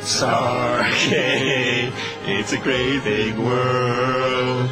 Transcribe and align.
Stargate, 0.00 1.92
it's 2.26 2.52
a 2.52 2.58
great 2.58 3.02
big 3.04 3.38
world. 3.38 4.68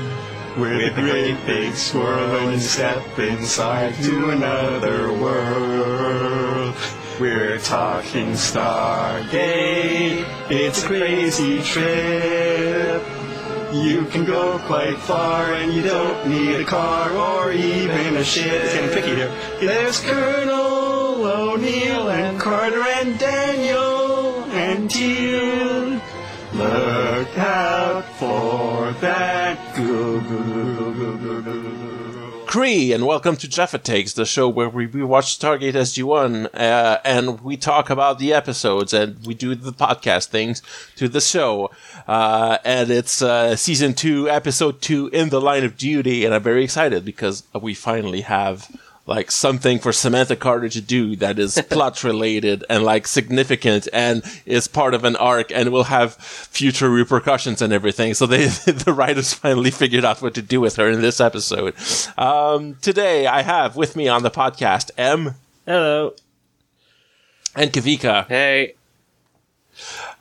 With 0.58 0.98
a 0.98 1.00
great 1.00 1.38
big 1.46 1.72
swirl 1.74 2.48
and 2.50 2.60
step 2.60 3.18
inside 3.18 3.94
to 4.04 4.30
another 4.30 5.10
world. 5.14 6.74
We're 7.18 7.58
talking 7.58 8.32
Stargate, 8.32 10.26
it's 10.50 10.82
a 10.82 10.86
crazy 10.86 11.62
trip. 11.62 13.02
You 13.72 14.04
can 14.10 14.26
go 14.26 14.58
quite 14.66 14.98
far 14.98 15.54
and 15.54 15.72
you 15.72 15.82
don't 15.82 16.28
need 16.28 16.56
a 16.56 16.64
car 16.64 17.10
or 17.10 17.52
even 17.52 18.16
a 18.16 18.22
ship. 18.22 18.44
It's 18.64 18.74
getting 18.74 18.90
picky 18.90 19.16
here. 19.16 19.32
There's 19.60 20.02
and 20.04 20.41
Carter 22.62 22.86
and 23.00 23.18
Daniel 23.18 24.44
and 24.52 24.88
Teal'c. 24.88 26.00
Look 26.52 27.36
out 27.36 28.04
for 28.20 28.92
that. 29.00 29.58
Kree, 32.46 32.94
and 32.94 33.04
welcome 33.04 33.34
to 33.38 33.48
Jaffa 33.48 33.78
Takes, 33.78 34.12
the 34.12 34.24
show 34.24 34.48
where 34.48 34.68
we 34.68 34.86
rewatch 34.86 35.36
Stargate 35.36 35.72
SG-1, 35.72 36.50
uh, 36.54 36.98
and 37.04 37.40
we 37.40 37.56
talk 37.56 37.90
about 37.90 38.20
the 38.20 38.32
episodes, 38.32 38.92
and 38.92 39.26
we 39.26 39.34
do 39.34 39.56
the 39.56 39.72
podcast 39.72 40.26
things 40.26 40.62
to 40.94 41.08
the 41.08 41.20
show. 41.20 41.72
Uh, 42.06 42.58
and 42.64 42.92
it's 42.92 43.22
uh, 43.22 43.56
season 43.56 43.92
two, 43.92 44.30
episode 44.30 44.80
two, 44.80 45.08
in 45.08 45.30
the 45.30 45.40
line 45.40 45.64
of 45.64 45.76
duty, 45.76 46.24
and 46.24 46.32
I'm 46.32 46.44
very 46.44 46.62
excited 46.62 47.04
because 47.04 47.42
we 47.60 47.74
finally 47.74 48.20
have 48.20 48.70
like 49.06 49.30
something 49.30 49.78
for 49.80 49.92
Samantha 49.92 50.36
Carter 50.36 50.68
to 50.68 50.80
do 50.80 51.16
that 51.16 51.38
is 51.38 51.60
plot 51.70 52.04
related 52.04 52.64
and 52.70 52.84
like 52.84 53.06
significant 53.06 53.88
and 53.92 54.22
is 54.46 54.68
part 54.68 54.94
of 54.94 55.04
an 55.04 55.16
arc 55.16 55.50
and 55.50 55.70
will 55.70 55.84
have 55.84 56.14
future 56.14 56.88
repercussions 56.88 57.60
and 57.60 57.72
everything. 57.72 58.14
So 58.14 58.26
they, 58.26 58.46
the 58.66 58.92
writers 58.96 59.32
finally 59.32 59.70
figured 59.70 60.04
out 60.04 60.22
what 60.22 60.34
to 60.34 60.42
do 60.42 60.60
with 60.60 60.76
her 60.76 60.88
in 60.88 61.00
this 61.00 61.20
episode. 61.20 61.74
Um, 62.16 62.76
today 62.80 63.26
I 63.26 63.42
have 63.42 63.74
with 63.76 63.96
me 63.96 64.08
on 64.08 64.22
the 64.22 64.30
podcast 64.30 64.90
M 64.96 65.34
Hello. 65.66 66.14
and 67.56 67.72
Kavika. 67.72 68.26
Hey. 68.28 68.74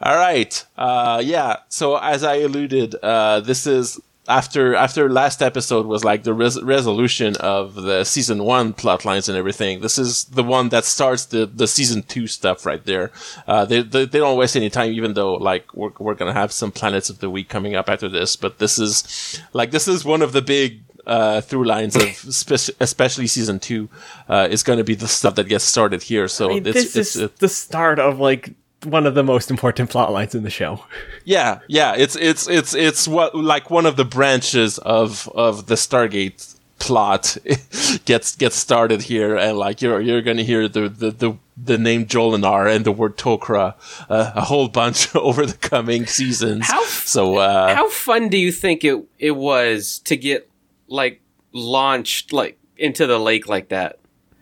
All 0.01 0.15
right. 0.15 0.65
Uh, 0.77 1.21
yeah. 1.23 1.57
So 1.69 1.97
as 1.97 2.23
I 2.23 2.37
alluded, 2.37 2.95
uh, 2.95 3.41
this 3.41 3.67
is 3.67 3.99
after 4.27 4.75
after 4.75 5.09
last 5.09 5.41
episode 5.41 5.85
was 5.85 6.03
like 6.03 6.23
the 6.23 6.33
res- 6.33 6.61
resolution 6.61 7.35
of 7.37 7.75
the 7.75 8.03
season 8.03 8.43
one 8.43 8.73
plot 8.73 9.03
lines 9.03 9.27
and 9.27 9.37
everything. 9.37 9.81
This 9.81 9.97
is 9.97 10.25
the 10.25 10.43
one 10.43 10.69
that 10.69 10.85
starts 10.85 11.25
the, 11.25 11.45
the 11.45 11.67
season 11.67 12.03
two 12.03 12.27
stuff 12.27 12.65
right 12.65 12.83
there. 12.85 13.11
Uh, 13.47 13.65
they, 13.65 13.81
they 13.81 14.05
they 14.05 14.19
don't 14.19 14.37
waste 14.37 14.55
any 14.55 14.69
time, 14.69 14.91
even 14.91 15.13
though 15.13 15.33
like 15.33 15.73
we're 15.73 15.91
we're 15.99 16.15
gonna 16.15 16.33
have 16.33 16.51
some 16.51 16.71
planets 16.71 17.09
of 17.09 17.19
the 17.19 17.29
week 17.29 17.49
coming 17.49 17.75
up 17.75 17.89
after 17.89 18.07
this. 18.07 18.35
But 18.35 18.59
this 18.59 18.77
is 18.77 19.41
like 19.53 19.71
this 19.71 19.87
is 19.87 20.05
one 20.05 20.21
of 20.21 20.33
the 20.33 20.41
big 20.41 20.83
uh, 21.05 21.41
through 21.41 21.65
lines 21.65 21.95
of 21.95 22.03
spe- 22.33 22.75
especially 22.79 23.27
season 23.27 23.59
two 23.59 23.89
uh, 24.29 24.47
is 24.49 24.63
going 24.63 24.77
to 24.77 24.83
be 24.83 24.95
the 24.95 25.07
stuff 25.07 25.35
that 25.35 25.47
gets 25.47 25.63
started 25.63 26.03
here. 26.03 26.27
So 26.27 26.45
I 26.45 26.53
mean, 26.55 26.67
it's, 26.67 26.93
this 26.93 26.95
it's, 26.95 27.15
is 27.15 27.31
the 27.39 27.49
start 27.49 27.99
of 27.99 28.19
like 28.19 28.53
one 28.83 29.05
of 29.05 29.13
the 29.15 29.23
most 29.23 29.51
important 29.51 29.89
plot 29.89 30.11
lines 30.11 30.33
in 30.35 30.43
the 30.43 30.49
show. 30.49 30.83
Yeah, 31.23 31.59
yeah, 31.67 31.93
it's 31.95 32.15
it's 32.15 32.47
it's 32.47 32.73
it's 32.73 33.07
what 33.07 33.35
like 33.35 33.69
one 33.69 33.85
of 33.85 33.95
the 33.95 34.05
branches 34.05 34.77
of 34.79 35.29
of 35.35 35.67
the 35.67 35.75
Stargate 35.75 36.55
plot 36.79 37.37
gets 38.05 38.35
gets 38.35 38.55
started 38.55 39.03
here, 39.03 39.35
and 39.37 39.57
like 39.57 39.81
you're 39.81 40.01
you're 40.01 40.21
gonna 40.23 40.43
hear 40.43 40.67
the 40.67 40.89
the 40.89 41.11
the, 41.11 41.33
the 41.63 41.77
name 41.77 42.05
Jolinar 42.07 42.73
and 42.75 42.83
the 42.83 42.91
word 42.91 43.17
Tok'ra 43.17 43.75
uh, 44.09 44.31
a 44.35 44.41
whole 44.41 44.67
bunch 44.67 45.15
over 45.15 45.45
the 45.45 45.57
coming 45.57 46.05
seasons. 46.07 46.67
How- 46.67 46.83
so 46.85 47.37
uh, 47.37 47.75
How 47.75 47.87
fun 47.89 48.29
do 48.29 48.37
you 48.37 48.51
think 48.51 48.83
it 48.83 49.03
it 49.19 49.31
was 49.35 49.99
to 50.05 50.15
get 50.17 50.49
like 50.87 51.21
launched 51.53 52.33
like 52.33 52.57
into 52.77 53.05
the 53.05 53.19
lake 53.19 53.47
like 53.47 53.69
that? 53.69 53.99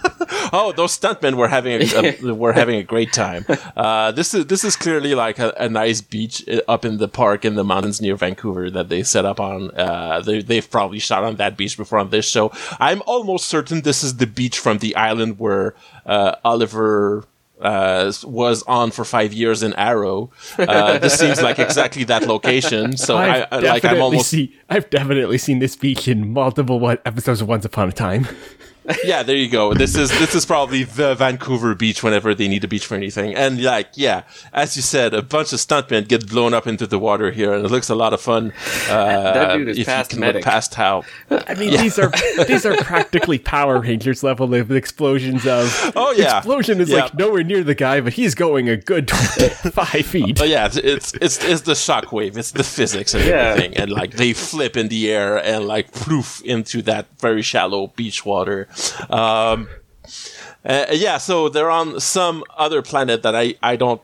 Oh, 0.62 0.70
those 0.70 0.98
stuntmen 0.98 1.34
were 1.34 1.48
having 1.48 1.80
a, 1.80 2.30
a 2.30 2.34
were 2.42 2.52
having 2.52 2.76
a 2.76 2.82
great 2.82 3.10
time. 3.12 3.46
Uh, 3.74 4.12
this 4.12 4.34
is 4.34 4.46
this 4.46 4.64
is 4.64 4.76
clearly 4.76 5.14
like 5.14 5.38
a, 5.38 5.54
a 5.58 5.68
nice 5.68 6.02
beach 6.02 6.46
uh, 6.46 6.60
up 6.68 6.84
in 6.84 6.98
the 6.98 7.08
park 7.08 7.46
in 7.46 7.54
the 7.54 7.64
mountains 7.64 8.02
near 8.02 8.16
Vancouver 8.16 8.70
that 8.70 8.90
they 8.90 9.02
set 9.02 9.24
up 9.24 9.40
on. 9.40 9.70
Uh, 9.70 10.20
they, 10.20 10.42
they've 10.42 10.70
probably 10.70 10.98
shot 10.98 11.24
on 11.24 11.36
that 11.36 11.56
beach 11.56 11.78
before 11.78 11.98
on 11.98 12.10
this 12.10 12.28
show. 12.28 12.52
I'm 12.78 13.02
almost 13.06 13.46
certain 13.46 13.80
this 13.80 14.04
is 14.04 14.18
the 14.18 14.26
beach 14.26 14.58
from 14.58 14.78
the 14.78 14.94
island 14.94 15.38
where 15.38 15.74
uh, 16.06 16.36
Oliver. 16.44 17.24
Uh, 17.60 18.12
was 18.24 18.64
on 18.64 18.90
for 18.90 19.04
five 19.04 19.32
years 19.32 19.62
in 19.62 19.72
Arrow. 19.74 20.32
Uh, 20.58 20.98
this 20.98 21.14
seems 21.16 21.40
like 21.40 21.60
exactly 21.60 22.02
that 22.02 22.26
location. 22.26 22.96
So 22.96 23.16
I, 23.16 23.46
I 23.52 23.58
like. 23.60 23.84
I'm 23.84 24.02
almost 24.02 24.30
see, 24.30 24.52
I've 24.68 24.90
definitely 24.90 25.38
seen 25.38 25.60
this 25.60 25.76
beach 25.76 26.08
in 26.08 26.32
multiple 26.32 26.80
what 26.80 27.00
episodes 27.06 27.40
of 27.40 27.46
Once 27.46 27.64
Upon 27.64 27.88
a 27.88 27.92
Time. 27.92 28.26
Yeah, 29.04 29.22
there 29.22 29.36
you 29.36 29.48
go. 29.48 29.74
This 29.74 29.96
is 29.96 30.10
this 30.18 30.34
is 30.34 30.44
probably 30.46 30.84
the 30.84 31.14
Vancouver 31.14 31.74
beach 31.74 32.02
whenever 32.02 32.34
they 32.34 32.48
need 32.48 32.64
a 32.64 32.68
beach 32.68 32.86
for 32.86 32.94
anything. 32.96 33.34
And 33.34 33.62
like, 33.62 33.88
yeah, 33.94 34.22
as 34.52 34.76
you 34.76 34.82
said, 34.82 35.14
a 35.14 35.22
bunch 35.22 35.52
of 35.52 35.58
stuntmen 35.60 36.08
get 36.08 36.28
blown 36.28 36.52
up 36.54 36.66
into 36.66 36.86
the 36.86 36.98
water 36.98 37.30
here, 37.30 37.52
and 37.52 37.64
it 37.64 37.70
looks 37.70 37.88
a 37.90 37.94
lot 37.94 38.12
of 38.12 38.20
fun. 38.20 38.52
Uh, 38.88 39.32
That 39.42 39.56
dude 39.56 39.68
is 39.68 39.78
if 39.78 39.86
past 39.86 40.12
you 40.12 40.16
can 40.16 40.20
medic. 40.20 40.34
look 40.36 40.44
past 40.44 40.74
how. 40.74 41.04
I 41.30 41.54
mean, 41.54 41.70
these 41.70 41.98
are 41.98 42.10
these 42.46 42.66
are 42.66 42.76
practically 42.76 43.38
Power 43.38 43.80
Rangers 43.80 44.22
level 44.22 44.54
of 44.54 44.70
explosions. 44.72 45.46
Of 45.46 45.92
Oh, 45.96 46.12
yeah. 46.16 46.38
explosion 46.38 46.80
is 46.80 46.90
Yeah. 46.90 47.02
like 47.04 47.14
nowhere 47.14 47.42
near 47.44 47.62
the 47.64 47.74
guy, 47.74 48.00
but 48.00 48.12
he's 48.14 48.34
going 48.34 48.68
a 48.68 48.76
good 48.76 49.10
five 49.72 50.06
feet. 50.06 50.38
But 50.38 50.48
yeah, 50.48 50.66
it's, 50.66 50.76
it's 50.76 51.12
it's 51.20 51.44
it's 51.44 51.60
the 51.62 51.72
shockwave, 51.72 52.36
it's 52.36 52.50
the 52.52 52.64
physics 52.64 53.14
and 53.14 53.24
Yeah. 53.24 53.34
everything, 53.50 53.76
and 53.76 53.90
like 53.90 54.12
they 54.16 54.32
flip 54.32 54.76
in 54.76 54.88
the 54.88 55.10
air 55.10 55.36
and 55.38 55.66
like 55.66 55.92
poof 55.92 56.42
into 56.44 56.82
that 56.82 57.06
very 57.20 57.42
shallow 57.42 57.88
beach 57.96 58.24
water. 58.26 58.68
Um, 59.10 59.68
uh, 60.64 60.86
yeah, 60.92 61.18
so 61.18 61.48
they're 61.48 61.70
on 61.70 62.00
some 62.00 62.44
other 62.56 62.82
planet 62.82 63.22
that 63.22 63.34
I 63.34 63.54
I 63.62 63.76
don't. 63.76 64.00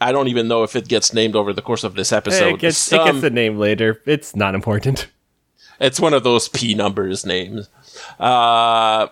I 0.00 0.12
don't 0.12 0.28
even 0.28 0.46
know 0.46 0.62
if 0.62 0.76
it 0.76 0.86
gets 0.86 1.12
named 1.12 1.34
over 1.34 1.52
the 1.52 1.62
course 1.62 1.82
of 1.82 1.94
this 1.94 2.12
episode. 2.12 2.54
it, 2.54 2.60
gets, 2.60 2.92
it 2.92 3.04
gets 3.04 3.20
the 3.20 3.30
name 3.30 3.58
later. 3.58 4.00
It's 4.06 4.36
not 4.36 4.54
important. 4.54 5.08
It's 5.80 6.00
one 6.00 6.12
of 6.12 6.24
those 6.24 6.48
P 6.48 6.74
numbers 6.74 7.24
names. 7.24 7.68
Uh, 8.18 9.06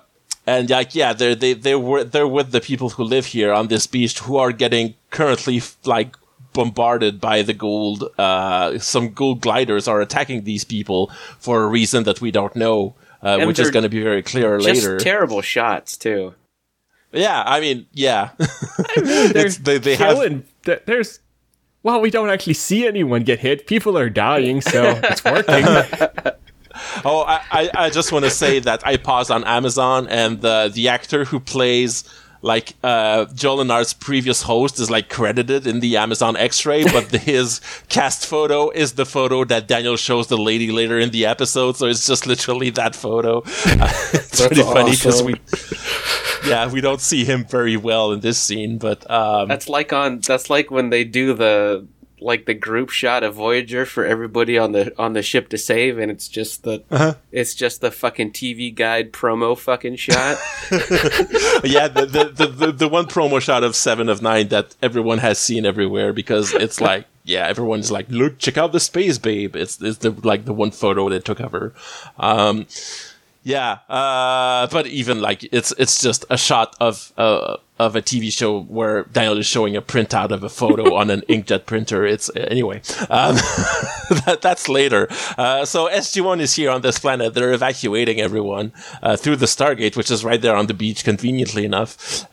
and 0.46 0.68
like, 0.68 0.94
yeah, 0.96 1.12
they're, 1.12 1.36
they, 1.36 1.52
they 1.52 1.74
were, 1.76 2.04
they're 2.04 2.26
with 2.26 2.50
the 2.50 2.60
people 2.60 2.90
who 2.90 3.04
live 3.04 3.26
here 3.26 3.52
on 3.52 3.68
this 3.68 3.86
beach 3.86 4.18
who 4.18 4.36
are 4.36 4.50
getting 4.52 4.94
currently 5.10 5.62
like 5.84 6.16
bombarded 6.52 7.20
by 7.20 7.42
the 7.42 7.54
Goa'uld. 7.54 8.08
Uh, 8.18 8.78
some 8.78 9.10
Goa'uld 9.10 9.40
gliders 9.40 9.86
are 9.86 10.00
attacking 10.00 10.44
these 10.44 10.64
people 10.64 11.10
for 11.38 11.62
a 11.62 11.68
reason 11.68 12.04
that 12.04 12.20
we 12.20 12.30
don't 12.30 12.56
know. 12.56 12.94
Uh, 13.22 13.44
which 13.47 13.59
is 13.59 13.71
going 13.71 13.82
to 13.82 13.88
be 13.88 14.03
very 14.03 14.22
clear 14.22 14.59
Just 14.59 14.69
later. 14.84 14.99
terrible 14.99 15.41
shots 15.43 15.97
too. 15.97 16.34
yeah, 17.12 17.43
I 17.47 17.60
mean, 17.60 17.87
yeah, 17.93 18.31
They're 18.97 19.49
they, 19.50 19.78
they 19.78 19.97
have 19.97 20.15
killing. 20.16 20.44
th- 20.65 20.82
There's 20.87 21.21
well, 21.82 22.00
we 22.00 22.10
don't 22.10 22.31
actually 22.31 22.54
see 22.54 22.87
anyone 22.87 23.22
get 23.22 23.38
hit. 23.38 23.66
People 23.66 23.97
are 23.97 24.10
dying, 24.10 24.60
so 24.60 25.00
it's 25.04 25.25
working. 25.25 25.65
Oh, 27.06 27.22
I, 27.27 27.41
I, 27.50 27.71
I 27.87 27.91
just 27.91 28.12
want 28.12 28.27
to 28.27 28.31
say 28.31 28.59
that 28.59 28.87
I 28.87 28.99
paused 28.99 29.31
on 29.31 29.44
Amazon, 29.44 30.09
and 30.09 30.43
the 30.43 30.71
the 30.72 30.88
actor 30.88 31.25
who 31.25 31.41
plays 31.41 32.04
like 32.46 32.74
uh, 32.84 33.26
Jolinar's 33.34 33.92
previous 33.92 34.42
host 34.42 34.78
is 34.78 34.88
like 34.88 35.08
credited 35.08 35.66
in 35.66 35.80
the 35.80 35.96
Amazon 35.96 36.36
X-ray, 36.36 36.84
but 36.84 37.10
the, 37.10 37.18
his 37.34 37.60
cast 37.88 38.24
photo 38.24 38.70
is 38.70 38.92
the 38.92 39.04
photo 39.04 39.44
that 39.44 39.66
Daniel 39.66 39.96
shows 39.96 40.28
the 40.28 40.38
lady 40.38 40.70
later 40.70 40.96
in 40.98 41.10
the 41.10 41.26
episode. 41.26 41.76
So 41.76 41.86
it's 41.86 42.06
just 42.06 42.24
literally 42.26 42.70
that 42.70 42.94
photo. 42.94 43.38
Uh, 43.40 43.42
it's 44.14 44.46
pretty 44.46 44.62
funny 44.62 44.92
because 44.92 45.24
we, 45.24 45.34
yeah, 46.48 46.71
we 46.71 46.80
don't 46.80 47.00
see 47.00 47.24
him 47.24 47.44
very 47.44 47.76
well 47.76 48.12
in 48.12 48.21
this 48.21 48.38
scene, 48.38 48.78
but 48.78 49.09
um, 49.10 49.48
That's 49.48 49.68
like 49.68 49.92
on 49.92 50.21
that's 50.21 50.48
like 50.48 50.71
when 50.71 50.91
they 50.91 51.03
do 51.03 51.34
the 51.34 51.86
like 52.21 52.47
the 52.47 52.54
group 52.54 52.91
shot 52.91 53.22
of 53.22 53.34
Voyager 53.34 53.84
for 53.84 54.04
everybody 54.04 54.57
on 54.57 54.72
the 54.72 54.92
on 54.98 55.13
the 55.13 55.22
ship 55.22 55.48
to 55.51 55.59
save, 55.59 55.98
and 55.98 56.10
it's 56.10 56.28
just 56.28 56.63
the 56.63 56.83
Uh-huh. 56.91 57.15
it's 57.33 57.54
just 57.54 57.80
the 57.80 57.91
fucking 57.91 58.33
TV 58.33 58.74
guide 58.74 59.13
promo 59.13 59.57
fucking 59.59 59.97
shot. 59.97 60.39
yeah, 61.65 61.89
the, 61.89 62.07
the, 62.10 62.33
the, 62.34 62.47
the, 62.47 62.72
the 62.72 62.89
one 62.89 63.07
promo 63.07 63.41
shot 63.41 63.63
of 63.65 63.77
Seven 63.77 64.09
of 64.09 64.22
Nine 64.22 64.48
that 64.48 64.74
everyone 64.83 65.18
has 65.18 65.39
seen 65.39 65.66
everywhere 65.66 66.13
because 66.13 66.53
it's 66.54 66.80
like, 66.80 67.04
yeah, 67.24 67.47
everyone's 67.47 67.91
like, 67.91 68.07
look, 68.09 68.39
check 68.39 68.57
out 68.57 68.72
the 68.72 68.80
space 68.80 69.19
babe. 69.19 69.57
It's, 69.57 69.80
it's 69.83 69.98
the, 69.98 70.10
like 70.10 70.45
the 70.45 70.54
one 70.54 70.71
photo 70.71 71.09
they 71.09 71.19
took 71.21 71.41
of 71.41 71.53
her. 71.53 71.72
Um, 72.19 72.66
Yeah, 73.47 73.78
uh, 73.89 74.66
but 74.72 74.89
even 74.89 75.21
like 75.21 75.45
it's 75.53 75.71
it's 75.78 76.03
just 76.03 76.25
a 76.28 76.37
shot 76.37 76.75
of 76.81 77.13
uh, 77.16 77.59
of 77.78 77.95
a 77.95 78.03
TV 78.03 78.33
show 78.33 78.63
where 78.63 79.04
Daniel 79.04 79.39
is 79.39 79.47
showing 79.47 79.77
a 79.77 79.83
printout 79.83 80.33
of 80.33 80.43
a 80.43 80.48
photo 80.48 80.95
on 81.01 81.10
an 81.10 81.21
inkjet 81.28 81.65
printer. 81.65 82.04
It's 82.04 82.28
anyway, 82.34 82.78
um, 83.09 83.37
that, 84.27 84.39
that's 84.43 84.69
later. 84.69 85.07
Uh, 85.39 85.65
so 85.65 85.89
SG 85.89 86.25
One 86.25 86.41
is 86.41 86.57
here 86.57 86.72
on 86.72 86.81
this 86.81 86.98
planet. 86.98 87.34
They're 87.34 87.53
evacuating 87.53 88.21
everyone 88.21 88.72
uh, 89.01 89.16
through 89.16 89.37
the 89.37 89.47
Stargate, 89.47 89.97
which 89.97 90.10
is 90.10 90.25
right 90.25 90.43
there 90.43 90.57
on 90.57 90.66
the 90.66 90.75
beach, 90.75 91.04
conveniently 91.04 91.65
enough. 91.65 92.27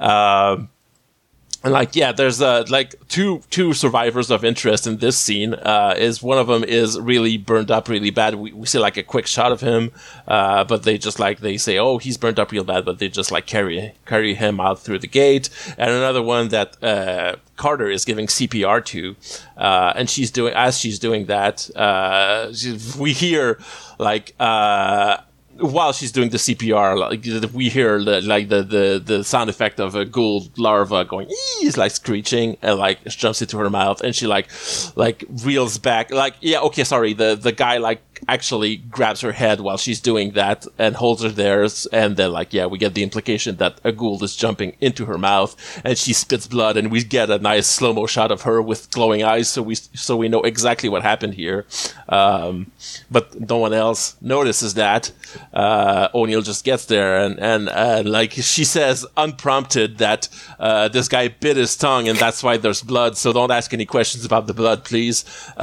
And 1.63 1.71
like 1.71 1.95
yeah 1.95 2.11
there's 2.11 2.41
uh 2.41 2.65
like 2.69 2.95
two 3.07 3.41
two 3.49 3.73
survivors 3.73 4.29
of 4.29 4.43
interest 4.43 4.85
in 4.85 4.97
this 4.97 5.17
scene 5.17 5.53
uh 5.53 5.95
is 5.97 6.21
one 6.21 6.37
of 6.37 6.47
them 6.47 6.61
is 6.61 6.99
really 6.99 7.37
burned 7.37 7.71
up 7.71 7.87
really 7.87 8.09
bad 8.09 8.35
we, 8.35 8.51
we 8.51 8.65
see 8.65 8.79
like 8.79 8.97
a 8.97 9.03
quick 9.03 9.27
shot 9.27 9.53
of 9.53 9.61
him 9.61 9.91
uh 10.27 10.65
but 10.65 10.83
they 10.83 10.97
just 10.97 11.19
like 11.19 11.39
they 11.39 11.55
say 11.55 11.77
oh 11.77 11.99
he's 11.99 12.17
burned 12.17 12.37
up 12.37 12.51
real 12.51 12.65
bad 12.65 12.83
but 12.83 12.99
they 12.99 13.07
just 13.07 13.31
like 13.31 13.45
carry 13.45 13.93
carry 14.05 14.33
him 14.33 14.59
out 14.59 14.81
through 14.81 14.99
the 14.99 15.07
gate 15.07 15.49
and 15.77 15.89
another 15.89 16.21
one 16.21 16.49
that 16.49 16.83
uh 16.83 17.37
Carter 17.55 17.89
is 17.89 18.03
giving 18.03 18.27
CPR 18.27 18.83
to, 18.85 19.15
uh, 19.57 19.93
and 19.95 20.09
she's 20.09 20.31
doing 20.31 20.53
as 20.55 20.79
she's 20.79 20.97
doing 20.97 21.27
that. 21.27 21.69
Uh, 21.75 22.51
we 22.99 23.13
hear 23.13 23.59
like 23.99 24.33
uh, 24.39 25.17
while 25.63 25.93
she's 25.93 26.11
doing 26.11 26.29
the 26.29 26.37
CPR, 26.37 26.97
like 26.97 27.53
we 27.53 27.69
hear 27.69 28.03
the, 28.03 28.21
like 28.21 28.49
the, 28.49 28.63
the, 28.63 29.01
the 29.03 29.23
sound 29.23 29.49
effect 29.49 29.79
of 29.79 29.95
a 29.95 30.05
Goa'uld 30.05 30.51
larva 30.57 31.05
going, 31.05 31.27
is 31.61 31.77
like 31.77 31.91
screeching 31.91 32.57
and 32.61 32.77
like 32.77 33.03
jumps 33.05 33.41
into 33.41 33.57
her 33.57 33.69
mouth, 33.69 34.01
and 34.01 34.15
she 34.15 34.27
like 34.27 34.49
like 34.95 35.23
reels 35.43 35.77
back, 35.77 36.11
like 36.11 36.35
yeah, 36.41 36.59
okay, 36.59 36.83
sorry, 36.83 37.13
the 37.13 37.35
the 37.35 37.51
guy 37.51 37.77
like 37.77 38.01
actually 38.27 38.77
grabs 38.77 39.21
her 39.21 39.33
head 39.33 39.59
while 39.59 39.77
she's 39.77 39.99
doing 39.99 40.31
that 40.31 40.65
and 40.77 40.95
holds 40.95 41.23
her 41.23 41.29
there, 41.29 41.67
and 41.91 42.17
then 42.17 42.31
like 42.31 42.53
yeah, 42.53 42.65
we 42.65 42.77
get 42.77 42.93
the 42.93 43.03
implication 43.03 43.55
that 43.57 43.79
a 43.83 43.91
Goa'uld 43.91 44.21
is 44.21 44.35
jumping 44.35 44.75
into 44.81 45.05
her 45.05 45.17
mouth, 45.17 45.55
and 45.83 45.97
she 45.97 46.13
spits 46.13 46.47
blood, 46.47 46.77
and 46.77 46.91
we 46.91 47.03
get 47.03 47.29
a 47.29 47.39
nice 47.39 47.67
slow 47.67 47.93
mo 47.93 48.05
shot 48.05 48.31
of 48.31 48.41
her 48.41 48.61
with 48.61 48.91
glowing 48.91 49.23
eyes, 49.23 49.49
so 49.49 49.61
we 49.61 49.75
so 49.75 50.17
we 50.17 50.27
know 50.27 50.41
exactly 50.41 50.89
what 50.89 51.03
happened 51.03 51.35
here, 51.35 51.65
um, 52.13 52.71
but 53.09 53.49
no 53.49 53.57
one 53.57 53.73
else 53.73 54.15
notices 54.21 54.75
that 54.75 55.11
uh, 55.53 56.09
O'Neill 56.13 56.41
just 56.41 56.63
gets 56.63 56.85
there 56.85 57.17
and 57.23 57.39
and 57.39 57.69
uh, 57.69 58.03
like 58.05 58.33
she 58.33 58.63
says 58.63 59.05
unprompted 59.17 59.97
that 59.97 60.29
uh, 60.59 60.87
this 60.89 61.07
guy 61.07 61.27
bit 61.27 61.57
his 61.57 61.75
tongue 61.75 62.07
and 62.07 62.17
that's 62.19 62.43
why 62.43 62.57
there's 62.57 62.83
blood. 62.83 63.17
So 63.17 63.33
don't 63.33 63.51
ask 63.51 63.73
any 63.73 63.85
questions 63.85 64.25
about 64.25 64.45
the 64.47 64.53
blood, 64.53 64.83
please. 64.85 65.25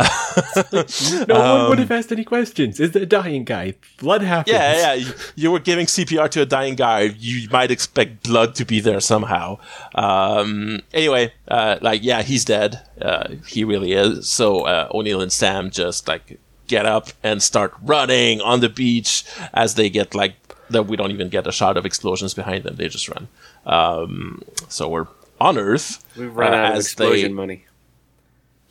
no 0.72 1.36
um, 1.36 1.58
one 1.60 1.68
would 1.70 1.78
have 1.78 1.90
asked 1.90 2.10
any 2.10 2.24
questions. 2.24 2.80
Is 2.80 2.96
a 2.96 3.06
dying 3.06 3.44
guy 3.44 3.74
blood 3.98 4.22
happens? 4.22 4.52
Yeah, 4.52 4.76
yeah. 4.76 4.94
You, 4.94 5.12
you, 5.36 5.50
were 5.52 5.60
giving 5.60 5.86
CPR 5.86 6.28
to 6.30 6.42
a 6.42 6.46
dying 6.46 6.74
guy. 6.74 7.14
You 7.18 7.48
might 7.50 7.70
expect 7.70 8.24
blood 8.24 8.54
to 8.56 8.64
be 8.64 8.80
there 8.80 9.00
somehow. 9.00 9.58
Um, 9.94 10.80
anyway, 10.92 11.32
uh, 11.50 11.78
like 11.82 12.02
yeah, 12.02 12.22
he's 12.22 12.44
dead. 12.44 12.80
Uh, 13.00 13.34
he 13.46 13.64
really 13.64 13.92
is. 13.92 14.28
So 14.28 14.66
uh, 14.66 14.88
O'Neill 14.92 15.20
and 15.20 15.32
Sam 15.32 15.70
just 15.70 16.08
like 16.08 16.38
get 16.70 16.86
up 16.86 17.08
and 17.24 17.42
start 17.42 17.74
running 17.82 18.40
on 18.40 18.60
the 18.60 18.68
beach 18.68 19.24
as 19.52 19.74
they 19.74 19.90
get 19.90 20.14
like 20.14 20.34
that 20.70 20.84
we 20.84 20.96
don't 20.96 21.10
even 21.10 21.28
get 21.28 21.44
a 21.48 21.52
shot 21.52 21.76
of 21.76 21.84
explosions 21.84 22.32
behind 22.32 22.62
them 22.62 22.76
they 22.76 22.86
just 22.86 23.08
run 23.08 23.26
um, 23.66 24.40
so 24.68 24.88
we're 24.88 25.08
on 25.40 25.58
earth 25.58 26.04
we 26.16 26.26
run 26.26 26.54
uh, 26.54 26.56
out 26.56 26.72
of 26.74 26.78
explosion 26.78 27.32
they, 27.32 27.34
money 27.34 27.64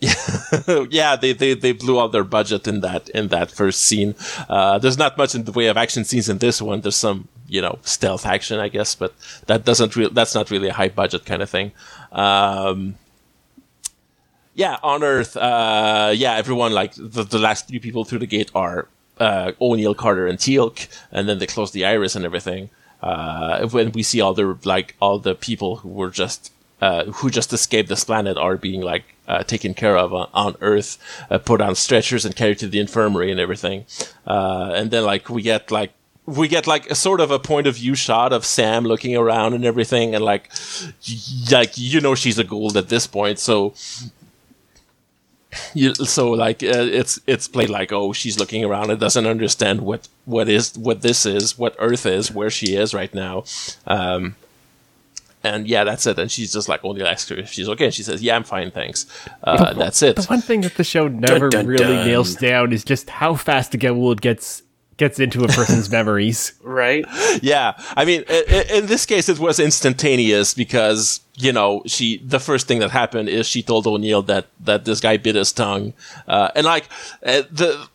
yeah, 0.88 1.14
they, 1.14 1.34
they, 1.34 1.52
they 1.52 1.72
blew 1.72 2.00
out 2.00 2.10
their 2.12 2.24
budget 2.24 2.66
in 2.66 2.80
that 2.80 3.10
in 3.10 3.28
that 3.28 3.50
first 3.50 3.82
scene. 3.82 4.14
Uh, 4.48 4.78
there's 4.78 4.96
not 4.96 5.18
much 5.18 5.34
in 5.34 5.44
the 5.44 5.52
way 5.52 5.66
of 5.66 5.76
action 5.76 6.04
scenes 6.04 6.26
in 6.26 6.38
this 6.38 6.62
one. 6.62 6.80
There's 6.80 6.96
some 6.96 7.28
you 7.48 7.60
know 7.60 7.78
stealth 7.82 8.24
action, 8.24 8.58
I 8.58 8.68
guess, 8.68 8.94
but 8.94 9.12
that 9.46 9.66
doesn't 9.66 9.94
re- 9.96 10.08
that's 10.10 10.34
not 10.34 10.50
really 10.50 10.68
a 10.68 10.72
high 10.72 10.88
budget 10.88 11.26
kind 11.26 11.42
of 11.42 11.50
thing. 11.50 11.72
Um, 12.12 12.96
yeah, 14.54 14.78
on 14.82 15.02
Earth, 15.02 15.36
uh, 15.36 16.12
yeah, 16.14 16.34
everyone 16.34 16.72
like 16.72 16.94
the, 16.94 17.22
the 17.22 17.38
last 17.38 17.68
three 17.68 17.78
people 17.78 18.04
through 18.04 18.18
the 18.18 18.26
gate 18.26 18.50
are 18.54 18.88
uh, 19.18 19.52
O'Neill, 19.60 19.94
Carter, 19.94 20.26
and 20.26 20.38
Teal'c, 20.38 20.88
and 21.12 21.28
then 21.28 21.38
they 21.38 21.46
close 21.46 21.70
the 21.70 21.84
iris 21.84 22.16
and 22.16 22.24
everything. 22.24 22.70
Uh, 23.02 23.66
when 23.68 23.92
we 23.92 24.02
see 24.02 24.20
all 24.20 24.34
the 24.34 24.58
like 24.64 24.94
all 25.00 25.18
the 25.18 25.34
people 25.34 25.76
who 25.76 25.88
were 25.88 26.10
just 26.10 26.52
uh, 26.80 27.04
who 27.04 27.30
just 27.30 27.52
escaped 27.52 27.88
this 27.88 28.04
planet 28.04 28.36
are 28.36 28.56
being 28.56 28.80
like 28.80 29.04
uh, 29.28 29.42
taken 29.42 29.74
care 29.74 29.96
of 29.96 30.12
on, 30.12 30.28
on 30.34 30.56
Earth, 30.60 30.98
uh, 31.30 31.38
put 31.38 31.60
on 31.60 31.74
stretchers 31.74 32.24
and 32.24 32.34
carried 32.34 32.58
to 32.58 32.66
the 32.66 32.80
infirmary 32.80 33.30
and 33.30 33.40
everything. 33.40 33.86
Uh, 34.26 34.72
and 34.74 34.90
then 34.90 35.04
like 35.04 35.30
we 35.30 35.42
get 35.42 35.70
like 35.70 35.92
we 36.26 36.48
get 36.48 36.66
like 36.66 36.90
a 36.90 36.94
sort 36.94 37.20
of 37.20 37.30
a 37.30 37.38
point 37.38 37.66
of 37.66 37.76
view 37.76 37.94
shot 37.94 38.32
of 38.32 38.44
Sam 38.44 38.84
looking 38.84 39.16
around 39.16 39.54
and 39.54 39.64
everything, 39.64 40.14
and 40.14 40.24
like, 40.24 40.50
like 41.50 41.72
you 41.76 42.00
know 42.00 42.14
she's 42.14 42.38
a 42.38 42.44
Goa'uld 42.44 42.76
at 42.76 42.88
this 42.88 43.06
point, 43.06 43.38
so 43.38 43.74
you, 45.74 45.94
so 45.94 46.30
like 46.30 46.62
uh, 46.62 46.86
it's 46.90 47.20
it's 47.26 47.48
played 47.48 47.70
like 47.70 47.92
oh 47.92 48.12
she's 48.12 48.38
looking 48.38 48.64
around 48.64 48.90
and 48.90 49.00
doesn't 49.00 49.26
understand 49.26 49.80
what 49.80 50.08
what 50.24 50.48
is 50.48 50.76
what 50.78 51.02
this 51.02 51.26
is 51.26 51.58
what 51.58 51.74
Earth 51.78 52.06
is 52.06 52.30
where 52.30 52.50
she 52.50 52.74
is 52.76 52.94
right 52.94 53.12
now, 53.12 53.44
um, 53.86 54.36
and 55.42 55.66
yeah 55.66 55.84
that's 55.84 56.06
it 56.06 56.18
and 56.18 56.30
she's 56.30 56.52
just 56.52 56.68
like 56.68 56.84
only 56.84 57.02
asks 57.02 57.28
her 57.30 57.36
if 57.36 57.50
she's 57.50 57.68
okay 57.68 57.86
and 57.86 57.94
she 57.94 58.02
says 58.02 58.22
yeah 58.22 58.36
I'm 58.36 58.44
fine 58.44 58.70
thanks 58.70 59.06
uh, 59.44 59.72
that's 59.72 60.02
it. 60.02 60.16
The 60.16 60.24
one 60.24 60.40
thing 60.40 60.60
that 60.62 60.76
the 60.76 60.84
show 60.84 61.08
never 61.08 61.48
dun, 61.48 61.64
dun, 61.64 61.66
really 61.66 61.96
dun. 61.96 62.06
nails 62.06 62.34
down 62.36 62.72
is 62.72 62.84
just 62.84 63.10
how 63.10 63.34
fast 63.34 63.72
the 63.72 63.78
Goa'uld 63.78 64.20
gets 64.20 64.62
gets 65.00 65.18
into 65.18 65.42
a 65.42 65.48
person's 65.48 65.90
memories. 65.98 66.52
Right? 66.62 67.04
Yeah. 67.42 67.72
I 67.96 68.04
mean, 68.04 68.22
in, 68.28 68.64
in, 68.76 68.86
this 68.86 69.06
case, 69.06 69.28
it 69.28 69.38
was 69.38 69.58
instantaneous 69.58 70.52
because, 70.54 71.22
you 71.36 71.52
know, 71.52 71.82
she, 71.86 72.18
the 72.18 72.38
first 72.38 72.68
thing 72.68 72.78
that 72.80 72.90
happened 72.90 73.30
is 73.30 73.46
she 73.46 73.62
told 73.62 73.86
O'Neill 73.86 74.22
that, 74.22 74.46
that 74.60 74.84
this 74.84 75.00
guy 75.00 75.16
bit 75.16 75.34
his 75.34 75.52
tongue. 75.52 75.94
Uh, 76.28 76.50
and 76.54 76.66
like, 76.66 76.84
uh, 77.24 77.42
the, 77.50 77.88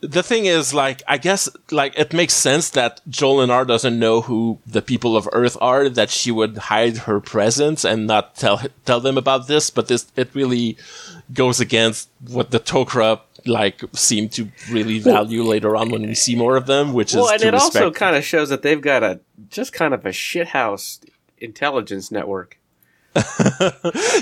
the 0.00 0.22
thing 0.22 0.46
is, 0.46 0.74
like, 0.74 1.02
I 1.06 1.18
guess, 1.18 1.48
like, 1.70 1.96
it 1.96 2.12
makes 2.12 2.34
sense 2.34 2.70
that 2.70 3.00
Jolinar 3.08 3.66
doesn't 3.66 3.98
know 3.98 4.22
who 4.22 4.58
the 4.66 4.82
people 4.82 5.16
of 5.16 5.28
Earth 5.32 5.56
are, 5.60 5.88
that 5.88 6.10
she 6.10 6.30
would 6.32 6.56
hide 6.56 6.98
her 6.98 7.20
presence 7.20 7.84
and 7.84 8.06
not 8.06 8.34
tell 8.34 8.62
tell 8.86 9.00
them 9.00 9.18
about 9.18 9.46
this. 9.46 9.68
But 9.68 9.88
this, 9.88 10.10
it 10.16 10.34
really 10.34 10.78
goes 11.32 11.60
against 11.60 12.08
what 12.28 12.50
the 12.50 12.60
Tok'ra 12.60 13.20
like 13.46 13.82
seem 13.92 14.28
to 14.30 14.48
really 14.70 14.98
value 14.98 15.42
later 15.42 15.76
on 15.76 15.90
when 15.90 16.02
we 16.02 16.14
see 16.14 16.36
more 16.36 16.56
of 16.56 16.66
them, 16.66 16.92
which 16.92 17.10
is 17.10 17.16
well, 17.16 17.26
is 17.26 17.42
and 17.42 17.42
it 17.42 17.52
respect. 17.54 17.76
also 17.76 17.90
kind 17.90 18.16
of 18.16 18.24
shows 18.24 18.48
that 18.48 18.62
they've 18.62 18.80
got 18.80 19.02
a 19.02 19.20
just 19.48 19.72
kind 19.72 19.94
of 19.94 20.04
a 20.04 20.10
shithouse 20.10 21.00
intelligence 21.38 22.10
network. 22.10 22.58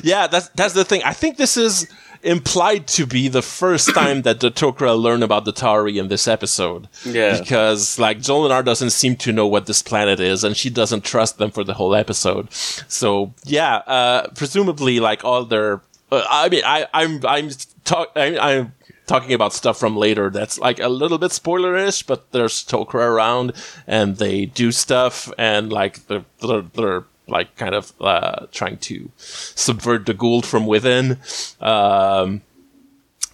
yeah, 0.02 0.26
that's 0.28 0.48
that's 0.50 0.74
the 0.74 0.84
thing. 0.84 1.02
I 1.04 1.12
think 1.12 1.36
this 1.36 1.56
is 1.56 1.88
implied 2.22 2.86
to 2.88 3.06
be 3.06 3.28
the 3.28 3.42
first 3.42 3.94
time 3.94 4.22
that 4.22 4.40
the 4.40 4.50
Tok'ra 4.50 5.00
learn 5.00 5.22
about 5.22 5.44
the 5.44 5.52
Tau'ri 5.52 5.98
in 5.98 6.08
this 6.08 6.26
episode. 6.26 6.88
Yeah. 7.04 7.38
Because, 7.38 7.98
like, 7.98 8.18
Jolinar 8.18 8.64
doesn't 8.64 8.90
seem 8.90 9.16
to 9.16 9.32
know 9.32 9.46
what 9.46 9.66
this 9.66 9.82
planet 9.82 10.20
is, 10.20 10.44
and 10.44 10.56
she 10.56 10.70
doesn't 10.70 11.04
trust 11.04 11.38
them 11.38 11.50
for 11.50 11.64
the 11.64 11.74
whole 11.74 11.94
episode. 11.94 12.52
So, 12.52 13.34
yeah, 13.44 13.76
uh, 13.76 14.28
presumably, 14.34 15.00
like, 15.00 15.24
all 15.24 15.44
their. 15.44 15.80
Uh, 16.10 16.24
I 16.28 16.48
mean, 16.48 16.62
I, 16.64 16.86
I'm, 16.94 17.24
I'm, 17.26 17.50
talk, 17.84 18.12
I, 18.16 18.38
I'm 18.38 18.72
talking 19.06 19.32
about 19.32 19.52
stuff 19.52 19.78
from 19.78 19.96
later 19.96 20.30
that's 20.30 20.58
like 20.58 20.80
a 20.80 20.88
little 20.88 21.18
bit 21.18 21.32
spoilerish, 21.32 22.06
but 22.06 22.32
there's 22.32 22.64
Tok'ra 22.64 23.06
around 23.06 23.52
and 23.86 24.16
they 24.16 24.46
do 24.46 24.72
stuff 24.72 25.30
and 25.38 25.72
like 25.72 26.06
they're, 26.06 26.24
they're, 26.40 26.62
they're 26.62 27.04
like 27.26 27.56
kind 27.56 27.74
of 27.74 27.92
uh, 28.00 28.46
trying 28.52 28.78
to 28.78 29.10
subvert 29.16 30.06
the 30.06 30.14
Goa'uld 30.14 30.46
from 30.46 30.66
within. 30.66 31.18
Um, 31.60 32.42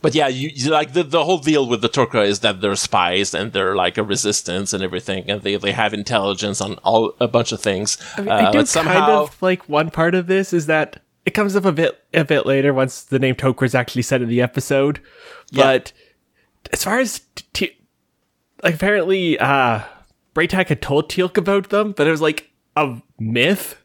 but 0.02 0.14
yeah, 0.14 0.28
you, 0.28 0.50
you, 0.52 0.70
like 0.70 0.92
the, 0.92 1.02
the 1.02 1.24
whole 1.24 1.38
deal 1.38 1.66
with 1.66 1.80
the 1.80 1.88
Tok'ra 1.88 2.26
is 2.26 2.40
that 2.40 2.60
they're 2.60 2.76
spies 2.76 3.32
and 3.32 3.52
they're 3.52 3.74
like 3.74 3.96
a 3.96 4.02
resistance 4.02 4.72
and 4.72 4.82
everything, 4.82 5.30
and 5.30 5.42
they, 5.42 5.56
they 5.56 5.72
have 5.72 5.94
intelligence 5.94 6.60
on 6.60 6.74
all 6.84 7.14
a 7.20 7.28
bunch 7.28 7.52
of 7.52 7.60
things. 7.60 7.96
I, 8.16 8.20
mean, 8.20 8.30
uh, 8.30 8.34
I 8.34 8.52
do 8.52 8.66
somehow, 8.66 8.92
kind 8.92 9.12
of 9.12 9.40
like 9.42 9.66
one 9.68 9.90
part 9.90 10.14
of 10.14 10.26
this 10.26 10.52
is 10.52 10.66
that 10.66 11.00
it 11.26 11.32
comes 11.32 11.56
up 11.56 11.64
a 11.64 11.72
bit 11.72 12.04
a 12.12 12.24
bit 12.24 12.46
later 12.46 12.72
once 12.72 13.02
the 13.02 13.18
name 13.18 13.34
Tok'ra 13.34 13.66
is 13.66 13.74
actually 13.74 14.02
said 14.02 14.22
in 14.22 14.28
the 14.28 14.42
episode. 14.42 15.00
Yeah. 15.50 15.64
But 15.64 15.92
as 16.72 16.84
far 16.84 16.98
as 16.98 17.20
t- 17.52 17.76
like 18.62 18.74
apparently, 18.74 19.38
uh, 19.38 19.82
Bra'tac 20.34 20.68
had 20.68 20.82
told 20.82 21.10
Teal'c 21.10 21.36
about 21.36 21.70
them, 21.70 21.92
but 21.92 22.06
it 22.06 22.10
was 22.10 22.20
like 22.20 22.50
a 22.76 23.00
myth. 23.18 23.80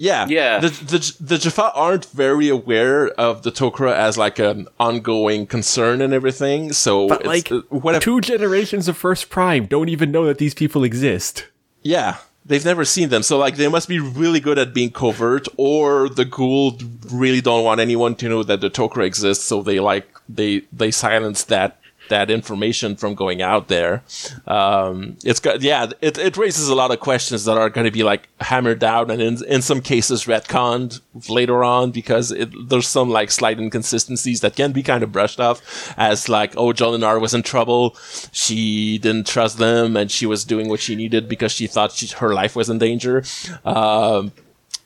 Yeah, 0.00 0.26
yeah. 0.28 0.60
The 0.60 0.68
the 0.68 1.16
the 1.20 1.38
Jaffa 1.38 1.72
aren't 1.74 2.04
very 2.06 2.48
aware 2.48 3.08
of 3.08 3.42
the 3.42 3.50
Tok'ra 3.50 3.92
as 3.92 4.16
like 4.16 4.38
an 4.38 4.68
ongoing 4.78 5.46
concern 5.46 6.00
and 6.00 6.12
everything. 6.12 6.72
So, 6.72 7.08
but 7.08 7.26
like, 7.26 7.50
uh, 7.50 7.62
what 7.70 8.00
two 8.00 8.20
generations 8.20 8.86
of 8.86 8.96
First 8.96 9.28
Prime 9.28 9.66
don't 9.66 9.88
even 9.88 10.12
know 10.12 10.26
that 10.26 10.38
these 10.38 10.54
people 10.54 10.84
exist. 10.84 11.46
Yeah, 11.82 12.18
they've 12.48 12.64
never 12.64 12.84
seen 12.84 13.10
them. 13.10 13.22
So 13.22 13.38
like, 13.38 13.56
they 13.56 13.68
must 13.68 13.88
be 13.88 14.00
really 14.00 14.40
good 14.40 14.58
at 14.58 14.74
being 14.74 14.90
covert, 14.90 15.46
or 15.56 16.08
the 16.08 16.24
Goa'uld 16.24 17.06
really 17.10 17.40
don't 17.40 17.64
want 17.64 17.80
anyone 17.80 18.16
to 18.16 18.28
know 18.28 18.42
that 18.42 18.60
the 18.60 18.70
Tok'ra 18.70 19.04
exists. 19.04 19.44
So 19.44 19.62
they 19.62 19.78
like 19.78 20.08
they 20.28 20.62
they 20.72 20.90
silence 20.90 21.44
that 21.44 21.80
that 22.08 22.30
information 22.30 22.96
from 22.96 23.14
going 23.14 23.42
out 23.42 23.68
there. 23.68 24.02
Um, 24.46 25.16
it's 25.24 25.40
got 25.40 25.62
yeah, 25.62 25.90
it, 26.00 26.18
it 26.18 26.36
raises 26.36 26.68
a 26.68 26.74
lot 26.74 26.90
of 26.90 27.00
questions 27.00 27.44
that 27.44 27.56
are 27.56 27.70
going 27.70 27.84
to 27.84 27.90
be 27.90 28.02
like 28.02 28.28
hammered 28.40 28.82
out 28.84 29.10
and 29.10 29.20
in 29.20 29.44
in 29.44 29.62
some 29.62 29.80
cases 29.80 30.24
retconned 30.24 31.00
later 31.28 31.64
on 31.64 31.90
because 31.90 32.30
it, 32.32 32.50
there's 32.68 32.88
some 32.88 33.10
like 33.10 33.30
slight 33.30 33.58
inconsistencies 33.58 34.40
that 34.40 34.56
can 34.56 34.72
be 34.72 34.82
kind 34.82 35.02
of 35.02 35.12
brushed 35.12 35.40
off 35.40 35.94
as 35.96 36.28
like 36.28 36.56
oh 36.56 36.72
Jolinar 36.72 37.20
was 37.20 37.34
in 37.34 37.42
trouble, 37.42 37.96
she 38.32 38.98
didn't 38.98 39.26
trust 39.26 39.58
them 39.58 39.96
and 39.96 40.10
she 40.10 40.26
was 40.26 40.44
doing 40.44 40.68
what 40.68 40.80
she 40.80 40.94
needed 40.94 41.28
because 41.28 41.52
she 41.52 41.66
thought 41.66 41.92
she, 41.92 42.06
her 42.16 42.34
life 42.34 42.56
was 42.56 42.68
in 42.68 42.78
danger. 42.78 43.22
Um, 43.64 44.32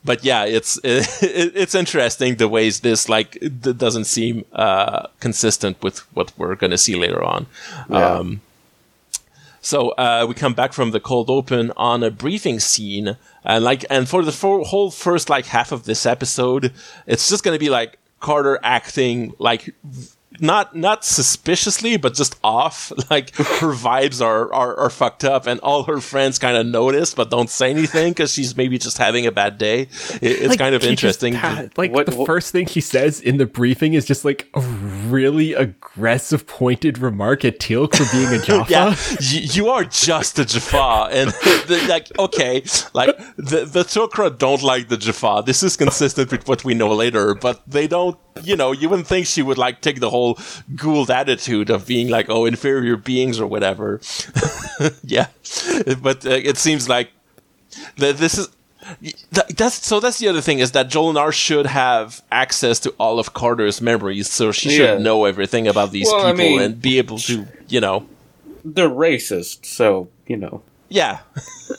but 0.05 0.25
yeah, 0.25 0.45
it's 0.45 0.79
it, 0.85 1.53
it's 1.55 1.75
interesting 1.75 2.37
the 2.37 2.49
ways 2.49 2.81
this 2.81 3.09
like 3.09 3.39
doesn't 3.61 4.05
seem 4.05 4.45
uh, 4.53 5.09
consistent 5.21 5.83
with 5.83 6.01
what 6.15 6.33
we're 6.37 6.57
going 6.57 6.71
to 6.71 6.79
see 6.79 6.97
later 6.97 7.23
on. 7.23 7.47
Yeah. 7.89 8.07
Um, 8.07 8.41
so 9.65 9.91
uh, 9.91 10.27
we 10.29 10.35
come 10.35 10.55
back 10.55 10.73
from 10.73 10.91
the 10.91 10.99
cold 10.99 11.31
open 11.31 11.71
on 11.77 12.03
a 12.03 12.11
briefing 12.11 12.59
scene, 12.59 13.17
and 13.45 13.65
like, 13.65 13.85
and 13.89 14.09
for 14.09 14.25
the 14.25 14.33
fo- 14.33 14.65
whole 14.65 14.91
first 14.91 15.31
like 15.31 15.47
half 15.47 15.71
of 15.71 15.85
this 15.85 16.05
episode, 16.05 16.73
it's 17.07 17.29
just 17.29 17.45
going 17.45 17.55
to 17.55 17.61
be 17.61 17.71
like 17.71 17.99
Carter 18.19 18.59
acting 18.65 19.35
like 19.39 19.73
not 20.41 20.75
not 20.75 21.05
suspiciously, 21.05 21.97
but 21.97 22.15
just 22.15 22.39
off. 22.43 22.93
Like 23.11 23.35
her 23.37 23.73
vibes 23.75 24.25
are 24.25 24.53
are, 24.55 24.75
are 24.77 24.89
fucked 24.91 25.25
up, 25.25 25.47
and 25.47 25.61
all 25.61 25.83
her 25.85 26.01
friends 26.01 26.39
kind 26.39 26.57
of 26.57 26.65
notice 26.67 27.15
but 27.15 27.31
don't 27.31 27.51
say 27.51 27.71
anything 27.71 28.13
because 28.13 28.33
she's 28.33 28.57
maybe 28.57 28.79
just 28.79 28.97
having 28.99 29.27
a 29.27 29.33
bad 29.33 29.59
day. 29.59 29.83
It, 29.83 30.23
it's 30.23 30.49
Like, 30.49 30.59
kind 30.59 30.75
of 30.75 30.83
he 30.83 30.89
just 30.95 31.23
interesting. 31.23 31.35
had- 31.35 31.77
like 31.77 31.93
What- 31.93 32.07
the 32.07 32.17
what- 32.17 32.27
first 32.27 32.53
thing 32.53 32.67
he 32.67 32.81
says 32.81 33.21
in 33.21 33.37
the 33.37 33.45
briefing 33.47 33.95
is 33.95 34.07
just 34.07 34.25
like 34.25 34.49
a 34.55 34.61
really 34.61 35.53
aggressive, 35.53 36.47
pointed 36.47 36.99
remark 36.99 37.45
at 37.45 37.59
Teal'c 37.59 37.95
for 37.95 38.07
being 38.17 38.29
a 38.33 38.39
Jaffa. 38.47 38.71
yeah, 38.71 38.95
you, 39.21 39.41
you 39.53 39.69
are 39.69 39.85
just 39.85 40.39
a 40.39 40.45
Jaffa, 40.45 41.09
and 41.13 41.31
the, 41.69 41.85
like 41.89 42.07
okay, 42.19 42.63
like 42.95 43.17
the 43.37 43.65
the 43.67 43.83
Tok'ra 43.85 44.31
don't 44.39 44.63
like 44.63 44.89
the 44.89 44.97
Jaffa. 44.97 45.43
This 45.45 45.63
is 45.63 45.77
consistent 45.77 46.31
with 46.31 46.49
what 46.49 46.65
we 46.65 46.73
know 46.75 46.95
later, 46.95 47.35
but 47.35 47.61
they 47.67 47.87
don't. 47.87 48.17
You 48.43 48.57
know, 48.57 48.73
you 48.73 48.89
wouldn't 48.89 49.07
think 49.09 49.27
she 49.27 49.43
would 49.43 49.59
like 49.59 49.83
take 49.83 50.01
the 50.01 50.09
whole 50.09 50.32
Goa'uld 50.75 51.11
attitude 51.11 51.71
of 51.71 51.87
being 51.87 52.09
like, 52.09 52.29
oh, 52.29 52.45
inferior 52.47 52.97
beings 52.97 53.41
or 53.41 53.47
whatever. 53.47 54.01
yeah, 55.03 55.27
but 56.03 56.25
uh, 56.27 56.31
it 56.31 56.57
seems 56.59 56.89
like 56.89 57.11
that 57.97 58.17
this 58.19 58.39
is. 58.39 58.49
Th- 59.01 59.47
That's 59.57 59.87
so. 59.87 60.01
That's 60.01 60.19
the 60.19 60.27
other 60.29 60.41
thing 60.41 60.59
is 60.59 60.73
that 60.73 60.89
Jolinar 60.91 61.33
should 61.33 61.67
have 61.67 62.21
access 62.33 62.81
to 62.81 62.91
all 62.99 63.19
of 63.21 63.33
Carter's 63.33 63.81
memories, 63.81 64.29
so 64.29 64.51
she 64.51 64.71
should 64.71 65.01
know 65.01 65.25
everything 65.25 65.69
about 65.69 65.93
these 65.93 66.09
Well, 66.09 66.27
I 66.27 66.33
people 66.33 66.45
mean- 66.45 66.61
and 66.63 66.83
be 66.83 66.99
able 66.99 67.19
to, 67.19 67.47
you 67.69 67.81
know, 67.81 68.07
They're 68.65 68.89
racist, 68.91 69.67
so 69.67 70.09
you 70.27 70.37
know. 70.37 70.63
Yeah, 70.93 71.21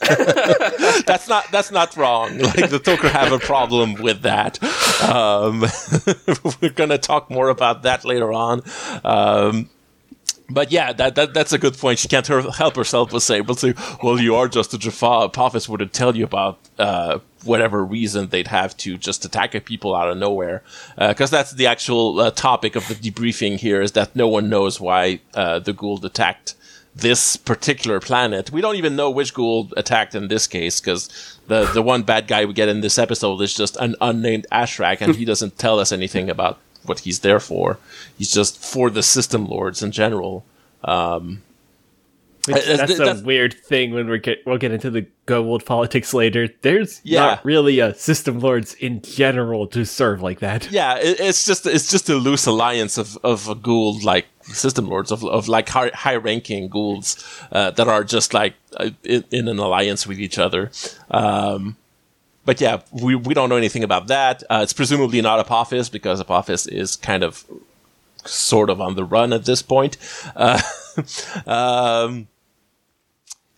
that's 1.06 1.28
not 1.28 1.50
that's 1.52 1.70
not 1.70 1.96
wrong. 1.96 2.38
Like 2.44 2.68
the 2.68 2.80
Tok'ra 2.80 3.10
have 3.10 3.30
a 3.30 3.38
problem 3.38 3.94
with 3.94 4.22
that. 4.22 4.60
Um, 5.08 5.60
we're 6.60 6.70
gonna 6.70 6.98
talk 6.98 7.30
more 7.30 7.48
about 7.48 7.84
that 7.84 8.04
later 8.04 8.32
on. 8.32 8.62
Um, 9.04 9.70
but 10.50 10.72
yeah, 10.72 10.92
that, 10.92 11.14
that 11.14 11.32
that's 11.32 11.52
a 11.52 11.58
good 11.58 11.78
point. 11.78 12.00
She 12.00 12.08
can't 12.08 12.26
her- 12.26 12.50
help 12.50 12.74
herself 12.74 13.12
but 13.12 13.20
say, 13.22 13.40
"But 13.40 13.60
say, 13.60 13.74
well, 14.02 14.20
you 14.20 14.34
are 14.34 14.48
just 14.48 14.74
a 14.74 14.78
Jaffa. 14.78 15.26
Apophis 15.26 15.68
wouldn't 15.68 15.92
tell 15.92 16.16
you 16.16 16.24
about 16.24 16.58
uh, 16.78 17.20
whatever 17.44 17.84
reason 17.84 18.28
they'd 18.28 18.48
have 18.48 18.76
to 18.78 18.98
just 18.98 19.24
attack 19.24 19.52
people 19.64 19.94
out 19.94 20.10
of 20.10 20.18
nowhere." 20.18 20.64
Because 20.98 21.30
that's 21.30 21.52
the 21.52 21.68
actual 21.68 22.18
uh, 22.18 22.30
topic 22.32 22.74
of 22.74 22.88
the 22.88 22.94
debriefing 22.94 23.58
here 23.58 23.80
is 23.80 23.92
that 23.92 24.16
no 24.16 24.26
one 24.26 24.48
knows 24.48 24.80
why 24.80 25.20
uh, 25.34 25.60
the 25.60 25.72
Goa'uld 25.72 26.02
attacked 26.02 26.56
this 26.96 27.36
particular 27.36 27.98
planet. 28.00 28.50
We 28.52 28.60
don't 28.60 28.76
even 28.76 28.94
know 28.96 29.10
which 29.10 29.34
Goa'uld 29.34 29.72
attacked 29.76 30.14
in 30.14 30.28
this 30.28 30.46
case 30.46 30.80
because 30.80 31.08
the 31.48 31.64
the 31.66 31.82
one 31.82 32.02
bad 32.02 32.28
guy 32.28 32.44
we 32.44 32.52
get 32.54 32.68
in 32.68 32.80
this 32.82 32.98
episode 32.98 33.40
is 33.42 33.54
just 33.54 33.76
an 33.76 33.96
unnamed 34.00 34.46
Ashrak, 34.52 35.00
and 35.00 35.14
he 35.16 35.24
doesn't 35.24 35.58
tell 35.58 35.80
us 35.80 35.90
anything 35.92 36.30
about 36.30 36.58
what 36.86 37.00
he's 37.00 37.20
there 37.20 37.40
for. 37.40 37.78
He's 38.16 38.32
just 38.32 38.58
for 38.62 38.90
the 38.90 39.02
system 39.02 39.46
lords 39.46 39.82
in 39.82 39.90
general. 39.90 40.44
Which, 42.46 42.56
Uh, 42.56 42.76
that's 42.76 42.92
a 42.92 42.96
that's- 42.96 43.22
weird 43.22 43.54
thing 43.54 43.94
when 43.94 44.06
we 44.10 44.18
get 44.18 44.42
we'll 44.44 44.58
get 44.58 44.70
into 44.70 44.90
the 44.90 45.06
Goa'uld 45.26 45.64
politics 45.64 46.12
later. 46.12 46.50
There's 46.60 47.00
Yeah. 47.02 47.20
not 47.20 47.44
really 47.44 47.80
a 47.80 47.94
system 47.94 48.38
lords 48.38 48.74
in 48.74 49.00
general 49.00 49.66
to 49.68 49.86
serve 49.86 50.20
like 50.20 50.40
that. 50.40 50.70
Yeah, 50.70 50.98
it, 50.98 51.18
it's 51.20 51.46
just 51.46 51.66
it's 51.66 51.90
just 51.90 52.10
a 52.10 52.16
loose 52.16 52.44
alliance 52.44 52.98
of 52.98 53.16
of 53.24 53.48
a 53.48 53.54
Goa'uld 53.54 54.04
like 54.04 54.26
system 54.52 54.88
lords 54.88 55.10
of 55.10 55.24
of 55.24 55.48
like 55.48 55.68
high, 55.68 55.90
high 55.94 56.16
ranking 56.16 56.68
Goa'ulds 56.68 57.24
uh, 57.52 57.70
that 57.72 57.88
are 57.88 58.04
just 58.04 58.34
like 58.34 58.54
uh, 58.76 58.90
in, 59.02 59.24
in 59.30 59.48
an 59.48 59.58
alliance 59.58 60.06
with 60.06 60.20
each 60.20 60.38
other. 60.38 60.70
Um, 61.10 61.76
but 62.44 62.60
yeah, 62.60 62.82
we 62.92 63.14
we 63.14 63.34
don't 63.34 63.48
know 63.48 63.56
anything 63.56 63.84
about 63.84 64.08
that. 64.08 64.42
Uh, 64.50 64.60
it's 64.62 64.72
presumably 64.72 65.20
not 65.20 65.40
Apophis 65.40 65.88
because 65.88 66.20
Apophis 66.20 66.66
is 66.66 66.96
kind 66.96 67.22
of 67.22 67.44
sort 68.24 68.70
of 68.70 68.80
on 68.80 68.94
the 68.94 69.04
run 69.04 69.32
at 69.32 69.44
this 69.44 69.62
point. 69.62 69.96
Uh, 70.36 70.60
um, 71.46 72.28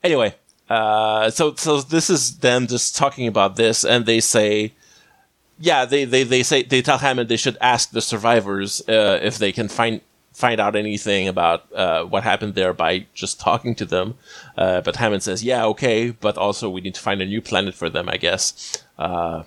anyway, 0.02 0.34
uh, 0.68 1.30
so 1.30 1.54
so 1.54 1.80
this 1.80 2.10
is 2.10 2.38
them 2.38 2.66
just 2.66 2.96
talking 2.96 3.26
about 3.26 3.56
this, 3.56 3.84
and 3.84 4.06
they 4.06 4.20
say, 4.20 4.72
yeah, 5.58 5.84
they 5.84 6.04
they 6.04 6.22
they 6.22 6.42
say 6.42 6.62
they 6.62 6.82
tell 6.82 6.98
Hammond 6.98 7.28
they 7.28 7.36
should 7.36 7.58
ask 7.60 7.90
the 7.90 8.00
survivors 8.00 8.82
uh, 8.88 9.18
if 9.22 9.38
they 9.38 9.52
can 9.52 9.68
find 9.68 10.00
find 10.36 10.60
out 10.60 10.76
anything 10.76 11.26
about 11.26 11.64
uh, 11.74 12.04
what 12.04 12.22
happened 12.22 12.54
there 12.54 12.74
by 12.74 13.06
just 13.14 13.40
talking 13.40 13.74
to 13.74 13.86
them. 13.86 14.16
Uh, 14.54 14.82
but 14.82 14.96
Hammond 14.96 15.22
says, 15.22 15.42
yeah, 15.42 15.64
okay, 15.64 16.10
but 16.10 16.36
also 16.36 16.68
we 16.68 16.82
need 16.82 16.94
to 16.94 17.00
find 17.00 17.22
a 17.22 17.26
new 17.26 17.40
planet 17.40 17.74
for 17.74 17.88
them, 17.88 18.06
I 18.06 18.18
guess. 18.18 18.84
Uh, 18.98 19.44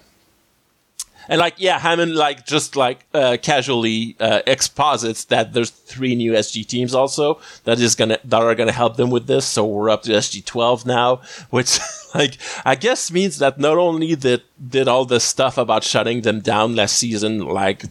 and 1.28 1.38
like, 1.38 1.54
yeah, 1.58 1.78
Hammond 1.78 2.16
like 2.16 2.44
just 2.48 2.76
like 2.76 3.06
uh, 3.14 3.38
casually 3.40 4.16
uh, 4.20 4.42
exposits 4.48 5.26
that 5.26 5.54
there's 5.54 5.70
three 5.70 6.16
new 6.16 6.32
SG 6.32 6.66
teams 6.66 6.96
also 6.96 7.40
that 7.66 7.80
is 7.80 7.94
gonna 7.94 8.18
that 8.24 8.42
are 8.42 8.56
gonna 8.56 8.72
help 8.72 8.98
them 8.98 9.12
with 9.12 9.28
this. 9.28 9.46
So 9.46 9.64
we're 9.68 9.92
up 9.92 10.02
to 10.04 10.12
SG 10.12 10.44
twelve 10.44 10.88
now, 10.88 11.22
which 11.52 11.78
like 12.16 12.38
I 12.66 12.76
guess 12.76 13.12
means 13.12 13.38
that 13.40 13.60
not 13.60 13.78
only 13.78 14.16
did 14.16 14.44
did 14.68 14.88
all 14.88 15.06
this 15.06 15.24
stuff 15.24 15.58
about 15.58 15.84
shutting 15.84 16.22
them 16.22 16.40
down 16.40 16.76
last 16.76 16.98
season 16.98 17.40
like 17.40 17.86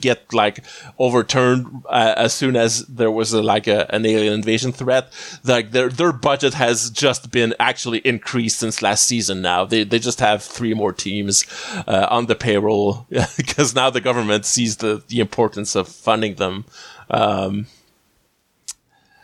get 0.00 0.32
like 0.32 0.64
overturned 0.98 1.82
uh, 1.88 2.14
as 2.16 2.32
soon 2.32 2.56
as 2.56 2.84
there 2.86 3.10
was 3.10 3.32
a, 3.32 3.42
like 3.42 3.66
a, 3.66 3.92
an 3.94 4.04
alien 4.04 4.34
invasion 4.34 4.72
threat, 4.72 5.12
like 5.44 5.70
their 5.70 5.88
their 5.88 6.12
budget 6.12 6.54
has 6.54 6.90
just 6.90 7.30
been 7.30 7.54
actually 7.58 7.98
increased 7.98 8.58
since 8.58 8.82
last 8.82 9.06
season. 9.06 9.42
Now 9.42 9.64
they 9.64 9.84
they 9.84 9.98
just 9.98 10.20
have 10.20 10.42
three 10.42 10.74
more 10.74 10.92
teams 10.92 11.44
uh, 11.86 12.06
on 12.10 12.26
the 12.26 12.34
payroll 12.34 13.06
because 13.36 13.74
now 13.74 13.90
the 13.90 14.00
government 14.00 14.44
sees 14.44 14.78
the 14.78 15.02
the 15.08 15.20
importance 15.20 15.74
of 15.74 15.88
funding 15.88 16.34
them. 16.36 16.64
Um, 17.08 17.66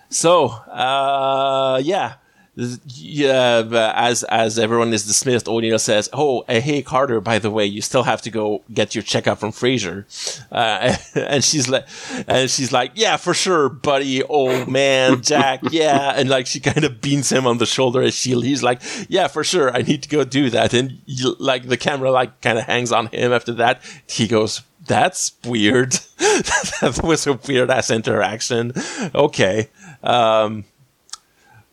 so 0.08 0.46
uh, 0.46 1.80
yeah. 1.82 2.14
Yeah, 2.56 3.62
but 3.62 3.94
as 3.96 4.22
as 4.24 4.58
everyone 4.58 4.94
is 4.94 5.04
dismissed, 5.06 5.46
O'Neill 5.46 5.78
says, 5.78 6.08
"Oh, 6.14 6.40
uh, 6.48 6.60
hey 6.60 6.80
Carter, 6.80 7.20
by 7.20 7.38
the 7.38 7.50
way, 7.50 7.66
you 7.66 7.82
still 7.82 8.04
have 8.04 8.22
to 8.22 8.30
go 8.30 8.62
get 8.72 8.94
your 8.94 9.02
checkup 9.02 9.38
from 9.38 9.52
Fraiser." 9.52 10.06
Uh, 10.50 10.96
and 11.14 11.44
she's 11.44 11.68
like, 11.68 11.86
and 12.26 12.48
she's 12.50 12.72
like, 12.72 12.92
"Yeah, 12.94 13.18
for 13.18 13.34
sure, 13.34 13.68
buddy. 13.68 14.22
Oh 14.22 14.64
man, 14.64 15.20
Jack, 15.20 15.60
yeah." 15.70 16.14
And 16.16 16.30
like 16.30 16.46
she 16.46 16.58
kind 16.58 16.82
of 16.84 17.02
beans 17.02 17.30
him 17.30 17.46
on 17.46 17.58
the 17.58 17.66
shoulder 17.66 18.00
as 18.00 18.14
she 18.14 18.34
leaves, 18.34 18.62
like, 18.62 18.80
"Yeah, 19.06 19.28
for 19.28 19.44
sure, 19.44 19.70
I 19.70 19.82
need 19.82 20.02
to 20.04 20.08
go 20.08 20.24
do 20.24 20.48
that." 20.48 20.72
And 20.72 21.02
you, 21.04 21.36
like 21.38 21.68
the 21.68 21.76
camera 21.76 22.10
like 22.10 22.40
kind 22.40 22.58
of 22.58 22.64
hangs 22.64 22.90
on 22.90 23.08
him 23.08 23.34
after 23.34 23.52
that. 23.52 23.82
He 24.08 24.26
goes, 24.26 24.62
"That's 24.86 25.32
weird. 25.44 25.92
that 26.16 27.00
was 27.04 27.26
a 27.26 27.34
weird 27.34 27.70
ass 27.70 27.90
interaction." 27.90 28.72
Okay, 29.14 29.68
um, 30.02 30.64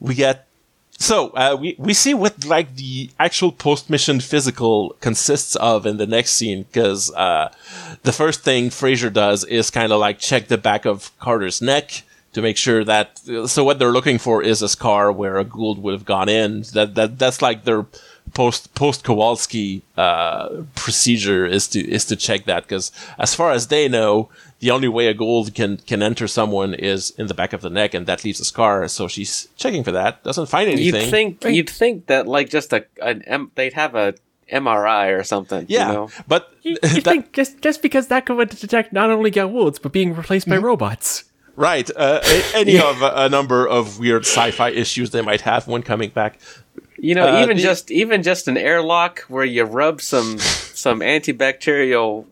we 0.02 0.16
get 0.16 0.50
so 1.04 1.30
uh, 1.32 1.58
we 1.60 1.76
we 1.78 1.94
see 1.94 2.14
what 2.14 2.46
like 2.46 2.76
the 2.76 3.10
actual 3.20 3.52
post 3.52 3.90
mission 3.90 4.20
physical 4.20 4.96
consists 5.02 5.56
of 5.58 5.86
in 5.86 5.98
the 5.98 6.08
next 6.08 6.32
scene 6.32 6.64
because 6.64 7.12
uh, 7.14 7.54
the 8.04 8.14
first 8.14 8.42
thing 8.42 8.70
Fraiser 8.70 9.12
does 9.12 9.44
is 9.44 9.70
kind 9.70 9.92
of 9.92 10.00
like 10.00 10.18
check 10.20 10.48
the 10.48 10.58
back 10.58 10.86
of 10.86 11.18
Carter's 11.20 11.62
neck 11.62 12.04
to 12.32 12.42
make 12.42 12.58
sure 12.58 12.84
that 12.84 13.20
so 13.48 13.64
what 13.64 13.80
they're 13.80 13.92
looking 13.92 14.18
for 14.18 14.42
is 14.42 14.62
a 14.62 14.70
scar 14.70 15.12
where 15.12 15.38
a 15.38 15.46
Goa'uld 15.46 15.80
would 15.80 15.94
have 15.94 16.06
gone 16.06 16.30
in. 16.30 16.62
That 16.74 16.96
that 16.96 17.20
that's 17.20 17.42
like 17.42 17.66
their 17.66 17.86
post 18.34 18.74
post 18.76 19.04
Kawalsky 19.04 19.82
uh, 19.98 20.50
procedure 20.76 21.46
is 21.46 21.68
to 21.70 21.80
is 21.80 22.06
to 22.06 22.16
check 22.16 22.46
that 22.46 22.64
because 22.64 22.92
as 23.18 23.34
far 23.36 23.52
as 23.52 23.68
they 23.68 23.88
know 23.88 24.30
the 24.60 24.72
only 24.72 24.88
way 24.88 25.08
a 25.08 25.14
Goa'uld 25.14 25.54
can 25.54 25.78
can 25.78 26.02
enter 26.02 26.28
someone 26.28 26.74
is 26.74 27.12
in 27.18 27.28
the 27.28 27.34
back 27.34 27.54
of 27.54 27.62
the 27.62 27.70
neck 27.70 27.94
and 27.94 28.06
that 28.08 28.24
leaves 28.24 28.40
a 28.40 28.46
scar 28.46 28.88
so 28.88 29.08
she's 29.08 29.48
checking 29.58 29.84
for 29.84 29.92
that 29.92 30.24
doesn't 30.24 30.48
find 30.48 30.70
anything 30.70 31.02
You'd 31.02 31.10
think 31.12 31.44
you'd 31.46 31.70
think 31.70 32.08
that 32.08 32.28
like 32.28 32.50
just 32.50 32.74
a 32.74 32.86
an 33.02 33.22
M, 33.24 33.52
they'd 33.56 33.74
have 33.74 33.94
a 33.96 34.14
MRI 34.52 35.18
or 35.18 35.24
something. 35.24 35.66
yeah 35.70 35.88
you 35.88 35.94
know? 35.94 36.10
but 36.28 36.52
You, 36.64 36.72
you 36.84 36.90
that- 36.90 37.04
think 37.04 37.34
just 37.34 37.62
just 37.62 37.82
because 37.82 38.08
that 38.08 38.26
could 38.26 38.50
detect 38.50 38.94
not 38.94 39.10
only 39.12 39.32
Goa'ulds 39.32 39.82
but 39.82 39.92
being 39.92 40.16
replaced 40.16 40.48
Mm-hmm. 40.48 40.62
by 40.62 40.68
robots? 40.68 41.24
Right. 41.56 41.88
Uh, 41.96 42.20
a- 42.24 42.58
any 42.58 42.80
of 42.92 43.02
a, 43.04 43.12
a 43.16 43.30
number 43.30 43.68
of 43.68 44.00
weird 44.00 44.24
sci-fi 44.26 44.70
issues 44.72 45.12
they 45.12 45.22
might 45.22 45.42
have 45.42 45.68
when 45.68 45.84
coming 45.84 46.10
back. 46.10 46.40
You 47.04 47.16
know, 47.16 47.28
Uh, 47.28 47.44
even 47.44 47.58
the- 47.58 47.64
just 47.64 47.92
even 47.92 48.24
just 48.24 48.48
an 48.48 48.56
airlock 48.58 49.20
where 49.28 49.44
you 49.44 49.64
rub 49.66 50.00
some 50.02 50.40
some 50.40 51.02
antibacterial 51.02 52.26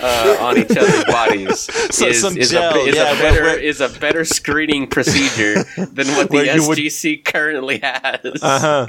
uh, 0.00 0.36
on 0.40 0.58
each 0.58 0.70
other's 0.76 1.04
bodies 1.04 1.60
So- 1.96 2.06
is, 2.08 2.20
some 2.20 2.36
is, 2.36 2.50
gel, 2.50 2.74
a, 2.74 2.78
is 2.88 2.94
yeah, 2.96 3.12
a 3.12 3.16
better 3.18 3.42
where- 3.42 3.58
is 3.58 3.80
a 3.80 3.88
better 3.88 4.24
screening 4.26 4.86
procedure 4.86 5.64
than 5.76 6.08
what 6.16 6.28
the 6.30 6.44
you 6.54 6.68
would- 6.68 7.24
currently 7.24 7.78
has. 7.78 8.42
Uh 8.42 8.58
huh. 8.60 8.86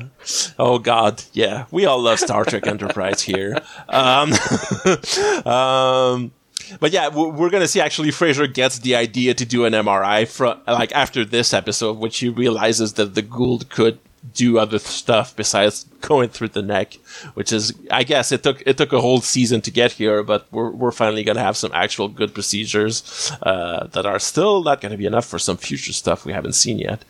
Oh 0.60 0.78
God, 0.80 1.24
yeah. 1.32 1.66
We 1.72 1.86
all 1.86 2.02
love 2.02 2.20
Star 2.20 2.44
Trek 2.44 2.68
Enterprise 2.68 3.22
here. 3.22 3.58
Um, 3.88 4.34
um, 5.46 6.32
but 6.80 6.92
yeah, 6.92 7.08
we're, 7.10 7.30
we're 7.30 7.50
gonna 7.50 7.68
see. 7.68 7.80
Actually, 7.82 8.10
Fraiser 8.12 8.48
gets 8.54 8.80
the 8.80 8.96
idea 8.96 9.34
to 9.34 9.46
do 9.46 9.66
an 9.66 9.74
MRI 9.74 10.28
from 10.28 10.60
like 10.68 10.92
after 10.94 11.26
this 11.26 11.54
episode, 11.54 11.98
which 11.98 12.20
he 12.20 12.30
realizes 12.30 12.94
that 12.94 13.16
the 13.16 13.24
Goa'uld 13.24 13.70
could 13.70 14.00
do 14.34 14.58
other 14.58 14.80
stuff 14.80 15.36
besides 15.36 15.86
going 16.02 16.30
through 16.30 16.50
the 16.50 16.62
neck. 16.62 16.94
Which 17.34 17.52
is, 17.52 17.74
I 17.92 18.04
guess, 18.04 18.32
it 18.32 18.44
took 18.44 18.64
it 18.66 18.78
took 18.78 18.94
a 18.94 19.02
whole 19.02 19.22
season 19.22 19.62
to 19.62 19.72
get 19.72 19.94
here, 19.94 20.24
but 20.24 20.48
we're 20.52 20.72
we're 20.72 20.92
finally 20.92 21.24
gonna 21.24 21.42
have 21.42 21.58
some 21.58 21.72
actual 21.74 22.08
good 22.08 22.34
procedures 22.34 23.32
uh, 23.42 23.88
that 23.88 24.06
are 24.06 24.20
still 24.20 24.64
not 24.64 24.82
gonna 24.82 24.98
be 24.98 25.06
enough 25.06 25.26
for 25.26 25.40
some 25.40 25.58
future 25.58 25.94
stuff 25.94 26.26
we 26.26 26.34
haven't 26.34 26.54
seen 26.54 26.80
yet. 26.80 27.04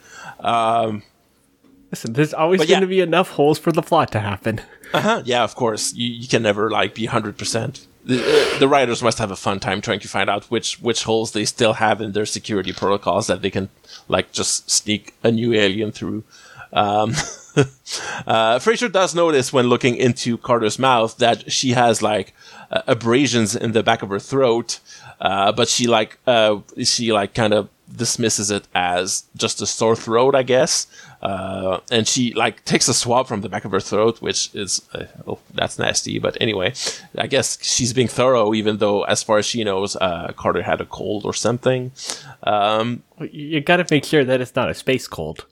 Listen, 1.93 2.13
there's 2.13 2.33
always 2.33 2.57
going 2.57 2.69
yeah. 2.71 2.79
to 2.79 2.87
be 2.87 3.01
enough 3.01 3.29
holes 3.29 3.59
for 3.59 3.71
the 3.71 3.83
plot 3.83 4.11
to 4.13 4.19
happen. 4.19 4.61
Uh-huh. 4.93 5.23
Yeah, 5.25 5.43
of 5.43 5.55
course. 5.55 5.91
You, 5.95 6.07
you 6.07 6.27
can 6.27 6.43
never 6.43 6.69
like 6.69 6.93
be 6.93 7.07
hundred 7.07 7.35
percent. 7.35 7.87
The, 8.05 8.21
uh, 8.21 8.59
the 8.59 8.67
writers 8.67 9.01
must 9.01 9.17
have 9.17 9.31
a 9.31 9.35
fun 9.35 9.59
time 9.59 9.81
trying 9.81 9.99
to 10.01 10.07
find 10.07 10.29
out 10.29 10.45
which 10.51 10.79
which 10.81 11.05
holes 11.05 11.31
they 11.31 11.45
still 11.45 11.73
have 11.73 11.99
in 11.99 12.11
their 12.11 12.27
security 12.27 12.71
protocols 12.71 13.25
that 13.25 13.41
they 13.41 13.49
can 13.49 13.69
like 14.07 14.31
just 14.31 14.69
sneak 14.69 15.15
a 15.23 15.31
new 15.31 15.51
alien 15.51 15.91
through. 15.91 16.23
Um, 16.73 17.11
uh, 18.27 18.59
Fraiser 18.59 18.91
does 18.91 19.13
notice 19.15 19.53
when 19.53 19.67
looking 19.67 19.95
into 19.95 20.37
Carter's 20.37 20.79
mouth 20.79 21.17
that 21.17 21.51
she 21.51 21.71
has 21.71 22.01
like 22.01 22.33
uh, 22.71 22.81
abrasions 22.87 23.55
in 23.55 23.71
the 23.71 23.83
back 23.83 24.01
of 24.01 24.09
her 24.09 24.19
throat, 24.19 24.79
uh, 25.21 25.51
but 25.51 25.67
she 25.69 25.87
like 25.87 26.17
uh, 26.27 26.59
she 26.83 27.13
like 27.13 27.33
kind 27.33 27.53
of 27.53 27.69
dismisses 27.95 28.49
it 28.49 28.67
as 28.73 29.25
just 29.37 29.61
a 29.61 29.67
sore 29.67 29.95
throat, 29.95 30.33
I 30.33 30.41
guess. 30.41 30.87
Uh, 31.21 31.79
and 31.91 32.07
she 32.07 32.33
like 32.33 32.65
takes 32.65 32.87
a 32.87 32.93
swab 32.93 33.27
from 33.27 33.41
the 33.41 33.49
back 33.49 33.65
of 33.65 33.71
her 33.71 33.79
throat, 33.79 34.21
which 34.21 34.53
is 34.55 34.81
uh, 34.93 35.05
oh 35.27 35.39
that's 35.53 35.77
nasty. 35.77 36.17
But 36.19 36.35
anyway, 36.41 36.73
I 37.17 37.27
guess 37.27 37.63
she's 37.63 37.93
being 37.93 38.07
thorough, 38.07 38.53
even 38.53 38.77
though 38.77 39.03
as 39.03 39.21
far 39.21 39.37
as 39.37 39.45
she 39.45 39.63
knows, 39.63 39.95
uh, 39.97 40.33
Carter 40.35 40.63
had 40.63 40.81
a 40.81 40.85
cold 40.85 41.23
or 41.23 41.33
something. 41.33 41.91
Um, 42.41 43.03
You 43.19 43.61
got 43.61 43.77
to 43.77 43.85
make 43.89 44.05
sure 44.05 44.25
that 44.25 44.41
it's 44.41 44.55
not 44.55 44.69
a 44.69 44.73
space 44.73 45.07
cold. 45.07 45.45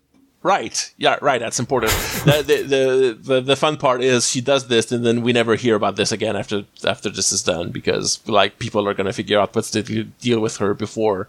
Right. 0.44 0.92
Yeah. 0.98 1.18
Right. 1.22 1.40
That's 1.40 1.60
important. 1.60 1.92
the, 2.26 2.64
the, 2.68 3.18
the 3.22 3.42
the 3.42 3.56
fun 3.56 3.78
part 3.78 4.02
is 4.02 4.28
she 4.28 4.42
does 4.42 4.68
this, 4.68 4.92
and 4.92 5.06
then 5.06 5.22
we 5.22 5.34
never 5.34 5.56
hear 5.56 5.76
about 5.76 5.98
this 5.98 6.12
again 6.12 6.36
after 6.36 6.66
after 6.84 7.10
this 7.10 7.32
is 7.32 7.44
done 7.44 7.70
because 7.70 8.20
like 8.28 8.58
people 8.58 8.88
are 8.88 8.94
gonna 8.96 9.14
figure 9.14 9.40
out 9.40 9.56
what's 9.56 9.70
de- 9.70 10.04
deal 10.04 10.40
with 10.40 10.58
her 10.58 10.74
before 10.74 11.28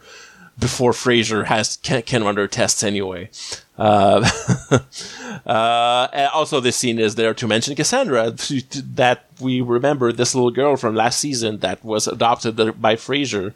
before 0.59 0.93
Fraiser 0.93 1.45
has 1.45 1.77
can, 1.83 2.03
can 2.03 2.25
run 2.25 2.37
her 2.37 2.49
tests 2.49 2.83
anyway. 2.83 3.29
Uh, 3.79 4.29
uh, 5.47 6.29
also, 6.35 6.61
this 6.61 6.77
scene 6.77 6.99
is 6.99 7.15
there 7.15 7.33
to 7.35 7.47
mention 7.47 7.75
Cassandra, 7.75 8.31
that 8.31 9.25
we 9.41 9.61
remember 9.61 10.13
this 10.13 10.35
little 10.35 10.51
girl 10.51 10.77
from 10.77 10.95
last 10.95 11.19
season 11.19 11.59
that 11.59 11.85
was 11.85 12.07
adopted 12.07 12.57
by 12.81 12.97
Fraiser, 12.97 13.55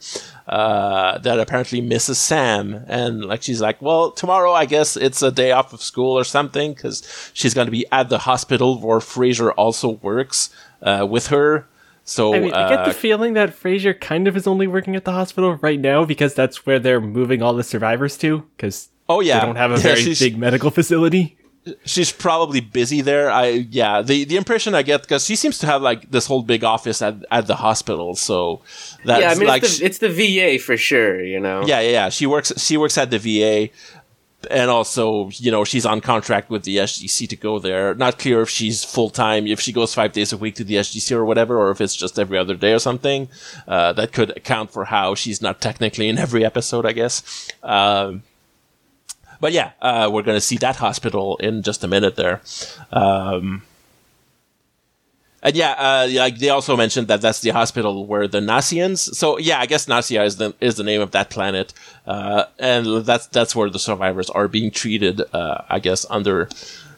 uh, 0.48 1.18
that 1.18 1.38
apparently 1.38 1.80
misses 1.80 2.18
Sam, 2.18 2.84
and 2.86 3.24
like 3.24 3.42
she's 3.42 3.60
like, 3.60 3.80
well, 3.82 4.10
tomorrow 4.10 4.52
I 4.52 4.64
guess 4.64 4.96
it's 4.96 5.22
a 5.22 5.30
day 5.30 5.52
off 5.52 5.72
of 5.72 5.82
school 5.82 6.18
or 6.18 6.24
something 6.24 6.72
because 6.72 7.30
she's 7.34 7.54
going 7.54 7.66
to 7.66 7.72
be 7.72 7.86
at 7.92 8.08
the 8.08 8.18
hospital 8.18 8.80
where 8.80 9.00
Fraiser 9.00 9.52
also 9.52 9.90
works 9.90 10.50
uh, 10.82 11.06
with 11.08 11.28
her. 11.28 11.66
So 12.08 12.34
I 12.34 12.38
mean, 12.38 12.54
I 12.54 12.68
get 12.68 12.80
uh, 12.80 12.84
the 12.86 12.94
feeling 12.94 13.34
that 13.34 13.50
Fraiser 13.50 13.92
kind 13.92 14.28
of 14.28 14.36
is 14.36 14.46
only 14.46 14.68
working 14.68 14.94
at 14.94 15.04
the 15.04 15.10
hospital 15.10 15.56
right 15.56 15.78
now 15.78 16.04
because 16.04 16.34
that's 16.34 16.64
where 16.64 16.78
they're 16.78 17.00
moving 17.00 17.42
all 17.42 17.52
the 17.52 17.64
survivors 17.64 18.16
to. 18.18 18.44
Because 18.56 18.90
Oh 19.08 19.20
yeah, 19.20 19.40
they 19.40 19.46
don't 19.46 19.56
have 19.56 19.70
a 19.70 19.74
Yeah, 19.76 19.94
very 19.94 20.14
big 20.14 20.38
medical 20.38 20.70
facility. 20.70 21.36
she's 21.84 22.12
probably 22.12 22.60
busy 22.60 23.00
there. 23.00 23.30
I 23.30 23.66
yeah, 23.70 24.02
the 24.02 24.24
the 24.24 24.36
impression 24.36 24.74
I 24.74 24.82
get 24.82 25.02
because 25.02 25.24
she 25.24 25.36
seems 25.36 25.58
to 25.58 25.66
have 25.66 25.82
like 25.82 26.10
this 26.10 26.26
whole 26.26 26.42
big 26.42 26.64
office 26.64 27.02
at 27.02 27.24
at 27.30 27.46
the 27.46 27.56
hospital. 27.56 28.14
So 28.16 28.62
that's 29.04 29.20
yeah, 29.20 29.30
I 29.30 29.34
mean 29.34 29.48
like 29.48 29.62
it's, 29.62 29.78
the, 29.78 29.84
it's 29.84 29.98
the 29.98 30.08
VA 30.08 30.62
for 30.62 30.76
sure. 30.76 31.22
You 31.22 31.40
know. 31.40 31.62
yeah, 31.66 31.80
yeah, 31.80 31.90
yeah. 31.90 32.08
She 32.08 32.26
works 32.26 32.52
she 32.56 32.76
works 32.76 32.98
at 32.98 33.10
the 33.10 33.18
VA. 33.18 33.72
And 34.48 34.70
also, 34.70 35.30
you 35.32 35.50
know, 35.50 35.64
she's 35.64 35.84
on 35.84 36.00
contract 36.00 36.50
with 36.50 36.62
the 36.62 36.76
SGC 36.76 37.28
to 37.30 37.36
go 37.36 37.58
there. 37.58 37.94
Not 37.96 38.18
clear 38.18 38.42
if 38.42 38.50
she's 38.50 38.84
full 38.84 39.10
time, 39.10 39.44
if 39.46 39.60
she 39.60 39.72
goes 39.72 39.92
five 39.92 40.12
days 40.12 40.32
a 40.32 40.36
week 40.36 40.54
to 40.56 40.62
the 40.62 40.74
SGC 40.74 41.10
or 41.16 41.24
whatever, 41.24 41.58
or 41.58 41.72
if 41.72 41.80
it's 41.80 41.96
just 41.96 42.16
every 42.16 42.38
other 42.38 42.54
day 42.54 42.72
or 42.72 42.78
something. 42.78 43.28
Uh, 43.66 43.92
that 43.94 44.12
could 44.12 44.36
account 44.36 44.70
for 44.70 44.84
how 44.84 45.16
she's 45.16 45.42
not 45.42 45.60
technically 45.60 46.06
in 46.08 46.16
every 46.16 46.44
episode, 46.44 46.86
I 46.86 46.92
guess. 46.92 47.48
Um, 47.64 48.22
but 49.40 49.52
yeah, 49.52 49.72
uh, 49.80 50.08
we're 50.12 50.22
going 50.22 50.36
to 50.36 50.40
see 50.40 50.56
that 50.58 50.76
hospital 50.76 51.36
in 51.38 51.62
just 51.62 51.84
a 51.84 51.88
minute 51.88 52.16
there. 52.16 52.40
Um, 52.92 53.62
and 55.42 55.54
yeah, 55.54 55.72
uh, 55.72 56.08
like 56.12 56.38
they 56.38 56.48
also 56.48 56.76
mentioned 56.76 57.06
that 57.08 57.20
that's 57.20 57.40
the 57.40 57.50
hospital 57.50 58.04
where 58.04 58.26
the 58.26 58.40
Nasyans. 58.40 59.14
So 59.14 59.38
yeah, 59.38 59.60
I 59.60 59.66
guess 59.66 59.86
Nasya 59.86 60.24
is 60.24 60.38
the 60.38 60.54
is 60.60 60.74
the 60.74 60.82
name 60.82 61.00
of 61.00 61.12
that 61.12 61.30
planet, 61.30 61.72
uh, 62.06 62.46
and 62.58 63.04
that's 63.04 63.28
that's 63.28 63.54
where 63.54 63.70
the 63.70 63.78
survivors 63.78 64.28
are 64.30 64.48
being 64.48 64.72
treated. 64.72 65.22
Uh, 65.32 65.62
I 65.68 65.78
guess 65.78 66.04
under 66.10 66.48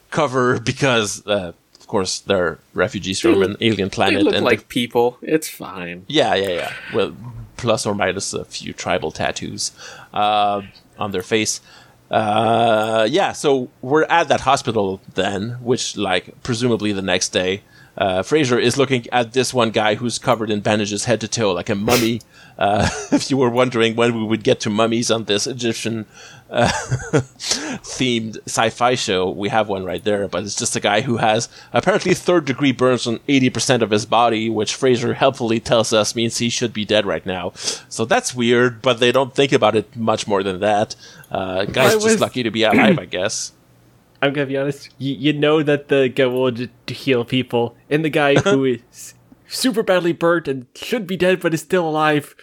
cover 0.09 0.59
because, 0.71 1.25
uh, 1.27 1.53
of 1.79 1.87
course, 1.87 2.21
they're 2.21 2.57
refugees 2.73 3.19
from 3.19 3.43
an 3.43 3.55
alien 3.61 3.91
planet. 3.91 4.19
They 4.19 4.23
look 4.23 4.35
and 4.35 4.45
like 4.45 4.67
people. 4.67 5.19
It's 5.21 5.47
fine. 5.49 6.05
yeah, 6.07 6.33
yeah, 6.33 6.49
yeah. 6.49 6.73
Well, 6.93 7.15
plus 7.57 7.85
or 7.85 7.93
minus 7.93 8.33
a 8.33 8.45
few 8.45 8.73
tribal 8.73 9.11
tattoos 9.11 9.71
uh, 10.13 10.61
on 10.97 11.11
their 11.11 11.21
face. 11.21 11.61
Uh, 12.09 13.07
yeah, 13.09 13.31
so 13.31 13.69
we're 13.81 14.03
at 14.05 14.27
that 14.29 14.41
hospital 14.41 14.99
then, 15.13 15.51
which, 15.61 15.95
like, 15.95 16.41
presumably 16.43 16.91
the 16.91 17.01
next 17.01 17.29
day. 17.29 17.61
Uh, 17.97 18.23
Fraiser 18.23 18.57
is 18.57 18.77
looking 18.77 19.05
at 19.11 19.33
this 19.33 19.53
one 19.53 19.71
guy 19.71 19.95
who's 19.95 20.17
covered 20.17 20.49
in 20.49 20.61
bandages 20.61 21.05
head 21.05 21.19
to 21.21 21.27
toe, 21.27 21.51
like 21.51 21.69
a 21.69 21.75
mummy. 21.75 22.21
Uh, 22.57 22.89
if 23.11 23.29
you 23.29 23.37
were 23.37 23.49
wondering 23.49 23.95
when 23.95 24.15
we 24.15 24.23
would 24.23 24.43
get 24.43 24.61
to 24.61 24.69
mummies 24.69 25.11
on 25.11 25.25
this 25.25 25.45
Egyptian 25.45 26.05
uh, 26.49 26.67
themed 27.87 28.37
sci-fi 28.45 28.95
show, 28.95 29.29
we 29.29 29.49
have 29.49 29.69
one 29.69 29.85
right 29.85 30.03
there. 30.03 30.27
But 30.27 30.43
it's 30.43 30.55
just 30.55 30.75
a 30.75 30.79
guy 30.79 31.01
who 31.01 31.17
has 31.17 31.49
apparently 31.73 32.13
third-degree 32.13 32.73
burns 32.73 33.07
on 33.07 33.19
80% 33.27 33.81
of 33.81 33.91
his 33.91 34.05
body, 34.05 34.49
which 34.49 34.73
Fraiser 34.73 35.13
helpfully 35.15 35.59
tells 35.59 35.93
us 35.93 36.15
means 36.15 36.37
he 36.37 36.49
should 36.49 36.73
be 36.73 36.85
dead 36.85 37.05
right 37.05 37.25
now. 37.25 37.51
So 37.89 38.05
that's 38.05 38.33
weird, 38.33 38.81
but 38.81 38.99
they 38.99 39.11
don't 39.11 39.33
think 39.33 39.51
about 39.51 39.75
it 39.75 39.95
much 39.95 40.27
more 40.27 40.43
than 40.43 40.59
that. 40.59 40.95
Uh, 41.31 41.65
guy's 41.65 41.95
I 41.95 41.99
just 41.99 42.19
lucky 42.19 42.43
to 42.43 42.51
be 42.51 42.63
alive, 42.63 42.99
I 42.99 43.05
guess. 43.05 43.53
I'm 44.21 44.33
gonna 44.33 44.47
be 44.47 44.57
honest. 44.57 44.89
You, 44.97 45.13
you 45.15 45.33
know 45.33 45.63
that 45.63 45.87
the 45.87 46.09
guy 46.09 46.25
to, 46.25 46.69
to 46.87 46.93
heal 46.93 47.23
people, 47.23 47.75
and 47.89 48.03
the 48.03 48.09
guy 48.09 48.35
who 48.41 48.65
is 48.65 49.13
super 49.47 49.83
badly 49.83 50.13
burnt 50.13 50.47
and 50.47 50.67
should 50.75 51.07
be 51.07 51.17
dead 51.17 51.39
but 51.39 51.53
is 51.53 51.61
still 51.61 51.87
alive. 51.87 52.35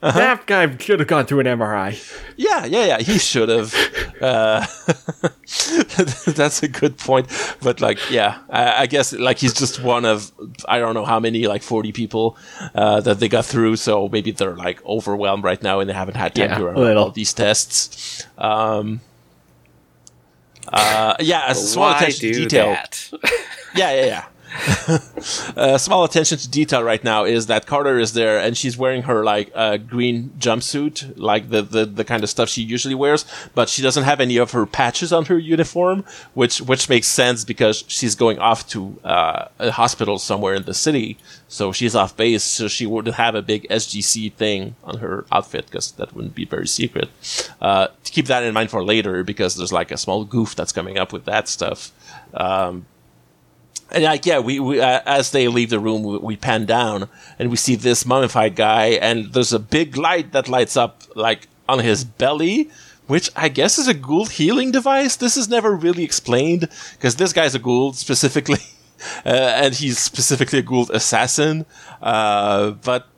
Uh-huh. 0.00 0.16
That 0.16 0.46
guy 0.46 0.76
should 0.76 1.00
have 1.00 1.08
gone 1.08 1.26
through 1.26 1.40
an 1.40 1.46
MRI. 1.46 1.98
Yeah, 2.36 2.64
yeah, 2.66 2.84
yeah. 2.86 2.98
He 3.00 3.18
should 3.18 3.48
have. 3.48 3.74
Uh, 4.20 4.64
that's 6.26 6.62
a 6.62 6.68
good 6.68 6.98
point. 6.98 7.26
But 7.60 7.80
like, 7.80 7.98
yeah, 8.08 8.38
I, 8.48 8.82
I 8.82 8.86
guess 8.86 9.12
like 9.12 9.38
he's 9.38 9.54
just 9.54 9.82
one 9.82 10.04
of 10.04 10.30
I 10.68 10.78
don't 10.78 10.94
know 10.94 11.04
how 11.04 11.18
many 11.18 11.48
like 11.48 11.62
forty 11.64 11.90
people 11.90 12.36
uh, 12.76 13.00
that 13.00 13.18
they 13.18 13.28
got 13.28 13.44
through. 13.44 13.74
So 13.76 14.08
maybe 14.08 14.30
they're 14.30 14.54
like 14.54 14.84
overwhelmed 14.86 15.42
right 15.42 15.60
now 15.62 15.80
and 15.80 15.90
they 15.90 15.94
haven't 15.94 16.16
had 16.16 16.32
time 16.32 16.50
Yeah, 16.50 16.58
to 16.58 16.64
run 16.66 16.96
all 16.96 17.10
these 17.10 17.32
tests. 17.32 18.24
Um, 18.38 19.00
uh, 20.72 21.16
yeah, 21.18 21.50
a 21.50 21.54
small 21.56 21.90
attention 21.92 22.32
to 22.32 22.38
detail. 22.40 22.76
Yeah, 23.74 23.92
yeah, 23.92 24.04
yeah. 24.06 24.24
uh, 25.56 25.76
small 25.78 26.04
attention 26.04 26.38
to 26.38 26.48
detail 26.48 26.82
right 26.82 27.02
now 27.04 27.24
is 27.24 27.46
that 27.46 27.66
Carter 27.66 27.98
is 27.98 28.14
there 28.14 28.38
and 28.38 28.56
she's 28.56 28.78
wearing 28.78 29.02
her 29.02 29.24
like 29.24 29.50
uh, 29.54 29.76
green 29.76 30.30
jumpsuit, 30.38 31.14
like 31.16 31.50
the, 31.50 31.62
the 31.62 31.84
the 31.84 32.04
kind 32.04 32.22
of 32.22 32.30
stuff 32.30 32.48
she 32.48 32.62
usually 32.62 32.94
wears, 32.94 33.24
but 33.54 33.68
she 33.68 33.82
doesn't 33.82 34.04
have 34.04 34.20
any 34.20 34.36
of 34.36 34.52
her 34.52 34.64
patches 34.64 35.12
on 35.12 35.26
her 35.26 35.38
uniform, 35.38 36.04
which 36.34 36.60
which 36.60 36.88
makes 36.88 37.06
sense 37.06 37.44
because 37.44 37.84
she's 37.88 38.14
going 38.14 38.38
off 38.38 38.66
to 38.68 38.98
uh, 39.04 39.48
a 39.58 39.70
hospital 39.70 40.18
somewhere 40.18 40.54
in 40.54 40.62
the 40.62 40.74
city, 40.74 41.18
so 41.48 41.72
she's 41.72 41.94
off 41.94 42.16
base, 42.16 42.44
so 42.44 42.68
she 42.68 42.86
wouldn't 42.86 43.16
have 43.16 43.34
a 43.34 43.42
big 43.42 43.68
SGC 43.68 44.32
thing 44.32 44.76
on 44.84 44.98
her 44.98 45.26
outfit 45.30 45.66
because 45.66 45.92
that 45.92 46.14
wouldn't 46.14 46.34
be 46.34 46.44
very 46.44 46.66
secret. 46.66 47.08
Uh, 47.60 47.88
to 48.04 48.12
keep 48.12 48.26
that 48.26 48.42
in 48.42 48.54
mind 48.54 48.70
for 48.70 48.82
later 48.82 49.22
because 49.24 49.56
there's 49.56 49.72
like 49.72 49.90
a 49.90 49.96
small 49.98 50.24
goof 50.24 50.54
that's 50.54 50.72
coming 50.72 50.96
up 50.96 51.12
with 51.12 51.26
that 51.26 51.48
stuff. 51.48 51.92
Um, 52.34 52.86
and 53.90 54.04
like 54.04 54.26
yeah, 54.26 54.38
we, 54.38 54.60
we 54.60 54.80
uh, 54.80 55.00
as 55.06 55.30
they 55.30 55.48
leave 55.48 55.70
the 55.70 55.80
room, 55.80 56.02
we, 56.02 56.18
we 56.18 56.36
pan 56.36 56.66
down 56.66 57.08
and 57.38 57.50
we 57.50 57.56
see 57.56 57.74
this 57.74 58.04
mummified 58.04 58.56
guy, 58.56 58.86
and 59.00 59.32
there's 59.32 59.52
a 59.52 59.58
big 59.58 59.96
light 59.96 60.32
that 60.32 60.48
lights 60.48 60.76
up 60.76 61.02
like 61.14 61.48
on 61.68 61.80
his 61.80 62.04
belly, 62.04 62.70
which 63.06 63.30
I 63.36 63.48
guess 63.48 63.78
is 63.78 63.88
a 63.88 63.94
Goa'uld 63.94 64.30
healing 64.32 64.70
device. 64.70 65.16
This 65.16 65.36
is 65.36 65.48
never 65.48 65.74
really 65.74 66.04
explained 66.04 66.68
because 66.92 67.16
this 67.16 67.32
guy's 67.32 67.54
a 67.54 67.60
Goa'uld 67.60 67.94
specifically, 67.94 68.60
uh, 69.26 69.28
and 69.28 69.74
he's 69.74 69.98
specifically 69.98 70.60
a 70.60 70.62
Goa'uld 70.62 70.90
assassin. 70.90 71.64
Uh, 72.02 72.72
but 72.72 73.08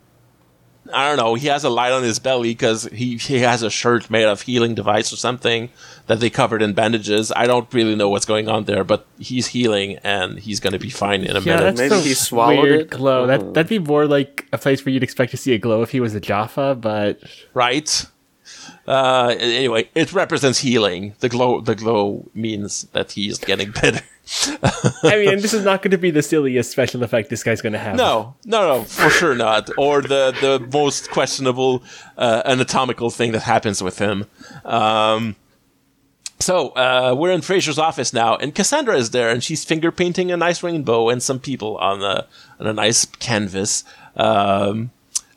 I 0.93 1.09
don't 1.09 1.17
know. 1.17 1.35
He 1.35 1.47
has 1.49 1.65
a 1.65 1.71
light 1.71 1.93
on 1.93 2.03
his 2.03 2.19
belly 2.19 2.51
because 2.51 2.85
he 2.85 3.17
he 3.17 3.39
has 3.41 3.63
a 3.63 3.71
shirt 3.71 4.11
made 4.11 4.25
of 4.25 4.43
healing 4.43 4.75
device 4.75 5.13
or 5.13 5.17
something 5.17 5.71
that 6.07 6.21
they 6.21 6.31
covered 6.31 6.63
in 6.63 6.73
bandages. 6.73 7.33
I 7.35 7.47
don't 7.47 7.73
really 7.73 7.95
know 7.95 8.09
what's 8.09 8.27
going 8.27 8.49
on 8.49 8.65
there, 8.65 8.85
but 8.85 9.07
he's 9.19 9.49
healing 9.49 9.99
and 10.03 10.39
he's 10.39 10.61
going 10.61 10.73
to 10.73 10.79
be 10.79 10.91
fine 10.91 11.23
in 11.23 11.37
a 11.37 11.41
Yeah, 11.41 11.57
minute. 11.57 11.77
that's 11.77 11.91
Maybe 11.91 12.03
he 12.09 12.15
swallowed 12.15 12.63
weird 12.63 12.81
it. 12.81 12.91
glow. 12.91 13.27
That 13.27 13.41
hmm. 13.43 13.53
that'd 13.53 13.69
be 13.69 13.79
more 13.79 14.07
like 14.07 14.47
a 14.53 14.59
place 14.59 14.85
where 14.85 14.93
you'd 14.93 15.03
expect 15.03 15.31
to 15.33 15.37
see 15.37 15.55
a 15.55 15.59
glow 15.59 15.83
if 15.83 15.91
he 15.91 16.01
was 16.01 16.15
a 16.15 16.21
Jaffa, 16.21 16.75
but 16.75 17.21
right? 17.55 18.07
Uh, 18.87 19.35
anyway, 19.39 19.89
it 19.95 20.13
represents 20.13 20.59
healing. 20.59 21.15
The 21.21 21.29
glow, 21.29 21.61
the 21.61 21.75
glow 21.75 22.29
means 22.35 22.85
that 22.93 23.13
he's 23.13 23.39
getting 23.39 23.71
better. 23.71 24.03
I 25.03 25.17
mean, 25.17 25.41
this 25.41 25.53
is 25.53 25.65
not 25.65 25.83
going 25.83 25.91
to 25.91 25.99
be 25.99 26.11
the 26.11 26.23
silliest 26.23 26.71
special 26.71 27.03
effect 27.03 27.31
this 27.31 27.43
guy's 27.43 27.61
going 27.61 27.73
to 27.73 27.79
have. 27.79 27.97
No, 27.97 28.37
no, 28.45 28.79
no, 28.79 28.85
for 28.85 29.11
sure 29.11 29.35
not. 29.35 29.71
Or 29.77 30.03
the 30.03 30.33
the 30.41 30.65
most 30.73 31.11
questionable 31.11 31.83
uh, 32.17 32.43
anatomical 32.45 33.11
thing 33.11 33.33
that 33.33 33.43
happens 33.43 33.83
with 33.83 33.99
him. 33.99 34.27
Um, 34.65 35.35
so 36.39 36.69
uh, 36.71 37.15
we're 37.17 37.33
in 37.33 37.43
Fraiser's 37.43 37.79
office 37.79 38.13
now, 38.13 38.37
and 38.37 38.55
Cassandra 38.55 38.97
is 38.97 39.11
there, 39.11 39.31
and 39.31 39.43
she's 39.43 39.65
finger 39.65 39.93
painting 39.93 40.31
a 40.31 40.37
nice 40.37 40.63
rainbow 40.63 41.09
and 41.09 41.23
some 41.23 41.39
people 41.39 41.77
on 41.79 42.03
a 42.03 42.27
on 42.59 42.67
a 42.67 42.73
nice 42.73 43.05
canvas. 43.05 43.85
Um, 44.17 44.91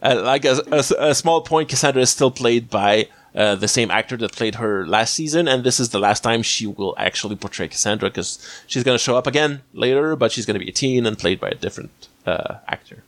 uh, 0.03 0.21
like 0.23 0.45
a, 0.45 0.61
a, 0.71 1.09
a 1.09 1.15
small 1.15 1.41
point, 1.41 1.69
Cassandra 1.69 2.01
is 2.01 2.09
still 2.09 2.31
played 2.31 2.69
by 2.69 3.07
uh, 3.35 3.55
the 3.55 3.67
same 3.67 3.89
actor 3.89 4.15
that 4.17 4.31
played 4.31 4.55
her 4.55 4.85
last 4.85 5.13
season, 5.13 5.47
and 5.47 5.63
this 5.63 5.79
is 5.79 5.89
the 5.89 5.99
last 5.99 6.21
time 6.21 6.43
she 6.43 6.67
will 6.67 6.93
actually 6.97 7.35
portray 7.35 7.67
Cassandra 7.67 8.09
because 8.09 8.37
she's 8.67 8.83
going 8.83 8.95
to 8.95 9.03
show 9.03 9.17
up 9.17 9.25
again 9.25 9.61
later, 9.73 10.15
but 10.15 10.31
she's 10.31 10.45
going 10.45 10.59
to 10.59 10.63
be 10.63 10.69
a 10.69 10.73
teen 10.73 11.05
and 11.05 11.17
played 11.17 11.39
by 11.39 11.49
a 11.49 11.55
different 11.55 11.91
uh, 12.25 12.55
actor. 12.67 13.03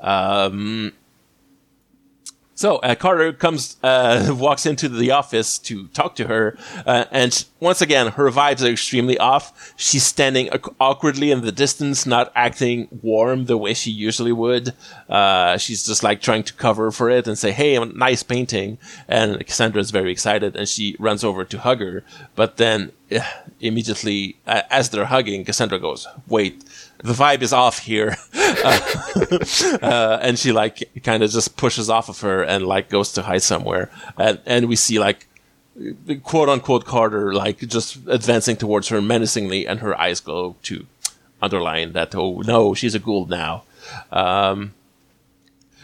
Um, 0.00 0.92
so 2.58 2.78
uh, 2.78 2.96
Carter 2.96 3.32
comes, 3.32 3.76
uh, 3.84 4.34
walks 4.36 4.66
into 4.66 4.88
the 4.88 5.12
office 5.12 5.58
to 5.60 5.86
talk 5.88 6.16
to 6.16 6.26
her, 6.26 6.58
uh, 6.84 7.04
and 7.12 7.44
once 7.60 7.80
again, 7.80 8.08
her 8.08 8.28
vibes 8.32 8.64
are 8.64 8.72
extremely 8.72 9.16
off. 9.16 9.72
She's 9.76 10.04
standing 10.04 10.50
awk- 10.50 10.74
awkwardly 10.80 11.30
in 11.30 11.42
the 11.42 11.52
distance, 11.52 12.04
not 12.04 12.32
acting 12.34 12.88
warm 13.00 13.44
the 13.44 13.56
way 13.56 13.74
she 13.74 13.92
usually 13.92 14.32
would. 14.32 14.74
Uh, 15.08 15.56
she's 15.56 15.86
just 15.86 16.02
like 16.02 16.20
trying 16.20 16.42
to 16.42 16.52
cover 16.52 16.90
for 16.90 17.08
it 17.08 17.28
and 17.28 17.38
say, 17.38 17.52
"Hey, 17.52 17.78
nice 17.78 18.24
painting." 18.24 18.78
And 19.06 19.38
Cassandra 19.46 19.80
is 19.80 19.92
very 19.92 20.10
excited, 20.10 20.56
and 20.56 20.68
she 20.68 20.96
runs 20.98 21.22
over 21.22 21.44
to 21.44 21.58
hug 21.60 21.78
her. 21.78 22.02
But 22.34 22.56
then, 22.56 22.90
immediately, 23.60 24.36
as 24.46 24.90
they're 24.90 25.04
hugging, 25.04 25.44
Cassandra 25.44 25.78
goes, 25.78 26.08
"Wait." 26.26 26.64
The 27.02 27.12
vibe 27.12 27.42
is 27.42 27.52
off 27.52 27.78
here, 27.78 28.16
uh, 29.82 30.18
and 30.20 30.36
she 30.36 30.50
like 30.50 30.90
kind 31.04 31.22
of 31.22 31.30
just 31.30 31.56
pushes 31.56 31.88
off 31.88 32.08
of 32.08 32.20
her 32.22 32.42
and 32.42 32.66
like 32.66 32.88
goes 32.88 33.12
to 33.12 33.22
hide 33.22 33.42
somewhere, 33.42 33.88
and 34.16 34.40
and 34.44 34.68
we 34.68 34.74
see 34.74 34.98
like 34.98 35.28
quote 36.24 36.48
unquote 36.48 36.84
Carter 36.84 37.32
like 37.32 37.60
just 37.60 37.98
advancing 38.08 38.56
towards 38.56 38.88
her 38.88 39.00
menacingly, 39.00 39.64
and 39.64 39.78
her 39.78 39.98
eyes 39.98 40.18
glow 40.18 40.56
to 40.62 40.86
underline 41.40 41.92
that 41.92 42.16
oh 42.16 42.42
no, 42.44 42.74
she's 42.74 42.96
a 42.96 43.00
Goa'uld 43.00 43.28
now. 43.28 43.62
Um, 44.10 44.74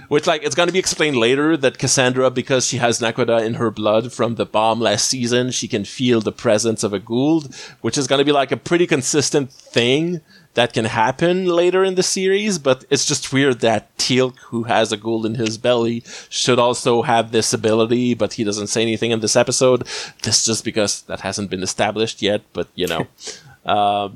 which 0.09 0.27
like 0.27 0.43
it's 0.43 0.55
going 0.55 0.69
to 0.69 0.73
be 0.73 0.79
explained 0.79 1.17
later 1.17 1.57
that 1.57 1.79
Cassandra, 1.79 2.31
because 2.31 2.67
she 2.67 2.79
has 2.79 3.01
Naquadah 3.01 3.45
in 3.45 3.55
her 3.55 3.71
blood 3.71 4.13
from 4.13 4.35
the 4.35 4.47
bomb 4.47 4.81
last 4.81 5.09
season, 5.09 5.51
she 5.51 5.69
can 5.69 5.85
feel 5.85 6.21
the 6.21 6.33
presence 6.33 6.83
of 6.83 6.93
a 6.93 7.01
Goa'uld, 7.01 7.55
which 7.81 7.97
is 7.97 8.07
going 8.07 8.19
to 8.19 8.25
be 8.25 8.33
like 8.33 8.53
a 8.53 8.57
pretty 8.57 8.87
consistent 8.87 9.53
thing 9.53 10.21
that 10.55 10.73
can 10.73 10.87
happen 10.87 11.47
later 11.47 11.85
in 11.85 11.95
the 11.95 12.03
series. 12.03 12.59
But 12.59 12.85
it's 12.91 13.07
just 13.07 13.33
weird 13.33 13.61
that 13.61 13.97
Teal'c, 13.99 14.37
who 14.47 14.65
has 14.65 14.93
a 14.93 14.99
Goa'uld 14.99 15.27
in 15.27 15.35
his 15.35 15.59
belly, 15.59 16.03
should 16.29 16.59
also 16.59 17.03
have 17.03 17.33
this 17.33 17.53
ability, 17.53 18.15
but 18.15 18.35
he 18.35 18.45
doesn't 18.45 18.69
say 18.69 18.83
anything 18.83 19.11
in 19.11 19.21
this 19.21 19.37
episode. 19.37 19.87
This 20.23 20.45
just 20.45 20.65
because 20.65 21.03
that 21.03 21.21
hasn't 21.21 21.51
been 21.51 21.63
established 21.63 22.23
yet. 22.23 22.43
But 22.53 22.69
you 22.75 22.87
know, 22.87 23.07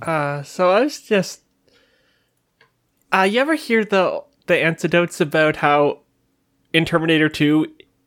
Uh, 0.03 0.43
so 0.43 0.71
I 0.71 0.81
was 0.83 1.01
just. 1.01 1.41
Uh, 3.13 3.23
you 3.23 3.41
ever 3.41 3.55
hear 3.55 3.85
the 3.85 4.23
the 4.47 4.59
antidotes 4.63 5.21
about 5.21 5.57
how 5.57 6.01
in 6.73 6.85
Terminator 6.85 7.29
2, 7.29 7.67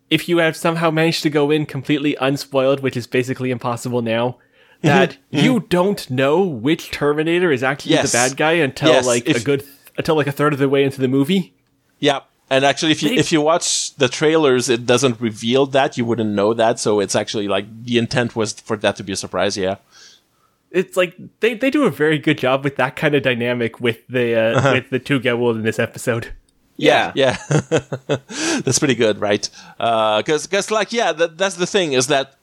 if 0.10 0.30
you 0.30 0.38
have 0.38 0.56
somehow 0.56 0.92
managed 0.92 1.24
to 1.24 1.30
go 1.30 1.50
in 1.50 1.66
completely 1.66 2.16
unspoiled, 2.20 2.82
which 2.82 2.98
is 2.98 3.08
basically 3.08 3.50
impossible 3.50 4.02
now, 4.02 4.38
that 5.04 5.18
you 5.30 5.62
don't 5.70 6.10
know 6.10 6.42
which 6.44 6.92
Terminator 6.92 7.52
is 7.52 7.64
actually 7.64 7.92
Yes. 7.94 8.12
the 8.12 8.16
bad 8.18 8.38
guy 8.38 8.54
until 8.54 8.90
Yes, 8.90 9.06
like 9.06 9.28
a 9.28 9.40
good 9.40 9.64
until 9.98 10.16
like 10.16 10.28
a 10.28 10.32
third 10.32 10.54
of 10.54 10.60
the 10.60 10.70
way 10.70 10.84
into 10.84 11.00
the 11.02 11.08
movie. 11.08 11.54
Yeah. 12.00 12.22
And 12.50 12.66
actually, 12.66 12.92
if 12.92 13.02
you 13.02 13.10
They- 13.10 13.16
if 13.18 13.32
you 13.32 13.40
watch 13.42 13.96
the 13.96 14.10
trailers, 14.10 14.68
it 14.70 14.86
doesn't 14.86 15.22
reveal 15.22 15.66
that. 15.68 15.98
You 15.98 16.04
wouldn't 16.06 16.32
know 16.32 16.54
that. 16.54 16.80
So 16.80 17.00
it's 17.00 17.16
actually 17.16 17.48
like 17.48 17.66
the 17.86 17.98
intent 17.98 18.36
was 18.36 18.54
for 18.54 18.76
that 18.78 18.96
to 18.98 19.04
be 19.04 19.14
a 19.14 19.16
surprise. 19.16 19.56
Yeah. 19.56 19.76
It's 20.72 20.96
like 20.98 21.16
they, 21.42 21.54
they 21.54 21.70
do 21.70 21.84
a 21.84 21.90
very 21.92 22.18
good 22.18 22.38
job 22.38 22.64
with 22.64 22.78
that 22.78 22.96
kind 22.96 23.14
of 23.16 23.24
dynamic 23.24 23.80
with 23.80 24.06
the 24.08 24.36
uh, 24.36 24.58
Uh-huh. 24.58 24.72
with 24.76 24.90
the 24.90 25.00
two 25.00 25.20
Goa'uld 25.20 25.56
in 25.56 25.64
this 25.64 25.80
episode. 25.80 26.34
Yeah. 26.82 27.12
Yeah. 27.16 27.38
that's 28.64 28.80
pretty 28.80 28.96
good, 28.96 29.20
right? 29.20 29.50
Because, 29.78 30.48
because 30.48 30.72
like, 30.72 30.92
yeah, 30.92 31.12
that, 31.14 31.38
that's 31.38 31.56
the 31.56 31.68
thing 31.68 31.94
is 31.94 32.08
that 32.08 32.36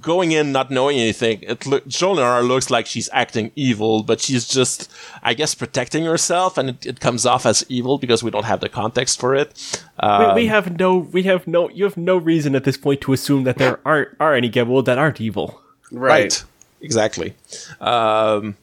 going 0.00 0.32
in 0.32 0.52
not 0.52 0.70
knowing 0.70 0.98
anything, 0.98 1.42
it 1.42 1.66
look, 1.66 1.86
Jolinar 1.86 2.46
looks 2.46 2.70
like 2.70 2.86
she's 2.86 3.08
acting 3.12 3.52
evil, 3.56 4.02
but 4.02 4.20
she's 4.20 4.46
just, 4.46 4.90
I 5.22 5.34
guess, 5.34 5.54
protecting 5.54 6.04
herself, 6.04 6.58
and 6.58 6.70
it, 6.70 6.86
it 6.86 7.00
comes 7.00 7.24
off 7.26 7.46
as 7.46 7.64
evil 7.68 7.98
because 7.98 8.22
we 8.22 8.30
don't 8.30 8.44
have 8.44 8.60
the 8.60 8.68
context 8.68 9.20
for 9.20 9.34
it. 9.34 9.82
Uh, 9.98 10.32
we, 10.34 10.42
we 10.42 10.46
have 10.48 10.78
no 10.78 10.98
we 10.98 11.22
have 11.24 11.46
no 11.46 11.68
you 11.70 11.84
have 11.84 11.96
no 11.96 12.16
reason 12.16 12.54
at 12.54 12.64
this 12.64 12.76
point 12.76 13.00
to 13.02 13.12
assume 13.12 13.44
that 13.44 13.58
there 13.58 13.80
aren't 13.84 14.10
are 14.20 14.34
any 14.34 14.50
Goa'uld 14.50 14.84
that 14.84 14.98
aren't 14.98 15.20
evil. 15.20 15.60
Right. 15.90 16.44
Exactly. 16.80 17.34
Um, 17.80 18.56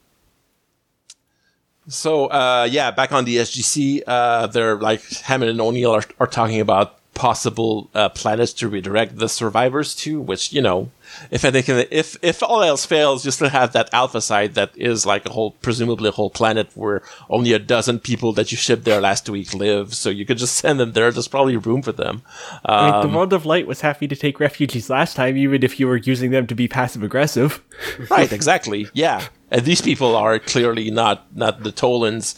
so 1.88 2.26
uh, 2.28 2.68
yeah, 2.70 2.92
back 2.92 3.12
on 3.12 3.26
the 3.26 3.38
SGC, 3.38 4.04
uh, 4.08 4.48
they're 4.48 4.76
like 4.76 5.04
Hammond 5.22 5.52
and 5.52 5.62
O'Neill 5.62 5.92
are, 5.92 6.04
are 6.20 6.28
talking 6.28 6.60
about 6.60 6.98
possible 7.14 7.90
uh, 7.94 8.10
planets 8.10 8.54
to 8.54 8.68
redirect 8.68 9.18
the 9.18 9.30
survivors 9.30 9.96
to, 9.96 10.20
which 10.20 10.52
you 10.52 10.62
know, 10.62 10.92
if 11.32 11.44
anything, 11.46 11.86
if 11.92 12.18
if 12.22 12.42
all 12.44 12.64
else 12.64 12.86
fails, 12.86 13.26
you 13.26 13.32
still 13.32 13.50
have 13.50 13.74
that 13.74 13.90
alpha 13.94 14.22
site 14.22 14.54
that 14.56 14.72
is 14.76 15.06
like 15.06 15.26
a 15.26 15.32
whole, 15.32 15.52
presumably 15.52 16.10
a 16.10 16.12
whole 16.12 16.30
planet 16.30 16.70
where 16.76 17.02
only 17.30 17.54
a 17.54 17.60
dozen 17.60 18.00
people 18.00 18.34
that 18.34 18.52
you 18.52 18.58
shipped 18.58 18.84
there 18.86 19.02
last 19.02 19.30
week 19.30 19.54
live. 19.54 19.94
So 19.94 20.10
you 20.10 20.26
could 20.26 20.38
just 20.38 20.56
send 20.64 20.80
them 20.80 20.92
there. 20.94 21.12
There's 21.12 21.28
probably 21.28 21.58
room 21.58 21.82
for 21.82 21.92
them. 21.92 22.22
Um, 22.66 23.02
the 23.10 23.16
World 23.16 23.34
of 23.34 23.46
Light 23.46 23.68
was 23.68 23.82
happy 23.82 24.08
to 24.08 24.16
take 24.16 24.40
refugees 24.40 24.90
last 24.90 25.16
time, 25.16 25.38
even 25.38 25.64
if 25.64 25.80
you 25.80 25.88
were 25.88 25.98
using 25.98 26.32
them 26.32 26.48
to 26.48 26.56
be 26.56 26.68
passive 26.68 27.04
aggressive. 27.04 27.62
right 28.10 28.32
exactly 28.32 28.88
yeah 28.94 29.28
and 29.52 29.66
these 29.66 29.82
people 29.82 30.16
are 30.16 30.40
clearly 30.40 30.90
not 30.90 31.26
not 31.36 31.62
the 31.64 31.72
Tollans 31.74 32.36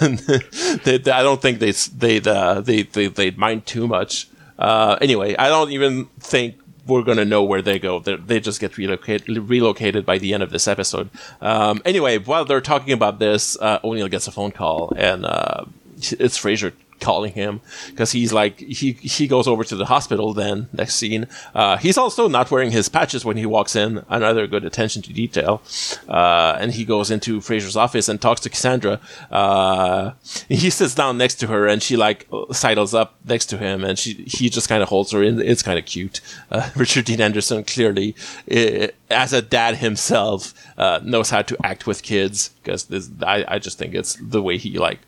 they, 0.84 0.98
they- 0.98 1.10
i 1.12 1.22
don't 1.22 1.40
think 1.40 1.58
they 1.58 1.70
they 1.96 2.20
uh, 2.30 2.60
they 2.60 2.82
they 2.82 3.06
they'd 3.06 3.38
mind 3.38 3.64
too 3.66 3.86
much 3.86 4.28
uh, 4.58 4.96
anyway 5.00 5.34
i 5.38 5.48
don't 5.48 5.70
even 5.70 6.06
think 6.20 6.56
we're 6.86 7.02
gonna 7.02 7.24
know 7.24 7.42
where 7.42 7.62
they 7.62 7.78
go. 7.78 8.00
They're, 8.00 8.16
they 8.16 8.40
just 8.40 8.60
get 8.60 8.76
relocated 8.76 9.28
relocated 9.48 10.04
by 10.04 10.18
the 10.18 10.34
end 10.34 10.42
of 10.42 10.50
this 10.50 10.66
episode. 10.66 11.10
Um, 11.40 11.80
anyway, 11.84 12.18
while 12.18 12.44
they're 12.44 12.60
talking 12.60 12.92
about 12.92 13.18
this, 13.18 13.56
uh, 13.60 13.80
O'Neill 13.84 14.08
gets 14.08 14.26
a 14.26 14.32
phone 14.32 14.50
call, 14.52 14.92
and 14.96 15.24
uh, 15.24 15.64
it's 15.96 16.36
Fraiser 16.36 16.72
calling 17.02 17.32
him 17.32 17.60
because 17.90 18.12
he's 18.12 18.32
like 18.32 18.58
he 18.58 18.92
he 18.92 19.26
goes 19.26 19.46
over 19.46 19.64
to 19.64 19.76
the 19.76 19.86
hospital. 19.86 20.32
Then 20.32 20.68
next 20.72 20.94
scene, 20.94 21.26
uh, 21.54 21.76
he's 21.76 21.98
also 21.98 22.28
not 22.28 22.50
wearing 22.50 22.70
his 22.70 22.88
patches 22.88 23.24
when 23.24 23.36
he 23.36 23.46
walks 23.46 23.76
in. 23.76 24.04
Another 24.08 24.46
good 24.46 24.64
attention 24.64 25.02
to 25.02 25.12
detail. 25.12 25.62
Uh, 26.08 26.56
and 26.60 26.72
he 26.72 26.84
goes 26.84 27.10
into 27.10 27.40
Fraiser's 27.40 27.76
office 27.76 28.08
and 28.08 28.20
talks 28.20 28.40
to 28.42 28.48
Cassandra. 28.48 29.00
Uh, 29.30 30.12
he 30.48 30.70
sits 30.70 30.94
down 30.94 31.18
next 31.18 31.36
to 31.36 31.46
her, 31.48 31.66
and 31.66 31.82
she 31.82 31.96
like 31.96 32.28
sidles 32.52 32.94
up 32.94 33.14
next 33.24 33.46
to 33.46 33.58
him, 33.58 33.84
and 33.84 33.98
she 33.98 34.24
he 34.26 34.48
just 34.48 34.68
kind 34.68 34.82
of 34.82 34.88
holds 34.88 35.12
her. 35.12 35.22
in. 35.22 35.40
It's 35.40 35.62
kind 35.62 35.78
of 35.78 35.84
cute. 35.84 36.20
Uh, 36.50 36.70
Richard 36.76 37.04
Dean 37.04 37.20
Anderson 37.20 37.64
clearly, 37.64 38.14
uh, 38.50 38.88
as 39.10 39.32
a 39.32 39.42
dad 39.42 39.76
himself, 39.76 40.54
uh, 40.78 41.00
knows 41.02 41.30
how 41.30 41.42
to 41.42 41.56
act 41.64 41.86
with 41.86 42.02
kids 42.02 42.50
because 42.62 43.10
I 43.22 43.44
I 43.48 43.58
just 43.58 43.78
think 43.78 43.94
it's 43.94 44.16
the 44.20 44.42
way 44.42 44.56
he 44.58 44.78
like 44.78 45.00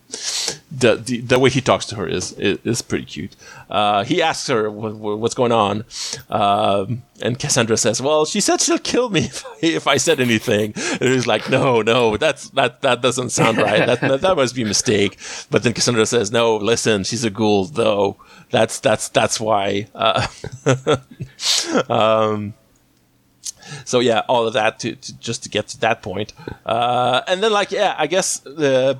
the, 0.78 1.20
the, 1.20 1.38
way 1.38 1.50
he 1.50 1.60
talks 1.60 1.86
to 1.86 1.96
her 1.96 2.06
is 2.06 2.32
is, 2.32 2.58
is 2.64 2.82
pretty 2.82 3.04
cute. 3.04 3.36
Uh, 3.70 4.04
he 4.04 4.22
asks 4.22 4.48
her 4.48 4.70
what, 4.70 4.94
what's 4.94 5.34
going 5.34 5.52
on, 5.52 5.84
um, 6.28 7.02
and 7.22 7.38
Cassandra 7.38 7.76
says, 7.76 8.00
"Well, 8.02 8.24
she 8.24 8.40
said 8.40 8.60
she'll 8.60 8.78
kill 8.78 9.10
me 9.10 9.20
if 9.24 9.44
I, 9.46 9.56
if 9.62 9.86
I 9.86 9.96
said 9.96 10.20
anything." 10.20 10.72
And 10.76 11.02
he's 11.02 11.26
like, 11.26 11.48
"No, 11.48 11.82
no, 11.82 12.16
that's 12.16 12.50
that 12.50 12.82
that 12.82 13.00
doesn't 13.02 13.30
sound 13.30 13.58
right. 13.58 13.86
That 13.86 14.00
that, 14.00 14.20
that 14.20 14.36
must 14.36 14.54
be 14.54 14.62
a 14.62 14.66
mistake." 14.66 15.18
But 15.50 15.62
then 15.62 15.72
Cassandra 15.72 16.06
says, 16.06 16.32
"No, 16.32 16.56
listen, 16.56 17.04
she's 17.04 17.24
a 17.24 17.30
Goa'uld, 17.30 17.74
though. 17.74 18.16
That's 18.50 18.80
that's 18.80 19.08
that's 19.08 19.40
why." 19.40 19.88
Uh, 19.94 20.26
um, 21.88 22.54
so 23.84 24.00
yeah, 24.00 24.22
all 24.28 24.46
of 24.46 24.54
that 24.54 24.78
to, 24.80 24.94
to, 24.96 25.18
just 25.18 25.42
to 25.44 25.48
get 25.48 25.68
to 25.68 25.80
that 25.80 26.02
point, 26.02 26.32
uh, 26.66 27.22
and 27.26 27.42
then 27.42 27.52
like 27.52 27.70
yeah, 27.70 27.94
I 27.98 28.06
guess 28.06 28.38
the 28.38 28.98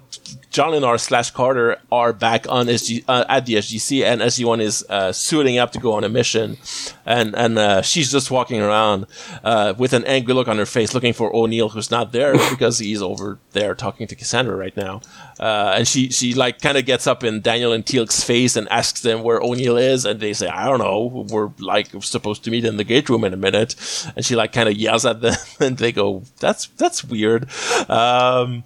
Jolinar 0.50 1.00
slash 1.00 1.30
Carter 1.30 1.78
are 1.90 2.12
back 2.12 2.48
on 2.48 2.66
SG 2.66 3.04
uh, 3.08 3.24
at 3.28 3.46
the 3.46 3.54
SGC, 3.54 4.04
and 4.04 4.20
SG 4.20 4.44
One 4.44 4.60
is 4.60 4.84
uh, 4.88 5.12
suiting 5.12 5.58
up 5.58 5.72
to 5.72 5.78
go 5.78 5.92
on 5.94 6.04
a 6.04 6.08
mission, 6.08 6.58
and 7.04 7.34
and 7.34 7.58
uh, 7.58 7.82
she's 7.82 8.12
just 8.12 8.30
walking 8.30 8.60
around 8.60 9.06
uh, 9.42 9.74
with 9.76 9.92
an 9.92 10.04
angry 10.04 10.32
look 10.32 10.48
on 10.48 10.58
her 10.58 10.66
face, 10.66 10.94
looking 10.94 11.12
for 11.12 11.34
O'Neill, 11.34 11.70
who's 11.70 11.90
not 11.90 12.12
there 12.12 12.32
because 12.50 12.78
he's 12.78 13.02
over 13.02 13.38
there 13.52 13.74
talking 13.74 14.06
to 14.06 14.14
Cassandra 14.14 14.56
right 14.56 14.76
now, 14.76 15.00
uh, 15.40 15.75
and 15.77 15.88
she 15.88 16.11
she 16.11 16.35
like 16.35 16.61
kind 16.61 16.79
of 16.79 16.87
gets 16.87 17.07
up 17.07 17.25
in 17.25 17.40
Daniel 17.40 17.73
and 17.73 17.85
Teal'c's 17.85 18.23
face 18.23 18.57
and 18.57 18.68
asks 18.68 19.03
them 19.03 19.23
where 19.23 19.40
O'Neill 19.40 19.77
is, 19.77 20.05
and 20.05 20.20
they 20.20 20.33
say 20.33 20.49
I 20.49 20.66
don't 20.66 20.79
know, 20.79 21.27
we're 21.31 21.51
like 21.59 21.88
supposed 22.03 22.44
to 22.44 22.51
meet 22.51 22.64
in 22.64 22.77
the 22.77 22.85
gate 22.85 23.09
room 23.09 23.25
in 23.25 23.33
a 23.33 23.37
minute, 23.37 23.75
and 24.16 24.25
she 24.25 24.37
like 24.37 24.53
kind 24.53 24.68
of 24.68 24.77
yells 24.77 25.05
at 25.05 25.20
them, 25.20 25.35
and 25.61 25.79
they 25.79 25.92
go 25.92 26.23
that's 26.40 26.66
that's 26.66 27.05
weird. 27.05 27.49
Um, 27.88 28.64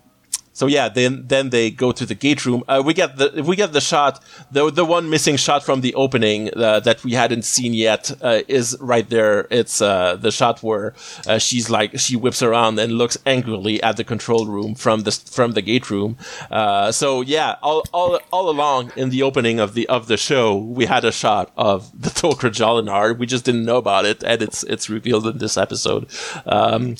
so 0.58 0.66
yeah, 0.66 0.88
then 0.88 1.22
then 1.28 1.50
they 1.50 1.70
go 1.70 1.92
to 1.92 2.04
the 2.04 2.16
gate 2.16 2.44
room. 2.44 2.64
Uh, 2.66 2.82
we 2.84 2.92
get 2.92 3.16
the 3.16 3.44
we 3.46 3.54
get 3.54 3.72
the 3.72 3.80
shot. 3.80 4.20
The 4.50 4.72
the 4.72 4.84
one 4.84 5.08
missing 5.08 5.36
shot 5.36 5.62
from 5.62 5.82
the 5.82 5.94
opening 5.94 6.50
uh, 6.56 6.80
that 6.80 7.04
we 7.04 7.12
hadn't 7.12 7.44
seen 7.44 7.74
yet 7.74 8.10
uh, 8.20 8.40
is 8.48 8.76
right 8.80 9.08
there. 9.08 9.46
It's 9.52 9.80
uh, 9.80 10.16
the 10.16 10.32
shot 10.32 10.60
where 10.60 10.94
uh, 11.28 11.38
she's 11.38 11.70
like 11.70 12.00
she 12.00 12.16
whips 12.16 12.42
around 12.42 12.76
and 12.80 12.94
looks 12.94 13.16
angrily 13.24 13.80
at 13.84 13.98
the 13.98 14.02
control 14.02 14.46
room 14.46 14.74
from 14.74 15.02
the 15.02 15.12
from 15.12 15.52
the 15.52 15.62
gate 15.62 15.90
room. 15.90 16.16
Uh, 16.50 16.90
so 16.90 17.20
yeah, 17.20 17.54
all, 17.62 17.84
all 17.92 18.18
all 18.32 18.50
along 18.50 18.90
in 18.96 19.10
the 19.10 19.22
opening 19.22 19.60
of 19.60 19.74
the 19.74 19.88
of 19.88 20.08
the 20.08 20.16
show, 20.16 20.56
we 20.56 20.86
had 20.86 21.04
a 21.04 21.12
shot 21.12 21.52
of 21.56 21.88
the 22.02 22.10
Tok'ra 22.10 22.50
Jolinar. 22.50 23.16
We 23.16 23.26
just 23.26 23.44
didn't 23.44 23.64
know 23.64 23.76
about 23.76 24.06
it, 24.06 24.24
and 24.24 24.42
it's 24.42 24.64
it's 24.64 24.90
revealed 24.90 25.24
in 25.28 25.38
this 25.38 25.56
episode. 25.56 26.08
Um, 26.46 26.96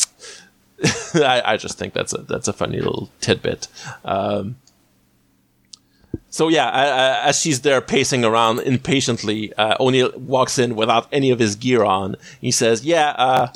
I, 1.15 1.43
I, 1.45 1.57
just 1.57 1.79
think 1.79 1.93
that's 1.93 2.13
a 2.13 2.19
that's 2.19 2.47
a 2.47 2.53
funny 2.53 2.79
little 2.79 3.11
tidbit. 3.21 3.67
Um, 4.05 4.57
so 6.31 6.49
yeah, 6.49 6.69
I, 6.69 6.85
I, 6.85 7.29
as 7.29 7.41
she's 7.41 7.63
there 7.63 7.81
pacing 7.81 8.25
around 8.25 8.61
impatiently, 8.61 9.53
uh, 9.55 9.77
O'Neill 9.81 10.13
walks 10.17 10.59
in 10.59 10.77
without 10.77 11.09
any 11.11 11.31
of 11.31 11.39
his 11.39 11.57
gear 11.57 11.83
on. 11.83 12.17
He 12.41 12.51
says, 12.51 12.85
"Yeah, 12.85 13.11
uh, 13.17 13.49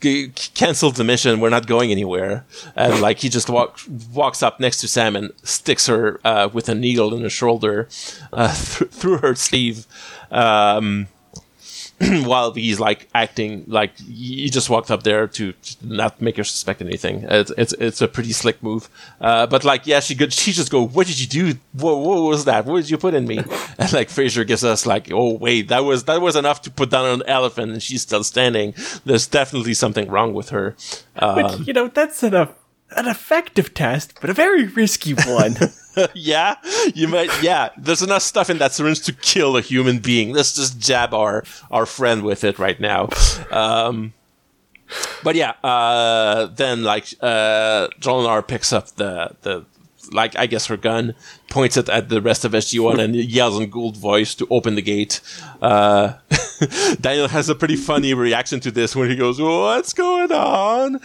g- 0.00 0.30
cancel 0.54 0.90
the 0.90 1.04
mission. 1.04 1.40
We're 1.40 1.48
not 1.48 1.66
going 1.66 1.90
anywhere." 1.90 2.44
And 2.76 3.00
like 3.00 3.18
he 3.18 3.28
just 3.28 3.48
walk, 3.48 3.80
walks 4.12 4.42
up 4.42 4.60
next 4.60 4.80
to 4.82 4.88
Sam 4.88 5.16
and 5.16 5.32
sticks 5.42 5.86
her 5.86 6.20
uh, 6.24 6.48
with 6.52 6.68
a 6.68 6.74
needle 6.74 7.14
in 7.14 7.22
the 7.22 7.30
shoulder 7.30 7.88
uh, 8.32 8.54
th- 8.54 8.90
through 8.90 9.18
her 9.18 9.34
sleeve. 9.34 9.86
Um, 10.30 11.08
while 12.24 12.52
he's 12.52 12.78
like 12.78 13.08
acting 13.12 13.64
like 13.66 13.98
he 13.98 14.48
just 14.50 14.70
walked 14.70 14.90
up 14.90 15.02
there 15.02 15.26
to 15.26 15.52
not 15.82 16.20
make 16.22 16.36
her 16.36 16.44
suspect 16.44 16.80
anything. 16.80 17.26
It's 17.28 17.50
it's, 17.58 17.72
it's 17.74 18.00
a 18.00 18.06
pretty 18.06 18.32
slick 18.32 18.62
move. 18.62 18.88
Uh, 19.20 19.46
but 19.46 19.64
like, 19.64 19.84
yeah, 19.84 19.98
she 19.98 20.14
could 20.14 20.32
she 20.32 20.52
just 20.52 20.70
go, 20.70 20.86
"What 20.86 21.08
did 21.08 21.18
you 21.18 21.26
do? 21.26 21.58
What, 21.72 21.98
what 21.98 22.22
was 22.22 22.44
that? 22.44 22.66
What 22.66 22.82
did 22.82 22.90
you 22.90 22.98
put 22.98 23.14
in 23.14 23.26
me?" 23.26 23.38
And 23.78 23.92
like 23.92 24.08
Fraiser 24.10 24.44
gives 24.44 24.64
us 24.64 24.86
like, 24.86 25.10
"Oh 25.12 25.34
wait, 25.34 25.68
that 25.68 25.84
was 25.84 26.04
that 26.04 26.20
was 26.20 26.36
enough 26.36 26.62
to 26.62 26.70
put 26.70 26.90
down 26.90 27.06
an 27.06 27.22
elephant, 27.26 27.72
and 27.72 27.82
she's 27.82 28.02
still 28.02 28.22
standing. 28.22 28.74
There's 29.04 29.26
definitely 29.26 29.74
something 29.74 30.08
wrong 30.08 30.34
with 30.34 30.50
her." 30.50 30.76
Um, 31.16 31.34
but 31.34 31.66
you 31.66 31.72
know, 31.72 31.88
that's 31.88 32.22
an 32.22 32.34
an 32.34 33.06
effective 33.06 33.74
test, 33.74 34.14
but 34.20 34.30
a 34.30 34.34
very 34.34 34.64
risky 34.64 35.14
one. 35.14 35.56
yeah, 36.14 36.56
you 36.94 37.08
might. 37.08 37.30
Yeah, 37.42 37.70
there's 37.76 38.02
enough 38.02 38.22
stuff 38.22 38.50
in 38.50 38.58
that 38.58 38.72
syringe 38.72 39.02
to 39.02 39.12
kill 39.12 39.56
a 39.56 39.60
human 39.60 39.98
being. 39.98 40.32
Let's 40.32 40.54
just 40.54 40.78
jab 40.78 41.14
our 41.14 41.44
our 41.70 41.86
friend 41.86 42.22
with 42.22 42.44
it 42.44 42.58
right 42.58 42.78
now. 42.80 43.08
Um, 43.50 44.14
but 45.22 45.34
yeah, 45.34 45.52
uh, 45.62 46.46
then 46.46 46.82
like 46.82 47.14
uh, 47.20 47.88
Jolinar 48.00 48.46
picks 48.46 48.72
up 48.72 48.88
the 48.96 49.36
the 49.42 49.64
like 50.12 50.36
I 50.38 50.46
guess 50.46 50.66
her 50.66 50.76
gun, 50.76 51.14
points 51.50 51.76
it 51.76 51.88
at 51.88 52.08
the 52.08 52.20
rest 52.20 52.44
of 52.44 52.52
SG 52.52 52.80
One, 52.80 53.00
and 53.00 53.14
yells 53.16 53.58
in 53.60 53.70
Goa'uld 53.70 53.96
voice 53.96 54.34
to 54.36 54.46
open 54.50 54.74
the 54.74 54.82
gate. 54.82 55.20
Uh, 55.60 56.14
Daniel 57.00 57.28
has 57.28 57.48
a 57.48 57.54
pretty 57.54 57.76
funny 57.76 58.14
reaction 58.14 58.60
to 58.60 58.70
this 58.70 58.96
when 58.96 59.10
he 59.10 59.16
goes, 59.16 59.40
"What's 59.40 59.92
going 59.92 60.32
on?" 60.32 61.00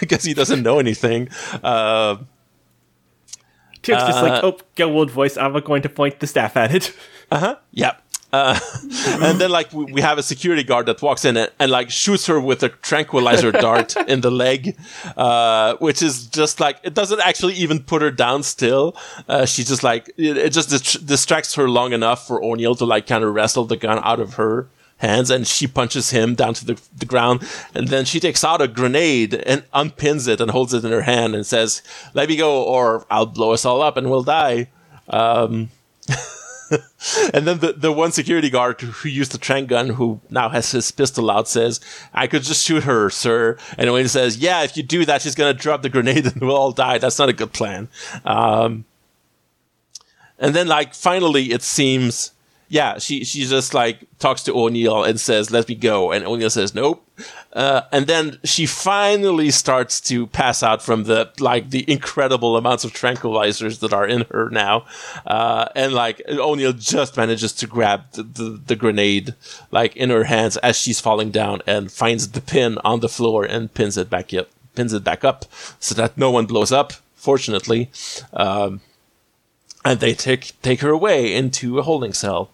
Because 0.00 0.24
he 0.24 0.34
doesn't 0.34 0.62
know 0.62 0.78
anything. 0.78 1.28
Uh, 1.62 2.16
Uh, 3.94 4.06
just 4.06 4.22
like, 4.22 4.44
uh, 4.44 4.46
oh, 4.46 4.58
Goa'uld 4.76 5.10
voice. 5.10 5.36
I'm 5.36 5.58
going 5.60 5.82
to 5.82 5.88
point 5.88 6.20
the 6.20 6.26
staff 6.26 6.56
at 6.56 6.74
it. 6.74 6.94
Uh 7.28 7.40
huh. 7.40 7.56
Yep. 7.72 8.00
Uh, 8.32 8.58
and 9.22 9.40
then 9.40 9.50
like 9.50 9.72
we, 9.72 9.84
we, 9.84 10.00
have 10.00 10.18
a 10.18 10.22
security 10.22 10.62
guard 10.62 10.86
that 10.86 11.00
walks 11.00 11.24
in 11.24 11.36
and, 11.36 11.50
and 11.58 11.70
like 11.70 11.90
shoots 11.90 12.26
her 12.26 12.40
with 12.40 12.62
a 12.62 12.68
tranquilizer 12.68 13.50
dart 13.66 13.96
in 14.08 14.20
the 14.20 14.30
leg, 14.30 14.76
uh, 15.16 15.76
which 15.76 16.02
is 16.02 16.26
just 16.26 16.60
like 16.60 16.78
it 16.82 16.92
doesn't 16.92 17.20
actually 17.20 17.54
even 17.54 17.80
put 17.80 18.02
her 18.02 18.10
down. 18.10 18.42
Still, 18.42 18.96
uh, 19.28 19.46
she 19.46 19.64
just 19.64 19.82
like 19.82 20.08
it, 20.16 20.36
it 20.36 20.52
just 20.52 20.70
dist- 20.70 21.06
distracts 21.06 21.54
her 21.54 21.68
long 21.68 21.92
enough 21.92 22.26
for 22.26 22.42
O'Neill 22.44 22.74
to 22.76 22.84
like 22.84 23.06
kind 23.06 23.24
of 23.24 23.32
wrestle 23.32 23.64
the 23.64 23.76
gun 23.76 24.00
out 24.02 24.20
of 24.20 24.34
her 24.34 24.68
hands 24.98 25.30
and 25.30 25.46
she 25.46 25.66
punches 25.66 26.10
him 26.10 26.34
down 26.34 26.54
to 26.54 26.64
the, 26.64 26.80
the 26.96 27.06
ground 27.06 27.46
and 27.74 27.88
then 27.88 28.04
she 28.04 28.18
takes 28.18 28.42
out 28.42 28.62
a 28.62 28.68
grenade 28.68 29.34
and 29.34 29.62
unpins 29.72 30.26
it 30.26 30.40
and 30.40 30.50
holds 30.50 30.72
it 30.72 30.84
in 30.84 30.90
her 30.90 31.02
hand 31.02 31.34
and 31.34 31.46
says 31.46 31.82
let 32.14 32.28
me 32.28 32.36
go 32.36 32.62
or 32.62 33.04
i'll 33.10 33.26
blow 33.26 33.52
us 33.52 33.64
all 33.64 33.82
up 33.82 33.96
and 33.96 34.10
we'll 34.10 34.22
die 34.22 34.68
um, 35.08 35.68
and 37.32 37.46
then 37.46 37.58
the, 37.58 37.74
the 37.76 37.92
one 37.92 38.12
security 38.12 38.50
guard 38.50 38.80
who 38.80 39.08
used 39.08 39.32
the 39.32 39.38
trank 39.38 39.68
gun, 39.68 39.90
who 39.90 40.20
now 40.30 40.48
has 40.48 40.72
his 40.72 40.90
pistol 40.90 41.30
out, 41.30 41.48
says, 41.48 41.80
I 42.12 42.26
could 42.26 42.42
just 42.42 42.64
shoot 42.64 42.84
her, 42.84 43.10
sir. 43.10 43.56
And 43.78 43.92
Wayne 43.92 44.08
says, 44.08 44.38
Yeah, 44.38 44.62
if 44.62 44.76
you 44.76 44.82
do 44.82 45.04
that, 45.04 45.22
she's 45.22 45.34
going 45.34 45.54
to 45.54 45.60
drop 45.60 45.82
the 45.82 45.88
grenade 45.88 46.26
and 46.32 46.40
we'll 46.40 46.56
all 46.56 46.72
die. 46.72 46.98
That's 46.98 47.18
not 47.18 47.28
a 47.28 47.32
good 47.32 47.52
plan. 47.52 47.88
Um, 48.24 48.84
and 50.38 50.54
then, 50.54 50.66
like, 50.66 50.94
finally, 50.94 51.52
it 51.52 51.62
seems 51.62 52.32
yeah, 52.68 52.98
she 52.98 53.24
she 53.24 53.44
just 53.44 53.74
like 53.74 54.04
talks 54.18 54.42
to 54.44 54.52
O'Neill 54.52 55.04
and 55.04 55.20
says, 55.20 55.50
"Let 55.50 55.68
me 55.68 55.74
go," 55.74 56.10
and 56.10 56.26
O'Neill 56.26 56.50
says, 56.50 56.74
"Nope." 56.74 57.02
Uh, 57.52 57.82
and 57.92 58.06
then 58.06 58.38
she 58.44 58.66
finally 58.66 59.50
starts 59.50 60.00
to 60.00 60.26
pass 60.26 60.62
out 60.62 60.82
from 60.82 61.04
the 61.04 61.30
like 61.38 61.70
the 61.70 61.90
incredible 61.90 62.56
amounts 62.56 62.84
of 62.84 62.92
tranquilizers 62.92 63.78
that 63.80 63.92
are 63.92 64.06
in 64.06 64.24
her 64.32 64.50
now, 64.50 64.84
uh, 65.26 65.68
and 65.76 65.92
like 65.92 66.20
O'Neill 66.28 66.72
just 66.72 67.16
manages 67.16 67.52
to 67.52 67.66
grab 67.66 68.10
the, 68.12 68.22
the, 68.24 68.60
the 68.66 68.76
grenade 68.76 69.34
like 69.70 69.96
in 69.96 70.10
her 70.10 70.24
hands 70.24 70.56
as 70.58 70.76
she's 70.76 71.00
falling 71.00 71.30
down 71.30 71.62
and 71.66 71.92
finds 71.92 72.28
the 72.28 72.40
pin 72.40 72.78
on 72.84 73.00
the 73.00 73.08
floor 73.08 73.44
and 73.44 73.72
pins 73.74 73.96
it 73.96 74.10
back 74.10 74.34
up, 74.34 74.48
pins 74.74 74.92
it 74.92 75.04
back 75.04 75.22
up 75.24 75.44
so 75.78 75.94
that 75.94 76.18
no 76.18 76.30
one 76.30 76.46
blows 76.46 76.72
up. 76.72 76.94
Fortunately. 77.14 77.90
Um, 78.32 78.80
and 79.86 80.00
they 80.00 80.14
take 80.14 80.60
take 80.62 80.80
her 80.80 80.90
away 80.90 81.32
into 81.32 81.78
a 81.78 81.82
holding 81.82 82.12
cell. 82.12 82.50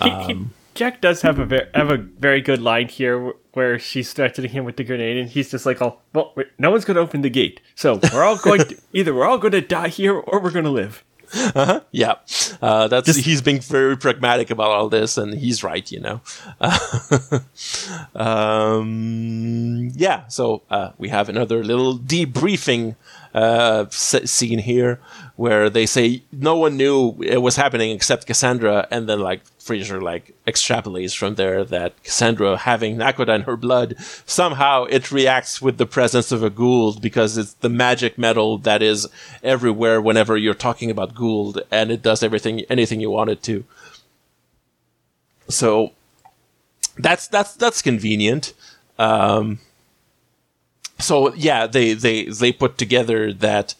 Um, 0.00 0.10
he, 0.10 0.26
he, 0.26 0.32
um, 0.32 0.54
Jack 0.74 1.00
does 1.00 1.22
have 1.22 1.40
a 1.40 1.44
very 1.44 1.68
have 1.74 1.90
a 1.90 1.96
very 1.96 2.40
good 2.40 2.62
line 2.62 2.88
here 2.88 3.32
where 3.52 3.78
she's 3.80 4.12
threatening 4.12 4.52
him 4.52 4.64
with 4.64 4.76
the 4.76 4.84
grenade, 4.84 5.16
and 5.16 5.28
he's 5.28 5.50
just 5.50 5.66
like, 5.66 5.82
"Oh, 5.82 5.98
well, 6.14 6.34
no 6.56 6.70
one's 6.70 6.84
going 6.84 6.94
to 6.94 7.00
open 7.00 7.22
the 7.22 7.30
gate, 7.30 7.60
so 7.74 7.98
we're 8.12 8.22
all 8.22 8.38
going 8.38 8.60
to 8.60 8.80
either 8.92 9.12
we're 9.12 9.26
all 9.26 9.38
going 9.38 9.52
to 9.52 9.60
die 9.60 9.88
here 9.88 10.14
or 10.14 10.40
we're 10.40 10.52
going 10.52 10.64
to 10.64 10.70
live." 10.70 11.04
Uh-huh. 11.34 11.80
Yeah, 11.90 12.14
uh, 12.62 12.88
that's 12.88 13.06
Just, 13.06 13.20
he's 13.20 13.42
being 13.42 13.60
very 13.60 13.98
pragmatic 13.98 14.50
about 14.50 14.70
all 14.70 14.88
this, 14.88 15.18
and 15.18 15.34
he's 15.34 15.62
right, 15.62 15.90
you 15.92 16.00
know. 16.00 16.20
um, 18.14 19.90
yeah, 19.94 20.26
so 20.28 20.62
uh, 20.70 20.92
we 20.96 21.08
have 21.08 21.28
another 21.28 21.62
little 21.62 21.98
debriefing 21.98 22.96
uh, 23.34 23.86
scene 23.90 24.60
here 24.60 25.00
where 25.38 25.70
they 25.70 25.86
say 25.86 26.20
no 26.32 26.56
one 26.56 26.76
knew 26.76 27.14
it 27.22 27.36
was 27.36 27.54
happening 27.54 27.92
except 27.92 28.26
Cassandra, 28.26 28.88
and 28.90 29.08
then 29.08 29.20
like 29.20 29.40
Fraiser 29.60 30.02
like 30.02 30.34
extrapolates 30.48 31.16
from 31.16 31.36
there 31.36 31.62
that 31.64 32.02
Cassandra 32.02 32.56
having 32.56 32.96
Naquadah 32.96 33.36
in 33.36 33.42
her 33.42 33.56
blood 33.56 33.94
somehow 34.26 34.82
it 34.86 35.12
reacts 35.12 35.62
with 35.62 35.78
the 35.78 35.86
presence 35.86 36.32
of 36.32 36.42
a 36.42 36.50
Goa'uld 36.50 37.00
because 37.00 37.38
it's 37.38 37.52
the 37.52 37.68
magic 37.68 38.18
metal 38.18 38.58
that 38.58 38.82
is 38.82 39.06
everywhere 39.44 40.00
whenever 40.00 40.36
you're 40.36 40.54
talking 40.54 40.90
about 40.90 41.14
Goa'uld, 41.14 41.62
and 41.70 41.92
it 41.92 42.02
does 42.02 42.24
everything 42.24 42.62
anything 42.62 43.00
you 43.00 43.12
want 43.12 43.30
it 43.30 43.40
to. 43.44 43.64
So 45.48 45.92
that's 46.96 47.28
that's 47.28 47.54
that's 47.54 47.80
convenient. 47.80 48.54
Um, 48.98 49.60
so 50.98 51.32
yeah, 51.34 51.68
they 51.68 51.92
they 51.92 52.24
they 52.24 52.50
put 52.50 52.76
together 52.76 53.32
that 53.34 53.76